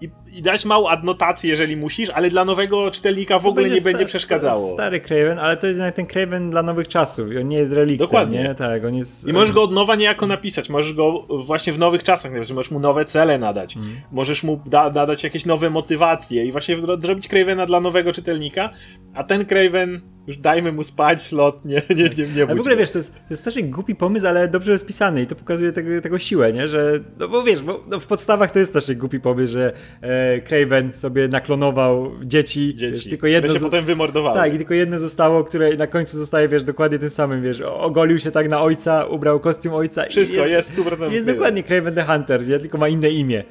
i, 0.00 0.38
i 0.38 0.42
dać 0.42 0.64
małą 0.64 0.88
adnotację, 0.88 1.50
jeżeli 1.50 1.76
musisz, 1.76 2.10
ale 2.10 2.30
dla 2.30 2.44
nowego 2.44 2.90
czytelnika 2.90 3.38
w 3.38 3.46
ogóle 3.46 3.70
nie 3.70 3.80
będzie 3.80 4.04
przeszkadzało. 4.04 4.72
Stary 4.74 5.00
Craven, 5.00 5.38
ale 5.38 5.56
to 5.56 5.66
jest 5.66 5.78
jednak 5.78 5.94
ten 5.94 6.06
Craven 6.06 6.50
dla 6.50 6.62
nowych 6.62 6.88
czasów. 6.88 7.28
On 7.40 7.48
nie 7.48 7.56
jest 7.56 7.72
reliktem, 7.72 8.06
Dokładnie. 8.06 8.42
Nie? 8.42 8.54
Tak, 8.54 8.84
on 8.84 8.94
jest... 8.94 9.28
I 9.28 9.32
możesz 9.32 9.52
go 9.52 9.62
od 9.62 9.72
nowa 9.72 9.94
niejako 9.94 10.26
napisać, 10.26 10.68
możesz 10.68 10.92
go 10.92 11.26
właśnie 11.28 11.72
w 11.72 11.78
nowych 11.78 12.02
czasach 12.04 12.32
napisać, 12.32 12.54
możesz 12.54 12.70
mu 12.70 12.80
nowe 12.80 13.04
cele 13.04 13.38
nadać, 13.38 13.76
Mhm. 13.76 13.96
możesz 14.12 14.42
mu 14.42 14.60
da, 14.66 14.90
nadać 14.90 15.24
jakieś 15.24 15.46
nowe 15.46 15.70
motywacje 15.70 16.44
i 16.44 16.52
właśnie 16.52 16.76
zrobić 17.00 17.28
Cravena 17.28 17.66
dla 17.66 17.80
nowego 17.80 18.12
czytelnika, 18.12 18.70
a 19.14 19.24
ten 19.24 19.44
Craven, 19.44 20.00
już 20.26 20.36
dajmy 20.36 20.72
mu 20.72 20.82
spać, 20.82 21.22
slot, 21.22 21.64
nie, 21.64 21.74
nie, 21.96 22.04
nie, 22.04 22.34
nie 22.34 22.42
Ale 22.42 22.54
w 22.54 22.60
ogóle 22.60 22.76
wiesz, 22.76 22.90
to 22.90 22.98
jest, 22.98 23.14
to 23.14 23.20
jest 23.30 23.42
strasznie 23.42 23.62
głupi 23.62 23.94
pomysł, 23.94 24.26
ale 24.26 24.48
dobrze 24.48 24.72
rozpisany 24.72 25.22
i 25.22 25.26
to 25.26 25.34
pokazuje 25.34 25.72
tego, 25.72 26.00
tego 26.00 26.18
siłę, 26.18 26.52
nie? 26.52 26.68
Że, 26.68 27.00
no 27.18 27.28
bo 27.28 27.42
wiesz, 27.42 27.62
bo, 27.62 27.84
no 27.88 28.00
w 28.00 28.06
podstawach 28.06 28.50
to 28.50 28.58
jest 28.58 28.70
strasznie 28.70 28.96
głupi 28.96 29.20
pomysł, 29.20 29.52
że 29.52 29.72
e, 30.00 30.40
Craven 30.40 30.94
sobie 30.94 31.28
naklonował 31.28 32.12
dzieci, 32.22 32.74
Dzieci, 32.74 32.94
wiesz, 32.94 33.08
tylko 33.08 33.26
jedno 33.26 33.48
które 33.48 33.60
się 33.60 33.64
potem 33.64 33.84
wymordowały. 33.84 34.38
Tak, 34.38 34.54
i 34.54 34.56
tylko 34.56 34.74
jedno 34.74 34.98
zostało, 34.98 35.44
które 35.44 35.76
na 35.76 35.86
końcu 35.86 36.18
zostaje, 36.18 36.48
wiesz, 36.48 36.64
dokładnie 36.64 36.98
tym 36.98 37.10
samym, 37.10 37.42
wiesz, 37.42 37.60
ogolił 37.60 38.18
się 38.18 38.30
tak 38.30 38.48
na 38.48 38.62
ojca, 38.62 39.04
ubrał 39.04 39.40
kostium 39.40 39.74
ojca. 39.74 40.06
i 40.06 40.10
Wszystko 40.10 40.46
jest 40.46 40.76
100% 40.78 41.12
Jest 41.12 41.26
tyle. 41.26 41.36
dokładnie 41.36 41.62
Craven 41.62 41.94
the 41.94 42.04
Hunter, 42.04 42.48
nie? 42.48 42.58
Tylko 42.58 42.78
ma 42.78 42.88
inne 42.88 43.10
imię. 43.10 43.44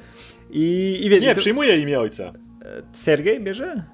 I, 0.50 0.98
i 1.02 1.10
wiesz, 1.10 1.22
Nie, 1.22 1.34
to, 1.34 1.40
przyjmuje 1.40 1.76
imię 1.76 2.00
ojca. 2.00 2.32
Sergiej 2.92 3.40
bierze? 3.40 3.84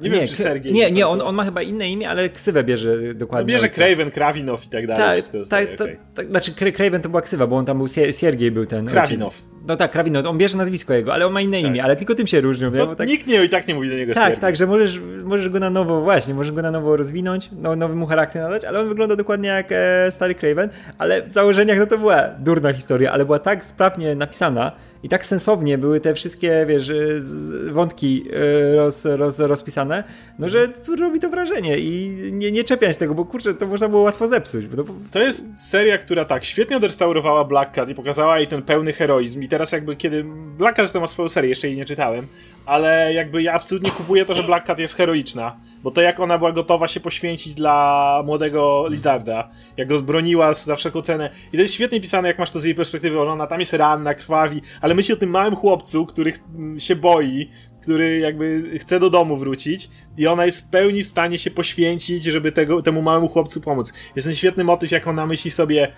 Nie, 0.00 0.10
wiem, 0.10 0.26
czy 0.28 0.36
Sergiej. 0.36 0.72
Nie, 0.72 0.90
nie, 0.90 1.06
on, 1.06 1.20
on 1.20 1.34
ma 1.34 1.44
chyba 1.44 1.62
inne 1.62 1.88
imię, 1.90 2.10
ale 2.10 2.28
ksywę 2.28 2.64
bierze 2.64 2.94
No, 3.08 3.14
dokładnie. 3.14 3.54
bierze 3.54 3.64
ojca. 3.66 3.74
Craven, 3.82 4.10
Krawinow 4.10 4.64
i 4.66 4.68
tak 4.68 4.86
dalej. 4.86 5.22
Tak, 5.22 5.30
tak, 5.32 5.40
zostaje, 5.40 5.66
tak, 5.66 5.80
okej. 5.80 5.96
tak, 6.14 6.26
znaczy 6.26 6.52
Craven 6.72 7.02
to 7.02 7.08
była 7.08 7.22
ksywa, 7.22 7.46
bo 7.46 7.56
on 7.56 7.64
tam 7.64 7.78
był, 7.78 7.88
Sie- 7.88 8.12
Siergiej 8.12 8.50
był 8.50 8.66
ten. 8.66 8.86
Krawinow. 8.86 9.42
No 9.68 9.76
tak, 9.76 9.90
Krawinow, 9.92 10.26
on 10.26 10.38
bierze 10.38 10.58
nazwisko 10.58 10.94
jego, 10.94 11.14
ale 11.14 11.26
on 11.26 11.32
ma 11.32 11.40
inne 11.40 11.56
Tak. 11.62 11.70
imię, 11.70 11.82
ale 11.84 11.96
tylko 11.96 12.14
tym 12.14 12.26
się 12.26 12.40
różnią, 12.40 12.70
nie? 12.70 12.78
To 12.78 12.94
tak, 12.96 13.08
Nikt 13.08 13.26
nie, 13.26 13.44
i 13.44 13.48
tak 13.48 13.68
nie 13.68 13.74
mówi 13.74 13.88
do 13.90 13.94
niego 13.96 14.14
tak, 14.14 14.22
Sterling. 14.22 14.40
tak, 14.40 14.56
że 14.56 14.66
możesz, 14.66 15.00
możesz 15.24 15.48
go 15.48 15.58
na 15.60 15.70
nowo, 15.70 16.00
właśnie, 16.00 16.34
możesz 16.34 16.52
go 16.52 16.62
na 16.62 16.70
nowo 16.70 16.96
rozwinąć, 16.96 17.50
no, 17.52 17.76
nowy 17.76 17.94
mu 17.94 18.06
charakter 18.06 18.42
nadać, 18.42 18.64
ale 18.64 18.80
on 18.80 18.88
wygląda 18.88 19.16
dokładnie 19.16 19.48
jak 19.48 19.66
e, 19.72 20.12
stary 20.12 20.34
Craven, 20.34 20.70
ale 20.98 21.22
w 21.22 21.28
założeniach 21.28 21.78
no 21.78 21.86
to 21.86 21.98
była 21.98 22.22
durna 22.38 22.72
historia, 22.72 23.12
ale 23.12 23.24
była 23.24 23.38
tak 23.38 23.64
sprawnie 23.64 24.14
napisana 24.14 24.72
i 25.02 25.08
tak 25.08 25.26
sensownie 25.26 25.78
były 25.78 26.00
te 26.00 26.14
wszystkie, 26.14 26.64
wiesz, 26.68 26.92
z, 27.18 27.68
wątki 27.68 28.24
e, 28.32 28.76
roz, 28.76 29.04
roz, 29.04 29.38
rozpisane, 29.38 30.04
no 30.38 30.48
że 30.48 30.72
robi 30.98 31.20
to 31.20 31.28
wrażenie 31.28 31.78
i 31.78 32.16
nie, 32.32 32.52
nie 32.52 32.64
czepiać 32.64 32.96
tego, 32.96 33.14
bo 33.14 33.24
kurczę, 33.24 33.54
to 33.54 33.66
można 33.66 33.88
było 33.88 34.02
łatwo 34.02 34.28
zepsuć. 34.28 34.66
Bo 34.66 34.84
to, 34.84 34.94
To 35.12 35.20
jest 35.20 35.70
seria, 35.70 35.98
która 35.98 36.24
tak 36.24 36.44
świetnie 36.44 36.76
odrestaurowała 36.76 37.44
Black 37.44 37.72
Cat 37.72 37.88
i 37.88 37.94
pokazała 37.94 38.38
jej 38.38 38.46
ten 38.46 38.62
pełny 38.62 38.92
heroizm. 38.92 39.42
I 39.42 39.48
teraz 39.48 39.72
jakby 39.72 39.96
kiedy. 39.96 40.24
Black 40.58 40.76
Cat 40.76 40.84
zresztą 40.84 41.00
ma 41.00 41.06
swoją 41.06 41.28
serię, 41.28 41.48
jeszcze 41.48 41.68
jej 41.68 41.76
nie 41.76 41.84
czytałem, 41.84 42.26
ale 42.66 43.12
jakby 43.14 43.42
ja 43.42 43.52
absolutnie 43.52 43.90
kupuję 43.90 44.24
to, 44.24 44.34
że 44.34 44.42
Black 44.42 44.66
Cat 44.66 44.78
jest 44.78 44.94
heroiczna. 44.94 45.56
Bo 45.82 45.90
to 45.90 46.00
jak 46.00 46.20
ona 46.20 46.38
była 46.38 46.52
gotowa 46.52 46.88
się 46.88 47.00
poświęcić 47.00 47.54
dla 47.54 48.22
młodego 48.24 48.86
Lizarda, 48.90 49.48
jak 49.76 49.88
go 49.88 49.98
zbroniła 49.98 50.54
za 50.54 50.76
wszelką 50.76 51.02
cenę. 51.02 51.30
I 51.52 51.56
to 51.56 51.62
jest 51.62 51.74
świetnie 51.74 52.00
pisane, 52.00 52.28
jak 52.28 52.38
masz 52.38 52.50
to 52.50 52.60
z 52.60 52.64
jej 52.64 52.74
perspektywy, 52.74 53.20
ona 53.20 53.46
tam 53.46 53.60
jest 53.60 53.72
ranna, 53.72 54.14
krwawi, 54.14 54.60
ale 54.80 54.94
myśli 54.94 55.14
o 55.14 55.16
tym 55.16 55.30
małym 55.30 55.56
chłopcu, 55.56 56.06
który 56.06 56.32
się 56.78 56.96
boi, 56.96 57.48
który 57.82 58.18
jakby 58.18 58.78
chce 58.78 59.00
do 59.00 59.10
domu 59.10 59.36
wrócić 59.36 59.90
i 60.16 60.26
ona 60.26 60.46
jest 60.46 60.66
w 60.66 60.70
pełni 60.70 61.04
w 61.04 61.08
stanie 61.08 61.38
się 61.38 61.50
poświęcić, 61.50 62.24
żeby 62.24 62.52
tego, 62.52 62.82
temu 62.82 63.02
małemu 63.02 63.28
chłopcu 63.28 63.60
pomóc. 63.60 63.92
Jest 64.16 64.26
ten 64.26 64.34
świetny 64.34 64.64
motyw, 64.64 64.90
jak 64.90 65.06
ona 65.06 65.26
myśli 65.26 65.50
sobie 65.50 65.92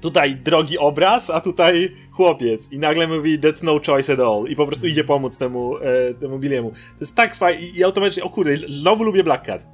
tutaj 0.00 0.36
drogi 0.36 0.78
obraz, 0.78 1.30
a 1.30 1.40
tutaj 1.40 1.94
chłopiec 2.10 2.72
i 2.72 2.78
nagle 2.78 3.06
mówi 3.06 3.40
that's 3.40 3.64
no 3.64 3.80
choice 3.86 4.12
at 4.12 4.20
all 4.20 4.44
i 4.48 4.56
po 4.56 4.66
prostu 4.66 4.86
idzie 4.86 5.04
pomóc 5.04 5.38
temu, 5.38 5.76
e, 5.78 6.14
temu 6.14 6.38
Billiemu. 6.38 6.70
To 6.70 7.00
jest 7.00 7.14
tak 7.14 7.36
fajnie 7.36 7.68
i, 7.68 7.84
automatycznie, 7.84 8.24
o 8.24 8.30
kurde, 8.30 8.56
znowu 8.56 9.04
lubię 9.04 9.24
Black 9.24 9.46
Cat. 9.46 9.66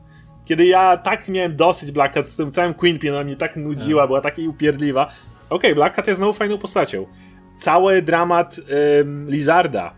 Kiedy 0.45 0.67
ja 0.67 0.97
tak 0.97 1.29
miałem 1.29 1.57
dosyć 1.57 1.91
Black 1.91 2.15
Cat 2.15 2.29
z 2.29 2.37
tym 2.37 2.53
całym 2.53 2.75
Queenpin, 2.75 3.11
ona 3.11 3.25
mnie 3.25 3.37
tak 3.37 3.57
nudziła, 3.57 4.07
była 4.07 4.21
taka 4.21 4.43
upierdliwa. 4.49 5.11
Okej, 5.51 5.75
Black 5.75 5.97
Cat 5.97 6.07
jest 6.07 6.19
znowu 6.19 6.33
fajną 6.33 6.59
postacią. 6.59 7.07
Cały 7.57 8.03
dramat 8.03 8.61
em, 9.01 9.31
Lizarda, 9.31 9.95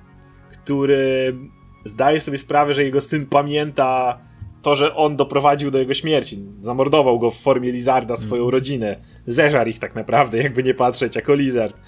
który 0.52 1.36
zdaje 1.84 2.20
sobie 2.20 2.38
sprawę, 2.38 2.74
że 2.74 2.84
jego 2.84 3.00
syn 3.00 3.26
pamięta 3.26 4.18
to, 4.62 4.74
że 4.74 4.94
on 4.94 5.16
doprowadził 5.16 5.70
do 5.70 5.78
jego 5.78 5.94
śmierci. 5.94 6.44
Zamordował 6.60 7.18
go 7.18 7.30
w 7.30 7.36
formie 7.40 7.72
Lizarda, 7.72 8.16
swoją 8.16 8.50
rodzinę. 8.50 8.96
Zeżar 9.26 9.68
ich 9.68 9.78
tak 9.78 9.94
naprawdę, 9.94 10.38
jakby 10.38 10.62
nie 10.62 10.74
patrzeć, 10.74 11.16
jako 11.16 11.34
Lizard. 11.34 11.80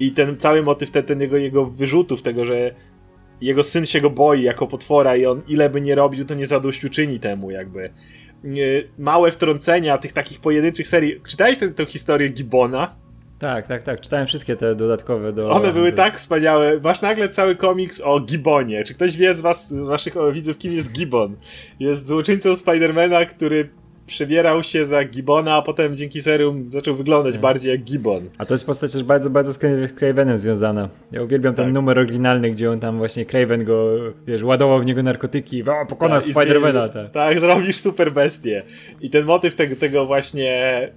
I 0.00 0.12
ten 0.12 0.36
cały 0.36 0.62
motyw 0.62 0.90
te, 0.90 1.02
ten 1.02 1.20
jego, 1.20 1.36
jego 1.36 1.66
wyrzutów, 1.66 2.22
tego, 2.22 2.44
że 2.44 2.74
jego 3.40 3.62
syn 3.62 3.86
się 3.86 4.00
go 4.00 4.10
boi 4.10 4.42
jako 4.42 4.66
potwora 4.66 5.16
i 5.16 5.26
on 5.26 5.42
ile 5.48 5.70
by 5.70 5.80
nie 5.80 5.94
robił, 5.94 6.24
to 6.24 6.34
nie 6.34 6.46
zadośćuczyni 6.46 7.20
temu 7.20 7.50
jakby. 7.50 7.90
Małe 8.98 9.30
wtrącenia 9.30 9.98
tych 9.98 10.12
takich 10.12 10.40
pojedynczych 10.40 10.88
serii. 10.88 11.20
Czytałeś 11.28 11.58
tę 11.58 11.68
tę 11.68 11.86
historię 11.86 12.28
Gibbona? 12.28 12.94
Tak, 13.38 13.66
tak, 13.66 13.82
tak. 13.82 14.00
Czytałem 14.00 14.26
wszystkie 14.26 14.56
te 14.56 14.74
dodatkowe 14.74 15.32
do. 15.32 15.50
One 15.50 15.72
były 15.72 15.92
tak 15.92 16.18
wspaniałe. 16.18 16.80
Masz 16.84 17.02
nagle 17.02 17.28
cały 17.28 17.56
komiks 17.56 18.00
o 18.00 18.20
Gibbonie. 18.20 18.84
Czy 18.84 18.94
ktoś 18.94 19.16
wie 19.16 19.36
z 19.36 19.40
was, 19.40 19.70
naszych 19.70 20.14
widzów, 20.32 20.58
kim 20.58 20.72
jest 20.72 20.92
Gibbon? 20.92 21.36
Jest 21.80 22.06
złoczyńcą 22.06 22.56
Spidermana, 22.56 23.26
który 23.26 23.68
przebierał 24.12 24.62
się 24.62 24.84
za 24.84 25.04
Gibbona, 25.04 25.54
a 25.56 25.62
potem 25.62 25.96
dzięki 25.96 26.22
serum 26.22 26.70
zaczął 26.70 26.94
wyglądać 26.94 27.38
bardziej 27.38 27.70
jak 27.72 27.80
Gibbon. 27.80 28.28
A 28.38 28.46
to 28.46 28.54
jest 28.54 28.66
postać 28.66 28.92
też 28.92 29.04
bardzo, 29.04 29.30
bardzo 29.30 29.52
z 29.52 29.58
Cra- 29.58 29.88
z 29.88 29.92
Cravenem 29.92 30.38
związana. 30.38 30.88
Ja 31.12 31.22
uwielbiam 31.22 31.54
ten 31.54 31.64
Tak. 31.64 31.74
numer 31.74 31.98
oryginalny, 31.98 32.50
gdzie 32.50 32.70
on 32.70 32.80
tam 32.80 32.98
właśnie 32.98 33.26
Craven 33.26 33.64
go, 33.64 33.96
wiesz, 34.26 34.42
ładował 34.42 34.80
w 34.80 34.84
niego 34.84 35.02
narkotyki. 35.02 35.62
O, 35.62 35.86
pokonał 35.88 36.20
Tak, 36.20 36.28
i 36.28 36.32
Spidermana. 36.32 36.88
Tak. 36.88 37.10
Tak, 37.10 37.36
robisz 37.40 37.76
super 37.76 38.12
bestię. 38.12 38.62
I 39.00 39.10
ten 39.10 39.24
motyw 39.24 39.54
tego, 39.54 39.76
tego 39.76 40.06
właśnie. 40.06 40.52
e, 40.52 40.92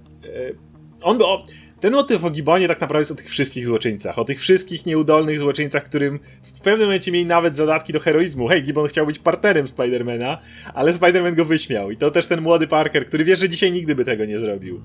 On 1.02 1.22
o, 1.22 1.46
ten 1.80 1.92
motyw 1.92 2.24
o 2.24 2.30
Gibbonie 2.30 2.68
tak 2.68 2.80
naprawdę 2.80 3.00
jest 3.00 3.10
o 3.10 3.14
tych 3.14 3.28
wszystkich 3.28 3.66
złoczyńcach. 3.66 4.18
O 4.18 4.24
tych 4.24 4.40
wszystkich 4.40 4.86
nieudolnych 4.86 5.38
złoczyńcach, 5.38 5.84
którym 5.84 6.18
w 6.42 6.60
pewnym 6.60 6.86
momencie 6.86 7.12
mieli 7.12 7.26
nawet 7.26 7.56
zadatki 7.56 7.92
do 7.92 8.00
heroizmu. 8.00 8.48
Hej, 8.48 8.62
Gibbon 8.62 8.88
chciał 8.88 9.06
być 9.06 9.18
partnerem 9.18 9.68
Spidermana, 9.68 10.38
ale 10.74 10.92
Spiderman 10.92 11.34
go 11.34 11.44
wyśmiał. 11.44 11.90
I 11.90 11.96
to 11.96 12.10
też 12.10 12.26
ten 12.26 12.40
młody 12.40 12.66
Parker, 12.66 13.06
który 13.06 13.24
wie, 13.24 13.36
że 13.36 13.48
dzisiaj 13.48 13.72
nigdy 13.72 13.94
by 13.94 14.04
tego 14.04 14.24
nie 14.24 14.38
zrobił. 14.38 14.82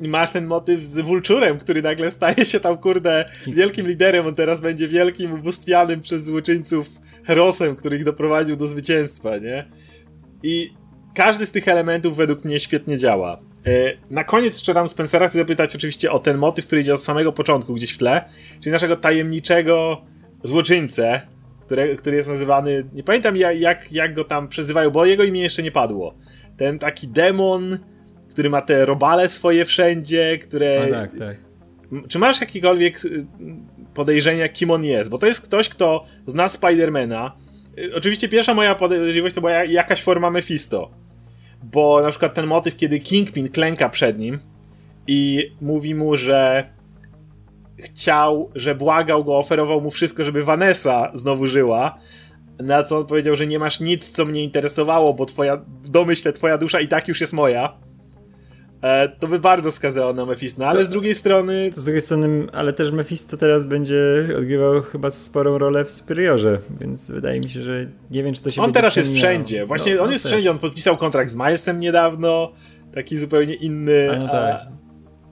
I 0.00 0.08
masz 0.08 0.30
ten 0.30 0.46
motyw 0.46 0.86
z 0.86 0.98
Vulturem, 0.98 1.58
który 1.58 1.82
nagle 1.82 2.10
staje 2.10 2.44
się 2.44 2.60
tam, 2.60 2.78
kurde, 2.78 3.24
wielkim 3.46 3.86
liderem. 3.86 4.26
On 4.26 4.34
teraz 4.34 4.60
będzie 4.60 4.88
wielkim, 4.88 5.32
ubóstwianym 5.32 6.00
przez 6.00 6.24
złoczyńców 6.24 6.86
herosem, 7.24 7.76
który 7.76 7.96
ich 7.96 8.04
doprowadził 8.04 8.56
do 8.56 8.66
zwycięstwa, 8.66 9.38
nie? 9.38 9.68
I 10.42 10.70
każdy 11.14 11.46
z 11.46 11.50
tych 11.50 11.68
elementów 11.68 12.16
według 12.16 12.44
mnie 12.44 12.60
świetnie 12.60 12.98
działa. 12.98 13.51
E, 13.66 13.70
Na 14.10 14.24
koniec 14.24 14.54
jeszcze 14.54 14.74
dam 14.74 14.88
Spencera 14.88 15.28
chcę 15.28 15.38
zapytać 15.38 15.76
oczywiście 15.76 16.12
o 16.12 16.18
ten 16.18 16.38
motyw, 16.38 16.66
który 16.66 16.80
idzie 16.80 16.94
od 16.94 17.02
samego 17.02 17.32
początku 17.32 17.74
gdzieś 17.74 17.92
w 17.92 17.98
tle, 17.98 18.24
czyli 18.60 18.72
naszego 18.72 18.96
tajemniczego 18.96 20.02
złoczyńcę, 20.42 21.20
które, 21.60 21.96
który 21.96 22.16
jest 22.16 22.28
nazywany, 22.28 22.84
nie 22.94 23.02
pamiętam 23.02 23.36
ja- 23.36 23.52
jak, 23.52 23.92
jak 23.92 24.14
go 24.14 24.24
tam 24.24 24.48
przezywają, 24.48 24.90
bo 24.90 25.06
jego 25.06 25.24
imię 25.24 25.40
jeszcze 25.40 25.62
nie 25.62 25.72
padło. 25.72 26.14
Ten 26.56 26.78
taki 26.78 27.08
demon, 27.08 27.78
który 28.30 28.50
ma 28.50 28.60
te 28.60 28.86
robale 28.86 29.28
swoje 29.28 29.64
wszędzie, 29.64 30.38
które... 30.38 30.86
No 30.86 30.92
tak, 30.94 31.10
tak. 31.18 31.36
Czy 32.08 32.18
masz 32.18 32.40
jakiekolwiek 32.40 33.04
y, 33.04 33.26
podejrzenia, 33.94 34.48
kim 34.48 34.70
on 34.70 34.84
jest? 34.84 35.10
Bo 35.10 35.18
to 35.18 35.26
jest 35.26 35.40
ktoś, 35.40 35.68
kto 35.68 36.04
zna 36.26 36.48
Spidermana. 36.48 37.36
Y, 37.78 37.94
Oczywiście 37.94 38.28
pierwsza 38.28 38.54
moja 38.54 38.74
podejrzliwość 38.74 39.34
to 39.34 39.40
była 39.40 39.52
ja- 39.52 39.64
jakaś 39.64 40.02
forma 40.02 40.30
Mephisto. 40.30 40.90
Bo 41.62 42.02
na 42.02 42.10
przykład 42.10 42.34
ten 42.34 42.46
motyw, 42.46 42.76
kiedy 42.76 42.98
Kingpin 42.98 43.48
klęka 43.48 43.88
przed 43.88 44.18
nim 44.18 44.38
i 45.06 45.50
mówi 45.60 45.94
mu, 45.94 46.16
że 46.16 46.70
chciał, 47.78 48.50
że 48.54 48.74
błagał 48.74 49.24
go, 49.24 49.38
oferował 49.38 49.80
mu 49.80 49.90
wszystko, 49.90 50.24
żeby 50.24 50.44
Vanessa 50.44 51.10
znowu 51.14 51.46
żyła. 51.46 51.98
Na 52.62 52.82
co 52.82 52.98
on 52.98 53.06
powiedział, 53.06 53.36
że 53.36 53.46
nie 53.46 53.58
masz 53.58 53.80
nic, 53.80 54.10
co 54.10 54.24
mnie 54.24 54.44
interesowało, 54.44 55.14
bo 55.14 55.26
twoja, 55.26 55.56
w 55.56 55.88
domyśle 55.88 56.32
twoja 56.32 56.58
dusza 56.58 56.80
i 56.80 56.88
tak 56.88 57.08
już 57.08 57.20
jest 57.20 57.32
moja. 57.32 57.72
E, 58.82 59.08
to 59.08 59.28
by 59.28 59.38
bardzo 59.38 59.70
wskazało 59.70 60.12
na 60.12 60.26
Mephisto, 60.26 60.68
ale 60.68 60.84
z 60.84 60.88
drugiej 60.88 61.14
strony 61.14 61.70
To 61.74 61.80
z 61.80 61.84
drugiej 61.84 62.02
strony, 62.02 62.46
ale 62.52 62.72
też 62.72 62.92
Mephisto 62.92 63.36
teraz 63.36 63.64
będzie 63.64 64.28
odgrywał 64.38 64.82
chyba 64.82 65.10
sporą 65.10 65.58
rolę 65.58 65.84
w 65.84 65.90
Superiorze, 65.90 66.58
więc 66.80 67.10
wydaje 67.10 67.40
mi 67.40 67.50
się, 67.50 67.62
że 67.62 67.86
nie 68.10 68.22
wiem, 68.22 68.34
czy 68.34 68.42
to 68.42 68.50
się 68.50 68.62
On 68.62 68.72
teraz 68.72 68.96
jest 68.96 69.14
wszędzie. 69.14 69.66
Właśnie 69.66 69.94
No, 69.94 70.00
on 70.00 70.06
no 70.06 70.12
jest 70.12 70.24
też. 70.24 70.32
wszędzie. 70.32 70.50
On 70.50 70.58
podpisał 70.58 70.96
kontrakt 70.96 71.30
z 71.30 71.34
Milesem 71.34 71.80
niedawno. 71.80 72.52
Taki 72.94 73.18
zupełnie 73.18 73.54
inny. 73.54 74.10
A 74.10 74.18
no 74.18 74.28
tak. 74.28 74.60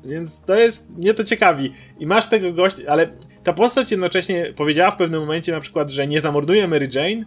Więc 0.05 0.41
to 0.41 0.55
jest. 0.55 0.99
Mnie 0.99 1.15
to 1.15 1.25
ciekawi. 1.25 1.73
I 1.99 2.07
masz 2.07 2.27
tego 2.27 2.53
gościa, 2.53 2.83
ale 2.89 3.09
ta 3.45 3.53
postać 3.53 3.91
jednocześnie 3.91 4.53
powiedziała 4.57 4.91
w 4.91 4.97
pewnym 4.97 5.21
momencie 5.21 5.53
na 5.53 5.61
przykład, 5.61 5.91
że 5.91 6.07
nie 6.07 6.21
zamorduje 6.21 6.69
Mary 6.69 6.89
Jane, 6.93 7.25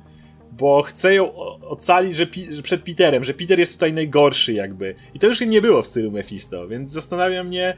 bo 0.58 0.82
chce 0.82 1.16
ją 1.16 1.36
ocalić 1.62 2.16
że 2.16 2.28
że 2.52 2.62
przed 2.62 2.82
Peterem, 2.82 3.24
że 3.24 3.34
Peter 3.34 3.60
jest 3.60 3.74
tutaj 3.74 3.94
najgorszy 3.94 4.54
jakby. 4.54 4.96
I 5.14 5.20
to 5.20 5.28
już 5.28 5.42
nie 5.42 5.62
było 5.62 5.82
w 5.82 5.88
stylu 5.88 6.12
Mephisto, 6.12 6.68
więc 6.68 6.92
zastanawia 6.92 7.44
mnie, 7.44 7.78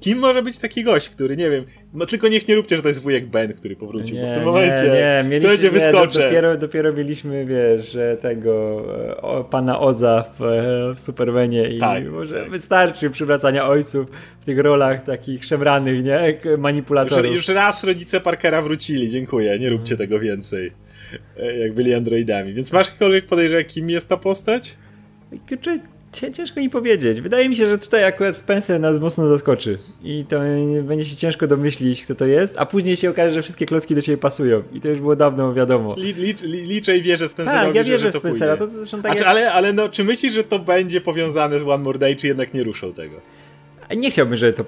Kim 0.00 0.18
może 0.18 0.42
być 0.42 0.58
taki 0.58 0.84
gość, 0.84 1.08
który, 1.08 1.36
nie 1.36 1.50
wiem, 1.50 1.64
no 1.94 2.06
tylko 2.06 2.28
niech 2.28 2.48
nie 2.48 2.54
róbcie, 2.54 2.76
że 2.76 2.82
to 2.82 2.88
jest 2.88 3.02
wujek 3.02 3.26
Ben, 3.26 3.52
który 3.52 3.76
powrócił, 3.76 4.16
Nie, 4.16 4.22
bo 4.22 4.28
w 4.28 4.30
tym 4.30 4.40
nie, 4.40 4.46
momencie 4.46 4.84
nie, 4.84 5.28
mieliśmy, 5.30 5.48
to 5.48 5.48
będzie 5.48 5.66
nie, 5.66 5.70
wyskoczę. 5.92 6.24
dopiero, 6.24 6.56
dopiero 6.56 6.92
mieliśmy, 6.92 7.44
wiesz, 7.46 7.96
tego 8.20 8.82
e, 9.08 9.16
o, 9.16 9.44
pana 9.44 9.80
Odza 9.80 10.24
w, 10.38 10.42
e, 10.42 10.94
w 10.94 11.00
Supermanie 11.00 11.68
i 11.68 11.78
Tak, 11.78 12.10
może 12.10 12.40
tak. 12.40 12.50
wystarczy 12.50 13.10
przywracania 13.10 13.68
ojców 13.68 14.06
w 14.40 14.44
tych 14.44 14.58
rolach 14.58 15.04
takich 15.04 15.44
szemranych, 15.44 16.04
nie? 16.04 16.10
Jak 16.10 16.44
Już, 16.44 16.58
Manipulatorów. 16.58 17.32
już 17.32 17.48
raz 17.48 17.84
rodzice 17.84 18.20
Parkera 18.20 18.62
wrócili, 18.62 19.10
dziękuję, 19.10 19.58
nie 19.58 19.68
róbcie 19.68 19.96
tego 19.96 20.20
więcej. 20.20 20.83
Jak 21.62 21.74
byli 21.74 21.94
androidami. 21.94 22.54
Więc 22.54 22.72
masz 22.72 22.86
jakiekolwiek 22.86 23.26
podejrzenie, 23.26 23.64
kim 23.64 23.90
jest 23.90 24.08
ta 24.08 24.16
postać? 24.16 24.76
Cie- 26.12 26.32
ciężko 26.32 26.60
mi 26.60 26.70
powiedzieć. 26.70 27.20
Wydaje 27.20 27.48
mi 27.48 27.56
się, 27.56 27.66
że 27.66 27.78
tutaj 27.78 28.04
akurat 28.04 28.36
Spencer 28.36 28.80
nas 28.80 29.00
mocno 29.00 29.28
zaskoczy. 29.28 29.78
I 30.04 30.24
to 30.28 30.40
będzie 30.82 31.04
się 31.04 31.16
ciężko 31.16 31.46
domyślić, 31.46 32.04
kto 32.04 32.14
to 32.14 32.26
jest, 32.26 32.54
a 32.58 32.66
później 32.66 32.96
się 32.96 33.10
okaże, 33.10 33.30
że 33.34 33.42
wszystkie 33.42 33.66
klocki 33.66 33.94
do 33.94 34.00
siebie 34.00 34.18
pasują. 34.18 34.62
I 34.72 34.80
to 34.80 34.88
już 34.88 35.00
było 35.00 35.16
dawno 35.16 35.54
wiadomo. 35.54 35.94
Li, 35.96 36.12
licz, 36.12 36.42
li, 36.42 36.62
liczę 36.66 36.96
i 36.96 37.02
wierzę 37.02 37.28
Spencerowi, 37.28 37.66
Tak, 37.66 37.74
ja 37.74 37.84
że, 37.84 37.90
wierzę 37.90 38.06
że 38.06 38.12
to 38.12 38.18
Spencera. 38.18 38.56
pójdzie. 38.56 38.72
To 38.72 38.78
zresztą 38.78 39.02
tak 39.02 39.12
Znaczy, 39.12 39.20
jak... 39.24 39.30
ale, 39.30 39.52
ale 39.52 39.72
no, 39.72 39.88
czy 39.88 40.04
myślisz, 40.04 40.34
że 40.34 40.44
to 40.44 40.58
będzie 40.58 41.00
powiązane 41.00 41.60
z 41.60 41.62
One 41.62 41.84
More 41.84 41.98
Day, 41.98 42.16
czy 42.16 42.26
jednak 42.26 42.54
nie 42.54 42.62
ruszą 42.62 42.92
tego? 42.92 43.20
Nie 43.96 44.10
chciałbym, 44.10 44.36
żeby 44.36 44.52
to 44.52 44.64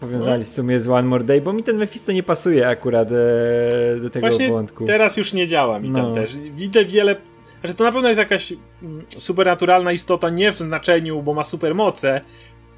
powiązali 0.00 0.44
w 0.44 0.48
sumie 0.48 0.80
z 0.80 0.88
One 0.88 1.08
More 1.08 1.24
Day, 1.24 1.40
bo 1.40 1.52
mi 1.52 1.62
ten 1.62 1.76
Mephisto 1.76 2.12
nie 2.12 2.22
pasuje 2.22 2.68
akurat 2.68 3.08
e, 3.10 4.00
do 4.00 4.10
tego 4.10 4.26
Właśnie 4.28 4.48
wątku. 4.48 4.84
teraz 4.86 5.16
już 5.16 5.32
nie 5.32 5.46
działa 5.46 5.78
mi 5.80 5.90
No. 5.90 6.02
tam 6.02 6.14
też. 6.14 6.36
Widzę 6.36 6.84
wiele... 6.84 7.16
Znaczy 7.60 7.74
to 7.74 7.84
na 7.84 7.92
pewno 7.92 8.08
jest 8.08 8.18
jakaś 8.18 8.52
mm, 8.82 9.04
supernaturalna 9.18 9.92
istota, 9.92 10.30
nie 10.30 10.52
w 10.52 10.56
znaczeniu, 10.56 11.22
bo 11.22 11.34
ma 11.34 11.44
supermoce, 11.44 12.20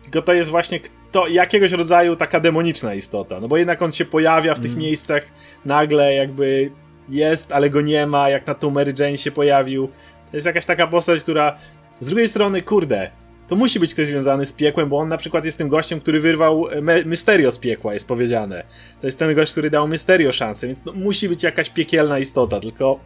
tylko 0.02 0.22
to 0.22 0.32
jest 0.32 0.50
właśnie 0.50 0.80
kto, 0.80 1.26
jakiegoś 1.26 1.72
rodzaju 1.72 2.16
taka 2.16 2.40
demoniczna 2.40 2.94
istota. 2.94 3.40
No 3.40 3.48
bo 3.48 3.56
jednak 3.56 3.82
on 3.82 3.92
się 3.92 4.04
pojawia 4.04 4.54
w 4.54 4.60
tych 4.60 4.70
Mm. 4.70 4.82
miejscach 4.82 5.22
nagle 5.64 6.14
jakby 6.14 6.70
jest, 7.08 7.52
ale 7.52 7.70
go 7.70 7.80
nie 7.80 8.06
ma, 8.06 8.30
jak 8.30 8.46
na 8.46 8.54
tą 8.54 8.70
Mary 8.70 8.92
Jane 8.98 9.18
się 9.18 9.30
pojawił. 9.30 9.88
To 10.30 10.36
jest 10.36 10.46
jakaś 10.46 10.64
taka 10.66 10.86
postać, 10.86 11.20
która 11.22 11.56
z 12.00 12.06
drugiej 12.06 12.28
strony, 12.28 12.62
kurde, 12.62 13.10
to 13.48 13.56
musi 13.56 13.80
być 13.80 13.94
ktoś 13.94 14.06
związany 14.06 14.46
z 14.46 14.52
piekłem, 14.52 14.88
bo 14.88 14.98
on 14.98 15.08
na 15.08 15.16
przykład 15.16 15.44
jest 15.44 15.58
tym 15.58 15.68
gościem, 15.68 16.00
który 16.00 16.20
wyrwał 16.20 16.66
Me- 16.82 17.04
Mysterio 17.04 17.52
z 17.52 17.58
piekła, 17.58 17.94
jest 17.94 18.08
powiedziane. 18.08 18.64
To 19.00 19.06
jest 19.06 19.18
ten 19.18 19.34
gość, 19.34 19.52
który 19.52 19.70
dał 19.70 19.88
Mysterio 19.88 20.32
szansę, 20.32 20.66
więc 20.66 20.84
no, 20.84 20.92
musi 20.92 21.28
być 21.28 21.42
jakaś 21.42 21.70
piekielna 21.70 22.18
istota, 22.18 22.60
tylko 22.60 23.00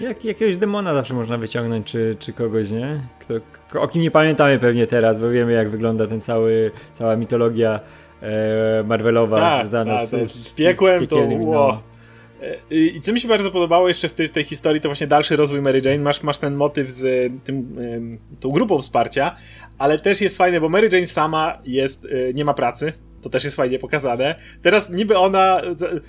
Jak, 0.00 0.24
jakiegoś 0.24 0.56
demona 0.56 0.94
zawsze 0.94 1.14
można 1.14 1.38
wyciągnąć, 1.38 1.86
czy, 1.86 2.16
czy 2.18 2.32
kogoś, 2.32 2.70
nie? 2.70 3.00
Kto, 3.18 3.34
o 3.80 3.88
kim 3.88 4.02
nie 4.02 4.10
pamiętamy 4.10 4.58
pewnie 4.58 4.86
teraz, 4.86 5.20
bo 5.20 5.30
wiemy 5.30 5.52
jak 5.52 5.70
wygląda 5.70 6.06
ten 6.06 6.20
cały, 6.20 6.70
cała 6.92 7.16
mitologia 7.16 7.80
e, 8.22 8.84
Marvelowa 8.86 9.36
tak, 9.36 9.66
związana 9.66 9.96
tak, 9.96 10.06
z, 10.06 10.10
z, 10.10 10.48
z 10.48 10.52
piekłem, 10.52 11.06
z 11.06 11.08
to 11.08 11.26
no. 11.40 11.89
E, 12.42 12.56
I 12.70 13.00
co 13.00 13.12
mi 13.12 13.20
się 13.20 13.28
bardzo 13.28 13.50
podobało 13.50 13.88
jeszcze 13.88 14.08
w 14.08 14.12
tej, 14.12 14.28
w 14.28 14.30
tej 14.30 14.44
historii, 14.44 14.80
to 14.80 14.88
właśnie 14.88 15.06
dalszy 15.06 15.36
rozwój 15.36 15.62
Mary 15.62 15.82
Jane. 15.84 15.98
Masz, 15.98 16.22
masz 16.22 16.38
ten 16.38 16.54
motyw 16.54 16.90
z 16.90 17.04
e, 17.04 17.40
tym, 17.44 17.78
em, 17.78 18.18
tą 18.40 18.50
grupą 18.50 18.82
wsparcia, 18.82 19.36
ale 19.78 19.98
też 19.98 20.20
jest 20.20 20.36
fajne, 20.36 20.60
bo 20.60 20.68
Mary 20.68 20.88
Jane 20.92 21.06
sama 21.06 21.58
jest, 21.64 22.04
e, 22.04 22.34
nie 22.34 22.44
ma 22.44 22.54
pracy. 22.54 22.92
To 23.22 23.30
też 23.30 23.44
jest 23.44 23.56
fajnie 23.56 23.78
pokazane. 23.78 24.34
Teraz 24.62 24.90
niby 24.90 25.18
ona, 25.18 25.62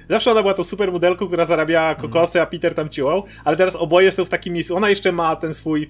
zawsze 0.10 0.32
ona 0.32 0.42
była 0.42 0.54
tą 0.54 0.64
super 0.64 0.92
modelką, 0.92 1.28
która 1.28 1.46
zarabiała 1.46 1.96
kokosy, 1.96 2.42
a 2.42 2.46
Peter 2.46 2.76
tam 2.76 2.90
ciułał, 2.90 3.24
ale 3.44 3.58
teraz 3.58 3.76
oboje 3.76 4.12
są 4.12 4.26
w 4.26 4.30
takim 4.30 4.54
miejscu. 4.54 4.76
Ona 4.76 4.90
jeszcze 4.90 5.12
ma 5.12 5.36
ten 5.36 5.54
swój, 5.54 5.90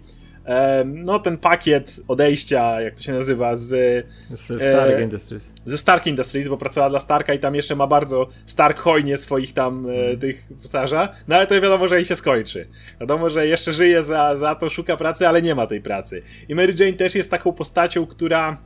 no 0.86 1.20
ten 1.20 1.38
pakiet 1.38 2.00
odejścia, 2.08 2.82
jak 2.82 2.96
to 2.96 3.04
się 3.04 3.12
nazywa, 3.12 3.56
z, 3.56 4.06
Z 4.30 4.42
Stark 4.42 4.96
E, 4.98 5.02
Industries. 5.02 5.54
ze 5.66 5.78
Stark 5.78 6.08
Industries, 6.08 6.48
bo 6.48 6.58
pracowała 6.58 6.89
dla 6.89 7.00
Starka 7.00 7.34
i 7.34 7.39
tam 7.39 7.56
jeszcze 7.56 7.76
ma 7.76 7.88
bardzo 7.88 8.28
Stark 8.46 8.80
hojnie 8.80 9.18
swoich 9.18 9.54
tam 9.54 9.88
e, 9.89 10.18
tych 10.18 10.48
pisarza, 10.62 11.10
no 11.28 11.36
ale 11.36 11.48
to 11.48 11.62
wiadomo, 11.62 11.88
że 11.88 11.96
jej 11.96 12.06
się 12.06 12.16
skończy. 12.16 12.68
Wiadomo, 13.00 13.30
że 13.30 13.48
jeszcze 13.48 13.74
żyje 13.74 14.04
za, 14.04 14.36
za 14.36 14.56
to, 14.56 14.70
szuka 14.70 14.98
pracy, 14.98 15.28
ale 15.28 15.42
nie 15.42 15.56
ma 15.56 15.68
tej 15.68 15.82
pracy. 15.82 16.22
I 16.50 16.56
Mary 16.56 16.74
Jane 16.80 16.94
też 16.94 17.16
jest 17.16 17.32
taką 17.32 17.54
postacią, 17.54 18.06
która 18.06 18.58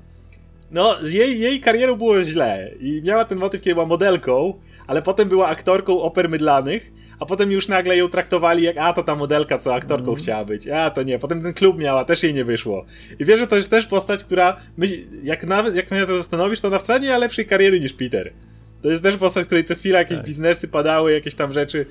no, 0.72 0.96
z 1.02 1.14
jej, 1.14 1.40
jej 1.40 1.60
karierą 1.60 1.96
było 1.96 2.24
źle 2.24 2.72
i 2.80 3.02
miała 3.04 3.26
ten 3.26 3.38
motyw, 3.38 3.62
kiedy 3.62 3.74
była 3.74 3.86
modelką, 3.86 4.54
ale 4.88 5.02
potem 5.02 5.30
była 5.30 5.48
aktorką 5.48 6.02
oper 6.02 6.30
mydlanych, 6.30 6.92
a 7.20 7.26
potem 7.26 7.52
już 7.52 7.68
nagle 7.68 7.98
ją 7.98 8.08
traktowali 8.10 8.64
jak, 8.64 8.78
a 8.78 8.94
to 8.94 9.04
ta 9.04 9.16
modelka, 9.16 9.58
co 9.58 9.76
aktorką 9.76 10.16
chciała 10.16 10.46
być, 10.46 10.68
a 10.68 10.90
to 10.90 11.04
nie, 11.04 11.20
potem 11.20 11.42
ten 11.42 11.54
klub 11.54 11.78
miała, 11.78 12.06
też 12.06 12.24
jej 12.24 12.34
nie 12.34 12.46
wyszło. 12.46 12.86
I 13.20 13.26
wiesz, 13.26 13.40
że 13.40 13.48
to 13.48 13.56
jest 13.58 13.70
też 13.70 13.88
postać, 13.88 14.24
która, 14.24 14.58
jak 15.24 15.44
nawet, 15.44 15.76
jak 15.76 15.90
się 15.90 16.08
to 16.08 16.18
zastanowisz, 16.18 16.62
to 16.62 16.68
ona 16.68 16.80
wcale 16.80 17.00
nie 17.00 17.10
ma 17.10 17.18
lepszej 17.18 17.46
kariery 17.46 17.80
niż 17.80 17.94
Peter. 17.94 18.34
To 18.82 18.90
jest 18.90 19.04
też 19.04 19.18
postać, 19.18 19.46
której 19.46 19.64
co 19.64 19.76
chwila 19.76 20.00
jakieś 20.00 20.18
Tak. 20.18 20.28
biznesy 20.28 20.68
padały, 20.68 21.12
jakieś 21.14 21.36
tam 21.36 21.54
rzeczy. 21.54 21.86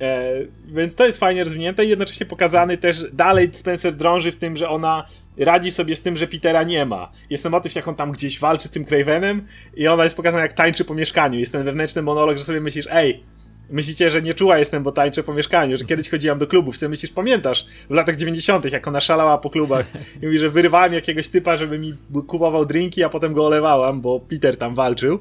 E, 0.00 0.32
więc 0.66 0.94
to 0.94 1.06
jest 1.06 1.18
fajnie 1.18 1.44
rozwinięte 1.44 1.84
i 1.84 1.88
jednocześnie 1.88 2.26
pokazany 2.26 2.78
też 2.78 3.04
dalej 3.12 3.50
Spencer 3.52 3.94
drąży 3.94 4.32
w 4.32 4.36
tym, 4.36 4.56
że 4.56 4.68
ona 4.68 5.04
radzi 5.36 5.70
sobie 5.70 5.96
z 5.96 6.02
tym, 6.02 6.16
że 6.16 6.26
Petera 6.26 6.62
nie 6.62 6.86
ma. 6.86 7.12
Jest 7.30 7.44
motyw, 7.44 7.74
jak 7.74 7.88
on 7.88 7.94
tam 7.94 8.12
gdzieś 8.12 8.38
walczy 8.38 8.68
z 8.68 8.70
tym 8.70 8.84
Cravenem 8.84 9.46
i 9.76 9.88
ona 9.88 10.04
jest 10.04 10.16
pokazana 10.16 10.42
jak 10.42 10.52
tańczy 10.52 10.84
po 10.84 10.94
mieszkaniu. 10.94 11.38
Jest 11.38 11.52
ten 11.52 11.64
wewnętrzny 11.64 12.02
monolog, 12.02 12.38
że 12.38 12.44
sobie 12.44 12.60
myślisz, 12.60 12.88
ej, 12.90 13.22
myślicie, 13.70 14.10
że 14.10 14.22
nie 14.22 14.34
czuła 14.34 14.58
jestem, 14.58 14.82
bo 14.82 14.92
tańczę 14.92 15.22
po 15.22 15.34
mieszkaniu, 15.34 15.76
że 15.76 15.84
kiedyś 15.84 16.10
chodziłam 16.10 16.38
do 16.38 16.46
klubów. 16.46 16.78
Co 16.78 16.88
myślisz, 16.88 17.12
pamiętasz, 17.12 17.66
w 17.90 17.94
latach 17.94 18.16
90., 18.16 18.72
jak 18.72 18.88
ona 18.88 19.00
szalała 19.00 19.38
po 19.38 19.50
klubach 19.50 19.86
i 20.22 20.26
mówi, 20.26 20.38
że 20.38 20.50
wyrywałem 20.50 20.92
jakiegoś 20.92 21.28
typa, 21.28 21.56
żeby 21.56 21.78
mi 21.78 21.94
kupował 22.26 22.66
drinki, 22.66 23.02
a 23.02 23.08
potem 23.08 23.32
go 23.32 23.46
olewałam, 23.46 24.00
bo 24.00 24.20
Peter 24.20 24.56
tam 24.56 24.74
walczył. 24.74 25.18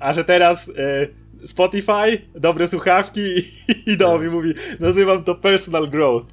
A 0.00 0.12
że 0.12 0.24
teraz 0.24 0.68
e, 0.68 1.06
Spotify, 1.46 2.18
dobre 2.34 2.68
słuchawki 2.68 3.20
i, 3.20 3.42
i 3.92 3.96
do 3.96 4.18
mi 4.18 4.28
mówi, 4.28 4.54
nazywam 4.80 5.24
to 5.24 5.34
personal 5.34 5.88
growth. 5.88 6.26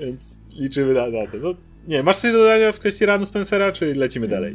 Więc 0.00 0.38
liczymy 0.52 0.94
na, 0.94 1.00
na 1.00 1.26
to. 1.26 1.36
No, 1.42 1.54
nie, 1.88 2.02
masz 2.02 2.16
coś 2.16 2.32
do 2.32 2.38
dodania 2.38 2.72
w 2.72 2.78
kwestii 2.78 3.06
ranu 3.06 3.26
Spencera, 3.26 3.72
czy 3.72 3.94
lecimy 3.94 4.28
dalej? 4.28 4.54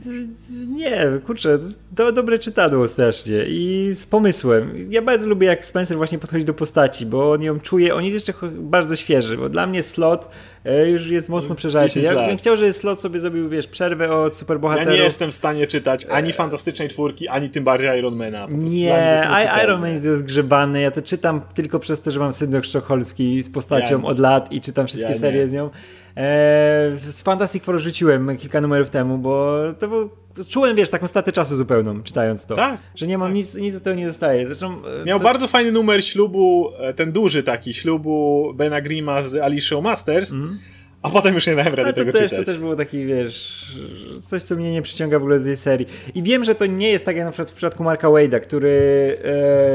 Nie, 0.68 1.06
kurczę, 1.26 1.60
to 1.96 2.12
dobre 2.12 2.40
czytadło 2.40 2.88
strasznie 2.88 3.44
i 3.48 3.92
z 3.94 4.06
pomysłem. 4.06 4.74
Ja 4.90 5.02
bardzo 5.02 5.28
lubię 5.28 5.48
jak 5.48 5.66
Spencer 5.66 5.98
właśnie 5.98 6.20
podchodzi 6.20 6.46
do 6.46 6.54
postaci, 6.54 7.06
bo 7.06 7.32
on 7.32 7.42
ją 7.42 7.60
czuje, 7.60 7.96
on 7.96 8.04
jest 8.04 8.14
jeszcze 8.14 8.34
bardzo 8.52 8.96
świeży, 8.96 9.38
bo 9.38 9.50
dla 9.50 9.68
mnie 9.68 9.84
slot 9.84 10.30
e, 10.66 10.90
już 10.90 11.08
jest 11.08 11.30
mocno 11.30 11.56
przeżarty. 11.56 11.88
10 11.88 12.06
Ja 12.06 12.28
bym 12.28 12.38
chciał, 12.38 12.58
żeby 12.58 12.74
slot 12.74 13.02
sobie 13.02 13.20
zrobił, 13.20 13.50
wiesz, 13.50 13.68
przerwę 13.68 14.12
od 14.12 14.34
Ja 14.34 14.40
superbohaterów. 14.40 14.94
nie 14.94 14.98
jestem 15.04 15.32
w 15.32 15.36
stanie 15.36 15.68
czytać 15.68 16.06
ani 16.06 16.34
Fantastycznej 16.34 16.90
Czwórki, 16.90 17.28
ani 17.28 17.50
tym 17.50 17.64
bardziej 17.64 18.00
Ironmana. 18.00 18.48
Nie. 18.50 19.24
Iron 19.64 19.82
Man 19.82 19.92
jest 19.92 20.06
zgrzebany. 20.06 20.82
Ja 20.82 20.92
to 20.92 21.02
czytam 21.02 21.42
tylko 21.54 21.80
przez 21.80 22.02
to, 22.02 22.12
że 22.12 22.20
mam 22.20 22.32
syndrom 22.32 22.64
sztokholmski 22.64 23.44
z 23.44 23.50
postacią 23.50 24.02
Ja- 24.02 24.08
od 24.08 24.20
lat 24.20 24.52
i 24.52 24.62
czytam 24.62 24.88
wszystkie 24.88 25.12
Ja 25.14 25.20
serie 25.20 25.48
z 25.48 25.54
nią. 25.54 25.70
E, 26.18 26.22
z 27.10 27.22
Fantastic 27.22 27.64
Four 27.64 27.80
rzuciłem 27.80 28.38
kilka 28.38 28.62
numerów 28.62 28.90
temu, 28.90 29.18
bo 29.18 29.58
to 29.80 29.88
był, 29.88 30.10
czułem, 30.50 30.76
wiesz, 30.76 30.90
taką 30.90 31.08
statę 31.08 31.32
czasu 31.32 31.56
zupełną, 31.56 32.04
czytając 32.04 32.46
to. 32.46 32.56
Tak, 32.56 32.78
Że 32.96 33.08
nie 33.08 33.18
mam 33.18 33.28
tak. 33.28 33.36
nic, 33.36 33.56
nic 33.56 33.74
do 33.74 33.80
tego 33.82 33.96
nie 33.96 34.08
zostaje. 34.08 34.46
Zresztą 34.46 34.82
e, 35.02 35.06
Miał 35.06 35.18
to, 35.18 35.24
bardzo 35.24 35.48
fajny 35.48 35.72
numer 35.72 36.06
ślubu, 36.06 36.70
e, 36.80 36.94
ten 36.94 37.12
duży 37.12 37.44
taki, 37.44 37.74
ślubu 37.74 38.52
Bena 38.56 38.82
Grima 38.82 39.22
z 39.24 39.36
Alicia 39.36 39.82
Masters, 39.82 40.32
Mhm. 40.34 40.60
A 41.06 41.10
potem 41.10 41.36
już 41.36 41.48
nie 41.48 41.56
dałem 41.56 41.74
rady 41.74 41.94
to 41.94 42.00
tego 42.00 42.12
też, 42.12 42.22
to 42.22 42.30
czytać. 42.30 42.46
też 42.46 42.60
było 42.60 42.76
taki, 42.76 43.06
wiesz, 43.06 43.66
coś, 44.22 44.44
co 44.44 44.56
mnie 44.56 44.72
nie 44.72 44.82
przyciąga 44.82 45.20
w 45.20 45.22
ogóle 45.22 45.40
do 45.40 45.46
tej 45.46 45.58
serii. 45.58 45.88
I 46.16 46.24
wiem, 46.24 46.44
że 46.44 46.56
to 46.56 46.66
nie 46.66 46.90
jest 46.90 47.06
tak 47.06 47.16
jak 47.16 47.26
na 47.26 47.32
przykład 47.32 47.50
w 47.50 47.54
przypadku 47.54 47.84
Marka 47.84 48.08
Wade'a, 48.08 48.40
który 48.40 49.18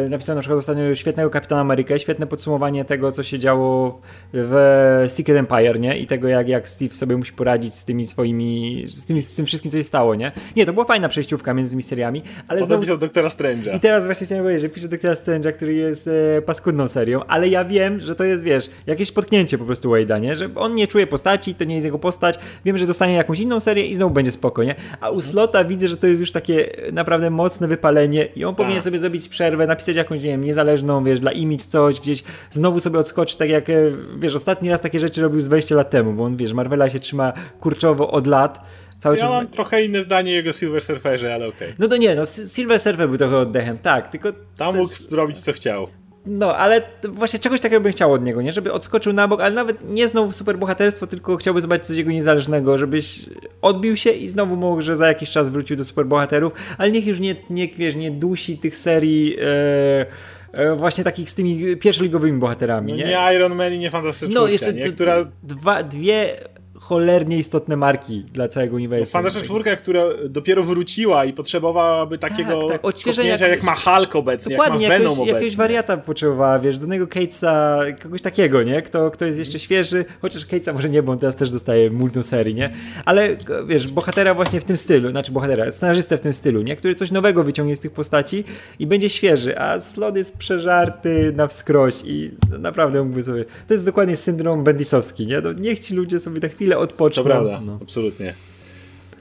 e, 0.07 0.09
napisał 0.09 0.35
na 0.35 0.41
przykład 0.41 0.59
ostatnio 0.59 0.95
świetnego 0.95 1.31
Kapitana 1.31 1.61
Amerykę, 1.61 2.01
świetne 2.01 2.27
podsumowanie 2.27 2.85
tego, 2.85 3.13
co 3.13 3.23
się 3.23 3.39
działo 3.39 4.01
w 4.33 5.05
Secret 5.09 5.37
Empire, 5.37 5.81
nie? 5.81 5.99
I 5.99 6.07
tego, 6.07 6.29
jak, 6.29 6.49
jak 6.49 6.69
Steve 6.69 6.95
sobie 6.95 7.17
musi 7.17 7.33
poradzić 7.33 7.75
z 7.75 7.85
tymi 7.85 8.07
swoimi, 8.07 8.87
z, 8.91 9.07
tymi, 9.07 9.23
z 9.23 9.35
tym 9.35 9.47
wszystkim, 9.47 9.71
co 9.71 9.77
się 9.77 9.85
stało, 9.85 10.15
nie? 10.15 10.33
Nie, 10.57 10.67
to 10.67 10.73
była 10.73 10.85
fajna 10.85 11.09
przejściówka 11.09 11.55
między 11.55 11.71
tymi 11.71 11.83
seriami, 11.83 12.23
ale 12.49 12.61
Potem 12.61 12.67
znowu... 12.67 12.83
pisał 12.83 12.99
Doktora 12.99 13.29
Strange'a. 13.29 13.77
I 13.77 13.81
teraz 13.81 14.05
właśnie 14.05 14.27
chciałem 14.27 14.45
powiedzieć, 14.45 14.63
że 14.63 14.69
pisze 14.69 14.89
Doktora 14.89 15.15
Strange'a, 15.15 15.53
który 15.53 15.75
jest 15.75 16.09
e, 16.09 16.43
paskudną 16.43 16.89
serią, 16.89 17.25
ale 17.25 17.49
ja 17.49 17.65
wiem, 17.65 18.01
że 18.01 18.15
to 18.15 18.25
jest, 18.25 18.43
wiesz, 18.43 18.71
jakieś 18.87 19.13
potknięcie 19.13 19.59
po 19.59 19.65
prostu 19.65 19.91
Wade'a, 19.91 20.21
nie? 20.21 20.37
Że 20.37 20.49
on 20.55 20.75
nie 20.75 20.87
czuje 20.87 21.07
postaci, 21.21 21.55
to 21.55 21.65
nie 21.65 21.75
jest 21.75 21.85
jego 21.85 21.99
postać, 21.99 22.39
wiem, 22.65 22.79
że 22.79 22.87
dostanie 22.87 23.15
jakąś 23.15 23.41
inną 23.41 23.61
serię 23.61 23.87
i 23.87 23.97
znowu 23.97 24.15
będzie 24.15 24.33
spoko, 24.33 24.65
nie? 24.65 24.75
A 25.01 25.11
u 25.11 25.21
Slota 25.21 25.65
widzę, 25.65 25.89
że 25.89 25.97
to 25.97 26.07
jest 26.07 26.21
już 26.21 26.33
takie 26.33 26.71
naprawdę 26.93 27.31
mocne 27.31 27.69
wypalenie 27.69 28.25
i 28.37 28.45
on 28.45 28.55
powinien 28.55 28.83
sobie 28.83 28.99
zrobić 28.99 29.29
przerwę, 29.29 29.67
napisać 29.67 29.97
jakąś, 29.97 30.23
nie 30.23 30.29
wiem, 30.29 30.45
niezależną, 30.45 31.05
wiesz, 31.05 31.21
dla 31.21 31.33
image 31.33 31.65
coś, 31.65 32.01
gdzieś 32.01 32.23
znowu 32.51 32.81
sobie 32.81 32.99
odskoczy, 32.99 33.39
tak 33.39 33.49
jak, 33.49 33.71
e, 33.71 33.75
wiesz, 34.19 34.35
ostatni 34.35 34.71
raz 34.71 34.81
takie 34.81 35.01
rzeczy 35.01 35.23
robił 35.23 35.41
z 35.41 35.45
20 35.45 35.75
lat 35.75 35.91
temu, 35.91 36.13
bo 36.13 36.25
on, 36.25 36.37
wiesz, 36.37 36.53
Marvela 36.53 36.91
się 36.91 37.01
trzyma 37.01 37.33
kurczowo 37.61 38.11
od 38.11 38.27
lat, 38.27 38.61
cały 38.99 39.17
Ja 39.17 39.21
czas... 39.21 39.31
mam 39.31 39.47
trochę 39.47 39.85
inne 39.85 40.05
zdanie 40.05 40.33
jego 40.33 40.53
Silver 40.53 40.83
Surferze, 40.83 41.35
ale 41.35 41.47
okej. 41.49 41.75
No 41.79 41.89
to 41.89 41.97
nie, 41.97 42.15
no 42.15 42.27
Silver 42.27 42.81
Surfer 42.81 43.09
był 43.09 43.19
trochę 43.19 43.39
oddechem, 43.39 43.79
tak, 43.79 44.09
tylko 44.09 44.33
Tam 44.57 44.77
mógł 44.77 44.95
robić 45.11 45.39
co 45.39 45.53
chciał. 45.53 45.89
No, 46.33 46.57
ale 46.57 46.83
właśnie 47.09 47.39
czegoś 47.39 47.61
takiego 47.61 47.81
bym 47.81 47.93
chciał 47.93 48.13
od 48.13 48.25
niego, 48.25 48.43
nie? 48.43 48.53
Żeby 48.53 48.73
odskoczył 48.73 49.13
na 49.13 49.29
bok, 49.29 49.41
ale 49.41 49.55
nawet 49.55 49.91
nie 49.91 50.09
znowu 50.09 50.33
superbohaterstwo, 50.33 51.07
tylko 51.07 51.37
chciałby 51.37 51.61
zobaczyć 51.61 51.87
coś 51.87 51.97
jego 51.97 52.11
niezależnego, 52.11 52.79
żebyś 52.79 53.27
odbił 53.63 53.97
się 53.97 54.11
i 54.11 54.29
znowu 54.29 54.57
może 54.57 54.97
za 54.97 55.07
jakiś 55.09 55.31
czas 55.31 55.49
wrócił 55.49 55.77
do 55.77 55.85
superbohaterów, 55.85 56.53
ale 56.79 56.91
niech 56.91 57.07
już 57.07 57.21
nie, 57.21 57.37
nie 57.51 57.69
wiesz, 57.69 57.95
nie 57.95 58.11
dusi 58.11 58.59
tych 58.59 58.77
serii 58.77 59.37
e, 59.41 60.07
e, 60.53 60.75
właśnie 60.77 61.05
takich 61.05 61.31
z 61.31 61.35
tymi 61.35 61.77
pierwszoligowymi 61.77 62.39
bohaterami, 62.39 62.93
No 62.93 62.99
nie? 62.99 63.05
nie 63.05 63.35
Iron 63.37 63.55
Man 63.55 63.73
i 63.73 63.79
nie 63.79 63.91
Fantastyczna 63.91 64.41
No, 64.41 64.47
jeszcze 64.47 64.73
nie? 64.73 64.91
Która... 64.91 65.27
dwa, 65.43 65.83
dwie 65.83 66.37
cholernie 66.95 67.37
istotne 67.37 67.77
marki 67.77 68.25
dla 68.33 68.49
całego 68.49 68.77
uniwersum. 68.77 69.13
Fantastyczna 69.13 69.47
Czwórka, 69.47 69.77
która 69.77 70.05
dopiero 70.29 70.63
wróciła 70.63 71.25
i 71.25 71.33
potrzebowałaby 71.33 72.19
takiego 72.19 72.69
tak, 72.69 72.85
odświeżenia 72.85 73.33
kopnięcia, 73.33 73.45
jak 73.49 73.63
jakiegoś- 73.65 73.85
ma 73.87 73.97
Hulk 73.97 74.17
obecnie, 74.17 74.57
Dokładnie, 74.57 74.83
jak 74.83 74.93
ma 74.93 74.99
Venom 74.99 75.11
jakiegoś, 75.11 75.19
obecnie. 75.21 75.35
jakiegoś 75.35 75.57
wariata 75.57 75.97
potrzebowała, 75.97 76.59
wiesz, 76.59 76.79
do 76.79 76.87
niego 76.87 77.07
Catesa, 77.07 77.81
kogoś 78.03 78.23
takiego, 78.23 78.63
nie? 78.63 78.83
Kto, 78.83 79.11
kto 79.11 79.25
jest 79.25 79.39
jeszcze 79.39 79.59
świeży, 79.59 80.05
chociaż 80.23 80.47
Catesa 80.47 80.73
może 80.73 80.89
nie, 80.89 81.03
bo 81.03 81.13
on 81.13 81.19
teraz 81.19 81.37
też 81.37 81.51
dostaje 81.51 81.91
multum 81.91 82.23
serii, 82.23 82.55
nie? 82.55 82.73
Ale 83.05 83.37
wiesz, 83.67 83.93
bohatera 83.93 84.35
właśnie 84.35 84.61
w 84.61 84.65
tym 84.65 84.77
stylu, 84.77 85.11
znaczy 85.11 85.33
bohatera, 85.33 85.73
scenarzystę 85.73 86.19
w 86.19 86.21
tym 86.21 86.33
stylu, 86.33 86.63
nie? 86.63 86.77
Który 86.77 86.95
coś 86.95 87.11
nowego 87.11 87.45
wyciągnie 87.45 87.77
z 87.77 87.81
tych 87.81 87.93
postaci 87.93 88.45
i 88.79 88.87
będzie 88.87 89.09
świeży, 89.09 89.59
a 89.59 89.81
Slot 89.81 90.17
jest 90.17 90.37
przeżarty 90.37 91.33
na 91.37 91.47
wskroś 91.47 91.95
i 92.05 92.31
naprawdę 92.59 93.03
mógłby 93.05 93.23
sobie... 93.23 93.45
To 93.67 93.75
jest 93.75 93.87
dokładnie 93.87 94.17
syndrom 94.17 94.65
bendisowski, 94.65 95.27
nie? 95.27 95.41
No, 95.41 95.53
niech 95.53 95.81
ci 95.81 95.95
ludzie 95.95 96.21
sobie 96.21 96.41
na 96.41 96.49
chwilę 96.49 96.79
odpoczną. 96.81 97.23
To 97.23 97.29
prawda, 97.29 97.61
No. 97.67 97.79
absolutnie. 97.83 98.35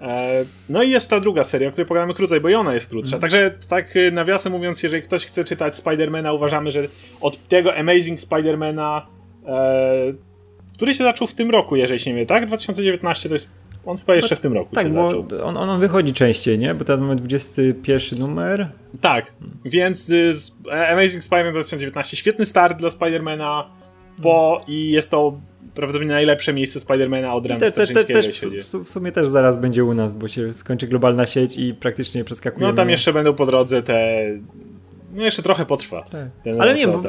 E, 0.01 0.45
No 0.69 0.83
i 0.83 0.89
jest 0.89 1.09
ta 1.09 1.19
druga 1.19 1.43
seria, 1.43 1.67
o 1.67 1.71
której 1.71 1.87
pogadamy 1.87 2.13
krócej, 2.13 2.41
bo 2.41 2.49
i 2.49 2.53
ona 2.53 2.73
jest 2.73 2.89
krótsza. 2.89 3.15
Mhm. 3.15 3.21
Także 3.21 3.51
tak 3.67 3.95
y, 3.95 4.11
nawiasem 4.11 4.53
mówiąc, 4.53 4.83
jeżeli 4.83 5.03
ktoś 5.03 5.25
chce 5.25 5.43
czytać 5.43 5.75
Spidermana, 5.75 6.33
uważamy, 6.33 6.71
że 6.71 6.87
od 7.21 7.47
tego 7.47 7.75
Amazing 7.75 8.21
Spidermana, 8.21 9.07
e, 9.47 10.13
który 10.75 10.93
się 10.93 11.03
zaczął 11.03 11.27
w 11.27 11.33
tym 11.33 11.51
roku, 11.51 11.75
jeżeli 11.75 11.99
się 11.99 12.09
nie 12.09 12.13
mylę, 12.13 12.25
tak? 12.25 12.45
2019 12.45 13.29
to 13.29 13.35
jest... 13.35 13.51
On 13.85 13.97
chyba 13.97 14.15
jeszcze 14.15 14.35
w 14.35 14.39
tym 14.39 14.53
roku 14.53 14.75
Tak, 14.75 14.87
się 14.87 14.93
bo 14.93 15.09
zaczął. 15.09 15.27
on, 15.47 15.57
on 15.57 15.79
wychodzi 15.79 16.13
częściej, 16.13 16.59
nie? 16.59 16.73
Bo 16.73 16.85
teraz 16.85 17.01
mamy 17.01 17.15
21 17.15 18.19
numer. 18.19 18.69
Tak, 19.01 19.33
więc 19.65 20.09
y, 20.09 20.33
z- 20.33 20.57
Amazing 20.91 21.23
Spider-Man 21.23 21.51
2019, 21.51 22.17
świetny 22.17 22.45
start 22.45 22.77
dla 22.79 22.89
Spidermana, 22.89 23.69
bo 24.17 24.61
i 24.67 24.89
jest 24.91 25.11
to 25.11 25.39
prawdopodobnie 25.75 26.13
najlepsze 26.13 26.53
miejsce 26.53 26.79
Spidermana 26.79 27.33
od 27.33 27.45
Ramy 27.45 27.59
Te, 27.59 27.71
te, 27.71 27.87
te, 27.87 28.05
też 28.05 28.45
w, 28.83 28.89
sumie 28.89 29.11
też 29.11 29.29
zaraz 29.29 29.57
będzie 29.57 29.83
u 29.83 29.93
nas, 29.93 30.15
bo 30.15 30.27
się 30.27 30.53
skończy 30.53 30.87
globalna 30.87 31.25
sieć 31.25 31.57
i 31.57 31.73
praktycznie 31.73 32.23
przeskakujemy. 32.23 32.71
No 32.71 32.75
tam 32.75 32.89
jeszcze 32.89 33.13
będą 33.13 33.33
po 33.33 33.45
drodze 33.45 33.83
te... 33.83 34.25
No 35.13 35.23
jeszcze 35.23 35.43
trochę 35.43 35.65
potrwa. 35.65 36.01
Tak. 36.01 36.27
Ale 36.59 36.73
nie, 36.73 36.87
bo, 36.87 37.03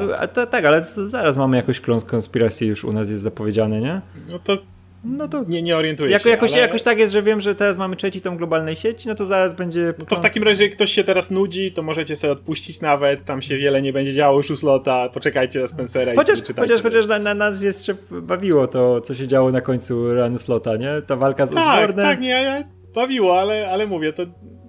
tak, 0.51 0.65
ale 0.65 0.83
zaraz 0.83 1.37
mamy 1.37 1.57
jakąś 1.57 1.79
kląs 1.79 2.03
konspiracji 2.03 2.67
już 2.67 2.83
u 2.83 2.93
nas 2.93 3.09
jest 3.09 3.21
zapowiedziane, 3.21 3.81
nie? 3.81 4.01
No 4.31 4.39
to 4.39 4.57
No 5.03 5.27
to 5.27 5.43
nie, 5.47 5.61
nie 5.61 5.77
orientuję 5.77 6.11
jako, 6.11 6.23
się. 6.23 6.29
jakoś, 6.29 6.51
ale... 6.51 6.61
jakoś 6.61 6.83
tak 6.83 6.99
jest, 6.99 7.13
że 7.13 7.23
wiem, 7.23 7.41
że 7.41 7.55
teraz 7.55 7.77
mamy 7.77 7.95
trzeci 7.95 8.21
tom 8.21 8.37
globalnej 8.37 8.75
sieci, 8.75 9.07
no 9.07 9.15
to 9.15 9.25
zaraz 9.25 9.53
będzie... 9.53 9.93
No 9.99 10.05
to 10.05 10.15
w 10.15 10.21
takim 10.21 10.43
razie, 10.43 10.63
jak 10.63 10.73
ktoś 10.73 10.91
się 10.91 11.03
teraz 11.03 11.31
nudzi, 11.31 11.71
to 11.71 11.83
możecie 11.83 12.15
sobie 12.15 12.33
odpuścić 12.33 12.81
nawet, 12.81 13.23
tam 13.25 13.41
się 13.41 13.57
wiele 13.57 13.81
nie 13.81 13.93
będzie 13.93 14.13
działo 14.13 14.37
już 14.37 14.51
u 14.51 14.57
slota, 14.57 15.09
poczekajcie 15.13 15.59
na 15.59 15.67
Spencera 15.67 16.11
Chociaż, 16.15 16.39
i 16.39 16.41
czytajcie. 16.41 16.73
chociaż, 16.73 16.83
chociaż 16.83 17.07
na, 17.07 17.19
na 17.19 17.33
nas 17.33 17.61
jeszcze 17.61 17.95
bawiło 18.11 18.67
to, 18.67 19.01
co 19.01 19.15
się 19.15 19.27
działo 19.27 19.51
na 19.51 19.61
końcu 19.61 20.13
ranu 20.13 20.39
slota, 20.39 20.75
nie? 20.77 21.01
Ta 21.07 21.15
walka 21.15 21.45
z 21.45 21.53
Tak, 21.53 21.79
Osbornem. 21.79 22.05
tak, 22.05 22.19
nie, 22.21 22.29
ja 22.29 22.63
bawiło, 22.95 23.39
ale, 23.39 23.69
ale 23.71 23.87
mówię, 23.87 24.13
to, 24.13 24.25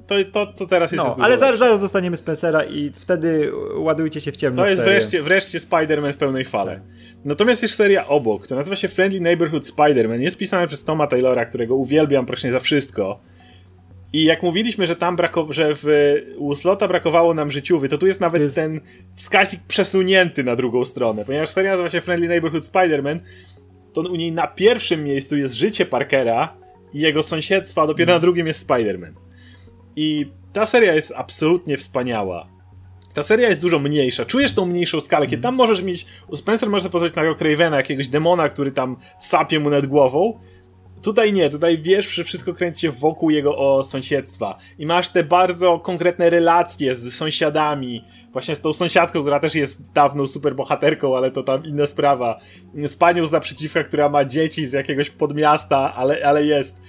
to, 0.07 0.15
to 0.33 0.53
co 0.53 0.67
teraz 0.67 0.93
jest, 0.93 1.05
No, 1.05 1.17
ale 1.21 1.39
zaraz, 1.39 1.59
zaraz 1.59 1.81
dostaniemy 1.81 2.17
Spencera 2.17 2.65
i 2.65 2.91
wtedy 2.95 3.53
ładujcie 3.77 4.21
się 4.21 4.33
w 4.33 4.37
ciemno 4.37 4.63
To 4.63 4.69
jest 4.69 4.81
serię. 4.81 4.93
wreszcie, 4.95 5.23
wreszcie 5.23 5.59
Spider-Man 5.59 6.13
w 6.13 6.17
pełnej 6.17 6.45
fale. 6.45 6.81
Natomiast 7.25 7.63
jest 7.63 7.75
seria 7.75 8.07
obok, 8.09 8.43
która 8.43 8.59
nazywa 8.59 8.77
się 8.77 8.89
Friendly 8.89 9.21
Neighborhood 9.21 9.67
Spider-Man. 9.67 10.21
Jest 10.21 10.39
pisana 10.39 10.67
przez 10.67 10.85
Toma 10.85 11.07
Taylora, 11.07 11.45
którego 11.45 11.77
uwielbiam 11.77 12.27
praktycznie 12.27 12.51
za 12.53 12.61
wszystko. 12.61 13.21
I 14.13 14.25
jak 14.25 14.43
mówiliśmy, 14.43 14.87
że 14.87 14.97
tam 14.97 15.17
brakowało, 15.17 15.53
że 15.53 15.73
w, 15.75 15.87
u 16.37 16.55
Slota 16.55 16.89
brakowało 16.89 17.35
nam 17.35 17.51
życiówy, 17.53 17.89
to 17.89 17.99
tu 17.99 18.07
jest 18.07 18.21
nawet 18.21 18.43
jest- 18.43 18.55
ten 18.55 18.81
wskaźnik 19.17 19.63
przesunięty 19.69 20.45
na 20.45 20.57
drugą 20.57 20.85
stronę. 20.85 21.25
Ponieważ 21.25 21.49
seria 21.51 21.71
nazywa 21.71 21.89
się 21.89 22.01
Friendly 22.01 22.29
Neighborhood 22.29 22.65
Spider-Man, 22.65 23.19
to 23.93 24.01
u 24.01 24.17
niej 24.17 24.33
na 24.33 24.47
pierwszym 24.47 25.05
miejscu 25.05 25.37
jest 25.37 25.55
życie 25.55 25.87
Parkera 25.87 26.57
i 26.95 27.01
jego 27.01 27.23
sąsiedztwa, 27.23 27.83
a 27.83 27.87
dopiero 27.87 28.15
na 28.15 28.21
drugim 28.21 28.47
jest 28.47 28.69
Spider-Man. 28.69 29.13
I 29.97 30.27
ta 30.53 30.67
seria 30.67 30.95
jest 30.95 31.13
absolutnie 31.17 31.77
wspaniała. 31.77 32.52
Ta 33.15 33.23
seria 33.23 33.49
jest 33.49 33.61
dużo 33.61 33.79
mniejsza. 33.79 34.25
Czujesz 34.25 34.55
tą 34.55 34.67
mniejszą 34.67 35.01
skalę, 35.01 35.27
kiedy 35.27 35.43
tam 35.43 35.55
możesz 35.55 35.83
mieć. 35.83 36.07
U 36.29 36.37
Spencer 36.37 36.69
może 36.69 36.83
sobie 36.83 36.93
pozwolić 36.93 37.15
na 37.17 37.35
Cravena, 37.35 37.77
jakiegoś 37.77 38.09
demona, 38.09 38.49
który 38.49 38.73
tam 38.73 38.97
sapie 39.19 39.61
mu 39.61 39.71
nad 39.71 39.87
głową. 39.87 40.41
Tutaj 41.03 41.33
nie, 41.33 41.51
tutaj 41.51 41.79
wiesz, 41.79 42.15
że 42.15 42.25
wszystko 42.25 42.55
kręci 42.55 42.81
się 42.81 42.91
wokół 42.91 43.31
jego 43.31 43.57
o 43.57 43.85
sąsiedztwa. 43.85 44.59
I 44.79 44.87
masz 44.87 45.09
te 45.09 45.25
bardzo 45.25 45.79
konkretne 45.79 46.31
relacje 46.31 46.95
z 46.95 47.15
sąsiadami. 47.15 48.05
Właśnie 48.33 48.55
z 48.55 48.61
tą 48.61 48.73
sąsiadką, 48.73 49.21
która 49.21 49.41
też 49.41 49.55
jest 49.55 49.93
dawną 49.93 50.27
superbohaterką, 50.27 51.17
ale 51.17 51.31
to 51.31 51.43
tam 51.43 51.65
inna 51.65 51.87
sprawa. 51.87 52.41
Z 52.75 52.97
panią 52.97 53.27
z 53.27 53.33
naprzeciwka, 53.33 53.85
która 53.85 54.09
ma 54.09 54.25
dzieci 54.25 54.67
z 54.67 54.73
jakiegoś 54.73 55.11
podmiasta, 55.11 55.95
ale, 55.95 56.27
ale 56.27 56.45
jest. 56.45 56.81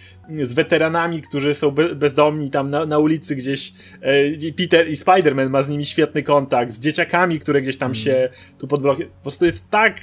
Z 0.42 0.54
weteranami, 0.54 1.22
którzy 1.22 1.54
są 1.54 1.72
be 1.72 1.96
bezdomni 1.96 2.50
tam 2.50 2.70
na, 2.70 2.86
na 2.86 3.00
ulicy 3.00 3.36
gdzieś. 3.36 3.74
E, 4.02 4.52
Peter 4.52 4.90
i 4.90 4.96
Spider-Man 4.96 5.50
ma 5.50 5.62
z 5.62 5.70
nimi 5.70 5.86
świetny 5.86 6.24
kontakt. 6.24 6.72
Z 6.72 6.80
dzieciakami, 6.80 7.40
które 7.40 7.62
gdzieś 7.62 7.78
tam 7.78 7.96
się 7.96 8.30
tu 8.58 8.68
pod 8.68 8.82
blokiem. 8.82 9.08
Po 9.08 9.22
prostu 9.22 9.46
jest 9.46 9.70
tak 9.70 9.96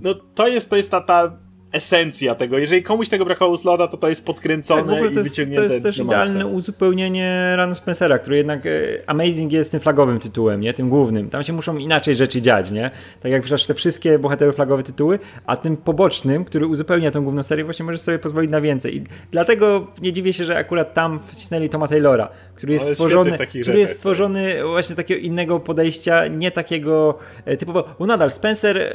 no 0.00 0.14
to 0.14 0.48
jest, 0.48 0.70
to 0.70 0.76
jest 0.76 0.90
ta, 0.90 1.00
ta 1.00 1.38
esencja 1.72 2.34
tego. 2.34 2.58
Jeżeli 2.58 2.82
komuś 2.82 3.08
tego 3.08 3.24
brakowało 3.24 3.54
u 3.54 3.56
Slota, 3.56 3.88
to 3.88 3.96
to 3.96 4.08
jest 4.08 4.26
podkręcone 4.26 4.82
Tak, 4.82 4.92
ogóle 4.92 5.10
i 5.10 5.14
to 5.14 5.20
jest, 5.20 5.30
wyciągnięte 5.30 5.68
to 5.68 5.72
jest 5.72 5.84
też 5.84 5.98
idealne 5.98 6.46
uzupełnienie 6.46 7.52
Ranu 7.56 7.74
Spencera, 7.74 8.18
który 8.18 8.36
jednak 8.36 8.66
e, 8.66 8.70
Amazing 9.06 9.52
jest 9.52 9.70
tym 9.70 9.80
flagowym 9.80 10.18
tytułem, 10.18 10.60
nie? 10.60 10.74
Tym 10.74 10.88
głównym. 10.88 11.30
Tam 11.30 11.42
się 11.42 11.52
muszą 11.52 11.76
inaczej 11.76 12.16
rzeczy 12.16 12.40
dziać, 12.40 12.70
nie? 12.70 12.90
Tak 13.20 13.32
jak 13.32 13.42
przecież 13.42 13.66
te 13.66 13.74
wszystkie 13.74 14.18
bohaterów 14.18 14.54
flagowe 14.54 14.82
tytuły, 14.82 15.18
a 15.46 15.56
tym 15.56 15.76
pobocznym, 15.76 16.44
który 16.44 16.66
uzupełnia 16.66 17.10
tą 17.10 17.22
główną 17.22 17.42
serię, 17.42 17.64
właśnie 17.64 17.84
możesz 17.84 18.00
sobie 18.00 18.18
pozwolić 18.18 18.50
na 18.50 18.60
więcej. 18.60 18.96
I 18.96 19.02
dlatego 19.30 19.86
nie 20.02 20.12
dziwię 20.12 20.32
się, 20.32 20.44
że 20.44 20.56
akurat 20.56 20.94
tam 20.94 21.20
wcisnęli 21.26 21.68
Toma 21.68 21.88
Taylora, 21.88 22.28
który 22.54 22.72
jest 22.72 22.80
jest 22.88 23.00
stworzony, 23.00 23.30
który 23.30 23.58
jest 23.58 23.66
rzeczach, 23.66 23.88
tak. 23.88 23.96
stworzony 23.96 24.64
właśnie 24.64 24.96
takiego 24.96 25.20
innego 25.20 25.60
podejścia, 25.60 26.26
nie 26.26 26.50
takiego 26.50 27.18
e, 27.44 27.56
typowo, 27.56 27.84
bo 27.98 28.06
nadal 28.06 28.30
Spencer 28.30 28.78
e, 28.78 28.90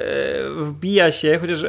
wbija 0.60 1.12
się, 1.12 1.40
chociaż 1.42 1.66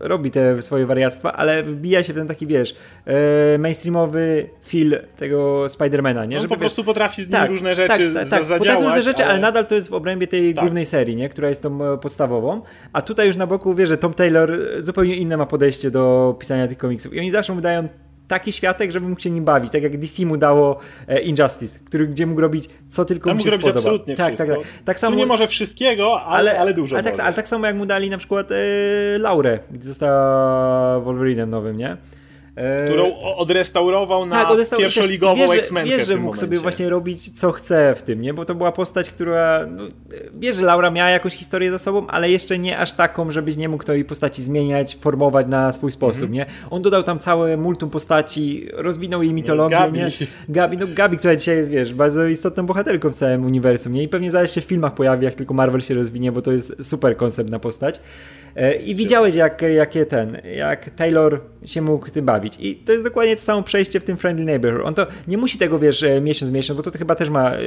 robi 0.00 0.30
te 0.30 0.62
swoje 0.62 0.86
wariactwa, 0.86 1.32
ale 1.32 1.62
wbija 1.62 2.04
się 2.04 2.12
w 2.12 2.16
ten 2.16 2.28
taki, 2.28 2.46
wiesz, 2.46 2.76
e, 3.06 3.58
mainstreamowy 3.58 4.48
feel 4.66 4.98
tego 5.16 5.68
Spidermana, 5.68 6.24
nie? 6.24 6.36
On 6.36 6.42
Żeby, 6.42 6.48
po 6.48 6.54
wiesz, 6.54 6.60
prostu 6.60 6.84
potrafi 6.84 7.22
z 7.22 7.30
nim 7.30 7.44
różne 7.44 7.74
rzeczy 7.74 7.88
tak, 7.88 7.98
tak, 8.14 8.28
tak. 8.28 8.44
zadziałać. 8.44 8.58
Potrafi 8.58 8.84
różne 8.84 9.02
rzeczy, 9.02 9.22
ale... 9.24 9.32
ale 9.32 9.40
nadal 9.40 9.66
to 9.66 9.74
jest 9.74 9.90
w 9.90 9.94
obrębie 9.94 10.26
tej 10.26 10.54
Tak. 10.54 10.64
głównej 10.64 10.86
serii, 10.86 11.16
nie? 11.16 11.28
która 11.28 11.48
jest 11.48 11.62
tą 11.62 11.92
e, 11.92 11.98
podstawową. 11.98 12.62
A 12.92 13.02
tutaj 13.02 13.26
już 13.26 13.36
na 13.36 13.46
boku 13.46 13.74
wie, 13.74 13.86
że 13.86 13.98
Tom 13.98 14.14
Taylor 14.14 14.58
zupełnie 14.78 15.16
inne 15.16 15.36
ma 15.36 15.46
podejście 15.46 15.90
do 15.90 16.36
pisania 16.38 16.68
tych 16.68 16.78
komiksów. 16.78 17.14
I 17.14 17.20
oni 17.20 17.30
zawsze 17.30 17.54
mu 17.54 17.60
dają 17.60 17.88
taki 18.28 18.52
światek, 18.52 18.90
żeby 18.90 19.08
mógł 19.08 19.20
się 19.20 19.30
nim 19.30 19.44
bawić. 19.44 19.72
Tak 19.72 19.82
jak 19.82 19.98
DC 19.98 20.26
mu 20.26 20.36
dało 20.36 20.78
e, 21.08 21.20
Injustice, 21.20 21.78
który, 21.84 22.06
gdzie 22.06 22.26
mógł 22.26 22.40
robić 22.40 22.68
co 22.88 23.04
tylko 23.04 23.30
Tam 23.30 23.36
mu 23.36 23.38
mógł 23.38 23.44
się 23.44 23.50
robić 23.50 23.66
spodoba. 23.66 23.80
absolutnie 23.80 24.14
tak, 24.16 24.34
wszystko. 24.34 24.54
tak, 24.56 24.64
tak. 24.64 24.84
Tak 24.84 24.98
samo 24.98 25.16
Tu 25.16 25.18
nie 25.18 25.26
może 25.26 25.48
wszystkiego, 25.48 26.22
ale, 26.22 26.58
ale, 26.58 26.74
dużo 26.74 26.96
ale 26.96 27.04
tak, 27.04 27.20
ale 27.20 27.32
tak 27.34 27.48
samo 27.48 27.66
jak 27.66 27.76
mu 27.76 27.86
dali 27.86 28.10
na 28.10 28.18
przykład 28.18 28.50
e, 28.52 28.54
Laurę, 29.18 29.58
gdzie 29.70 29.88
została 29.88 31.00
Wolverinem 31.00 31.50
nowym, 31.50 31.76
nie? 31.76 31.96
E, 32.56 32.84
Którą 32.84 33.16
odrestaurował 33.18 34.26
na 34.26 34.36
tak, 34.36 34.48
odestał- 34.50 34.78
pierwszoligową 34.78 35.52
X-Menkę 35.52 35.96
Wiesz, 35.96 36.06
że 36.06 36.16
mógł 36.16 36.36
sobie 36.36 36.58
właśnie 36.58 36.90
robić 36.90 37.30
co 37.40 37.52
chce 37.52 37.94
w 37.96 38.02
tym, 38.02 38.20
nie? 38.20 38.34
Bo 38.34 38.44
to 38.44 38.54
była 38.54 38.72
postać, 38.72 39.10
która... 39.10 39.66
No, 39.70 39.82
wiesz, 40.34 40.56
że 40.56 40.62
Laura 40.62 40.90
miała 40.90 41.10
jakąś 41.10 41.34
historię 41.34 41.70
za 41.70 41.78
sobą, 41.78 42.06
ale 42.06 42.30
jeszcze 42.30 42.58
nie 42.58 42.78
aż 42.78 42.92
taką, 42.92 43.30
żebyś 43.30 43.56
nie 43.56 43.68
mógł 43.68 43.84
tej 43.84 44.04
postaci 44.04 44.42
zmieniać, 44.42 44.96
formować 44.96 45.46
na 45.46 45.72
swój 45.72 45.92
sposób, 45.92 46.22
Mhm. 46.22 46.32
nie? 46.32 46.46
On 46.70 46.82
dodał 46.82 47.02
tam 47.02 47.18
całe 47.18 47.56
multum 47.56 47.90
postaci, 47.90 48.68
rozwinął 48.72 49.22
jej 49.22 49.32
mitologię, 49.34 49.76
Gabi. 49.76 49.98
nie? 49.98 50.10
Gabi, 50.48 50.76
no 50.78 50.86
Gabi, 50.94 51.16
która 51.18 51.36
dzisiaj 51.36 51.56
jest, 51.56 51.70
wiesz, 51.70 51.94
bardzo 51.94 52.26
istotną 52.26 52.66
bohaterką 52.66 53.10
w 53.12 53.14
całym 53.14 53.44
uniwersum, 53.44 53.92
nie? 53.92 54.02
I 54.02 54.08
pewnie 54.08 54.30
zaraz 54.30 54.52
się 54.52 54.60
w 54.60 54.64
filmach 54.64 54.94
pojawi, 54.94 55.24
jak 55.24 55.34
tylko 55.34 55.54
Marvel 55.54 55.80
się 55.80 55.94
rozwinie, 55.94 56.32
bo 56.32 56.42
to 56.42 56.52
jest 56.52 56.88
super 56.90 57.16
koncept 57.16 57.50
na 57.50 57.58
postać. 57.58 58.00
E, 58.56 58.74
I 58.74 58.94
widziałeś, 58.94 59.34
jak, 59.34 59.62
jakie 59.62 60.06
ten, 60.06 60.38
jak 60.56 60.90
Taylor 60.90 61.40
się 61.64 61.82
mógł 61.82 62.10
tym 62.10 62.24
bawić. 62.24 62.54
I 62.60 62.74
to 62.76 62.92
jest 62.92 63.04
dokładnie 63.04 63.36
to 63.36 63.42
samo 63.42 63.62
przejście 63.62 64.00
w 64.00 64.04
tym 64.04 64.16
Friendly 64.16 64.44
Neighborhood. 64.46 64.86
On 64.86 64.94
to 64.94 65.06
nie 65.28 65.38
musi 65.38 65.58
tego, 65.58 65.78
wiesz, 65.78 66.02
e, 66.02 66.20
miesiąc 66.20 66.52
miesiąc, 66.52 66.76
bo 66.76 66.90
to 66.90 66.98
chyba 66.98 67.14
też 67.14 67.30
ma, 67.30 67.52
e, 67.52 67.60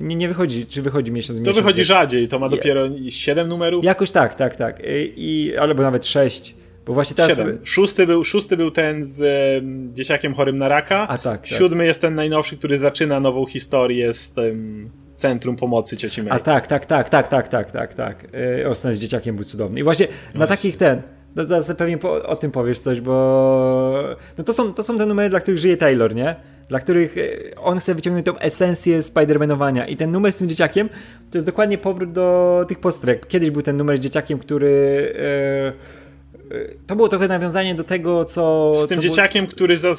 nie, 0.00 0.16
nie 0.16 0.28
wychodzi, 0.28 0.66
czy 0.66 0.82
wychodzi 0.82 1.12
miesiąc 1.12 1.38
To 1.38 1.40
miesiąc. 1.40 1.56
wychodzi 1.56 1.78
wiesz. 1.78 1.86
rzadziej, 1.88 2.28
to 2.28 2.38
ma 2.38 2.48
dopiero 2.48 2.88
7 3.08 3.48
numerów. 3.48 3.84
Jakoś 3.84 4.10
tak, 4.10 4.34
tak, 4.34 4.56
tak. 4.56 4.82
I, 5.16 5.52
albo 5.60 5.82
nawet 5.82 6.06
sześć. 6.06 6.54
Bo 6.86 6.94
właśnie 6.94 7.16
teraz... 7.16 7.38
Siedem. 7.38 7.58
Szósty 7.64 8.06
był, 8.06 8.24
szósty 8.24 8.56
był 8.56 8.70
ten 8.70 9.04
z 9.04 9.20
em, 9.62 9.90
dzieciakiem 9.94 10.34
chorym 10.34 10.58
na 10.58 10.68
raka. 10.68 11.08
A 11.08 11.18
tak, 11.18 11.22
tak. 11.40 11.46
Siódmy 11.46 11.86
jest 11.86 12.00
ten 12.00 12.14
najnowszy, 12.14 12.56
który 12.56 12.78
zaczyna 12.78 13.20
nową 13.20 13.46
historię 13.46 14.12
z 14.12 14.32
tym 14.32 14.90
centrum 15.18 15.56
pomocy 15.56 15.96
cioci 15.96 16.22
May. 16.22 16.32
A 16.32 16.38
tak, 16.38 16.66
tak, 16.66 16.86
tak, 16.86 17.08
tak, 17.08 17.28
tak, 17.28 17.48
tak, 17.48 17.70
tak, 17.70 17.94
tak. 17.94 18.26
Yy, 18.58 18.68
Ostan 18.68 18.94
z 18.94 18.98
dzieciakiem 18.98 19.36
był 19.36 19.44
cudowny. 19.44 19.80
I 19.80 19.82
właśnie 19.82 20.08
na 20.34 20.46
takich 20.46 20.76
ten, 20.76 21.02
no 21.36 21.44
zaraz 21.44 21.72
pewnie 21.78 21.98
po, 21.98 22.22
o 22.22 22.36
tym 22.36 22.50
powiesz 22.50 22.78
coś, 22.78 23.00
bo 23.00 24.16
no 24.38 24.44
to 24.44 24.52
są, 24.52 24.74
to 24.74 24.82
są 24.82 24.98
te 24.98 25.06
numery, 25.06 25.30
dla 25.30 25.40
których 25.40 25.60
żyje 25.60 25.76
Taylor, 25.76 26.14
nie? 26.14 26.36
Dla 26.68 26.80
których 26.80 27.16
y, 27.16 27.54
on 27.62 27.78
chce 27.78 27.94
wyciągnąć 27.94 28.26
tą 28.26 28.38
esencję 28.38 29.02
Spidermanowania. 29.02 29.86
I 29.86 29.96
ten 29.96 30.10
numer 30.10 30.32
z 30.32 30.36
tym 30.36 30.48
dzieciakiem 30.48 30.88
to 31.30 31.38
jest 31.38 31.46
dokładnie 31.46 31.78
powrót 31.78 32.12
do 32.12 32.64
tych 32.68 32.80
postrek. 32.80 33.26
Kiedyś 33.26 33.50
był 33.50 33.62
ten 33.62 33.76
numer 33.76 33.98
z 33.98 34.00
dzieciakiem, 34.00 34.38
który... 34.38 35.14
Yy, 35.74 36.07
to 36.86 36.96
było 36.96 37.08
trochę 37.08 37.28
nawiązanie 37.28 37.74
do 37.74 37.84
tego, 37.84 38.24
co. 38.24 38.74
Z 38.76 38.88
tym 38.88 39.02
dzieciakiem, 39.02 39.44
było... 39.44 39.54
który, 39.54 39.76
za, 39.76 39.92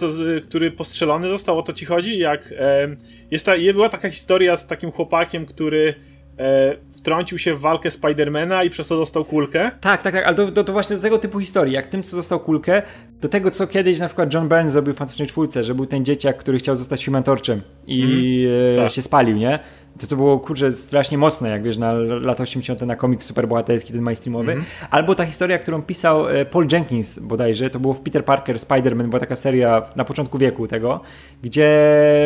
który 0.43 0.71
postrzelony 0.71 1.29
został, 1.29 1.59
o 1.59 1.63
to 1.63 1.73
ci 1.73 1.85
chodzi? 1.85 2.17
Jak 2.17 2.53
e, 2.59 2.87
jest 3.31 3.45
ta, 3.45 3.53
była 3.73 3.89
taka 3.89 4.09
historia 4.09 4.57
z 4.57 4.67
takim 4.67 4.91
chłopakiem, 4.91 5.45
który 5.45 5.93
e, 6.39 6.75
wtrącił 6.97 7.37
się 7.37 7.55
w 7.55 7.59
walkę 7.59 7.91
Spidermana 7.91 8.63
i 8.63 8.69
przez 8.69 8.87
to 8.87 8.97
dostał 8.97 9.25
kulkę. 9.25 9.71
Tak, 9.81 10.01
tak, 10.01 10.13
tak, 10.13 10.25
ale 10.25 10.35
to, 10.35 10.51
to, 10.51 10.63
to, 10.63 10.73
właśnie 10.73 10.95
do 10.95 11.01
tego 11.01 11.17
typu 11.17 11.39
historii, 11.39 11.73
jak 11.73 11.87
tym, 11.87 12.03
co 12.03 12.17
dostał 12.17 12.39
kulkę, 12.39 12.81
do 13.21 13.29
tego, 13.29 13.51
co 13.51 13.67
kiedyś 13.67 13.99
na 13.99 14.07
przykład 14.07 14.33
John 14.33 14.47
Byrne 14.47 14.69
zrobił 14.69 14.93
w 14.93 14.97
Fantastycznej 14.97 15.27
Czwórce, 15.27 15.63
że 15.63 15.75
był 15.75 15.85
ten 15.85 16.05
dzieciak, 16.05 16.37
który 16.37 16.57
chciał 16.59 16.75
zostać 16.75 17.05
Human 17.05 17.23
Torchem 17.23 17.61
i 17.87 18.45
mm, 18.47 18.85
tak. 18.85 18.91
się 18.91 19.01
spalił, 19.01 19.37
nie? 19.37 19.59
To, 19.97 20.07
to 20.07 20.15
było, 20.15 20.39
kurczę, 20.39 20.73
strasznie 20.73 21.17
mocne, 21.17 21.49
jak 21.49 21.63
wiesz, 21.63 21.77
na 21.77 21.93
lata 21.93 22.43
80. 22.43 22.81
na 22.81 22.95
komiks 22.95 23.25
superbohaterski, 23.25 23.93
ten 23.93 24.01
mainstreamowy. 24.01 24.51
Mm. 24.51 24.65
Albo 24.91 25.15
ta 25.15 25.25
historia, 25.25 25.59
którą 25.59 25.81
pisał 25.81 26.29
e, 26.29 26.45
Paul 26.45 26.67
Jenkins 26.71 27.19
bodajże, 27.19 27.69
to 27.69 27.79
było 27.79 27.93
w 27.93 28.01
Peter 28.01 28.25
Parker, 28.25 28.55
Spider-Man, 28.55 29.07
była 29.07 29.19
taka 29.19 29.35
seria 29.35 29.81
na 29.95 30.05
początku 30.05 30.37
wieku 30.37 30.67
tego, 30.67 31.01
gdzie 31.43 31.69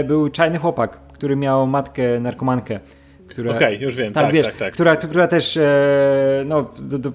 był 0.08 0.30
czarny 0.30 0.58
chłopak, 0.58 1.00
który 1.14 1.36
miał 1.36 1.68
matkę 1.68 2.20
narkomankę 2.20 2.80
która... 3.28 3.56
Okej, 3.56 3.76
okay, 3.76 3.86
już 3.86 3.96
wiem, 3.96 4.14
tak, 4.14 4.24
tak, 4.24 4.34
wiesz, 4.34 4.46
tak, 4.46 4.56
tak. 4.56 4.74
Która, 4.74 4.96
która 4.96 5.28
też 5.28 5.58
e, 5.58 6.44
no, 6.46 6.72
do, 6.80 7.00
do, 7.00 7.12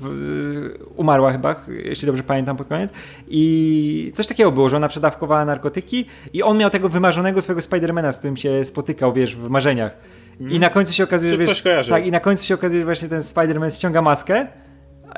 umarła 0.97 1.33
chyba, 1.33 1.65
jeśli 1.69 2.07
dobrze 2.07 2.23
pamiętam 2.23 2.57
pod 2.57 2.67
koniec. 2.67 2.93
I 3.29 4.13
coś 4.15 4.27
takiego 4.27 4.53
było, 4.53 4.69
że 4.69 4.77
ona 4.77 4.89
przedawkowała 4.89 5.45
narkotyki 5.45 6.07
i 6.33 6.43
on 6.43 6.59
miał 6.59 6.71
tego 6.71 6.89
wymarzonego 6.89 7.43
swojego 7.43 7.63
Spidermana, 7.63 8.13
z 8.13 8.19
którym 8.19 8.37
się 8.37 8.65
spotykał, 8.65 9.13
wiesz, 9.13 9.37
w 9.37 9.49
marzeniach. 9.49 9.93
I 10.41 10.59
na 10.59 10.71
końcu 10.71 10.93
się 10.93 11.05
okazuje, 11.05 11.31
że 11.31 11.39
wiesz, 11.39 11.63
tak, 11.89 12.07
i 12.07 12.11
na 12.11 12.21
końcu 12.21 12.45
się 12.45 12.55
okazuje, 12.55 12.81
że 12.81 12.85
właśnie 12.85 13.09
ten 13.09 13.21
Spider-Man 13.21 13.77
ściąga 13.77 14.03
maskę 14.03 14.47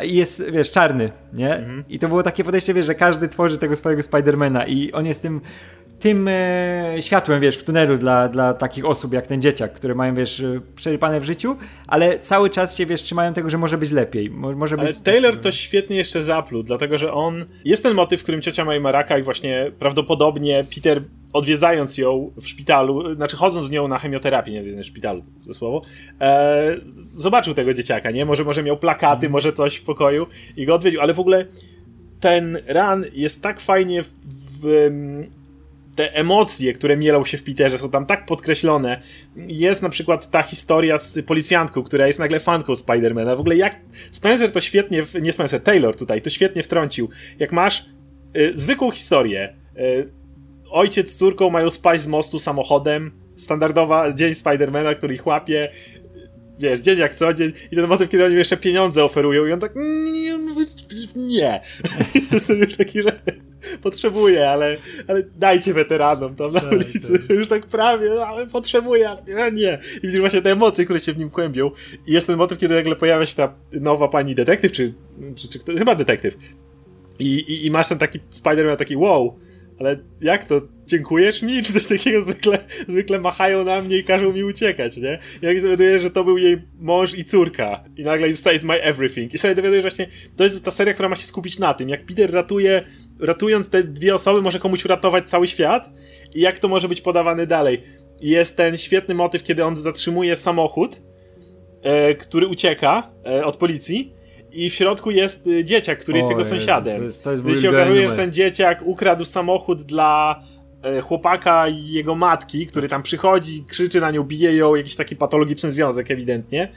i 0.05 0.15
jest, 0.15 0.51
wiesz, 0.51 0.71
czarny, 0.71 1.13
nie? 1.33 1.57
Mhm. 1.57 1.85
I 1.89 1.99
to 1.99 2.09
było 2.09 2.23
takie 2.23 2.45
podejście, 2.45 2.75
wiesz, 2.75 2.87
że 2.87 2.95
każdy 2.95 3.29
tworzy 3.29 3.59
tego 3.59 3.77
swojego 3.77 4.03
Spidermana 4.03 4.67
i 4.67 4.93
on 4.93 5.07
jest 5.07 5.23
tym 5.23 5.41
tym 6.01 6.29
e, 6.29 6.95
światłem, 7.01 7.41
wiesz, 7.41 7.57
w 7.57 7.65
tunelu 7.65 7.99
dla, 7.99 8.29
dla 8.29 8.55
takich 8.55 8.85
osób 8.85 9.13
jak 9.13 9.27
ten 9.27 9.43
dzieciak, 9.43 9.73
które 9.73 9.95
mają, 9.95 10.15
wiesz, 10.15 10.41
e, 10.41 10.61
przerypane 10.75 11.21
w 11.21 11.25
życiu, 11.25 11.57
ale 11.87 12.19
cały 12.19 12.51
czas 12.51 12.77
się, 12.77 12.87
wiesz, 12.87 13.03
trzymają 13.03 13.33
tego, 13.33 13.51
że 13.51 13.59
może 13.59 13.79
być 13.79 13.91
lepiej. 13.91 14.31
Może 14.31 14.77
ale 14.79 14.87
być... 14.87 15.01
Taylor 15.01 15.37
to 15.37 15.53
świetnie 15.53 15.97
jeszcze 15.97 16.23
zapluł, 16.23 16.63
dlatego, 16.63 16.99
że 16.99 17.13
on... 17.13 17.45
Jest 17.65 17.83
ten 17.83 17.95
motyw, 17.95 18.21
w 18.21 18.23
którym 18.23 18.43
ciocia 18.43 18.65
ma 18.65 18.77
i 18.77 18.83
raka 18.83 19.19
i 19.19 19.23
właśnie 19.23 19.73
prawdopodobnie 19.79 20.65
Peter 20.75 21.03
odwiedzając 21.33 21.99
ją 21.99 22.33
w 22.37 22.49
szpitalu, 22.49 23.15
znaczy 23.15 23.37
chodząc 23.37 23.67
z 23.67 23.71
nią 23.71 23.89
na 23.89 23.99
chemioterapię, 23.99 24.53
nie 24.53 24.63
wiem, 24.63 24.83
w 24.83 24.87
szpitalu, 24.87 25.25
to 25.47 25.55
słowo, 25.55 25.83
e, 26.21 26.75
zobaczył 27.01 27.55
tego 27.55 27.75
dzieciaka, 27.75 28.11
nie? 28.11 28.25
Może, 28.25 28.45
może 28.45 28.63
miał 28.63 28.77
plakaty, 28.77 29.27
mm. 29.27 29.33
może 29.33 29.53
coś 29.53 29.77
w 29.77 29.85
pokoju 29.85 30.27
i 30.57 30.67
go 30.67 30.75
odwiedził, 30.75 31.01
ale 31.01 31.15
w 31.15 31.21
ogóle 31.21 31.47
ten 32.21 32.59
ran 32.67 33.05
jest 33.13 33.43
tak 33.43 33.61
fajnie 33.61 34.03
w, 34.03 34.15
w 34.63 34.91
te 35.97 36.15
emocje, 36.15 36.73
które 36.73 36.97
mielą 36.97 37.25
się 37.25 37.39
w 37.39 37.43
Peterze, 37.43 37.79
są 37.79 37.91
tam 37.91 38.07
tak 38.07 38.27
podkreślone. 38.27 39.01
Jest 39.37 39.83
na 39.83 39.89
przykład 39.89 40.31
ta 40.31 40.43
historia 40.43 40.99
z 40.99 41.27
policjantką, 41.27 41.83
która 41.83 42.07
jest 42.07 42.19
nagle 42.19 42.41
fanką 42.41 42.77
Spidermana. 42.77 43.37
W 43.37 43.41
ogóle 43.41 43.57
jak 43.57 43.77
Spencer 44.13 44.53
to 44.53 44.61
świetnie, 44.61 45.05
nie 45.23 45.33
Spencer, 45.33 45.61
Taylor 45.61 45.97
tutaj, 45.97 46.23
to 46.23 46.31
świetnie 46.31 46.63
wtrącił. 46.63 47.09
Jak 47.39 47.53
masz 47.53 47.87
y, 48.37 48.53
zwykłą 48.55 48.91
historię, 48.91 49.57
y, 49.77 50.20
ojciec 50.71 51.11
z 51.11 51.17
córką 51.17 51.51
mają 51.51 51.71
spaść 51.71 52.03
z 52.03 52.07
mostu 52.07 52.39
samochodem, 52.39 53.11
standardowa 53.37 54.13
dzień 54.13 54.35
Spidermana, 54.35 54.95
który 54.95 55.15
ich 55.15 55.27
łapie, 55.27 55.69
wiesz, 56.59 56.81
dzień 56.81 56.99
jak 56.99 57.15
co 57.15 57.35
dzień 57.35 57.53
i 57.73 57.77
ten 57.77 57.87
motyw, 57.87 58.11
kiedy 58.11 58.25
oni 58.25 58.35
jeszcze 58.35 58.57
pieniądze 58.57 59.05
oferują 59.05 59.47
i 59.47 59.53
on 59.53 59.61
tak 59.61 59.73
nie, 59.77 60.39
nie. 61.17 61.61
Jestem 62.33 62.59
już 62.59 62.77
taki, 62.77 63.03
że 63.03 63.21
potrzebuję, 63.83 64.51
ale, 64.51 64.77
ale 65.09 65.23
dajcie 65.23 65.75
weteranom 65.75 66.35
tam 66.35 66.53
na 66.53 66.61
tak, 66.61 66.73
ulicy, 66.73 67.19
tak. 67.19 67.31
już 67.31 67.49
tak 67.49 67.67
prawie, 67.67 68.09
no, 68.15 68.27
ale 68.27 68.47
potrzebuję, 68.47 69.17
nie, 69.29 69.53
nie. 69.53 69.79
I 69.97 70.07
widzisz 70.07 70.21
właśnie 70.21 70.43
te 70.43 70.53
emocje, 70.53 70.85
które 70.85 71.01
się 71.01 71.13
w 71.13 71.19
nim 71.19 71.31
kłębią 71.31 71.71
i 72.07 72.13
jest 72.13 72.27
ten 72.27 72.37
motyw, 72.37 72.59
kiedy 72.59 72.75
nagle 72.75 72.97
pojawia 72.97 73.27
się 73.27 73.37
ta 73.37 73.55
nowa 73.73 74.09
pani 74.09 74.35
detektyw, 74.35 74.73
czy, 74.73 74.95
czy, 75.37 75.49
czy, 75.49 75.59
czy 75.59 75.79
chyba 75.79 75.95
detektyw 75.95 76.37
i, 77.19 77.35
i, 77.35 77.67
i 77.67 77.71
masz 77.71 77.89
ten 77.89 77.99
taki 77.99 78.21
Spider-Man 78.21 78.77
taki 78.77 78.97
wow, 78.97 79.39
ale 79.81 79.97
jak 80.21 80.45
to? 80.45 80.61
Dziękujesz 80.87 81.43
mi? 81.43 81.63
Czy 81.63 81.73
coś 81.73 81.87
takiego 81.87 82.23
zwykle, 82.23 82.59
zwykle 82.89 83.21
machają 83.21 83.65
na 83.65 83.83
mnie 83.83 83.97
i 83.97 84.05
każą 84.05 84.33
mi 84.33 84.45
uciekać, 84.45 84.97
nie? 84.97 85.19
Jak 85.43 85.57
się 85.57 85.63
dowiaduję, 85.63 86.01
że 86.01 86.11
to 86.11 86.25
był 86.25 86.39
jej 86.39 86.63
mąż 86.79 87.15
i 87.15 87.25
córka 87.25 87.85
i 87.97 88.05
nagle 88.05 88.29
you 88.29 88.37
saved 88.37 88.63
my 88.63 88.83
everything. 88.83 89.35
I 89.35 89.39
sobie 89.39 89.55
dowiaduję, 89.55 89.83
że 89.83 89.89
właśnie 89.89 90.07
to 90.37 90.45
jest 90.45 90.65
ta 90.65 90.71
seria, 90.71 90.95
która 90.95 91.09
ma 91.09 91.17
się 91.17 91.27
skupić 91.27 91.59
na 91.59 91.75
tym, 91.75 91.89
jak 91.89 92.07
Peter 92.07 92.33
ratuje, 92.33 92.83
ratując 93.21 93.71
te 93.71 93.83
dwie 93.83 94.15
osoby, 94.15 94.43
może 94.43 94.59
komuś 94.59 94.85
uratować 94.85 95.31
cały 95.31 95.49
świat 95.49 95.91
i 96.35 96.41
jak 96.41 96.59
to 96.59 96.69
może 96.69 96.89
być 96.89 97.01
podawane 97.01 97.47
dalej. 97.47 97.83
I 98.21 98.31
jest 98.31 98.57
ten 98.57 98.77
świetny 98.77 99.15
motyw, 99.15 99.43
kiedy 99.43 99.65
on 99.65 99.77
zatrzymuje 99.77 100.37
samochód, 100.37 101.01
e, 101.83 102.15
który 102.15 102.47
ucieka 102.47 103.11
e, 103.27 103.45
od 103.45 103.57
policji 103.57 104.20
i 104.53 104.71
w 104.71 104.75
środku 104.75 105.11
jest 105.11 105.47
y, 105.47 105.65
dzieciak, 105.65 105.99
który 105.99 106.19
jest 106.19 106.31
jego 106.31 106.45
sąsiadem. 106.45 106.97
To 106.97 107.03
jest, 107.03 107.25
to 107.25 107.31
jest 107.31 107.43
Gdy 107.43 107.57
się 107.57 107.71
okazuje, 107.71 108.09
że 108.09 108.15
ten 108.15 108.33
dzieciak 108.33 108.83
ukradł 108.85 109.25
samochód 109.25 109.83
dla 109.83 110.43
e, 110.83 111.01
chłopaka 111.01 111.69
i 111.69 111.91
jego 111.91 112.15
matki, 112.15 112.67
który 112.67 112.89
tam 112.89 113.03
przychodzi, 113.03 113.65
krzyczy 113.69 114.01
na 114.01 114.11
nią, 114.11 114.23
bije 114.23 114.57
ją, 114.57 114.75
jakiś 114.75 114.97
taki 114.97 115.17
patologiczny 115.17 115.73
związek 115.73 116.11
ewidentnie 116.11 116.69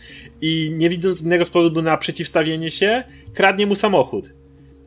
i 0.42 0.72
nie 0.78 0.90
widząc 0.90 1.22
innego 1.22 1.46
sposobu 1.46 1.82
na 1.82 1.98
przeciwstawienie 1.98 2.72
się, 2.72 3.04
kradnie 3.34 3.68
mu 3.68 3.76
samochód. 3.76 4.34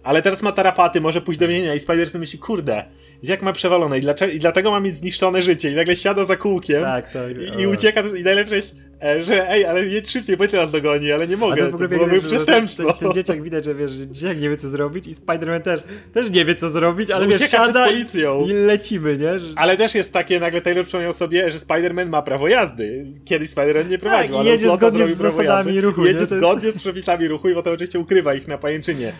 Ale 0.02 0.22
teraz 0.22 0.42
ma 0.42 0.52
tarapaty, 0.52 1.00
może 1.00 1.20
pójść 1.20 1.40
do 1.40 1.48
więzienia 1.48 1.74
i 1.74 1.80
Spider 1.80 2.10
sobie 2.10 2.20
myśli, 2.20 2.38
kurde, 2.38 2.84
jak 3.22 3.42
ma 3.42 3.52
przewalone 3.52 3.98
i, 3.98 4.00
dlaczego, 4.00 4.32
i 4.32 4.38
dlatego 4.38 4.70
ma 4.70 4.80
mieć 4.80 4.96
zniszczone 4.96 5.42
życie 5.42 5.72
i 5.72 5.74
nagle 5.74 5.96
siada 5.96 6.24
za 6.24 6.36
kółkiem 6.36 6.82
tak, 6.82 7.12
tak, 7.12 7.30
i, 7.58 7.60
i 7.60 7.66
ucieka 7.66 8.02
i 8.18 8.22
najlepsze 8.22 8.56
jest 8.56 8.74
że 9.24 9.50
ej, 9.50 9.64
ale 9.64 9.86
jedź 9.86 10.10
szybciej, 10.10 10.36
bo 10.36 10.44
nas 10.52 10.70
dogoni, 10.70 11.12
ale 11.12 11.28
nie 11.28 11.36
mogę, 11.36 11.62
A 11.62 11.66
to, 11.66 11.70
w 11.70 11.74
ogóle 11.74 11.88
to 11.88 11.94
byłoby 11.94 12.20
przestępstwo. 12.20 12.84
Ten, 12.84 12.98
ten 12.98 13.12
dzieciak 13.12 13.42
widać, 13.42 13.64
że 13.64 13.74
wiesz, 13.74 13.92
że 13.92 14.06
dzieciak 14.06 14.40
nie 14.40 14.50
wie 14.50 14.56
co 14.56 14.68
zrobić 14.68 15.06
i 15.06 15.14
Spider-Man 15.14 15.60
też, 15.60 15.80
też 16.12 16.30
nie 16.30 16.44
wie 16.44 16.54
co 16.54 16.70
zrobić, 16.70 17.10
ale 17.10 17.26
no, 17.26 17.30
wiesz, 17.30 17.50
siada 17.50 17.84
policją. 17.84 18.46
I, 18.46 18.52
lecimy, 18.52 19.18
nie? 19.18 19.38
Że... 19.38 19.48
Ale 19.56 19.76
też 19.76 19.94
jest 19.94 20.12
takie, 20.12 20.40
nagle 20.40 20.60
Taylor 20.60 20.84
przypomniał 20.84 21.12
sobie, 21.12 21.50
że 21.50 21.58
Spider-Man 21.58 22.08
ma 22.08 22.22
prawo 22.22 22.48
jazdy. 22.48 23.04
Kiedyś 23.24 23.50
Spider-Man 23.50 23.88
nie 23.88 23.98
prowadził, 23.98 24.34
tak, 24.34 24.40
ale 24.40 24.50
jedzie 24.50 24.74
zgodnie 24.74 25.06
z 25.06 25.18
zasadami 25.18 25.74
jazdy. 25.74 25.80
ruchu. 25.80 26.06
Jedzie 26.06 26.26
zgodnie 26.26 26.72
z 26.72 26.80
przepisami 26.80 27.28
ruchu 27.28 27.48
i 27.48 27.54
potem 27.54 27.72
oczywiście 27.72 27.98
ukrywa 27.98 28.34
ich 28.34 28.48
na 28.48 28.58
pajęczynie. 28.58 29.12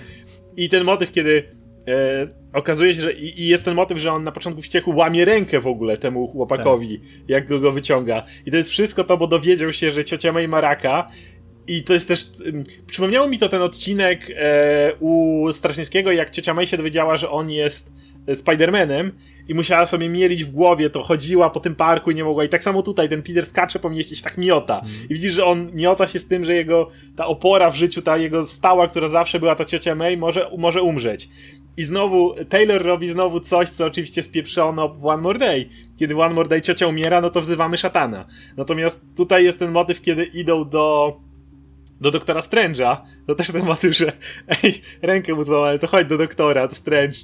I 0.56 0.68
ten 0.68 0.84
motyw, 0.84 1.10
kiedy 1.10 1.42
e, 1.88 2.28
okazuje 2.52 2.94
się, 2.94 3.02
że 3.02 3.12
i, 3.12 3.42
i, 3.42 3.46
jest 3.46 3.64
ten 3.64 3.74
motyw, 3.74 3.98
że 3.98 4.12
on 4.12 4.24
na 4.24 4.32
początku 4.32 4.62
wściekł 4.62 4.96
łamie 4.96 5.24
rękę 5.24 5.60
w 5.60 5.66
ogóle 5.66 5.96
temu 5.96 6.28
chłopakowi, 6.28 6.98
tak. 6.98 7.08
jak 7.28 7.48
go, 7.48 7.60
go 7.60 7.72
wyciąga. 7.72 8.22
I 8.46 8.50
to 8.50 8.56
jest 8.56 8.70
wszystko 8.70 9.04
to, 9.04 9.16
bo 9.16 9.26
dowiedział 9.26 9.72
się, 9.72 9.90
że 9.90 10.04
ciocia 10.04 10.32
May 10.32 10.48
ma 10.48 10.60
raka 10.60 11.08
i 11.66 11.82
to 11.82 11.92
jest 11.92 12.08
też. 12.08 12.26
Przypomniało 12.86 13.28
mi 13.28 13.38
to 13.38 13.48
ten 13.48 13.62
odcinek 13.62 14.30
e, 14.36 14.92
u 15.00 15.46
Strasznickiego, 15.52 16.12
jak 16.12 16.30
ciocia 16.30 16.54
May 16.54 16.66
się 16.66 16.76
dowiedziała, 16.76 17.16
że 17.16 17.30
on 17.30 17.50
jest 17.50 17.92
Spidermanem 18.34 19.12
i 19.48 19.54
musiała 19.54 19.86
sobie 19.86 20.08
mielić 20.08 20.44
w 20.44 20.50
głowie, 20.50 20.90
to 20.90 21.02
chodziła 21.02 21.50
po 21.50 21.60
tym 21.60 21.74
parku 21.74 22.10
i 22.10 22.14
nie 22.14 22.24
mogła. 22.24 22.44
I 22.44 22.48
tak 22.48 22.64
samo 22.64 22.82
tutaj 22.82 23.08
ten 23.08 23.22
Peter 23.22 23.46
skacze 23.46 23.78
po 23.78 23.90
mieście 23.90 24.16
się 24.16 24.22
tak 24.22 24.38
miota. 24.38 24.78
Mm. 24.78 24.92
I 25.10 25.14
widzisz, 25.14 25.34
że 25.34 25.44
on 25.44 25.70
miota 25.74 26.06
się 26.06 26.18
z 26.18 26.28
tym, 26.28 26.44
że 26.44 26.54
jego 26.54 26.90
ta 27.16 27.26
opora 27.26 27.70
w 27.70 27.76
życiu, 27.76 28.02
ta 28.02 28.16
jego 28.16 28.46
stała, 28.46 28.88
która 28.88 29.08
zawsze 29.08 29.40
była 29.40 29.54
ta 29.54 29.64
ciocia 29.64 29.94
May, 29.94 30.16
może, 30.16 30.50
może 30.58 30.82
umrzeć. 30.82 31.28
I 31.76 31.84
znowu 31.84 32.34
Taylor 32.48 32.82
robi 32.82 33.08
znowu 33.08 33.40
coś, 33.40 33.68
co 33.68 33.86
oczywiście 33.86 34.22
spieprzono 34.22 34.88
w 34.88 35.06
One 35.06 35.22
More 35.22 35.38
Day. 35.38 35.68
Kiedy 35.96 36.14
w 36.14 36.18
One 36.18 36.34
More 36.34 36.48
Day 36.48 36.60
ciocia 36.60 36.86
umiera, 36.86 37.20
no 37.20 37.30
to 37.30 37.40
wzywamy 37.40 37.76
szatana. 37.76 38.24
Natomiast 38.56 39.06
tutaj 39.16 39.44
jest 39.44 39.58
ten 39.58 39.70
motyw, 39.70 40.00
kiedy 40.00 40.24
idą 40.24 40.68
do 40.68 41.16
do 42.00 42.10
doktora 42.10 42.40
Strange'a, 42.40 42.96
to 43.26 43.34
też 43.34 43.50
ten 43.50 43.64
motyw, 43.64 43.96
że 43.96 44.12
ej, 44.64 44.82
rękę 45.02 45.34
mu 45.34 45.42
złamałem, 45.42 45.78
to 45.78 45.86
chodź 45.86 46.06
do 46.06 46.18
doktora, 46.18 46.68
to 46.68 46.74
Strange. 46.74 47.18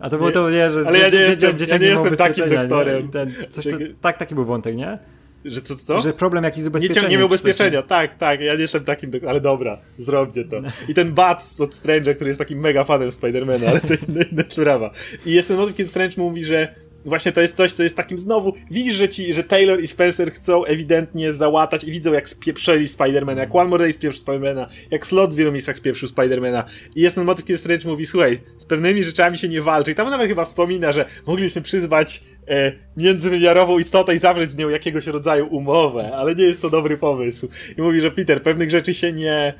A 0.00 0.10
to 0.10 0.16
było 0.18 0.32
to, 0.32 0.50
nie, 0.50 0.70
że... 0.70 0.80
Ale 0.86 0.98
ja 0.98 1.08
nie 1.08 1.18
jestem, 1.18 1.56
ja 1.70 1.76
nie 1.76 1.86
jestem 1.86 2.16
takim 2.16 2.50
doktorem. 2.50 3.08
Ten, 3.08 3.32
coś 3.50 3.64
to, 3.64 3.70
tak, 4.00 4.18
taki 4.18 4.34
był 4.34 4.44
wątek, 4.44 4.76
nie? 4.76 4.98
Że 5.44 5.62
co, 5.62 5.76
co? 5.76 6.00
Że 6.00 6.12
problem 6.12 6.44
jakiś 6.44 6.64
z 6.64 6.66
ubezpieczeniem. 6.66 7.10
Nie, 7.10 7.10
nie 7.10 7.18
miał 7.18 7.26
ubezpieczenia, 7.26 7.82
tak, 7.82 8.14
tak, 8.14 8.40
ja 8.40 8.54
nie 8.54 8.60
jestem 8.60 8.84
takim, 8.84 9.10
ale 9.28 9.40
dobra, 9.40 9.78
zróbcie 9.98 10.44
to. 10.44 10.56
I 10.88 10.94
ten 10.94 11.12
Bats 11.12 11.60
od 11.60 11.70
Strange'a, 11.70 12.14
który 12.14 12.30
jest 12.30 12.38
takim 12.38 12.60
mega 12.60 12.84
fanem 12.84 13.12
Spidermana, 13.12 13.66
ale 13.66 13.80
to 13.80 13.94
inna 14.08 14.44
sprawa. 14.50 14.90
I 15.26 15.32
jest 15.32 15.48
ten 15.48 15.56
motyw, 15.56 15.76
kiedy 15.76 15.90
Strange 15.90 16.14
mówi, 16.16 16.44
że 16.44 16.74
właśnie 17.04 17.32
to 17.32 17.40
jest 17.40 17.56
coś, 17.56 17.72
co 17.72 17.82
jest 17.82 17.96
takim 17.96 18.18
znowu, 18.18 18.54
widzisz, 18.70 18.96
że 18.96 19.08
ci, 19.08 19.34
że 19.34 19.44
Taylor 19.44 19.80
i 19.80 19.86
Spencer 19.86 20.32
chcą 20.32 20.64
ewidentnie 20.64 21.32
załatać 21.32 21.84
i 21.84 21.92
widzą 21.92 22.12
jak 22.12 22.28
spieprzeli 22.28 22.88
Spidermana, 22.88 23.40
jak 23.40 23.54
One 23.54 23.70
More 23.70 23.84
Day 23.84 23.92
spieprzył 23.92 24.20
Spidermana, 24.20 24.66
jak 24.90 25.06
Slot 25.06 25.34
w 25.34 25.36
wielu 25.36 25.52
miejscach 25.52 25.76
spieprzył 25.76 26.08
Spidermana 26.08 26.64
i 26.96 27.00
jest 27.00 27.14
ten 27.14 27.24
motyw, 27.24 27.44
kiedy 27.44 27.58
Strange 27.58 27.88
mówi, 27.88 28.06
słuchaj, 28.06 28.40
z 28.58 28.64
pewnymi 28.64 29.04
rzeczami 29.04 29.38
się 29.38 29.48
nie 29.48 29.62
walczy 29.62 29.90
i 29.90 29.94
tam 29.94 30.10
nawet 30.10 30.28
chyba 30.28 30.44
wspomina, 30.44 30.92
że 30.92 31.04
moglibyśmy 31.26 31.62
przyzwać 31.62 32.22
e, 32.48 32.72
międzywymiarową 32.96 33.78
istotę 33.78 34.14
i 34.14 34.18
zawrzeć 34.18 34.50
z 34.50 34.56
nią 34.56 34.68
jakiegoś 34.68 35.06
rodzaju 35.06 35.46
umowę, 35.46 36.12
ale 36.16 36.34
nie 36.34 36.44
jest 36.44 36.62
to 36.62 36.70
dobry 36.70 36.96
pomysł. 36.96 37.48
I 37.78 37.82
mówi, 37.82 38.00
że 38.00 38.10
Peter, 38.10 38.42
pewnych 38.42 38.70
rzeczy 38.70 38.94
się 38.94 39.12
nie 39.12 39.54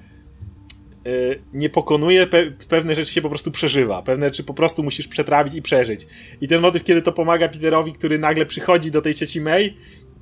nie 1.52 1.70
pokonuje, 1.70 2.26
pe 2.26 2.50
pewne 2.68 2.94
rzeczy 2.94 3.12
się 3.12 3.22
po 3.22 3.28
prostu 3.28 3.50
przeżywa. 3.50 4.02
Pewne 4.02 4.26
rzeczy 4.26 4.44
po 4.44 4.54
prostu 4.54 4.82
musisz 4.82 5.08
przetrawić 5.08 5.54
i 5.54 5.62
przeżyć. 5.62 6.06
I 6.40 6.48
ten 6.48 6.60
motyw, 6.60 6.84
kiedy 6.84 7.02
to 7.02 7.12
pomaga 7.12 7.48
Peterowi, 7.48 7.92
który 7.92 8.18
nagle 8.18 8.46
przychodzi 8.46 8.90
do 8.90 9.02
tej 9.02 9.14
cieci 9.14 9.40
May 9.40 9.76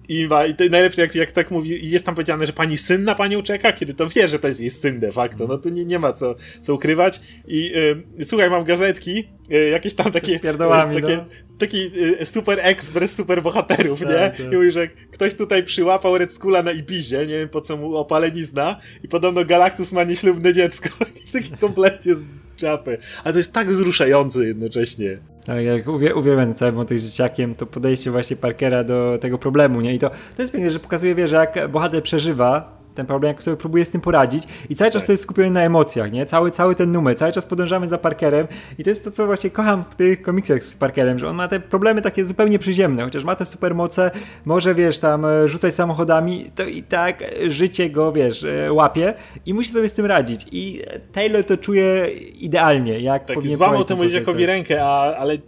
i, 0.09 0.26
ma, 0.26 0.47
i 0.47 0.55
to 0.55 0.64
najlepsze, 0.70 1.01
jak, 1.01 1.14
jak 1.14 1.32
tak 1.32 1.51
mówi, 1.51 1.90
jest 1.90 2.06
tam 2.06 2.14
powiedziane, 2.14 2.47
że 2.47 2.52
pani 2.52 2.76
syn 2.76 3.05
na 3.05 3.14
panią 3.14 3.43
czeka, 3.43 3.72
kiedy 3.72 3.94
to 3.94 4.09
wie, 4.09 4.28
że 4.28 4.39
to 4.39 4.47
jest 4.47 4.60
jej 4.60 4.70
syn 4.70 5.01
de 5.01 5.12
facto. 5.12 5.47
No 5.47 5.59
to 5.59 5.68
nie, 5.68 5.85
nie 5.85 5.98
ma 5.98 6.12
co, 6.12 6.35
co 6.62 6.74
ukrywać. 6.74 7.20
I 7.47 7.72
y, 8.20 8.24
słuchaj, 8.24 8.51
mam 8.51 8.64
gazetki, 8.64 9.28
y, 9.52 9.68
jakieś 9.68 9.94
tam 9.94 10.12
takie. 10.12 10.40
Pierdołami, 10.40 10.94
takie, 10.94 11.16
no. 11.16 11.24
Taki 11.59 11.90
y, 12.20 12.26
super 12.26 12.59
ekspres 12.62 13.14
super 13.14 13.43
bohaterów, 13.43 14.01
Tak, 14.01 14.09
nie? 14.09 14.14
tak. 14.44 14.52
I 14.52 14.56
mówi, 14.56 14.72
że 14.72 14.89
ktoś 14.89 15.35
tutaj 15.35 15.64
przyłapał 15.64 16.18
Red 16.18 16.32
Skula 16.32 16.62
na 16.62 16.72
Ibizie, 16.72 17.18
nie 17.18 17.39
wiem 17.39 17.48
po 17.48 17.60
co 17.60 17.76
mu 17.76 17.97
opalenizna, 17.97 18.80
i 19.05 19.09
podobno 19.09 19.44
Galactus 19.44 19.93
ma 19.93 20.05
nieślubne 20.05 20.55
dziecko. 20.55 20.89
Jakiś 21.14 21.30
taki 21.30 21.56
kompletnie 21.56 22.14
z 22.14 22.26
czapy. 22.59 22.98
Ale 23.24 23.32
to 23.32 23.39
jest 23.39 23.52
tak 23.52 23.70
wzruszające 23.70 24.44
jednocześnie. 24.44 25.18
Tak, 25.44 25.64
jak 25.64 25.89
uwie, 25.89 26.14
uwielbiam 26.14 26.55
cały 26.55 26.72
motyw 26.72 27.01
z 27.01 27.05
dzieciakiem, 27.05 27.55
to 27.55 27.66
podejście 27.66 28.10
właśnie 28.10 28.36
Parkera 28.36 28.85
do 28.85 29.18
tego 29.20 29.39
problemu, 29.39 29.80
nie? 29.80 29.94
I 29.94 29.98
to, 29.98 30.10
to 30.36 30.43
jest 30.43 30.52
piękne, 30.52 30.70
że 30.70 30.78
pokazuje, 30.78 31.14
wie, 31.14 31.28
że 31.28 31.36
jak 31.36 31.68
bohater 31.68 32.02
przeżywa 32.02 32.77
ten 32.98 33.06
problem, 33.06 33.34
jak 33.34 33.42
sobie 33.42 33.56
próbuje 33.56 33.84
z 33.84 33.90
tym 33.90 34.00
poradzić 34.00 34.44
i 34.70 34.74
cały 34.74 34.90
czas 34.90 35.02
Tak. 35.02 35.06
to 35.06 35.12
jest 35.12 35.22
skupione 35.22 35.50
na 35.50 35.60
emocjach, 35.62 36.12
nie? 36.12 36.26
Cały, 36.26 36.50
cały 36.50 36.74
ten 36.74 36.92
numer, 36.92 37.16
cały 37.16 37.32
czas 37.32 37.46
podążamy 37.46 37.88
za 37.88 37.98
Parkerem 37.98 38.46
i 38.78 38.84
to 38.84 38.90
jest 38.90 39.04
to, 39.04 39.10
co 39.10 39.26
właśnie 39.26 39.50
kocham 39.50 39.84
w 39.90 39.94
tych 39.94 40.22
komiksach 40.22 40.64
z 40.64 40.74
Parkerem, 40.74 41.18
że 41.18 41.28
on 41.28 41.36
ma 41.36 41.48
te 41.48 41.60
problemy 41.60 42.02
takie 42.02 42.24
zupełnie 42.24 42.58
przyziemne, 42.58 43.04
chociaż 43.04 43.24
ma 43.24 43.36
te 43.36 43.46
supermoce, 43.46 44.10
może, 44.44 44.74
wiesz, 44.74 44.98
tam 44.98 45.24
e, 45.24 45.48
rzucać 45.48 45.74
samochodami, 45.74 46.50
to 46.54 46.64
i 46.64 46.82
tak 46.82 47.24
życie 47.48 47.90
go, 47.90 48.12
wiesz, 48.12 48.44
e, 48.44 48.72
łapie 48.72 49.14
i 49.46 49.54
musi 49.54 49.70
sobie 49.70 49.88
z 49.88 49.94
tym 49.94 50.06
radzić 50.06 50.46
i 50.52 50.82
Taylor 51.12 51.44
to 51.44 51.56
czuje 51.56 52.08
idealnie, 52.38 53.00
jak 53.00 53.24
Tak, 53.24 53.34
powinien 53.34 53.56
złamał 53.56 53.84
temu 53.84 54.04
dzieciakowi 54.04 54.46
rękę, 54.46 54.84
a, 54.84 55.16
ale 55.16 55.38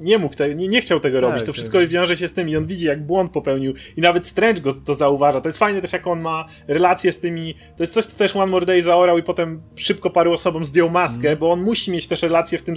nie 0.00 0.18
mógł, 0.18 0.34
te, 0.36 0.54
nie, 0.54 0.68
nie 0.68 0.80
chciał 0.80 1.00
tego 1.00 1.20
Tak, 1.20 1.22
robić. 1.22 1.40
To 1.40 1.46
tak. 1.46 1.54
wszystko 1.54 1.78
wiąże 1.88 2.16
się 2.16 2.28
z 2.28 2.34
tym 2.34 2.48
i 2.48 2.56
on 2.56 2.66
widzi, 2.66 2.84
jak 2.84 3.06
błąd 3.06 3.32
popełnił. 3.32 3.74
I 3.96 4.00
nawet 4.00 4.26
Strange 4.26 4.60
go 4.60 4.72
to 4.86 4.94
zauważa. 4.94 5.40
To 5.40 5.48
jest 5.48 5.58
fajne 5.58 5.80
też, 5.80 5.92
jak 5.92 6.06
on 6.06 6.20
ma 6.20 6.44
relacje 6.68 7.12
z 7.12 7.20
tymi. 7.20 7.54
To 7.76 7.82
jest 7.82 7.92
coś, 7.94 8.04
co 8.06 8.18
też 8.18 8.36
One 8.36 8.46
More 8.52 8.66
Day 8.66 8.82
zaorał 8.82 9.18
i 9.18 9.22
potem 9.22 9.62
szybko 9.76 10.10
paru 10.10 10.32
osobom 10.32 10.64
zdjął 10.64 10.90
maskę, 10.90 11.18
Mhm. 11.20 11.38
bo 11.38 11.50
on 11.52 11.62
musi 11.62 11.90
mieć 11.90 12.08
też 12.08 12.22
relacje 12.22 12.58
w 12.58 12.62
tym, 12.62 12.74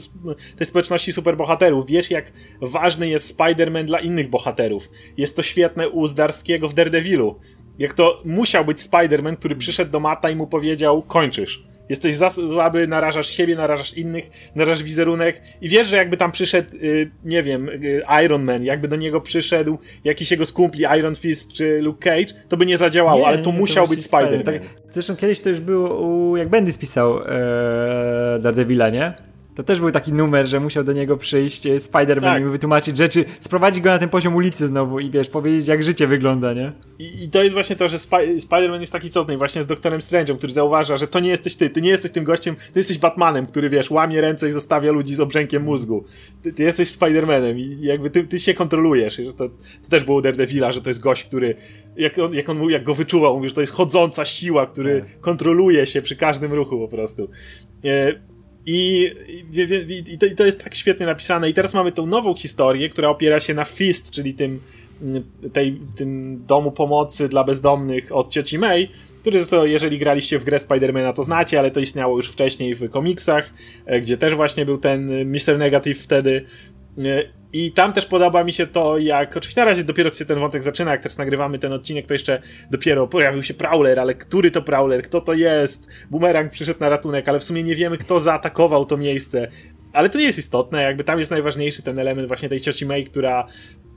tej 0.58 0.68
społeczności 0.68 1.14
superbohaterów. 1.14 1.86
Wiesz, 1.88 2.12
jak 2.12 2.32
ważny 2.62 3.08
jest 3.10 3.38
Spider-Man 3.38 3.86
dla 3.86 4.00
innych 4.00 4.30
bohaterów. 4.30 4.90
Jest 5.18 5.36
to 5.36 5.42
świetne 5.44 5.90
u 5.90 6.08
Zdarskiego 6.08 6.70
w 6.70 6.74
Daredevilu. 6.74 7.40
Jak 7.80 7.94
to 7.94 8.22
musiał 8.26 8.66
być 8.66 8.78
Spider-Man, 8.80 9.36
który 9.38 9.56
przyszedł 9.56 9.92
do 9.92 10.00
Mata 10.00 10.30
i 10.30 10.36
mu 10.36 10.48
powiedział: 10.48 11.02
kończysz. 11.02 11.64
Jesteś 11.90 12.16
za 12.16 12.30
słaby, 12.30 12.88
narażasz 12.88 13.28
siebie, 13.28 13.56
narażasz 13.56 13.94
innych, 13.94 14.52
narażasz 14.56 14.84
wizerunek 14.84 15.42
i 15.62 15.70
wiesz, 15.70 15.88
że 15.88 15.98
jakby 15.98 16.18
tam 16.18 16.32
przyszedł, 16.32 16.76
y, 16.76 17.12
nie 17.26 17.44
wiem, 17.44 17.70
y, 17.70 18.02
Iron 18.26 18.44
Man, 18.44 18.64
jakby 18.64 18.88
do 18.88 18.96
niego 18.96 19.22
przyszedł 19.22 19.78
jakiś 20.04 20.32
jego 20.32 20.46
z 20.46 20.52
kumpli 20.52 20.86
Iron 21.00 21.16
Fist 21.16 21.54
czy 21.54 21.82
Luke 21.82 22.10
Cage, 22.10 22.34
to 22.50 22.58
by 22.58 22.66
nie 22.66 22.78
zadziałało, 22.78 23.20
Nie, 23.20 23.28
ale 23.28 23.38
nie, 23.38 23.44
to 23.44 23.52
musiał 23.52 23.84
musi 23.84 23.96
być 23.96 24.06
Spider-Man. 24.06 24.44
Tak, 24.44 24.62
zresztą 24.92 25.16
kiedyś 25.16 25.40
to 25.40 25.50
już 25.50 25.60
było, 25.60 26.02
u, 26.02 26.38
jak 26.38 26.50
Bendy 26.50 26.72
spisał 26.72 27.20
e, 27.20 28.40
Daredevila, 28.42 28.90
nie? 28.90 29.33
To 29.56 29.64
też 29.64 29.80
był 29.80 29.92
taki 29.92 30.14
numer, 30.14 30.48
że 30.48 30.60
musiał 30.60 30.84
do 30.84 30.94
niego 30.94 31.18
przyjść 31.18 31.66
e, 31.66 31.76
Spider-Man 31.78 32.22
Tak. 32.22 32.42
i 32.42 32.46
mu 32.46 32.52
wytłumaczyć 32.52 32.98
rzeczy, 32.98 33.26
sprowadzić 33.40 33.84
go 33.84 33.90
na 33.90 34.00
ten 34.00 34.10
poziom 34.10 34.36
ulicy 34.36 34.68
znowu 34.68 35.00
i 35.00 35.10
wiesz, 35.10 35.28
powiedzieć 35.28 35.68
jak 35.68 35.84
życie 35.84 36.08
wygląda, 36.08 36.54
nie? 36.54 36.72
I, 37.00 37.24
I 37.24 37.30
to 37.30 37.44
jest 37.44 37.54
właśnie 37.54 37.76
to, 37.76 37.90
że 37.90 37.98
Spi- 37.98 38.38
Spider-Man 38.42 38.80
jest 38.80 38.92
taki 38.92 39.10
cudny 39.10 39.38
właśnie 39.38 39.64
z 39.64 39.68
Doktorem 39.68 40.00
Strange'em, 40.00 40.38
który 40.38 40.54
zauważa, 40.54 40.98
że 40.98 41.08
to 41.08 41.20
nie 41.20 41.30
jesteś 41.30 41.56
ty, 41.56 41.70
ty 41.70 41.82
nie 41.82 41.90
jesteś 41.90 42.12
tym 42.12 42.24
gościem, 42.24 42.56
ty 42.56 42.80
jesteś 42.80 42.98
Batmanem, 42.98 43.46
który 43.46 43.70
wiesz, 43.70 43.92
łamie 43.92 44.22
ręce 44.22 44.50
i 44.50 44.52
zostawia 44.52 44.92
ludzi 44.92 45.16
z 45.16 45.20
obrzękiem 45.20 45.64
mózgu. 45.64 46.04
Ty, 46.42 46.54
ty 46.54 46.64
jesteś 46.64 46.88
Spider-Manem 46.90 47.58
i 47.58 47.82
jakby 47.82 48.10
ty, 48.10 48.28
ty 48.28 48.40
się 48.40 48.54
kontrolujesz. 48.54 49.20
I 49.20 49.26
że 49.26 49.34
to, 49.34 49.50
to 49.50 49.90
też 49.90 50.04
było 50.04 50.18
u 50.18 50.22
Daredevila, 50.22 50.72
że 50.72 50.82
to 50.82 50.90
jest 50.90 51.00
gość, 51.00 51.24
który, 51.24 51.56
jak 51.98 52.18
on, 52.20 52.34
jak 52.34 52.50
on 52.50 52.58
mówił, 52.58 52.70
jak 52.70 52.84
go 52.84 52.96
wyczuwał, 52.96 53.36
mówił, 53.36 53.50
że 53.50 53.56
to 53.56 53.62
jest 53.62 53.74
chodząca 53.74 54.26
siła, 54.26 54.66
który 54.66 55.02
Tak. 55.02 55.20
kontroluje 55.20 55.86
się 55.86 56.02
przy 56.02 56.16
każdym 56.16 56.54
ruchu 56.54 56.80
po 56.80 56.88
prostu. 56.88 57.30
E, 57.86 58.33
I, 58.66 59.12
i, 59.28 60.14
i, 60.14 60.18
to, 60.18 60.26
I 60.26 60.36
to 60.36 60.46
jest 60.46 60.64
tak 60.64 60.76
świetnie 60.76 61.06
napisane. 61.06 61.50
I 61.50 61.54
teraz 61.54 61.74
mamy 61.74 61.92
tą 61.92 62.06
nową 62.06 62.36
historię, 62.36 62.90
która 62.90 63.10
opiera 63.10 63.40
się 63.40 63.54
na 63.54 63.66
Fist, 63.66 64.12
czyli 64.12 64.34
tym, 64.34 64.60
mm, 65.02 65.24
tej, 65.54 65.80
tym 65.96 66.42
domu 66.48 66.72
pomocy 66.72 67.30
dla 67.30 67.44
bezdomnych 67.44 68.12
od 68.12 68.30
cioci 68.30 68.60
May, 68.60 68.90
który 69.22 69.46
to, 69.46 69.66
jeżeli 69.66 70.00
graliście 70.00 70.40
w 70.40 70.44
grę 70.44 70.60
Spidermana, 70.60 71.14
to 71.14 71.24
znacie, 71.24 71.60
ale 71.60 71.72
to 71.72 71.80
istniało 71.80 72.18
już 72.18 72.30
wcześniej 72.30 72.76
w 72.76 72.90
komiksach, 72.90 73.54
e, 73.86 74.02
gdzie 74.02 74.18
też 74.18 74.36
właśnie 74.36 74.66
był 74.66 74.78
ten 74.78 75.12
e, 75.12 75.26
Mr. 75.26 75.58
Negative 75.58 76.00
wtedy. 76.00 76.46
I 77.54 77.72
tam 77.72 77.94
też 77.94 78.06
podoba 78.06 78.44
mi 78.44 78.54
się 78.54 78.68
to, 78.68 78.98
jak. 78.98 79.38
Oczywiście 79.38 79.62
na 79.62 79.66
razie 79.66 79.84
dopiero 79.84 80.14
się 80.14 80.26
ten 80.26 80.40
wątek 80.40 80.64
zaczyna, 80.64 80.92
jak 80.92 81.02
teraz 81.02 81.18
nagrywamy 81.18 81.60
ten 81.60 81.74
odcinek, 81.74 82.08
to 82.08 82.14
jeszcze 82.14 82.42
dopiero 82.72 83.08
pojawił 83.08 83.44
się 83.44 83.54
Prowler, 83.54 84.00
ale 84.00 84.16
który 84.16 84.52
to 84.52 84.62
Prowler, 84.62 85.02
kto 85.02 85.22
to 85.22 85.34
jest? 85.34 85.88
Boomerang 86.12 86.52
przyszedł 86.52 86.80
na 86.80 86.90
ratunek, 86.90 87.30
ale 87.30 87.40
w 87.40 87.44
sumie 87.44 87.64
nie 87.64 87.76
wiemy, 87.76 87.98
kto 87.98 88.20
zaatakował 88.20 88.86
to 88.86 88.98
miejsce. 88.98 89.48
Ale 89.94 90.10
to 90.10 90.18
nie 90.18 90.26
jest 90.26 90.40
istotne, 90.40 90.84
jakby 90.84 91.04
tam 91.04 91.20
jest 91.20 91.32
najważniejszy 91.32 91.84
ten 91.84 92.00
element 92.00 92.28
właśnie 92.28 92.50
tej 92.50 92.62
cioci 92.62 92.86
May, 92.86 93.04
która 93.04 93.48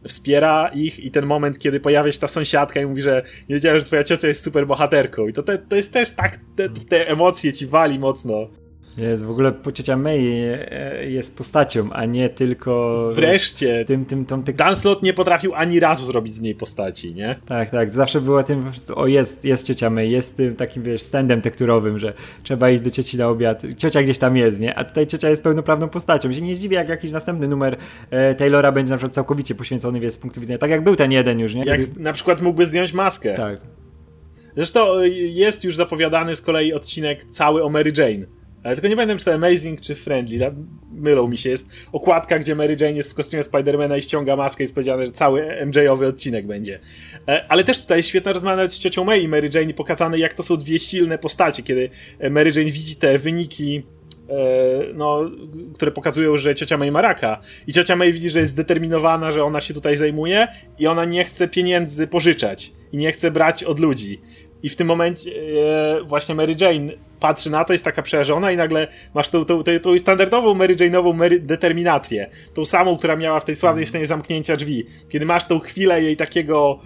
wspiera 0.09 0.71
ich 0.75 1.01
i 1.01 1.11
ten 1.11 1.27
moment, 1.27 1.59
kiedy 1.59 1.81
pojawia 1.81 2.13
się 2.13 2.19
ta 2.19 2.29
sąsiadka 2.29 2.81
i 2.81 2.87
mówi, 2.87 3.03
że 3.03 3.23
nie 3.49 3.55
wiedziałem, 3.55 3.81
że 3.81 3.87
twoja 3.87 4.05
ciocia 4.05 4.29
jest 4.29 4.43
super 4.43 4.67
bohaterką. 4.67 5.29
I 5.29 5.33
to, 5.33 5.43
te, 5.43 5.59
to 5.59 5.77
jest 5.77 5.93
też 5.93 6.11
tak, 6.11 6.39
te, 6.57 6.69
te 6.69 7.09
emocje 7.09 7.53
ci 7.53 7.67
wali 7.67 7.99
mocno. 7.99 8.49
Jest 8.99 9.25
w 9.25 9.31
ogóle 9.31 9.53
ciocia 9.75 9.97
May 9.97 10.19
e, 10.19 11.11
jest 11.11 11.37
postacią, 11.37 11.93
a 11.93 12.05
nie 12.05 12.29
tylko 12.29 12.97
Wreszcie, 13.15 13.85
tym, 13.85 14.05
tym, 14.05 14.25
tą, 14.25 14.43
ty, 14.43 14.53
Dan 14.53 14.77
nie 15.03 15.13
potrafił 15.13 15.55
ani 15.55 15.81
razu 15.81 16.07
zrobić 16.07 16.35
z 16.35 16.41
niej 16.41 16.55
postaci, 16.55 17.15
nie? 17.15 17.37
Tak, 17.47 17.71
tak. 17.71 17.91
Zawsze 17.91 18.21
była 18.21 18.43
tym 18.43 18.63
po 18.63 18.71
prostu, 18.71 18.99
o 18.99 19.07
jest, 19.07 19.45
jest 19.45 19.67
ciocia 19.67 19.91
May, 19.91 20.11
jest 20.11 20.37
tym 20.37 20.57
takim, 20.57 20.83
wiesz, 20.83 21.03
standem 21.03 21.43
tekturowym, 21.43 21.99
że 21.99 22.13
trzeba 22.43 22.71
iść 22.71 22.83
do 22.83 22.91
cioci 22.91 23.17
na 23.17 23.29
obiad. 23.29 23.63
Ciocia 23.77 24.03
gdzieś 24.03 24.19
tam 24.19 24.37
jest, 24.37 24.61
nie? 24.61 24.75
A 24.75 24.85
tutaj 24.85 25.07
ciocia 25.07 25.31
jest 25.31 25.43
pełnoprawną 25.43 25.89
postacią. 25.89 26.33
Się 26.33 26.41
nie 26.41 26.55
zdziwię, 26.55 26.77
jak 26.77 26.89
jakiś 26.89 27.13
następny 27.13 27.49
numer 27.49 27.77
e, 28.11 28.35
Taylora 28.35 28.73
będzie 28.73 28.91
na 28.91 28.97
przykład 28.97 29.15
całkowicie 29.15 29.55
poświęcony, 29.55 30.01
wiesz, 30.01 30.13
z 30.13 30.19
punktu 30.19 30.41
widzenia, 30.41 30.59
tak 30.59 30.71
jak 30.71 30.85
był 30.85 30.97
ten 30.97 31.13
jeden 31.13 31.41
już, 31.41 31.55
nie? 31.55 31.63
Jak 31.65 31.81
Kiedy- 31.81 32.01
na 32.01 32.13
przykład 32.13 32.43
mógłby 32.43 32.67
zdjąć 32.67 32.93
maskę. 32.93 33.35
Tak. 33.35 33.61
Zresztą 34.57 35.01
y, 35.01 35.09
jest 35.09 35.65
już 35.65 35.77
zapowiadany 35.77 36.37
z 36.37 36.41
kolei 36.41 36.73
odcinek 36.73 37.25
cały 37.25 37.65
o 37.65 37.69
Mary 37.69 37.93
Jane. 37.97 38.36
Ale 38.67 38.75
tylko 38.75 38.89
nie 38.89 38.97
pamiętam, 38.97 39.19
czy 39.19 39.25
to 39.25 39.35
Amazing, 39.35 39.81
czy 39.81 39.95
Friendly. 39.95 40.39
Da- 40.39 40.51
Mylą 40.93 41.29
mi 41.29 41.39
się. 41.39 41.51
Jest 41.51 41.71
okładka, 41.93 42.39
gdzie 42.39 42.55
Mary 42.55 42.77
Jane 42.81 42.93
jest 42.93 43.13
w 43.13 43.15
kostiumie 43.15 43.43
Spidermana 43.43 43.97
i 43.97 44.03
ściąga 44.03 44.37
maskę 44.37 44.63
i 44.63 44.65
jest 44.65 44.75
powiedziane, 44.75 45.07
że 45.07 45.13
cały 45.13 45.43
MJ-owy 45.67 46.07
odcinek 46.07 46.47
będzie. 46.47 46.81
E, 47.29 47.45
Ale 47.49 47.65
też 47.65 47.81
tutaj 47.81 48.03
świetna 48.03 48.33
rozmowa 48.33 48.69
z 48.69 48.79
ciocią 48.79 49.05
May 49.05 49.23
i 49.23 49.29
Mary 49.29 49.51
Jane 49.55 49.71
i 49.71 49.75
pokazane, 49.75 50.19
jak 50.19 50.35
to 50.35 50.43
są 50.43 50.57
dwie 50.57 50.79
silne 50.79 51.19
postacie, 51.19 51.63
kiedy 51.63 51.91
e, 52.19 52.31
Mary 52.31 52.51
Jane 52.57 52.71
widzi 52.71 52.97
te 52.97 53.19
wyniki 53.19 53.83
e, 54.29 54.35
no, 54.95 55.31
które 55.75 55.91
pokazują, 55.91 56.37
że 56.37 56.55
ciocia 56.55 56.77
May 56.77 56.91
ma 56.91 57.03
raka. 57.03 57.41
I 57.67 57.73
ciocia 57.73 57.97
May 57.97 58.13
widzi, 58.13 58.31
że 58.31 58.39
jest 58.39 58.53
zdeterminowana, 58.53 59.33
że 59.33 59.45
ona 59.45 59.61
się 59.61 59.75
tutaj 59.75 59.97
zajmuje 59.97 60.49
i 60.79 60.87
ona 60.87 61.05
nie 61.05 61.25
chce 61.25 61.49
pieniędzy 61.49 62.07
pożyczać 62.07 62.73
i 62.93 62.97
nie 62.97 63.13
chce 63.13 63.31
brać 63.31 63.65
od 63.65 63.81
ludzi. 63.81 64.21
I 64.63 64.69
w 64.69 64.77
tym 64.77 64.87
momencie 64.87 65.31
e, 65.31 66.05
właśnie 66.05 66.35
Mary 66.35 66.55
Jane 66.61 66.93
patrzy 67.21 67.51
na 67.51 67.65
to, 67.65 67.73
jest 67.73 67.85
taka 67.85 68.03
przerażona 68.03 68.53
i 68.53 68.57
nagle 68.57 68.87
masz 69.15 69.29
tą, 69.29 69.45
tą, 69.45 69.63
tą, 69.63 69.79
tą 69.81 69.99
standardową 69.99 70.55
Mary 70.55 70.77
Jane'ową 70.77 71.15
Mary, 71.15 71.41
determinację. 71.41 72.31
Tą 72.55 72.67
samą, 72.67 72.99
która 72.99 73.17
miała 73.17 73.41
w 73.41 73.45
tej 73.45 73.57
sławnej 73.57 73.87
scenie 73.87 74.07
zamknięcia 74.07 74.57
drzwi. 74.57 74.85
Kiedy 75.09 75.27
masz 75.27 75.45
tą 75.45 75.59
chwilę 75.59 76.03
jej 76.03 76.17
takiego 76.17 76.81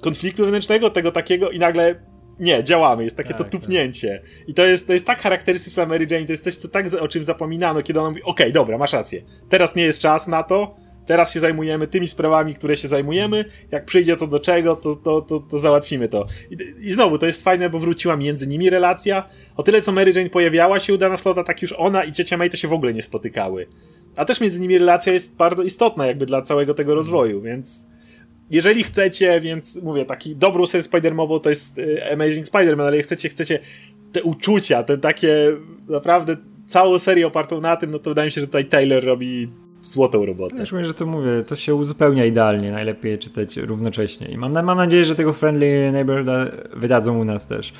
konfliktu 0.00 0.42
wewnętrznego, 0.42 0.90
tego 0.90 1.12
takiego 1.12 1.50
i 1.50 1.58
nagle 1.58 1.94
nie, 2.40 2.64
działamy, 2.64 3.04
jest 3.04 3.16
takie 3.16 3.28
Tak, 3.28 3.38
to 3.38 3.44
tak. 3.44 3.52
tupnięcie. 3.52 4.22
I 4.46 4.54
to 4.54 4.66
jest, 4.66 4.86
to 4.86 4.92
jest 4.92 5.06
tak 5.06 5.18
charakterystyczne 5.18 5.86
Mary 5.86 6.06
Jane, 6.10 6.26
to 6.26 6.32
jest 6.32 6.44
coś, 6.44 6.56
co 6.56 6.68
tak, 6.68 6.86
o 7.00 7.08
czym 7.08 7.24
zapominano, 7.24 7.82
kiedy 7.82 8.00
ona 8.00 8.08
mówi, 8.08 8.22
okej, 8.22 8.52
dobra, 8.52 8.78
masz 8.78 8.92
rację, 8.92 9.22
teraz 9.48 9.74
nie 9.76 9.82
jest 9.82 10.00
czas 10.00 10.28
na 10.28 10.42
to, 10.42 10.76
teraz 11.06 11.34
się 11.34 11.40
zajmujemy 11.40 11.86
tymi 11.86 12.08
sprawami, 12.08 12.54
które 12.54 12.76
się 12.76 12.88
zajmujemy, 12.88 13.44
jak 13.70 13.84
przyjdzie 13.84 14.16
co 14.16 14.26
do 14.26 14.40
czego, 14.40 14.76
to, 14.76 14.96
to, 14.96 15.22
to, 15.22 15.40
to 15.40 15.58
załatwimy 15.58 16.08
to. 16.08 16.26
I, 16.50 16.56
I 16.88 16.92
znowu, 16.92 17.18
to 17.18 17.26
jest 17.26 17.42
fajne, 17.42 17.70
bo 17.70 17.78
wróciła 17.78 18.16
między 18.16 18.46
nimi 18.46 18.70
relacja, 18.70 19.28
o 19.56 19.62
tyle 19.62 19.82
co 19.82 19.92
Mary 19.92 20.12
Jane 20.12 20.30
pojawiała 20.30 20.80
się 20.80 20.94
u 20.94 20.98
Dana 20.98 21.16
Slota, 21.16 21.44
tak 21.44 21.62
już 21.62 21.72
ona 21.72 22.04
i 22.04 22.12
ciocia 22.12 22.36
May 22.36 22.50
to 22.50 22.56
się 22.56 22.68
w 22.68 22.72
ogóle 22.72 22.94
nie 22.94 23.02
spotykały. 23.02 23.66
a 24.16 24.24
też 24.24 24.40
między 24.40 24.60
nimi 24.60 24.78
relacja 24.78 25.12
jest 25.12 25.36
bardzo 25.36 25.62
istotna 25.62 26.06
jakby 26.06 26.26
dla 26.26 26.42
całego 26.42 26.74
tego 26.74 26.94
rozwoju, 26.94 27.42
więc 27.42 27.86
jeżeli 28.50 28.82
chcecie, 28.84 29.40
więc 29.40 29.82
mówię, 29.82 30.04
taki 30.04 30.36
dobrą 30.36 30.66
serię 30.66 30.84
Spider-Mową 30.88 31.40
to 31.40 31.50
jest 31.50 31.78
y, 31.78 32.12
Amazing 32.12 32.46
Spider-Man, 32.46 32.86
ale 32.86 32.96
jak 32.96 33.06
chcecie, 33.06 33.28
chcecie 33.28 33.58
te 34.12 34.22
uczucia, 34.22 34.82
te 34.82 34.98
takie 34.98 35.52
naprawdę 35.88 36.36
całą 36.66 36.98
serię 36.98 37.26
opartą 37.26 37.60
na 37.60 37.76
tym, 37.76 37.90
no 37.90 37.98
to 37.98 38.10
wydaje 38.10 38.26
mi 38.26 38.32
się, 38.32 38.40
że 38.40 38.46
tutaj 38.46 38.64
Taylor 38.64 39.04
robi 39.04 39.48
złotą 39.86 40.26
robotę. 40.26 40.64
Mówię, 40.72 40.84
że 40.84 40.94
to 40.94 41.06
mówię, 41.06 41.42
to 41.46 41.56
się 41.56 41.74
uzupełnia 41.74 42.24
idealnie, 42.24 42.72
najlepiej 42.72 43.18
czytać 43.18 43.56
równocześnie. 43.56 44.28
I 44.28 44.38
mam, 44.38 44.52
mam 44.52 44.78
nadzieję, 44.78 45.04
że 45.04 45.14
tego 45.14 45.32
Friendly 45.32 45.92
Neighbor 45.92 46.24
wydadzą 46.76 47.18
u 47.18 47.24
nas 47.24 47.46
też. 47.46 47.72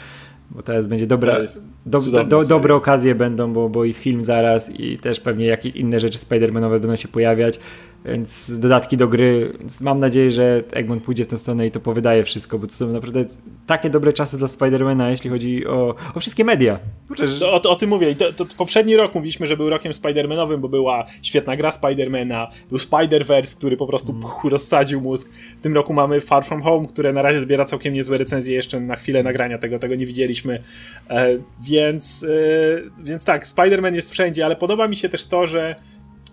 Bo 0.51 0.63
teraz 0.63 0.87
będzie 0.87 1.07
dobra, 1.07 1.39
do, 1.87 2.01
do, 2.25 2.45
dobre 2.45 2.75
okazje 2.75 3.15
będą, 3.15 3.53
bo, 3.53 3.69
bo 3.69 3.85
i 3.85 3.93
film 3.93 4.23
zaraz 4.23 4.71
i 4.71 4.99
też 4.99 5.21
pewnie 5.21 5.47
jakieś 5.47 5.77
inne 5.77 6.01
rzeczy 6.01 6.19
Spider-Manowe 6.19 6.71
będą 6.71 6.97
się 6.97 7.09
pojawiać 7.09 7.61
więc 8.07 8.59
dodatki 8.59 8.97
do 8.97 9.09
gry. 9.09 9.53
Więc 9.59 9.81
mam 9.81 10.01
nadzieję, 10.01 10.31
że 10.31 10.63
Egmont 10.73 11.03
pójdzie 11.03 11.25
w 11.25 11.29
tę 11.29 11.39
stronę 11.39 11.67
i 11.67 11.71
to 11.71 11.81
powydaje 11.81 12.25
wszystko, 12.25 12.59
bo 12.59 12.67
to 12.67 12.73
są 12.73 12.93
naprawdę 12.93 13.25
takie 13.67 13.91
dobre 13.91 14.13
czasy 14.13 14.39
dla 14.39 14.49
Spidermana, 14.49 15.11
jeśli 15.11 15.31
chodzi 15.31 15.67
o, 15.67 15.95
o 16.15 16.21
wszystkie 16.21 16.45
media. 16.45 16.79
Przecież... 17.13 17.43
o, 17.43 17.63
o, 17.63 17.77
tym 17.77 17.91
mówię. 17.91 18.15
To, 18.15 18.33
to, 18.33 18.47
poprzedni 18.57 18.97
rok 18.97 19.15
mówiliśmy, 19.15 19.47
że 19.47 19.57
był 19.57 19.71
rokiem 19.71 19.95
Spidermanowym, 19.95 20.61
bo 20.61 20.69
była 20.69 21.07
świetna 21.23 21.57
gra 21.57 21.71
Spidermana, 21.71 22.51
był 22.69 22.79
Spider-Verse, 22.79 23.57
który 23.57 23.77
po 23.77 23.87
prostu 23.87 24.13
mm. 24.13 24.29
rozsadził 24.45 25.01
mózg. 25.01 25.31
W 25.59 25.61
tym 25.61 25.75
roku 25.75 25.93
mamy 25.93 26.21
Far 26.21 26.45
From 26.45 26.63
Home, 26.63 26.89
które 26.89 27.13
na 27.13 27.23
razie 27.23 27.41
zbiera 27.41 27.65
całkiem 27.65 27.95
niezłe 27.95 28.19
recenzje, 28.19 28.55
jeszcze 28.55 28.81
na 28.81 28.97
chwilę 28.97 29.23
nagrania 29.23 29.59
tego, 29.59 29.79
tego 29.79 29.95
nie 29.95 30.07
widzieliśmy. 30.07 30.63
E, 31.11 31.29
więc, 31.61 32.25
e, 32.25 33.03
więc 33.05 33.25
tak, 33.25 33.47
Spider-Man 33.47 33.95
jest 33.95 34.11
wszędzie, 34.11 34.45
ale 34.45 34.57
podoba 34.57 34.89
mi 34.89 34.97
się 34.97 35.09
też 35.09 35.27
to, 35.27 35.47
że 35.47 35.77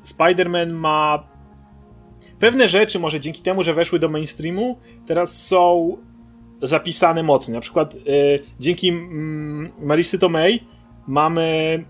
Spider-Man 0.05 0.69
ma 0.71 1.32
pewne 2.43 2.69
rzeczy 2.69 2.99
może 2.99 3.19
dzięki 3.19 3.41
temu, 3.41 3.63
że 3.63 3.73
weszły 3.73 3.99
do 3.99 4.09
mainstreamu, 4.09 4.77
teraz 5.05 5.45
są 5.45 5.97
zapisane 6.61 7.23
mocno. 7.23 7.53
Na 7.53 7.61
przykład 7.61 7.95
y, 7.95 7.99
dzięki 8.59 8.89
mm, 8.89 9.71
Marysy 9.79 10.19
Tomei 10.19 10.63
mamy 11.07 11.83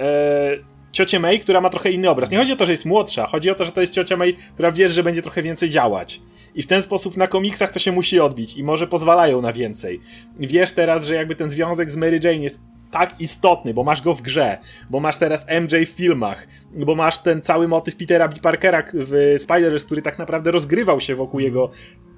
e, 0.00 0.56
ciocię 0.92 1.20
May, 1.20 1.40
która 1.40 1.60
ma 1.60 1.70
trochę 1.70 1.90
inny 1.90 2.10
obraz. 2.10 2.30
Nie 2.30 2.38
chodzi 2.38 2.52
o 2.52 2.56
to, 2.56 2.66
że 2.66 2.72
jest 2.72 2.84
młodsza, 2.84 3.26
chodzi 3.26 3.50
o 3.50 3.54
to, 3.54 3.64
że 3.64 3.72
to 3.72 3.80
jest 3.80 3.94
ciocia 3.94 4.16
May, 4.16 4.34
która 4.54 4.72
wie, 4.72 4.88
że 4.88 5.02
będzie 5.02 5.22
trochę 5.22 5.42
więcej 5.42 5.70
działać. 5.70 6.20
I 6.54 6.62
w 6.62 6.66
ten 6.66 6.82
sposób 6.82 7.16
na 7.16 7.26
komiksach 7.26 7.72
to 7.72 7.78
się 7.78 7.92
musi 7.92 8.20
odbić 8.20 8.56
i 8.56 8.64
może 8.64 8.86
pozwalają 8.86 9.42
na 9.42 9.52
więcej. 9.52 10.00
Wiesz 10.38 10.72
teraz, 10.72 11.04
że 11.04 11.14
jakby 11.14 11.36
ten 11.36 11.50
związek 11.50 11.92
z 11.92 11.96
Mary 11.96 12.20
Jane 12.24 12.36
jest 12.36 12.60
tak 12.92 13.20
istotny, 13.20 13.74
bo 13.74 13.84
masz 13.84 14.02
go 14.02 14.14
w 14.14 14.22
grze, 14.22 14.58
bo 14.90 15.00
masz 15.00 15.16
teraz 15.16 15.46
MJ 15.60 15.86
w 15.86 15.88
filmach, 15.88 16.46
bo 16.72 16.94
masz 16.94 17.18
ten 17.18 17.42
cały 17.42 17.68
motyw 17.68 17.96
Petera 17.96 18.28
B. 18.28 18.36
Parkera 18.42 18.82
w 18.94 19.36
Spider-Verse, 19.38 19.86
który 19.86 20.02
tak 20.02 20.18
naprawdę 20.18 20.50
rozgrywał 20.50 21.00
się 21.00 21.14
wokół 21.14 21.40
jego 21.40 21.70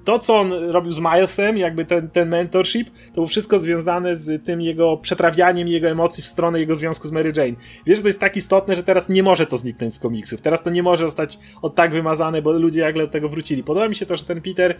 to, 0.05 0.19
co 0.19 0.39
on 0.39 0.53
robił 0.53 0.91
z 0.91 0.99
Milesem, 0.99 1.57
jakby 1.57 1.85
ten, 1.85 2.09
ten 2.09 2.29
mentorship, 2.29 2.89
to 2.89 3.13
było 3.13 3.27
wszystko 3.27 3.59
związane 3.59 4.15
z 4.15 4.45
tym 4.45 4.61
jego 4.61 4.97
przetrawianiem 4.97 5.67
jego 5.67 5.87
emocji 5.87 6.23
w 6.23 6.27
stronę 6.27 6.59
jego 6.59 6.75
związku 6.75 7.07
z 7.07 7.11
Mary 7.11 7.33
Jane. 7.35 7.55
Wiesz, 7.85 7.97
że 7.97 8.01
to 8.01 8.07
jest 8.07 8.19
tak 8.19 8.37
istotne, 8.37 8.75
że 8.75 8.83
teraz 8.83 9.09
nie 9.09 9.23
może 9.23 9.45
to 9.45 9.57
zniknąć 9.57 9.93
z 9.93 9.99
komiksów. 9.99 10.41
Teraz 10.41 10.63
to 10.63 10.69
nie 10.69 10.83
może 10.83 11.05
zostać 11.05 11.39
od 11.61 11.75
tak 11.75 11.91
wymazane, 11.91 12.41
bo 12.41 12.51
ludzie 12.51 12.81
nagle 12.81 13.05
do 13.05 13.11
tego 13.11 13.29
wrócili. 13.29 13.63
Podoba 13.63 13.89
mi 13.89 13.95
się 13.95 14.05
to, 14.05 14.15
że 14.15 14.25
ten 14.25 14.41
Peter 14.41 14.75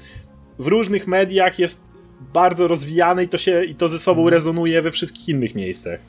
w 0.59 0.67
różnych 0.67 1.07
mediach 1.07 1.59
jest 1.59 1.94
bardzo 2.33 2.67
rozwijany 2.67 3.23
i 3.23 3.27
to 3.27 3.37
się 3.37 3.63
i 3.63 3.75
to 3.75 3.87
ze 3.87 3.99
sobą 3.99 4.21
mhm. 4.21 4.33
rezonuje 4.33 4.81
we 4.81 4.91
wszystkich 4.91 5.29
innych 5.29 5.55
miejscach. 5.55 5.99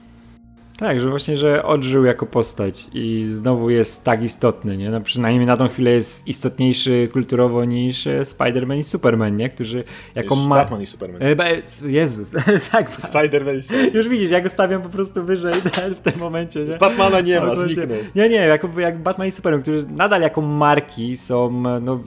Tak, 0.78 1.00
że 1.00 1.10
właśnie, 1.10 1.36
że 1.36 1.62
odżył 1.62 2.04
jako 2.04 2.26
postać 2.26 2.88
i 2.94 3.24
znowu 3.24 3.70
jest 3.70 4.04
tak 4.04 4.22
istotny, 4.22 4.76
nie? 4.76 4.90
No 4.90 5.00
przynajmniej 5.00 5.46
na 5.46 5.56
tą 5.56 5.68
chwilę 5.68 5.90
jest 5.90 6.28
istotniejszy 6.28 7.08
kulturowo 7.12 7.64
niż 7.64 8.06
e, 8.06 8.22
Spider-Man 8.22 8.78
i 8.78 8.84
Superman, 8.84 9.36
nie? 9.36 9.50
Którzy 9.50 9.84
jako 10.14 10.36
ma... 10.36 10.56
Batman 10.56 10.82
i 10.82 10.86
Superman. 10.86 11.22
E, 11.22 11.36
Jezus, 11.86 12.30
tak. 12.72 12.96
Spider-Man 12.96 13.56
i 13.56 13.62
Superman. 13.62 13.94
Już 13.94 14.08
widzisz, 14.08 14.30
ja 14.30 14.40
go 14.40 14.48
stawiam 14.48 14.82
po 14.82 14.88
prostu 14.88 15.24
wyżej 15.24 15.54
w 15.96 16.00
tym 16.00 16.20
momencie, 16.20 16.64
nie? 16.64 16.78
Batmana 16.78 17.20
nie 17.20 17.40
ma, 17.40 17.54
zniknął. 17.54 17.86
Nie, 18.14 18.28
nie, 18.28 18.36
jako, 18.36 18.80
jak 18.80 19.02
Batman 19.02 19.28
i 19.28 19.30
Superman, 19.30 19.62
którzy 19.62 19.86
nadal 19.88 20.22
jako 20.22 20.40
marki 20.40 21.16
są 21.16 21.62
no, 21.80 22.00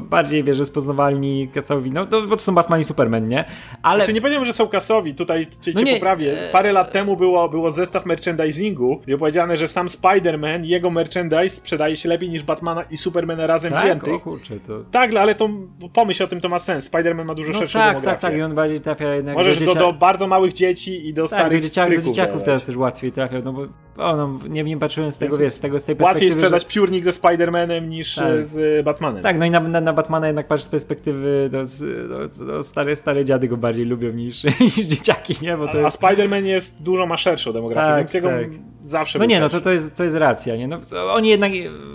bardziej, 0.00 0.44
wiesz, 0.44 0.58
rozpoznawalni 0.58 1.48
kasowi, 1.54 1.90
no 1.90 2.06
to, 2.06 2.22
bo 2.22 2.36
to 2.36 2.42
są 2.42 2.54
Batman 2.54 2.80
i 2.80 2.84
Superman, 2.84 3.28
nie? 3.28 3.44
Ale... 3.82 3.98
Znaczy 3.98 4.12
nie 4.12 4.20
powiedziałem, 4.20 4.46
że 4.46 4.52
są 4.52 4.68
kasowi, 4.68 5.14
tutaj 5.14 5.46
cię, 5.60 5.72
no 5.74 5.84
cię 5.84 5.94
poprawię. 5.94 6.48
Parę 6.52 6.72
lat 6.72 6.92
temu 6.92 7.16
było, 7.16 7.48
było 7.48 7.70
zestaw 7.70 7.95
zestaw 7.96 8.06
merchandisingu, 8.06 9.00
gdzie 9.06 9.18
powiedziane, 9.18 9.56
że 9.56 9.68
sam 9.68 9.88
Spider-Man, 9.88 10.64
jego 10.64 10.90
merchandise 10.90 11.50
sprzedaje 11.56 11.96
się 11.96 12.08
lepiej 12.08 12.30
niż 12.30 12.42
Batmana 12.42 12.82
i 12.90 12.96
Supermana 12.96 13.46
razem 13.46 13.72
tak? 13.72 13.84
wziętych. 13.84 14.14
O 14.14 14.20
kurczę, 14.20 14.60
to... 14.60 14.84
Tak, 14.90 15.14
ale 15.14 15.34
to 15.34 15.48
pomyśl 15.92 16.24
o 16.24 16.26
tym, 16.26 16.40
to 16.40 16.48
ma 16.48 16.58
sens. 16.58 16.90
Spider-Man 16.90 17.24
ma 17.24 17.34
dużo 17.34 17.52
no 17.52 17.58
szerszą 17.58 17.78
tak, 17.78 17.88
demografię. 17.88 18.20
Tak, 18.20 18.30
tak, 18.30 18.38
i 18.38 18.42
on 18.42 18.54
bardziej 18.54 18.80
trafia 18.80 19.14
jednak 19.14 19.36
Możesz 19.36 19.60
do, 19.60 19.74
do, 19.74 19.92
bardzo 19.92 20.26
małych 20.26 20.52
dzieci 20.52 21.08
i 21.08 21.14
do 21.14 21.28
tak, 21.28 21.40
starych 21.40 21.60
do, 21.60 21.68
dzieciaków, 21.68 21.94
do 21.94 22.02
dzieciaków 22.02 22.42
teraz 22.42 22.66
też 22.66 22.76
łatwiej 22.76 23.12
trafia, 23.12 23.40
no 23.44 23.52
bo 23.52 23.66
o, 23.98 24.16
no, 24.16 24.38
nie, 24.48 24.64
nie 24.64 24.76
patrzyłem 24.76 25.12
z 25.12 25.18
tego, 25.18 25.38
wiesz, 25.38 25.54
z 25.54 25.60
tego 25.60 25.78
z 25.78 25.84
tej 25.84 25.96
Łatwiej 26.00 26.30
sprzedać 26.30 26.62
że... 26.62 26.68
piórnik 26.68 27.04
ze 27.04 27.10
Spider-Manem 27.10 27.88
niż 27.88 28.14
tak. 28.14 28.44
z 28.44 28.84
Batmanem. 28.84 29.22
Tak, 29.22 29.38
no 29.38 29.44
i 29.44 29.50
na, 29.50 29.60
na, 29.60 29.80
na 29.80 29.92
Batmana 29.92 30.26
jednak 30.26 30.46
patrz 30.46 30.62
z 30.62 30.68
perspektywy, 30.68 31.50
do, 31.52 31.62
do, 32.08 32.46
do 32.46 32.62
stare, 32.62 32.96
stare 32.96 33.24
dziady 33.24 33.48
go 33.48 33.56
bardziej 33.56 33.84
lubią 33.84 34.12
niż, 34.12 34.44
niż 34.60 34.74
dzieciaki, 34.74 35.34
nie? 35.42 35.56
Bo 35.56 35.66
to 35.66 35.72
a, 35.72 35.76
jest... 35.80 36.04
a 36.04 36.08
Spider-Man 36.08 36.44
jest 36.44 36.82
dużo 36.82 37.06
ma 37.06 37.16
szerszą 37.16 37.52
demografię, 37.52 37.85
tak, 37.86 37.98
więc 37.98 38.14
jego 38.14 38.28
tak. 38.28 38.46
zawsze 38.82 39.18
No 39.18 39.24
nie, 39.24 39.40
no 39.40 39.48
to, 39.48 39.60
to, 39.60 39.72
jest, 39.72 39.94
to 39.94 40.04
jest 40.04 40.16
racja, 40.16 40.56
nie? 40.56 40.68
No, 40.68 40.78
oni 41.10 41.28
jednak 41.28 41.52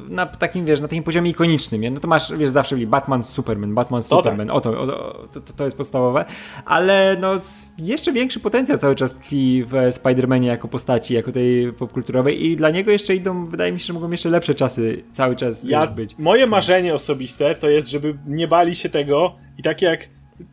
na 0.10 0.26
takim, 0.26 0.66
wiesz, 0.66 0.82
na 0.82 0.88
takim 0.88 1.04
poziomie 1.04 1.32
ikonicznym, 1.32 1.82
nie? 1.82 1.92
No 1.92 2.00
to 2.00 2.08
masz, 2.08 2.38
wiesz, 2.38 2.50
zawsze 2.50 2.76
byli 2.76 2.88
Batman, 2.88 3.24
Superman, 3.24 3.76
Batman, 3.76 4.04
Superman, 4.04 4.50
o, 4.50 4.62
tak. 4.62 4.74
o, 4.74 4.76
to, 4.76 4.82
o 4.82 4.88
to, 5.32 5.42
to, 5.42 5.54
to, 5.54 5.66
jest 5.66 5.78
podstawowe, 5.78 6.26
ale 6.66 7.18
no 7.20 7.36
jeszcze 7.78 8.12
większy 8.12 8.40
potencjał 8.40 8.78
cały 8.78 8.96
czas 8.96 9.16
tkwi 9.16 9.64
w 9.68 9.74
Spider-Manie 9.74 10.46
jako 10.46 10.68
postaci, 10.68 11.14
jako 11.14 11.32
tej 11.32 11.74
popkulturowej 11.74 12.46
i 12.46 12.56
dla 12.56 12.70
niego 12.70 12.92
jeszcze 12.92 13.16
idą, 13.16 13.46
wydaje 13.46 13.72
mi 13.72 13.80
się, 13.80 13.86
że 13.86 13.94
mogą 13.94 14.12
jeszcze 14.12 14.30
lepsze 14.30 14.56
czasy 14.56 15.04
cały 15.12 15.36
czas 15.36 15.64
ja, 15.64 15.88
być. 15.88 16.16
Moje 16.18 16.48
marzenie 16.48 16.94
osobiste 16.94 17.56
to 17.56 17.70
jest, 17.70 17.88
żeby 17.88 18.18
nie 18.28 18.48
bali 18.48 18.76
się 18.76 18.90
tego 18.90 19.36
i 19.58 19.64
tak 19.64 19.82
jak 19.82 20.10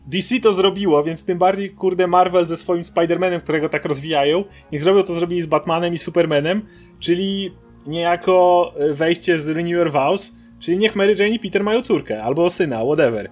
DC 0.07 0.41
to 0.41 0.53
zrobiło, 0.53 1.05
więc 1.05 1.25
tym 1.25 1.39
bardziej, 1.39 1.71
kurde, 1.71 2.07
Marvel 2.07 2.47
ze 2.47 2.57
swoim 2.57 2.83
Spider-Manem, 2.83 3.41
którego 3.41 3.69
tak 3.69 3.85
rozwijają, 3.85 4.45
niech 4.73 4.83
zrobią 4.83 5.03
to 5.03 5.13
zrobili 5.13 5.43
z 5.43 5.47
Batmanem 5.47 5.95
i 5.95 5.99
Supermanem, 5.99 6.63
czyli 7.01 7.53
niejako 7.87 8.73
e, 8.77 8.95
wejście 8.95 9.39
z 9.39 9.49
Renew 9.49 9.73
Your 9.73 9.93
Vows, 9.93 10.33
czyli 10.61 10.79
niech 10.79 10.97
Mary 10.97 11.15
Jane 11.19 11.35
i 11.35 11.39
Peter 11.39 11.65
mają 11.65 11.83
córkę, 11.83 12.23
albo 12.23 12.51
syna, 12.51 12.85
whatever. 12.85 13.27
E, 13.27 13.31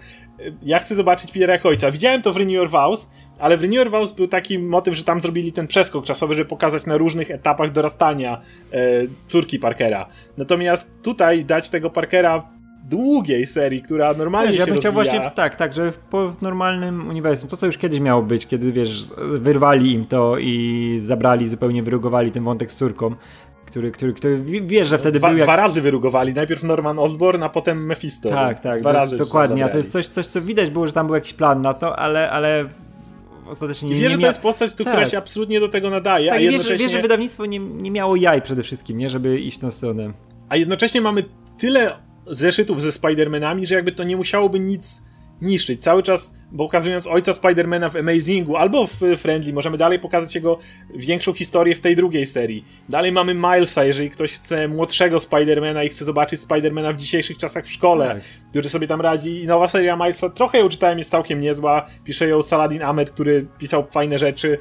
ja 0.62 0.78
chcę 0.78 0.94
zobaczyć 0.94 1.32
Petera 1.32 1.52
jako 1.52 1.68
ojca. 1.68 1.90
Widziałem 1.90 2.22
to 2.22 2.32
w 2.32 2.36
Renew 2.36 2.54
Your 2.54 2.70
Vows, 2.70 3.10
ale 3.38 3.56
w 3.56 3.62
Renew 3.62 3.76
Your 3.76 3.90
Vows 3.90 4.12
był 4.12 4.28
taki 4.28 4.58
motyw, 4.58 4.94
że 4.94 5.04
tam 5.04 5.20
zrobili 5.20 5.52
ten 5.52 5.66
przeskok 5.66 6.04
czasowy, 6.04 6.34
żeby 6.34 6.48
pokazać 6.48 6.86
na 6.86 6.96
różnych 6.96 7.30
etapach 7.30 7.72
dorastania 7.72 8.40
e, 8.72 8.78
córki 9.26 9.58
Parkera. 9.58 10.08
Natomiast 10.36 11.02
tutaj 11.02 11.44
dać 11.44 11.70
tego 11.70 11.90
Parkera 11.90 12.55
długiej 12.88 13.46
serii, 13.46 13.82
która 13.82 14.14
normalnie 14.14 14.48
wiesz, 14.48 14.56
się 14.56 14.60
ja 14.60 14.66
bym 14.66 14.80
chciał 14.80 14.92
właśnie 14.92 15.30
tak, 15.34 15.56
tak, 15.56 15.74
że 15.74 15.92
w, 15.92 15.98
w, 16.12 16.42
normalnym 16.42 17.08
uniwersum, 17.08 17.48
to 17.48 17.56
co 17.56 17.66
już 17.66 17.78
kiedyś 17.78 18.00
miało 18.00 18.22
być, 18.22 18.46
kiedy 18.46 18.72
wiesz, 18.72 19.02
wyrwali 19.38 19.92
im 19.92 20.04
to 20.04 20.38
i 20.38 20.96
zabrali, 21.00 21.48
zupełnie 21.48 21.82
wyrugowali 21.82 22.30
ten 22.30 22.44
wątek 22.44 22.72
z 22.72 22.76
córką, 22.76 23.14
który, 23.66 23.90
który, 23.90 24.12
który 24.12 24.42
wiesz, 24.62 24.88
że 24.88 24.98
wtedy 24.98 25.18
dwa, 25.18 25.28
był 25.28 25.38
jak... 25.38 25.46
Dwa 25.46 25.56
razy 25.56 25.80
wyrugowali, 25.80 26.34
najpierw 26.34 26.62
Norman 26.62 26.98
Osborn, 26.98 27.42
a 27.42 27.48
potem 27.48 27.86
Mephisto. 27.86 28.28
Tak, 28.28 28.60
tak, 28.60 28.80
dwa 28.80 28.92
do, 28.92 28.98
razy 28.98 29.16
dokładnie, 29.16 29.64
a 29.64 29.68
to 29.68 29.76
jest 29.76 29.92
coś, 29.92 30.08
coś, 30.08 30.26
co 30.26 30.40
widać 30.40 30.70
było, 30.70 30.86
że 30.86 30.92
tam 30.92 31.06
był 31.06 31.14
jakiś 31.14 31.32
plan 31.32 31.62
na 31.62 31.74
to, 31.74 31.98
ale, 31.98 32.30
ale 32.30 32.64
ostatecznie 33.48 33.88
nie, 33.88 33.96
I 33.96 34.00
wiesz, 34.00 34.12
że 34.12 34.18
to 34.18 34.26
jest 34.26 34.40
postać, 34.40 34.74
tak. 34.74 34.86
która 34.86 35.06
się 35.06 35.18
absolutnie 35.18 35.60
do 35.60 35.68
tego 35.68 35.90
nadaje, 35.90 36.28
tak, 36.28 36.38
a 36.38 36.40
jednocześnie... 36.40 36.76
Wiesz, 36.76 36.92
że 36.92 37.02
wydawnictwo 37.02 37.46
nie, 37.46 37.58
nie 37.58 37.90
miało 37.90 38.16
jaj 38.16 38.42
przede 38.42 38.62
wszystkim, 38.62 38.98
nie, 38.98 39.10
żeby 39.10 39.40
iść 39.40 39.56
w 39.56 39.60
tą 39.60 39.70
stronę. 39.70 40.12
A 40.48 40.56
jednocześnie 40.56 41.00
mamy 41.00 41.24
tyle 41.58 42.05
zeszytów 42.30 42.82
ze 42.82 42.90
Spider-Manami, 42.90 43.66
że 43.66 43.74
jakby 43.74 43.92
to 43.92 44.04
nie 44.04 44.16
musiałoby 44.16 44.60
nic 44.60 45.02
niszczyć. 45.42 45.82
Cały 45.82 46.02
czas, 46.02 46.34
bo 46.52 46.64
okazując 46.64 47.06
ojca 47.06 47.32
Spidermana 47.32 47.88
w 47.88 47.96
Amazingu 47.96 48.56
albo 48.56 48.86
w 48.86 49.00
Friendly, 49.16 49.52
możemy 49.52 49.78
dalej 49.78 49.98
pokazać 49.98 50.34
jego 50.34 50.58
większą 50.94 51.32
historię 51.32 51.74
w 51.74 51.80
tej 51.80 51.96
drugiej 51.96 52.26
serii. 52.26 52.64
Dalej 52.88 53.12
mamy 53.12 53.34
Milesa, 53.34 53.84
jeżeli 53.84 54.10
ktoś 54.10 54.32
chce 54.32 54.68
młodszego 54.68 55.20
Spidermana 55.20 55.84
i 55.84 55.88
chce 55.88 56.04
zobaczyć 56.04 56.40
Spidermana 56.40 56.92
w 56.92 56.96
dzisiejszych 56.96 57.36
czasach 57.36 57.64
w 57.64 57.72
szkole, 57.72 58.06
tak. 58.06 58.22
który 58.50 58.68
sobie 58.68 58.86
tam 58.86 59.00
radzi. 59.00 59.42
I 59.42 59.46
nowa 59.46 59.68
seria 59.68 59.96
Milesa, 59.96 60.30
trochę 60.30 60.58
ją 60.58 60.68
czytałem, 60.68 60.98
jest 60.98 61.10
całkiem 61.10 61.40
niezła. 61.40 61.86
Pisze 62.04 62.28
ją 62.28 62.42
Saladin 62.42 62.82
Ahmed, 62.82 63.10
który 63.10 63.46
pisał 63.58 63.86
fajne 63.90 64.18
rzeczy. 64.18 64.58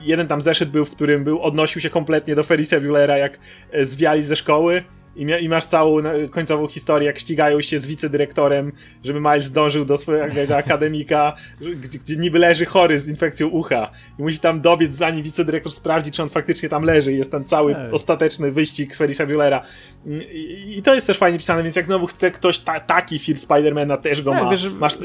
Jeden 0.00 0.26
tam 0.26 0.42
zeszyt 0.42 0.70
był, 0.70 0.84
w 0.84 0.90
którym 0.90 1.24
był, 1.24 1.42
odnosił 1.42 1.80
się 1.80 1.90
kompletnie 1.90 2.34
do 2.34 2.44
Felicia 2.44 2.80
Buellera, 2.80 3.18
jak 3.18 3.38
zwiali 3.82 4.22
ze 4.22 4.36
szkoły 4.36 4.84
i, 5.16 5.26
i, 5.40 5.48
masz 5.48 5.64
całą 5.64 6.02
końcową 6.30 6.66
historię, 6.66 7.06
jak 7.06 7.18
ścigają 7.18 7.60
się 7.60 7.80
z 7.80 7.86
wicedyrektorem, 7.86 8.72
żeby 9.04 9.20
Miles 9.20 9.50
dążył 9.50 9.84
do 9.84 9.96
swojego 9.96 10.56
akademika, 10.56 11.36
gdzie, 11.80 11.98
gdzie, 11.98 12.16
niby 12.16 12.38
leży 12.38 12.64
chory 12.64 12.98
z 12.98 13.08
infekcją 13.08 13.48
ucha 13.48 13.90
i 14.18 14.22
musi 14.22 14.38
tam 14.38 14.60
dobiec, 14.60 14.94
zanim 14.94 15.22
wicedyrektor 15.22 15.72
sprawdzi, 15.72 16.10
czy 16.10 16.22
on 16.22 16.28
faktycznie 16.28 16.68
tam 16.68 16.82
leży. 16.82 17.12
Jest 17.12 17.30
ten 17.30 17.44
cały 17.44 17.76
Ej. 17.76 17.92
ostateczny 17.92 18.52
wyścig 18.52 18.96
Ferisa 18.96 19.26
Buellera. 19.26 19.62
I, 20.06 20.74
I, 20.78 20.82
to 20.82 20.94
jest 20.94 21.06
też 21.06 21.18
fajnie 21.18 21.38
pisane, 21.38 21.62
więc 21.62 21.76
jak 21.76 21.86
znowu 21.86 22.06
chce 22.06 22.30
ktoś 22.30 22.58
ta, 22.58 22.80
taki 22.80 23.18
film 23.18 23.38
Spidermana, 23.38 23.96
też 23.96 24.22
go 24.22 24.34
ma. 24.34 24.50
Wiesz, 24.50 24.70
Masz... 24.70 24.98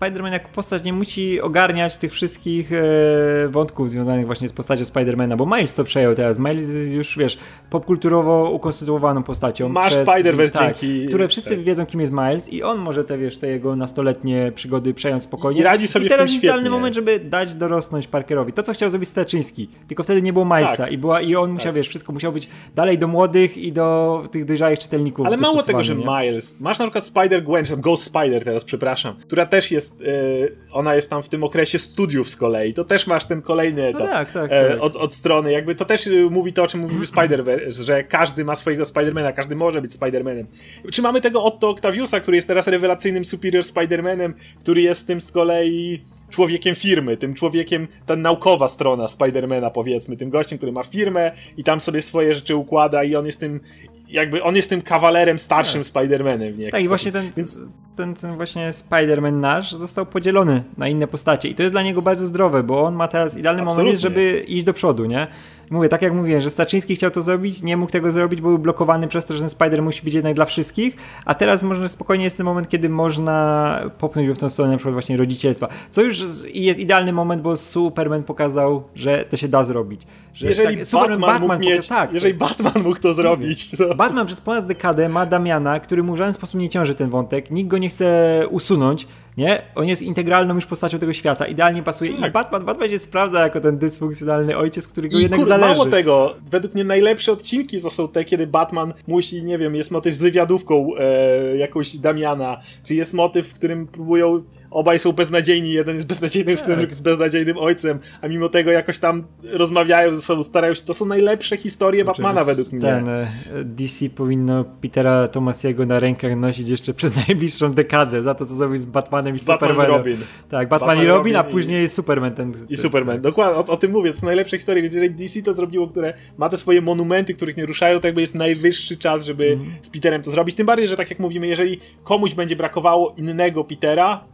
Spider-Man 0.00 0.32
jako 0.32 0.48
postać 0.48 0.84
nie 0.84 0.92
musi 0.92 1.40
ogarniać 1.40 1.96
tych 1.96 2.12
wszystkich 2.12 2.72
e, 2.72 3.48
wątków 3.48 3.90
związanych 3.90 4.26
właśnie 4.26 4.48
z 4.48 4.52
postacią 4.52 4.84
Spidermana, 4.84 5.36
bo 5.36 5.46
Miles 5.46 5.74
to 5.74 5.84
przejął 5.84 6.14
teraz. 6.14 6.38
Miles 6.38 6.68
jest 6.68 6.92
już, 6.92 7.18
wiesz, 7.18 7.38
popkulturowo 7.70 8.50
ukonstytuowaną 8.50 9.22
postacią. 9.22 9.68
Masz 9.68 9.94
Spider-Verse 9.94 10.50
tak, 10.50 10.78
dzięki... 10.78 11.06
Które 11.06 11.28
wszyscy 11.28 11.56
tak. 11.56 11.64
wiedzą, 11.64 11.86
kim 11.86 12.00
jest 12.00 12.12
Miles 12.12 12.48
i 12.48 12.62
on 12.62 12.78
może 12.78 13.04
te, 13.04 13.18
wiesz, 13.18 13.38
te 13.38 13.48
jego 13.48 13.76
nastoletnie 13.76 14.52
przygody 14.54 14.94
przejąć 14.94 15.22
spokojnie. 15.22 15.60
I 15.60 15.62
radzi 15.62 15.88
sobie 15.88 16.06
I 16.06 16.08
teraz 16.08 16.30
jest 16.30 16.44
idealny 16.44 16.70
moment, 16.70 16.94
żeby 16.94 17.20
dać 17.20 17.54
dorosnąć 17.54 18.06
Parkerowi. 18.06 18.52
To, 18.52 18.62
co 18.62 18.72
chciał 18.72 18.90
zrobić 18.90 19.08
Staczyński, 19.08 19.68
tylko 19.88 20.04
wtedy 20.04 20.22
nie 20.22 20.32
było 20.32 20.44
Milesa 20.44 20.76
tak. 20.76 20.92
i, 20.92 20.98
była, 20.98 21.20
i 21.20 21.36
on 21.36 21.50
musiał, 21.50 21.66
tak. 21.66 21.74
wiesz, 21.74 21.88
wszystko 21.88 22.12
musiał 22.12 22.32
być 22.32 22.48
dalej 22.74 22.98
do 22.98 23.08
młodych 23.08 23.56
i 23.56 23.72
do 23.72 24.22
tych 24.30 24.44
dojrzałych 24.44 24.78
czytelników. 24.78 25.26
Ale 25.26 25.36
mało 25.36 25.62
tego, 25.62 25.84
że 25.84 25.96
nie? 25.96 26.04
Miles. 26.04 26.60
Masz 26.60 26.78
na 26.78 26.84
przykład 26.84 27.04
Spider-Gwen, 27.04 27.80
Ghost 27.80 28.04
Spider 28.04 28.44
teraz, 28.44 28.64
przepraszam, 28.64 29.16
która 29.26 29.46
też 29.46 29.70
jest... 29.70 29.83
Yy 30.00 30.64
ona 30.74 30.94
jest 30.94 31.10
tam 31.10 31.22
w 31.22 31.28
tym 31.28 31.44
okresie 31.44 31.78
studiów 31.78 32.30
z 32.30 32.36
kolei. 32.36 32.74
To 32.74 32.84
też 32.84 33.06
masz 33.06 33.24
ten 33.24 33.42
kolejny 33.42 33.82
no 33.82 33.88
etap 33.88 34.00
no 34.00 34.06
tak, 34.06 34.32
tak, 34.32 34.52
e, 34.52 34.68
tak. 34.68 34.82
Od, 34.82 34.96
od, 34.96 35.14
strony. 35.14 35.52
Jakby 35.52 35.74
to 35.74 35.84
też 35.84 36.06
y, 36.06 36.28
mówi 36.30 36.52
to, 36.52 36.62
o 36.62 36.66
czym 36.66 36.80
mówił 36.80 37.02
Spider-Verse, 37.12 37.82
że 37.82 38.04
każdy 38.04 38.44
ma 38.44 38.54
swojego 38.54 38.86
Spidermana, 38.86 39.32
każdy 39.32 39.56
może 39.56 39.82
być 39.82 39.92
Spidermanem. 39.92 40.46
Czy 40.92 41.02
mamy 41.02 41.20
tego 41.20 41.44
Otto 41.44 41.68
Octaviusa, 41.68 42.20
który 42.20 42.36
jest 42.36 42.46
teraz 42.46 42.66
rewelacyjnym 42.66 43.24
Superior 43.24 43.64
Spidermanem, 43.64 44.34
który 44.60 44.82
jest 44.82 45.06
tym 45.06 45.20
z 45.20 45.32
kolei 45.32 46.02
człowiekiem 46.30 46.74
firmy, 46.74 47.16
tym 47.16 47.34
człowiekiem, 47.34 47.88
ta 48.06 48.16
naukowa 48.16 48.68
strona 48.68 49.08
Spidermana 49.08 49.70
powiedzmy, 49.70 50.16
tym 50.16 50.30
gościem, 50.30 50.58
który 50.58 50.72
ma 50.72 50.82
firmę 50.82 51.32
i 51.56 51.64
tam 51.64 51.80
sobie 51.80 52.02
swoje 52.02 52.34
rzeczy 52.34 52.56
układa 52.56 53.04
i 53.04 53.16
on 53.16 53.26
jest 53.26 53.40
tym 53.40 53.60
jakby 54.08 54.42
on 54.42 54.56
jest 54.56 54.68
tym 54.68 54.82
kawalerem 54.82 55.38
starszym 55.38 55.82
tak. 55.82 55.92
Spider-Manem. 55.92 56.70
Tak, 56.70 56.82
i 56.82 56.88
właśnie 56.88 57.12
ten, 57.12 57.30
Więc... 57.36 57.60
ten, 57.96 58.14
ten 58.14 58.36
właśnie 58.36 58.70
Spider-Man 58.70 59.32
nasz 59.32 59.72
został 59.72 60.06
podzielony 60.06 60.64
na 60.78 60.88
inne 60.88 61.06
postacie 61.06 61.48
i 61.48 61.54
to 61.54 61.62
jest 61.62 61.74
dla 61.74 61.82
niego 61.82 62.02
bardzo 62.02 62.26
zdrowe, 62.26 62.62
bo 62.62 62.82
on 62.82 62.94
ma 62.94 63.08
teraz 63.08 63.36
idealny 63.36 63.62
Absolutnie. 63.62 63.84
moment, 63.84 64.00
żeby 64.00 64.44
iść 64.48 64.64
do 64.64 64.72
przodu, 64.72 65.04
nie? 65.04 65.26
Mówię, 65.70 65.88
tak 65.88 66.02
jak 66.02 66.12
mówiłem, 66.12 66.40
że 66.40 66.50
Staczyński 66.50 66.96
chciał 66.96 67.10
to 67.10 67.22
zrobić, 67.22 67.62
nie 67.62 67.76
mógł 67.76 67.92
tego 67.92 68.12
zrobić, 68.12 68.40
był 68.40 68.58
blokowany 68.58 69.08
przez 69.08 69.24
to, 69.24 69.34
że 69.34 69.40
ten 69.40 69.48
Spider 69.48 69.82
musi 69.82 70.02
być 70.02 70.14
jednak 70.14 70.34
dla 70.34 70.44
wszystkich, 70.44 70.96
a 71.24 71.34
teraz 71.34 71.62
może 71.62 71.88
spokojnie 71.88 72.24
jest 72.24 72.36
ten 72.36 72.46
moment, 72.46 72.68
kiedy 72.68 72.88
można 72.88 73.80
popchnąć 73.98 74.28
go 74.28 74.34
w 74.34 74.38
tą 74.38 74.50
stronę 74.50 74.70
na 74.70 74.76
przykład 74.76 74.92
właśnie 74.92 75.16
rodzicielstwa. 75.16 75.68
Co 75.90 76.02
już 76.02 76.18
jest 76.54 76.80
idealny 76.80 77.12
moment, 77.12 77.42
bo 77.42 77.56
Superman 77.56 78.22
pokazał, 78.22 78.82
że 78.94 79.24
to 79.24 79.36
się 79.36 79.48
da 79.48 79.64
zrobić. 79.64 80.02
Że 80.34 80.46
jeżeli 80.46 80.76
tak, 80.76 80.86
Batman, 80.92 81.20
Batman 81.20 81.42
mógł 81.42 81.60
mieć, 81.60 81.88
tak, 81.88 82.12
jeżeli 82.12 82.34
Batman 82.34 82.82
mógł 82.82 83.00
to 83.00 83.14
zrobić. 83.14 83.70
To... 83.70 83.94
Batman 83.94 84.26
przez 84.26 84.40
ponad 84.40 84.66
dekadę 84.66 85.08
ma 85.08 85.26
Damiana, 85.26 85.80
który 85.80 86.02
mu 86.02 86.14
w 86.14 86.16
żaden 86.16 86.34
sposób 86.34 86.60
nie 86.60 86.68
ciąży 86.68 86.94
ten 86.94 87.10
wątek, 87.10 87.50
nikt 87.50 87.68
go 87.68 87.78
nie 87.78 87.83
chce 87.88 88.46
usunąć, 88.50 89.06
nie? 89.36 89.62
On 89.74 89.88
jest 89.88 90.02
integralną 90.02 90.54
już 90.54 90.66
postacią 90.66 90.98
tego 90.98 91.12
świata, 91.12 91.46
idealnie 91.46 91.82
pasuje 91.82 92.12
tak. 92.12 92.30
i 92.30 92.32
Batman, 92.32 92.64
Batman 92.64 92.90
się 92.90 92.98
sprawdza 92.98 93.40
jako 93.40 93.60
ten 93.60 93.78
dysfunkcjonalny 93.78 94.56
ojciec, 94.56 94.86
którego 94.86 95.18
I 95.18 95.22
jednak 95.22 95.40
kur, 95.40 95.48
zależy. 95.48 95.70
mało 95.70 95.86
tego, 95.86 96.34
według 96.50 96.74
mnie 96.74 96.84
najlepsze 96.84 97.32
odcinki 97.32 97.82
to 97.82 97.90
są 97.90 98.08
te, 98.08 98.24
kiedy 98.24 98.46
Batman 98.46 98.92
musi, 99.06 99.44
nie 99.44 99.58
wiem, 99.58 99.74
jest 99.74 99.90
motyw 99.90 100.14
z 100.14 100.22
wywiadówką 100.22 100.88
e, 100.98 101.56
jakąś 101.56 101.96
Damiana, 101.96 102.60
czy 102.84 102.94
jest 102.94 103.14
motyw, 103.14 103.48
w 103.48 103.54
którym 103.54 103.86
próbują 103.86 104.42
obaj 104.74 104.98
są 104.98 105.12
beznadziejni, 105.12 105.72
jeden 105.72 105.94
jest 105.94 106.06
beznadziejnym 106.06 106.56
synem, 106.56 106.78
drugi 106.78 106.92
jest 106.92 107.02
beznadziejnym 107.02 107.58
ojcem, 107.58 107.98
a 108.20 108.28
mimo 108.28 108.48
tego 108.48 108.70
jakoś 108.70 108.98
tam 108.98 109.24
rozmawiają 109.52 110.14
ze 110.14 110.22
sobą, 110.22 110.42
starają 110.42 110.74
się. 110.74 110.82
To 110.82 110.94
są 110.94 111.06
najlepsze 111.06 111.56
historie 111.56 112.04
Batmana 112.04 112.44
według 112.44 112.72
mnie. 112.72 112.80
Ten 112.80 113.08
e, 113.08 113.26
DC 113.64 114.08
powinno 114.08 114.64
Petera 114.64 115.28
Tomasiego 115.28 115.86
na 115.86 115.98
rękach 115.98 116.36
nosić 116.36 116.68
jeszcze 116.68 116.94
przez 116.94 117.16
najbliższą 117.26 117.72
dekadę 117.72 118.22
za 118.22 118.34
to, 118.34 118.46
co 118.46 118.54
zrobił 118.54 118.78
z 118.78 118.84
Batmanem 118.84 119.36
i 119.36 119.38
Batman 119.38 119.58
Supermanem. 119.58 119.96
Robin. 119.96 120.16
Tak, 120.50 120.68
Batman, 120.68 120.88
Batman 120.88 121.04
i 121.04 121.08
Robin, 121.08 121.36
a 121.36 121.44
później 121.44 121.84
i... 121.84 121.88
Superman. 121.88 122.34
Ten, 122.34 122.52
I 122.68 122.76
Superman, 122.76 123.20
dokładnie, 123.20 123.58
o, 123.58 123.66
o, 123.66 123.76
tym 123.76 123.90
mówię, 123.90 124.12
to 124.12 124.18
są 124.18 124.26
najlepsze 124.26 124.56
historie, 124.56 124.82
więc 124.82 124.94
jeżeli 124.94 125.14
DC 125.14 125.42
to 125.42 125.54
zrobiło, 125.54 125.88
które 125.88 126.14
ma 126.38 126.48
te 126.48 126.56
swoje 126.56 126.82
monumenty, 126.82 127.34
których 127.34 127.56
nie 127.56 127.66
ruszają, 127.66 128.00
to 128.00 128.06
jakby 128.06 128.20
jest 128.20 128.34
najwyższy 128.34 128.96
czas, 128.96 129.24
żeby 129.24 129.46
mm. 129.46 129.66
z 129.82 129.90
Peterem 129.90 130.22
to 130.22 130.30
zrobić. 130.30 130.56
Tym 130.56 130.66
bardziej, 130.66 130.88
że 130.88 130.96
tak 130.96 131.10
jak 131.10 131.18
mówimy, 131.18 131.46
jeżeli 131.46 131.80
komuś 132.04 132.34
będzie 132.34 132.56
brakowało 132.56 133.14
innego 133.18 133.64
Petera, 133.64 134.33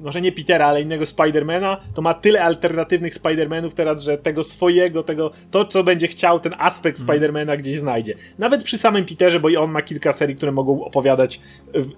może 0.00 0.20
nie 0.20 0.32
Petera, 0.32 0.66
ale 0.66 0.82
innego 0.82 1.06
Spidermana, 1.06 1.76
to 1.94 2.02
ma 2.02 2.14
tyle 2.14 2.42
alternatywnych 2.42 3.14
Spidermanów 3.14 3.74
teraz, 3.74 4.02
że 4.02 4.18
tego 4.18 4.44
swojego, 4.44 5.02
tego, 5.02 5.30
to 5.50 5.64
co 5.64 5.84
będzie 5.84 6.08
chciał, 6.08 6.40
ten 6.40 6.54
aspekt 6.58 6.98
mm. 6.98 7.08
Spidermana 7.08 7.56
gdzieś 7.56 7.78
znajdzie. 7.78 8.14
Nawet 8.38 8.62
przy 8.62 8.78
samym 8.78 9.04
Peterze, 9.04 9.40
bo 9.40 9.48
i 9.48 9.56
on 9.56 9.70
ma 9.70 9.82
kilka 9.82 10.12
serii, 10.12 10.36
które 10.36 10.52
mogą 10.52 10.84
opowiadać 10.84 11.40
w, 11.74 11.90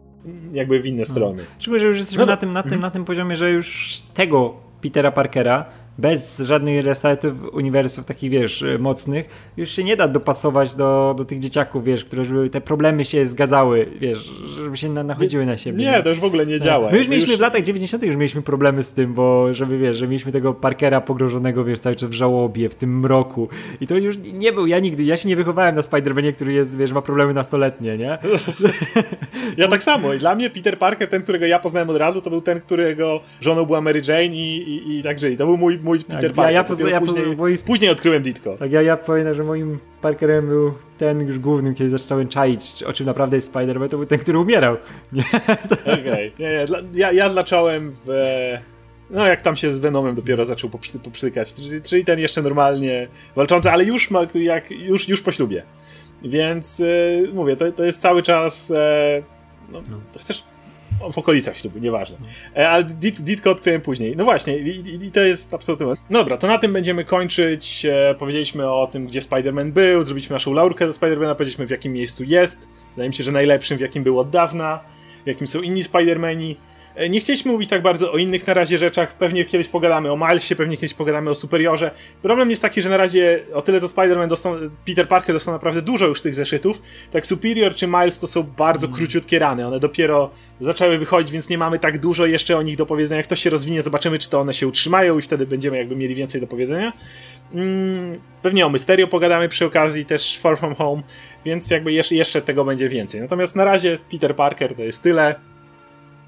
jakby 0.52 0.80
w 0.80 0.86
inne 0.86 1.02
mm. 1.02 1.06
strony. 1.06 1.44
Szczególnie, 1.58 1.82
że 1.82 1.88
już 1.88 1.98
jesteśmy 1.98 2.20
no, 2.20 2.26
na, 2.26 2.36
tym, 2.36 2.52
na, 2.52 2.62
tym, 2.62 2.72
mm. 2.72 2.80
na 2.80 2.90
tym 2.90 3.04
poziomie, 3.04 3.36
że 3.36 3.50
już 3.50 3.98
tego 4.14 4.54
Petera 4.80 5.12
Parkera 5.12 5.81
bez 5.98 6.38
żadnych 6.38 6.84
resetów 6.84 7.32
uniwersów 7.52 8.04
takich, 8.04 8.30
wiesz, 8.30 8.64
mocnych, 8.78 9.52
już 9.56 9.70
się 9.70 9.84
nie 9.84 9.96
da 9.96 10.08
dopasować 10.08 10.74
do, 10.74 11.14
do 11.18 11.24
tych 11.24 11.38
dzieciaków, 11.38 11.84
wiesz, 11.84 12.04
które 12.04 12.24
żeby 12.24 12.50
te 12.50 12.60
problemy 12.60 13.04
się 13.04 13.26
zgadzały, 13.26 13.86
wiesz, 14.00 14.30
żeby 14.56 14.76
się 14.76 14.88
na, 14.88 15.02
nachodziły 15.02 15.46
na 15.46 15.56
siebie. 15.56 15.78
Nie, 15.78 16.02
to 16.02 16.10
już 16.10 16.20
w 16.20 16.24
ogóle 16.24 16.46
nie 16.46 16.58
tak. 16.58 16.66
działa. 16.66 16.90
My 16.90 16.98
już 16.98 17.08
mieliśmy 17.08 17.30
już... 17.30 17.38
w 17.38 17.42
latach 17.42 17.62
90. 17.62 18.02
już 18.02 18.16
mieliśmy 18.16 18.42
problemy 18.42 18.82
z 18.82 18.92
tym, 18.92 19.14
bo 19.14 19.54
żeby, 19.54 19.78
wiesz, 19.78 19.96
że 19.96 20.08
mieliśmy 20.08 20.32
tego 20.32 20.54
Parkera 20.54 21.00
pogrożonego, 21.00 21.64
wiesz, 21.64 21.80
cały 21.80 21.96
czas 21.96 22.10
w 22.10 22.12
żałobie, 22.12 22.68
w 22.68 22.74
tym 22.74 23.00
mroku 23.00 23.48
i 23.80 23.86
to 23.86 23.96
już 23.96 24.16
nie 24.32 24.52
był, 24.52 24.66
ja 24.66 24.78
nigdy, 24.78 25.04
ja 25.04 25.16
się 25.16 25.28
nie 25.28 25.36
wychowałem 25.36 25.74
na 25.74 25.80
Spider-Manie, 25.80 26.32
który 26.32 26.52
jest, 26.52 26.76
wiesz, 26.76 26.92
ma 26.92 27.02
problemy 27.02 27.34
nastoletnie, 27.34 27.98
nie? 27.98 28.18
ja 29.56 29.68
tak 29.68 29.82
samo 29.82 30.14
i 30.14 30.18
dla 30.18 30.34
mnie 30.34 30.50
Peter 30.50 30.78
Parker, 30.78 31.08
ten, 31.08 31.22
którego 31.22 31.46
ja 31.46 31.58
poznałem 31.58 31.90
od 31.90 31.96
razu, 31.96 32.22
to 32.22 32.30
był 32.30 32.40
ten, 32.40 32.60
którego 32.60 33.20
żoną 33.40 33.64
była 33.64 33.80
Mary 33.80 34.02
Jane 34.08 34.26
i, 34.26 34.56
i, 34.56 34.98
i 34.98 35.02
także 35.02 35.30
i 35.30 35.36
to 35.36 35.46
był 35.46 35.56
mój 35.56 35.78
mój 35.82 35.98
tak, 35.98 36.06
Peter 36.08 36.34
Parker. 36.34 36.52
Ja, 36.52 36.60
ja, 36.60 36.64
poza, 36.64 36.90
ja 36.90 37.00
później, 37.00 37.36
moim... 37.36 37.58
później 37.66 37.90
odkryłem 37.90 38.22
Ditko. 38.22 38.56
Tak, 38.56 38.72
ja, 38.72 38.82
ja 38.82 38.96
pamiętam, 38.96 39.34
że 39.34 39.44
moim 39.44 39.78
Parkerem 40.00 40.48
był 40.48 40.74
ten 40.98 41.28
już 41.28 41.38
głównym, 41.38 41.74
kiedy 41.74 41.90
zacząłem 41.90 42.28
czaić, 42.28 42.82
o 42.82 42.92
czym 42.92 43.06
naprawdę 43.06 43.36
jest 43.36 43.52
Spider-Man, 43.52 43.88
to 43.88 43.96
był 43.96 44.06
ten, 44.06 44.18
który 44.18 44.38
umierał. 44.38 44.74
Okej, 45.82 46.00
okay. 46.00 46.32
nie, 46.38 46.48
nie, 46.48 46.66
ja, 46.94 47.12
ja 47.12 47.30
zacząłem 47.30 47.96
w... 48.06 48.10
No, 49.10 49.26
jak 49.26 49.42
tam 49.42 49.56
się 49.56 49.72
z 49.72 49.78
Venomem 49.78 50.14
dopiero 50.14 50.44
zaczął 50.44 50.70
poprzykać. 51.04 51.54
Czyli, 51.54 51.82
czyli 51.82 52.04
ten 52.04 52.18
jeszcze 52.18 52.42
normalnie 52.42 53.08
walczący, 53.36 53.70
ale 53.70 53.84
już 53.84 54.10
ma, 54.10 54.26
jak, 54.34 54.70
już, 54.70 55.08
już 55.08 55.20
po 55.20 55.32
ślubie. 55.32 55.62
Więc 56.24 56.78
yy, 56.78 57.30
mówię, 57.34 57.56
to, 57.56 57.72
to 57.72 57.84
jest 57.84 58.00
cały 58.00 58.22
czas. 58.22 58.68
Yy, 58.68 58.76
no, 59.72 59.82
no. 59.90 60.00
Chcesz 60.20 60.44
w 61.12 61.18
okolicach 61.18 61.56
ślubu, 61.56 61.78
nieważne. 61.78 62.16
E, 62.56 62.70
ale 62.70 62.84
Ditko 63.18 63.50
odkryłem 63.50 63.80
później. 63.80 64.16
No 64.16 64.24
właśnie, 64.24 64.58
i, 64.58 65.04
i, 65.06 65.12
to 65.12 65.20
jest 65.20 65.54
absolutnie... 65.54 65.86
Dobra, 66.10 66.36
to 66.36 66.46
na 66.46 66.58
tym 66.58 66.72
będziemy 66.72 67.04
kończyć. 67.04 67.86
E, 67.86 68.14
powiedzieliśmy 68.18 68.70
o 68.72 68.86
tym, 68.86 69.06
gdzie 69.06 69.20
Spider-Man 69.20 69.72
był, 69.72 70.02
zrobiliśmy 70.02 70.34
naszą 70.34 70.52
laurkę 70.52 70.86
do 70.86 70.92
Spider-Mana, 70.92 71.34
powiedzieliśmy 71.34 71.66
w 71.66 71.70
jakim 71.70 71.92
miejscu 71.92 72.24
jest. 72.24 72.68
Wydaje 72.90 73.08
mi 73.08 73.14
się, 73.14 73.24
że 73.24 73.32
najlepszym, 73.32 73.78
w 73.78 73.80
jakim 73.80 74.04
był 74.04 74.18
od 74.18 74.30
dawna, 74.30 74.80
w 75.24 75.26
jakim 75.26 75.46
są 75.46 75.62
inni 75.62 75.82
Spider-Mani. 75.82 76.54
E, 76.94 77.08
nie 77.08 77.20
chcieliśmy 77.20 77.52
mówić 77.52 77.70
tak 77.70 77.82
bardzo 77.82 78.12
o 78.12 78.16
innych 78.16 78.46
na 78.46 78.54
razie 78.54 78.78
rzeczach, 78.78 79.14
pewnie 79.14 79.44
kiedyś 79.44 79.68
pogadamy 79.68 80.12
o 80.12 80.16
Milesie, 80.16 80.56
pewnie 80.56 80.76
kiedyś 80.76 80.94
pogadamy 80.94 81.30
o 81.30 81.34
Superiorze. 81.34 81.90
Problem 82.22 82.50
jest 82.50 82.62
taki, 82.62 82.82
że 82.82 82.90
na 82.90 82.96
razie 82.96 83.40
o 83.54 83.62
tyle 83.62 83.80
to 83.80 83.86
Spider-Man 83.86 84.28
dostał, 84.28 84.54
Peter 84.86 85.08
Parker 85.08 85.34
dostał 85.34 85.54
naprawdę 85.54 85.82
dużo 85.82 86.06
już 86.06 86.20
tych 86.20 86.34
zeszytów, 86.34 86.82
tak 87.12 87.26
Superior 87.26 87.74
czy 87.74 87.86
Miles 87.86 88.18
to 88.18 88.26
są 88.26 88.42
bardzo 88.42 88.86
mm. 88.86 88.96
króciutkie 88.96 89.38
rany, 89.38 89.66
one 89.66 89.80
dopiero 89.80 90.30
zaczęły 90.60 90.98
wychodzić, 90.98 91.32
więc 91.32 91.48
nie 91.48 91.58
mamy 91.58 91.78
tak 91.78 91.98
dużo 91.98 92.26
jeszcze 92.26 92.56
o 92.56 92.62
nich 92.62 92.76
do 92.76 92.86
powiedzenia. 92.86 93.16
Jak 93.16 93.26
to 93.26 93.36
się 93.36 93.50
rozwinie, 93.50 93.82
zobaczymy 93.82 94.18
czy 94.18 94.30
to 94.30 94.40
one 94.40 94.54
się 94.54 94.68
utrzymają 94.68 95.18
i 95.18 95.22
wtedy 95.22 95.46
będziemy 95.46 95.76
jakby 95.76 95.96
mieli 95.96 96.14
więcej 96.14 96.40
do 96.40 96.46
powiedzenia. 96.46 96.92
Mm, 97.54 98.20
pewnie 98.42 98.66
o 98.66 98.68
Mysterio 98.68 99.08
pogadamy 99.08 99.48
przy 99.48 99.66
okazji 99.66 100.04
też 100.04 100.38
Far 100.38 100.58
From 100.58 100.74
Home, 100.74 101.02
więc 101.44 101.70
jakby 101.70 101.92
jeszcze, 101.92 102.14
jeszcze 102.14 102.42
tego 102.42 102.64
będzie 102.64 102.88
więcej. 102.88 103.20
Natomiast 103.20 103.56
na 103.56 103.64
razie 103.64 103.98
Peter 104.10 104.36
Parker 104.36 104.74
to 104.74 104.82
jest 104.82 105.02
tyle. 105.02 105.34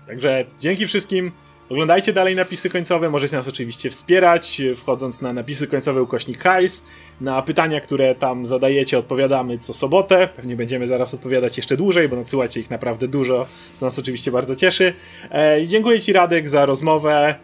Także 0.07 0.45
dzięki 0.61 0.87
wszystkim. 0.87 1.33
Oglądajcie 1.69 2.13
dalej 2.13 2.37
napisy 2.37 2.71
końcowe, 2.71 3.11
możecie 3.11 3.37
nas 3.37 3.49
oczywiście 3.49 3.91
wspierać, 3.91 4.63
wchodząc 4.77 5.23
na 5.23 5.33
napisy 5.33 5.67
końcowe 5.67 6.03
ukośnik 6.03 6.39
hajs. 6.39 6.87
Na 7.21 7.43
pytania, 7.43 7.81
które 7.81 8.15
tam 8.15 8.47
zadajecie, 8.47 8.99
odpowiadamy 8.99 9.59
co 9.59 9.75
sobotę. 9.75 10.29
Pewnie 10.37 10.57
będziemy 10.57 10.87
zaraz 10.87 11.15
odpowiadać 11.15 11.57
jeszcze 11.57 11.77
dłużej, 11.77 12.09
bo 12.09 12.17
nadsyłacie 12.17 12.61
ich 12.61 12.71
naprawdę 12.71 13.09
dużo, 13.09 13.47
co 13.77 13.87
nas 13.87 13.99
oczywiście 13.99 14.31
bardzo 14.31 14.57
cieszy. 14.57 14.93
E, 15.31 15.61
I 15.61 15.69
dziękuję 15.69 16.01
Ci 16.01 16.13
Radek 16.13 16.49
za 16.49 16.67
rozmowę. 16.67 17.35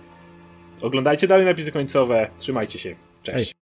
Oglądajcie 0.82 1.28
dalej 1.28 1.46
napisy 1.46 1.72
końcowe. 1.72 2.28
Trzymajcie 2.38 2.78
się. 2.78 2.96
Cześć. 3.22 3.44
Hej. 3.44 3.54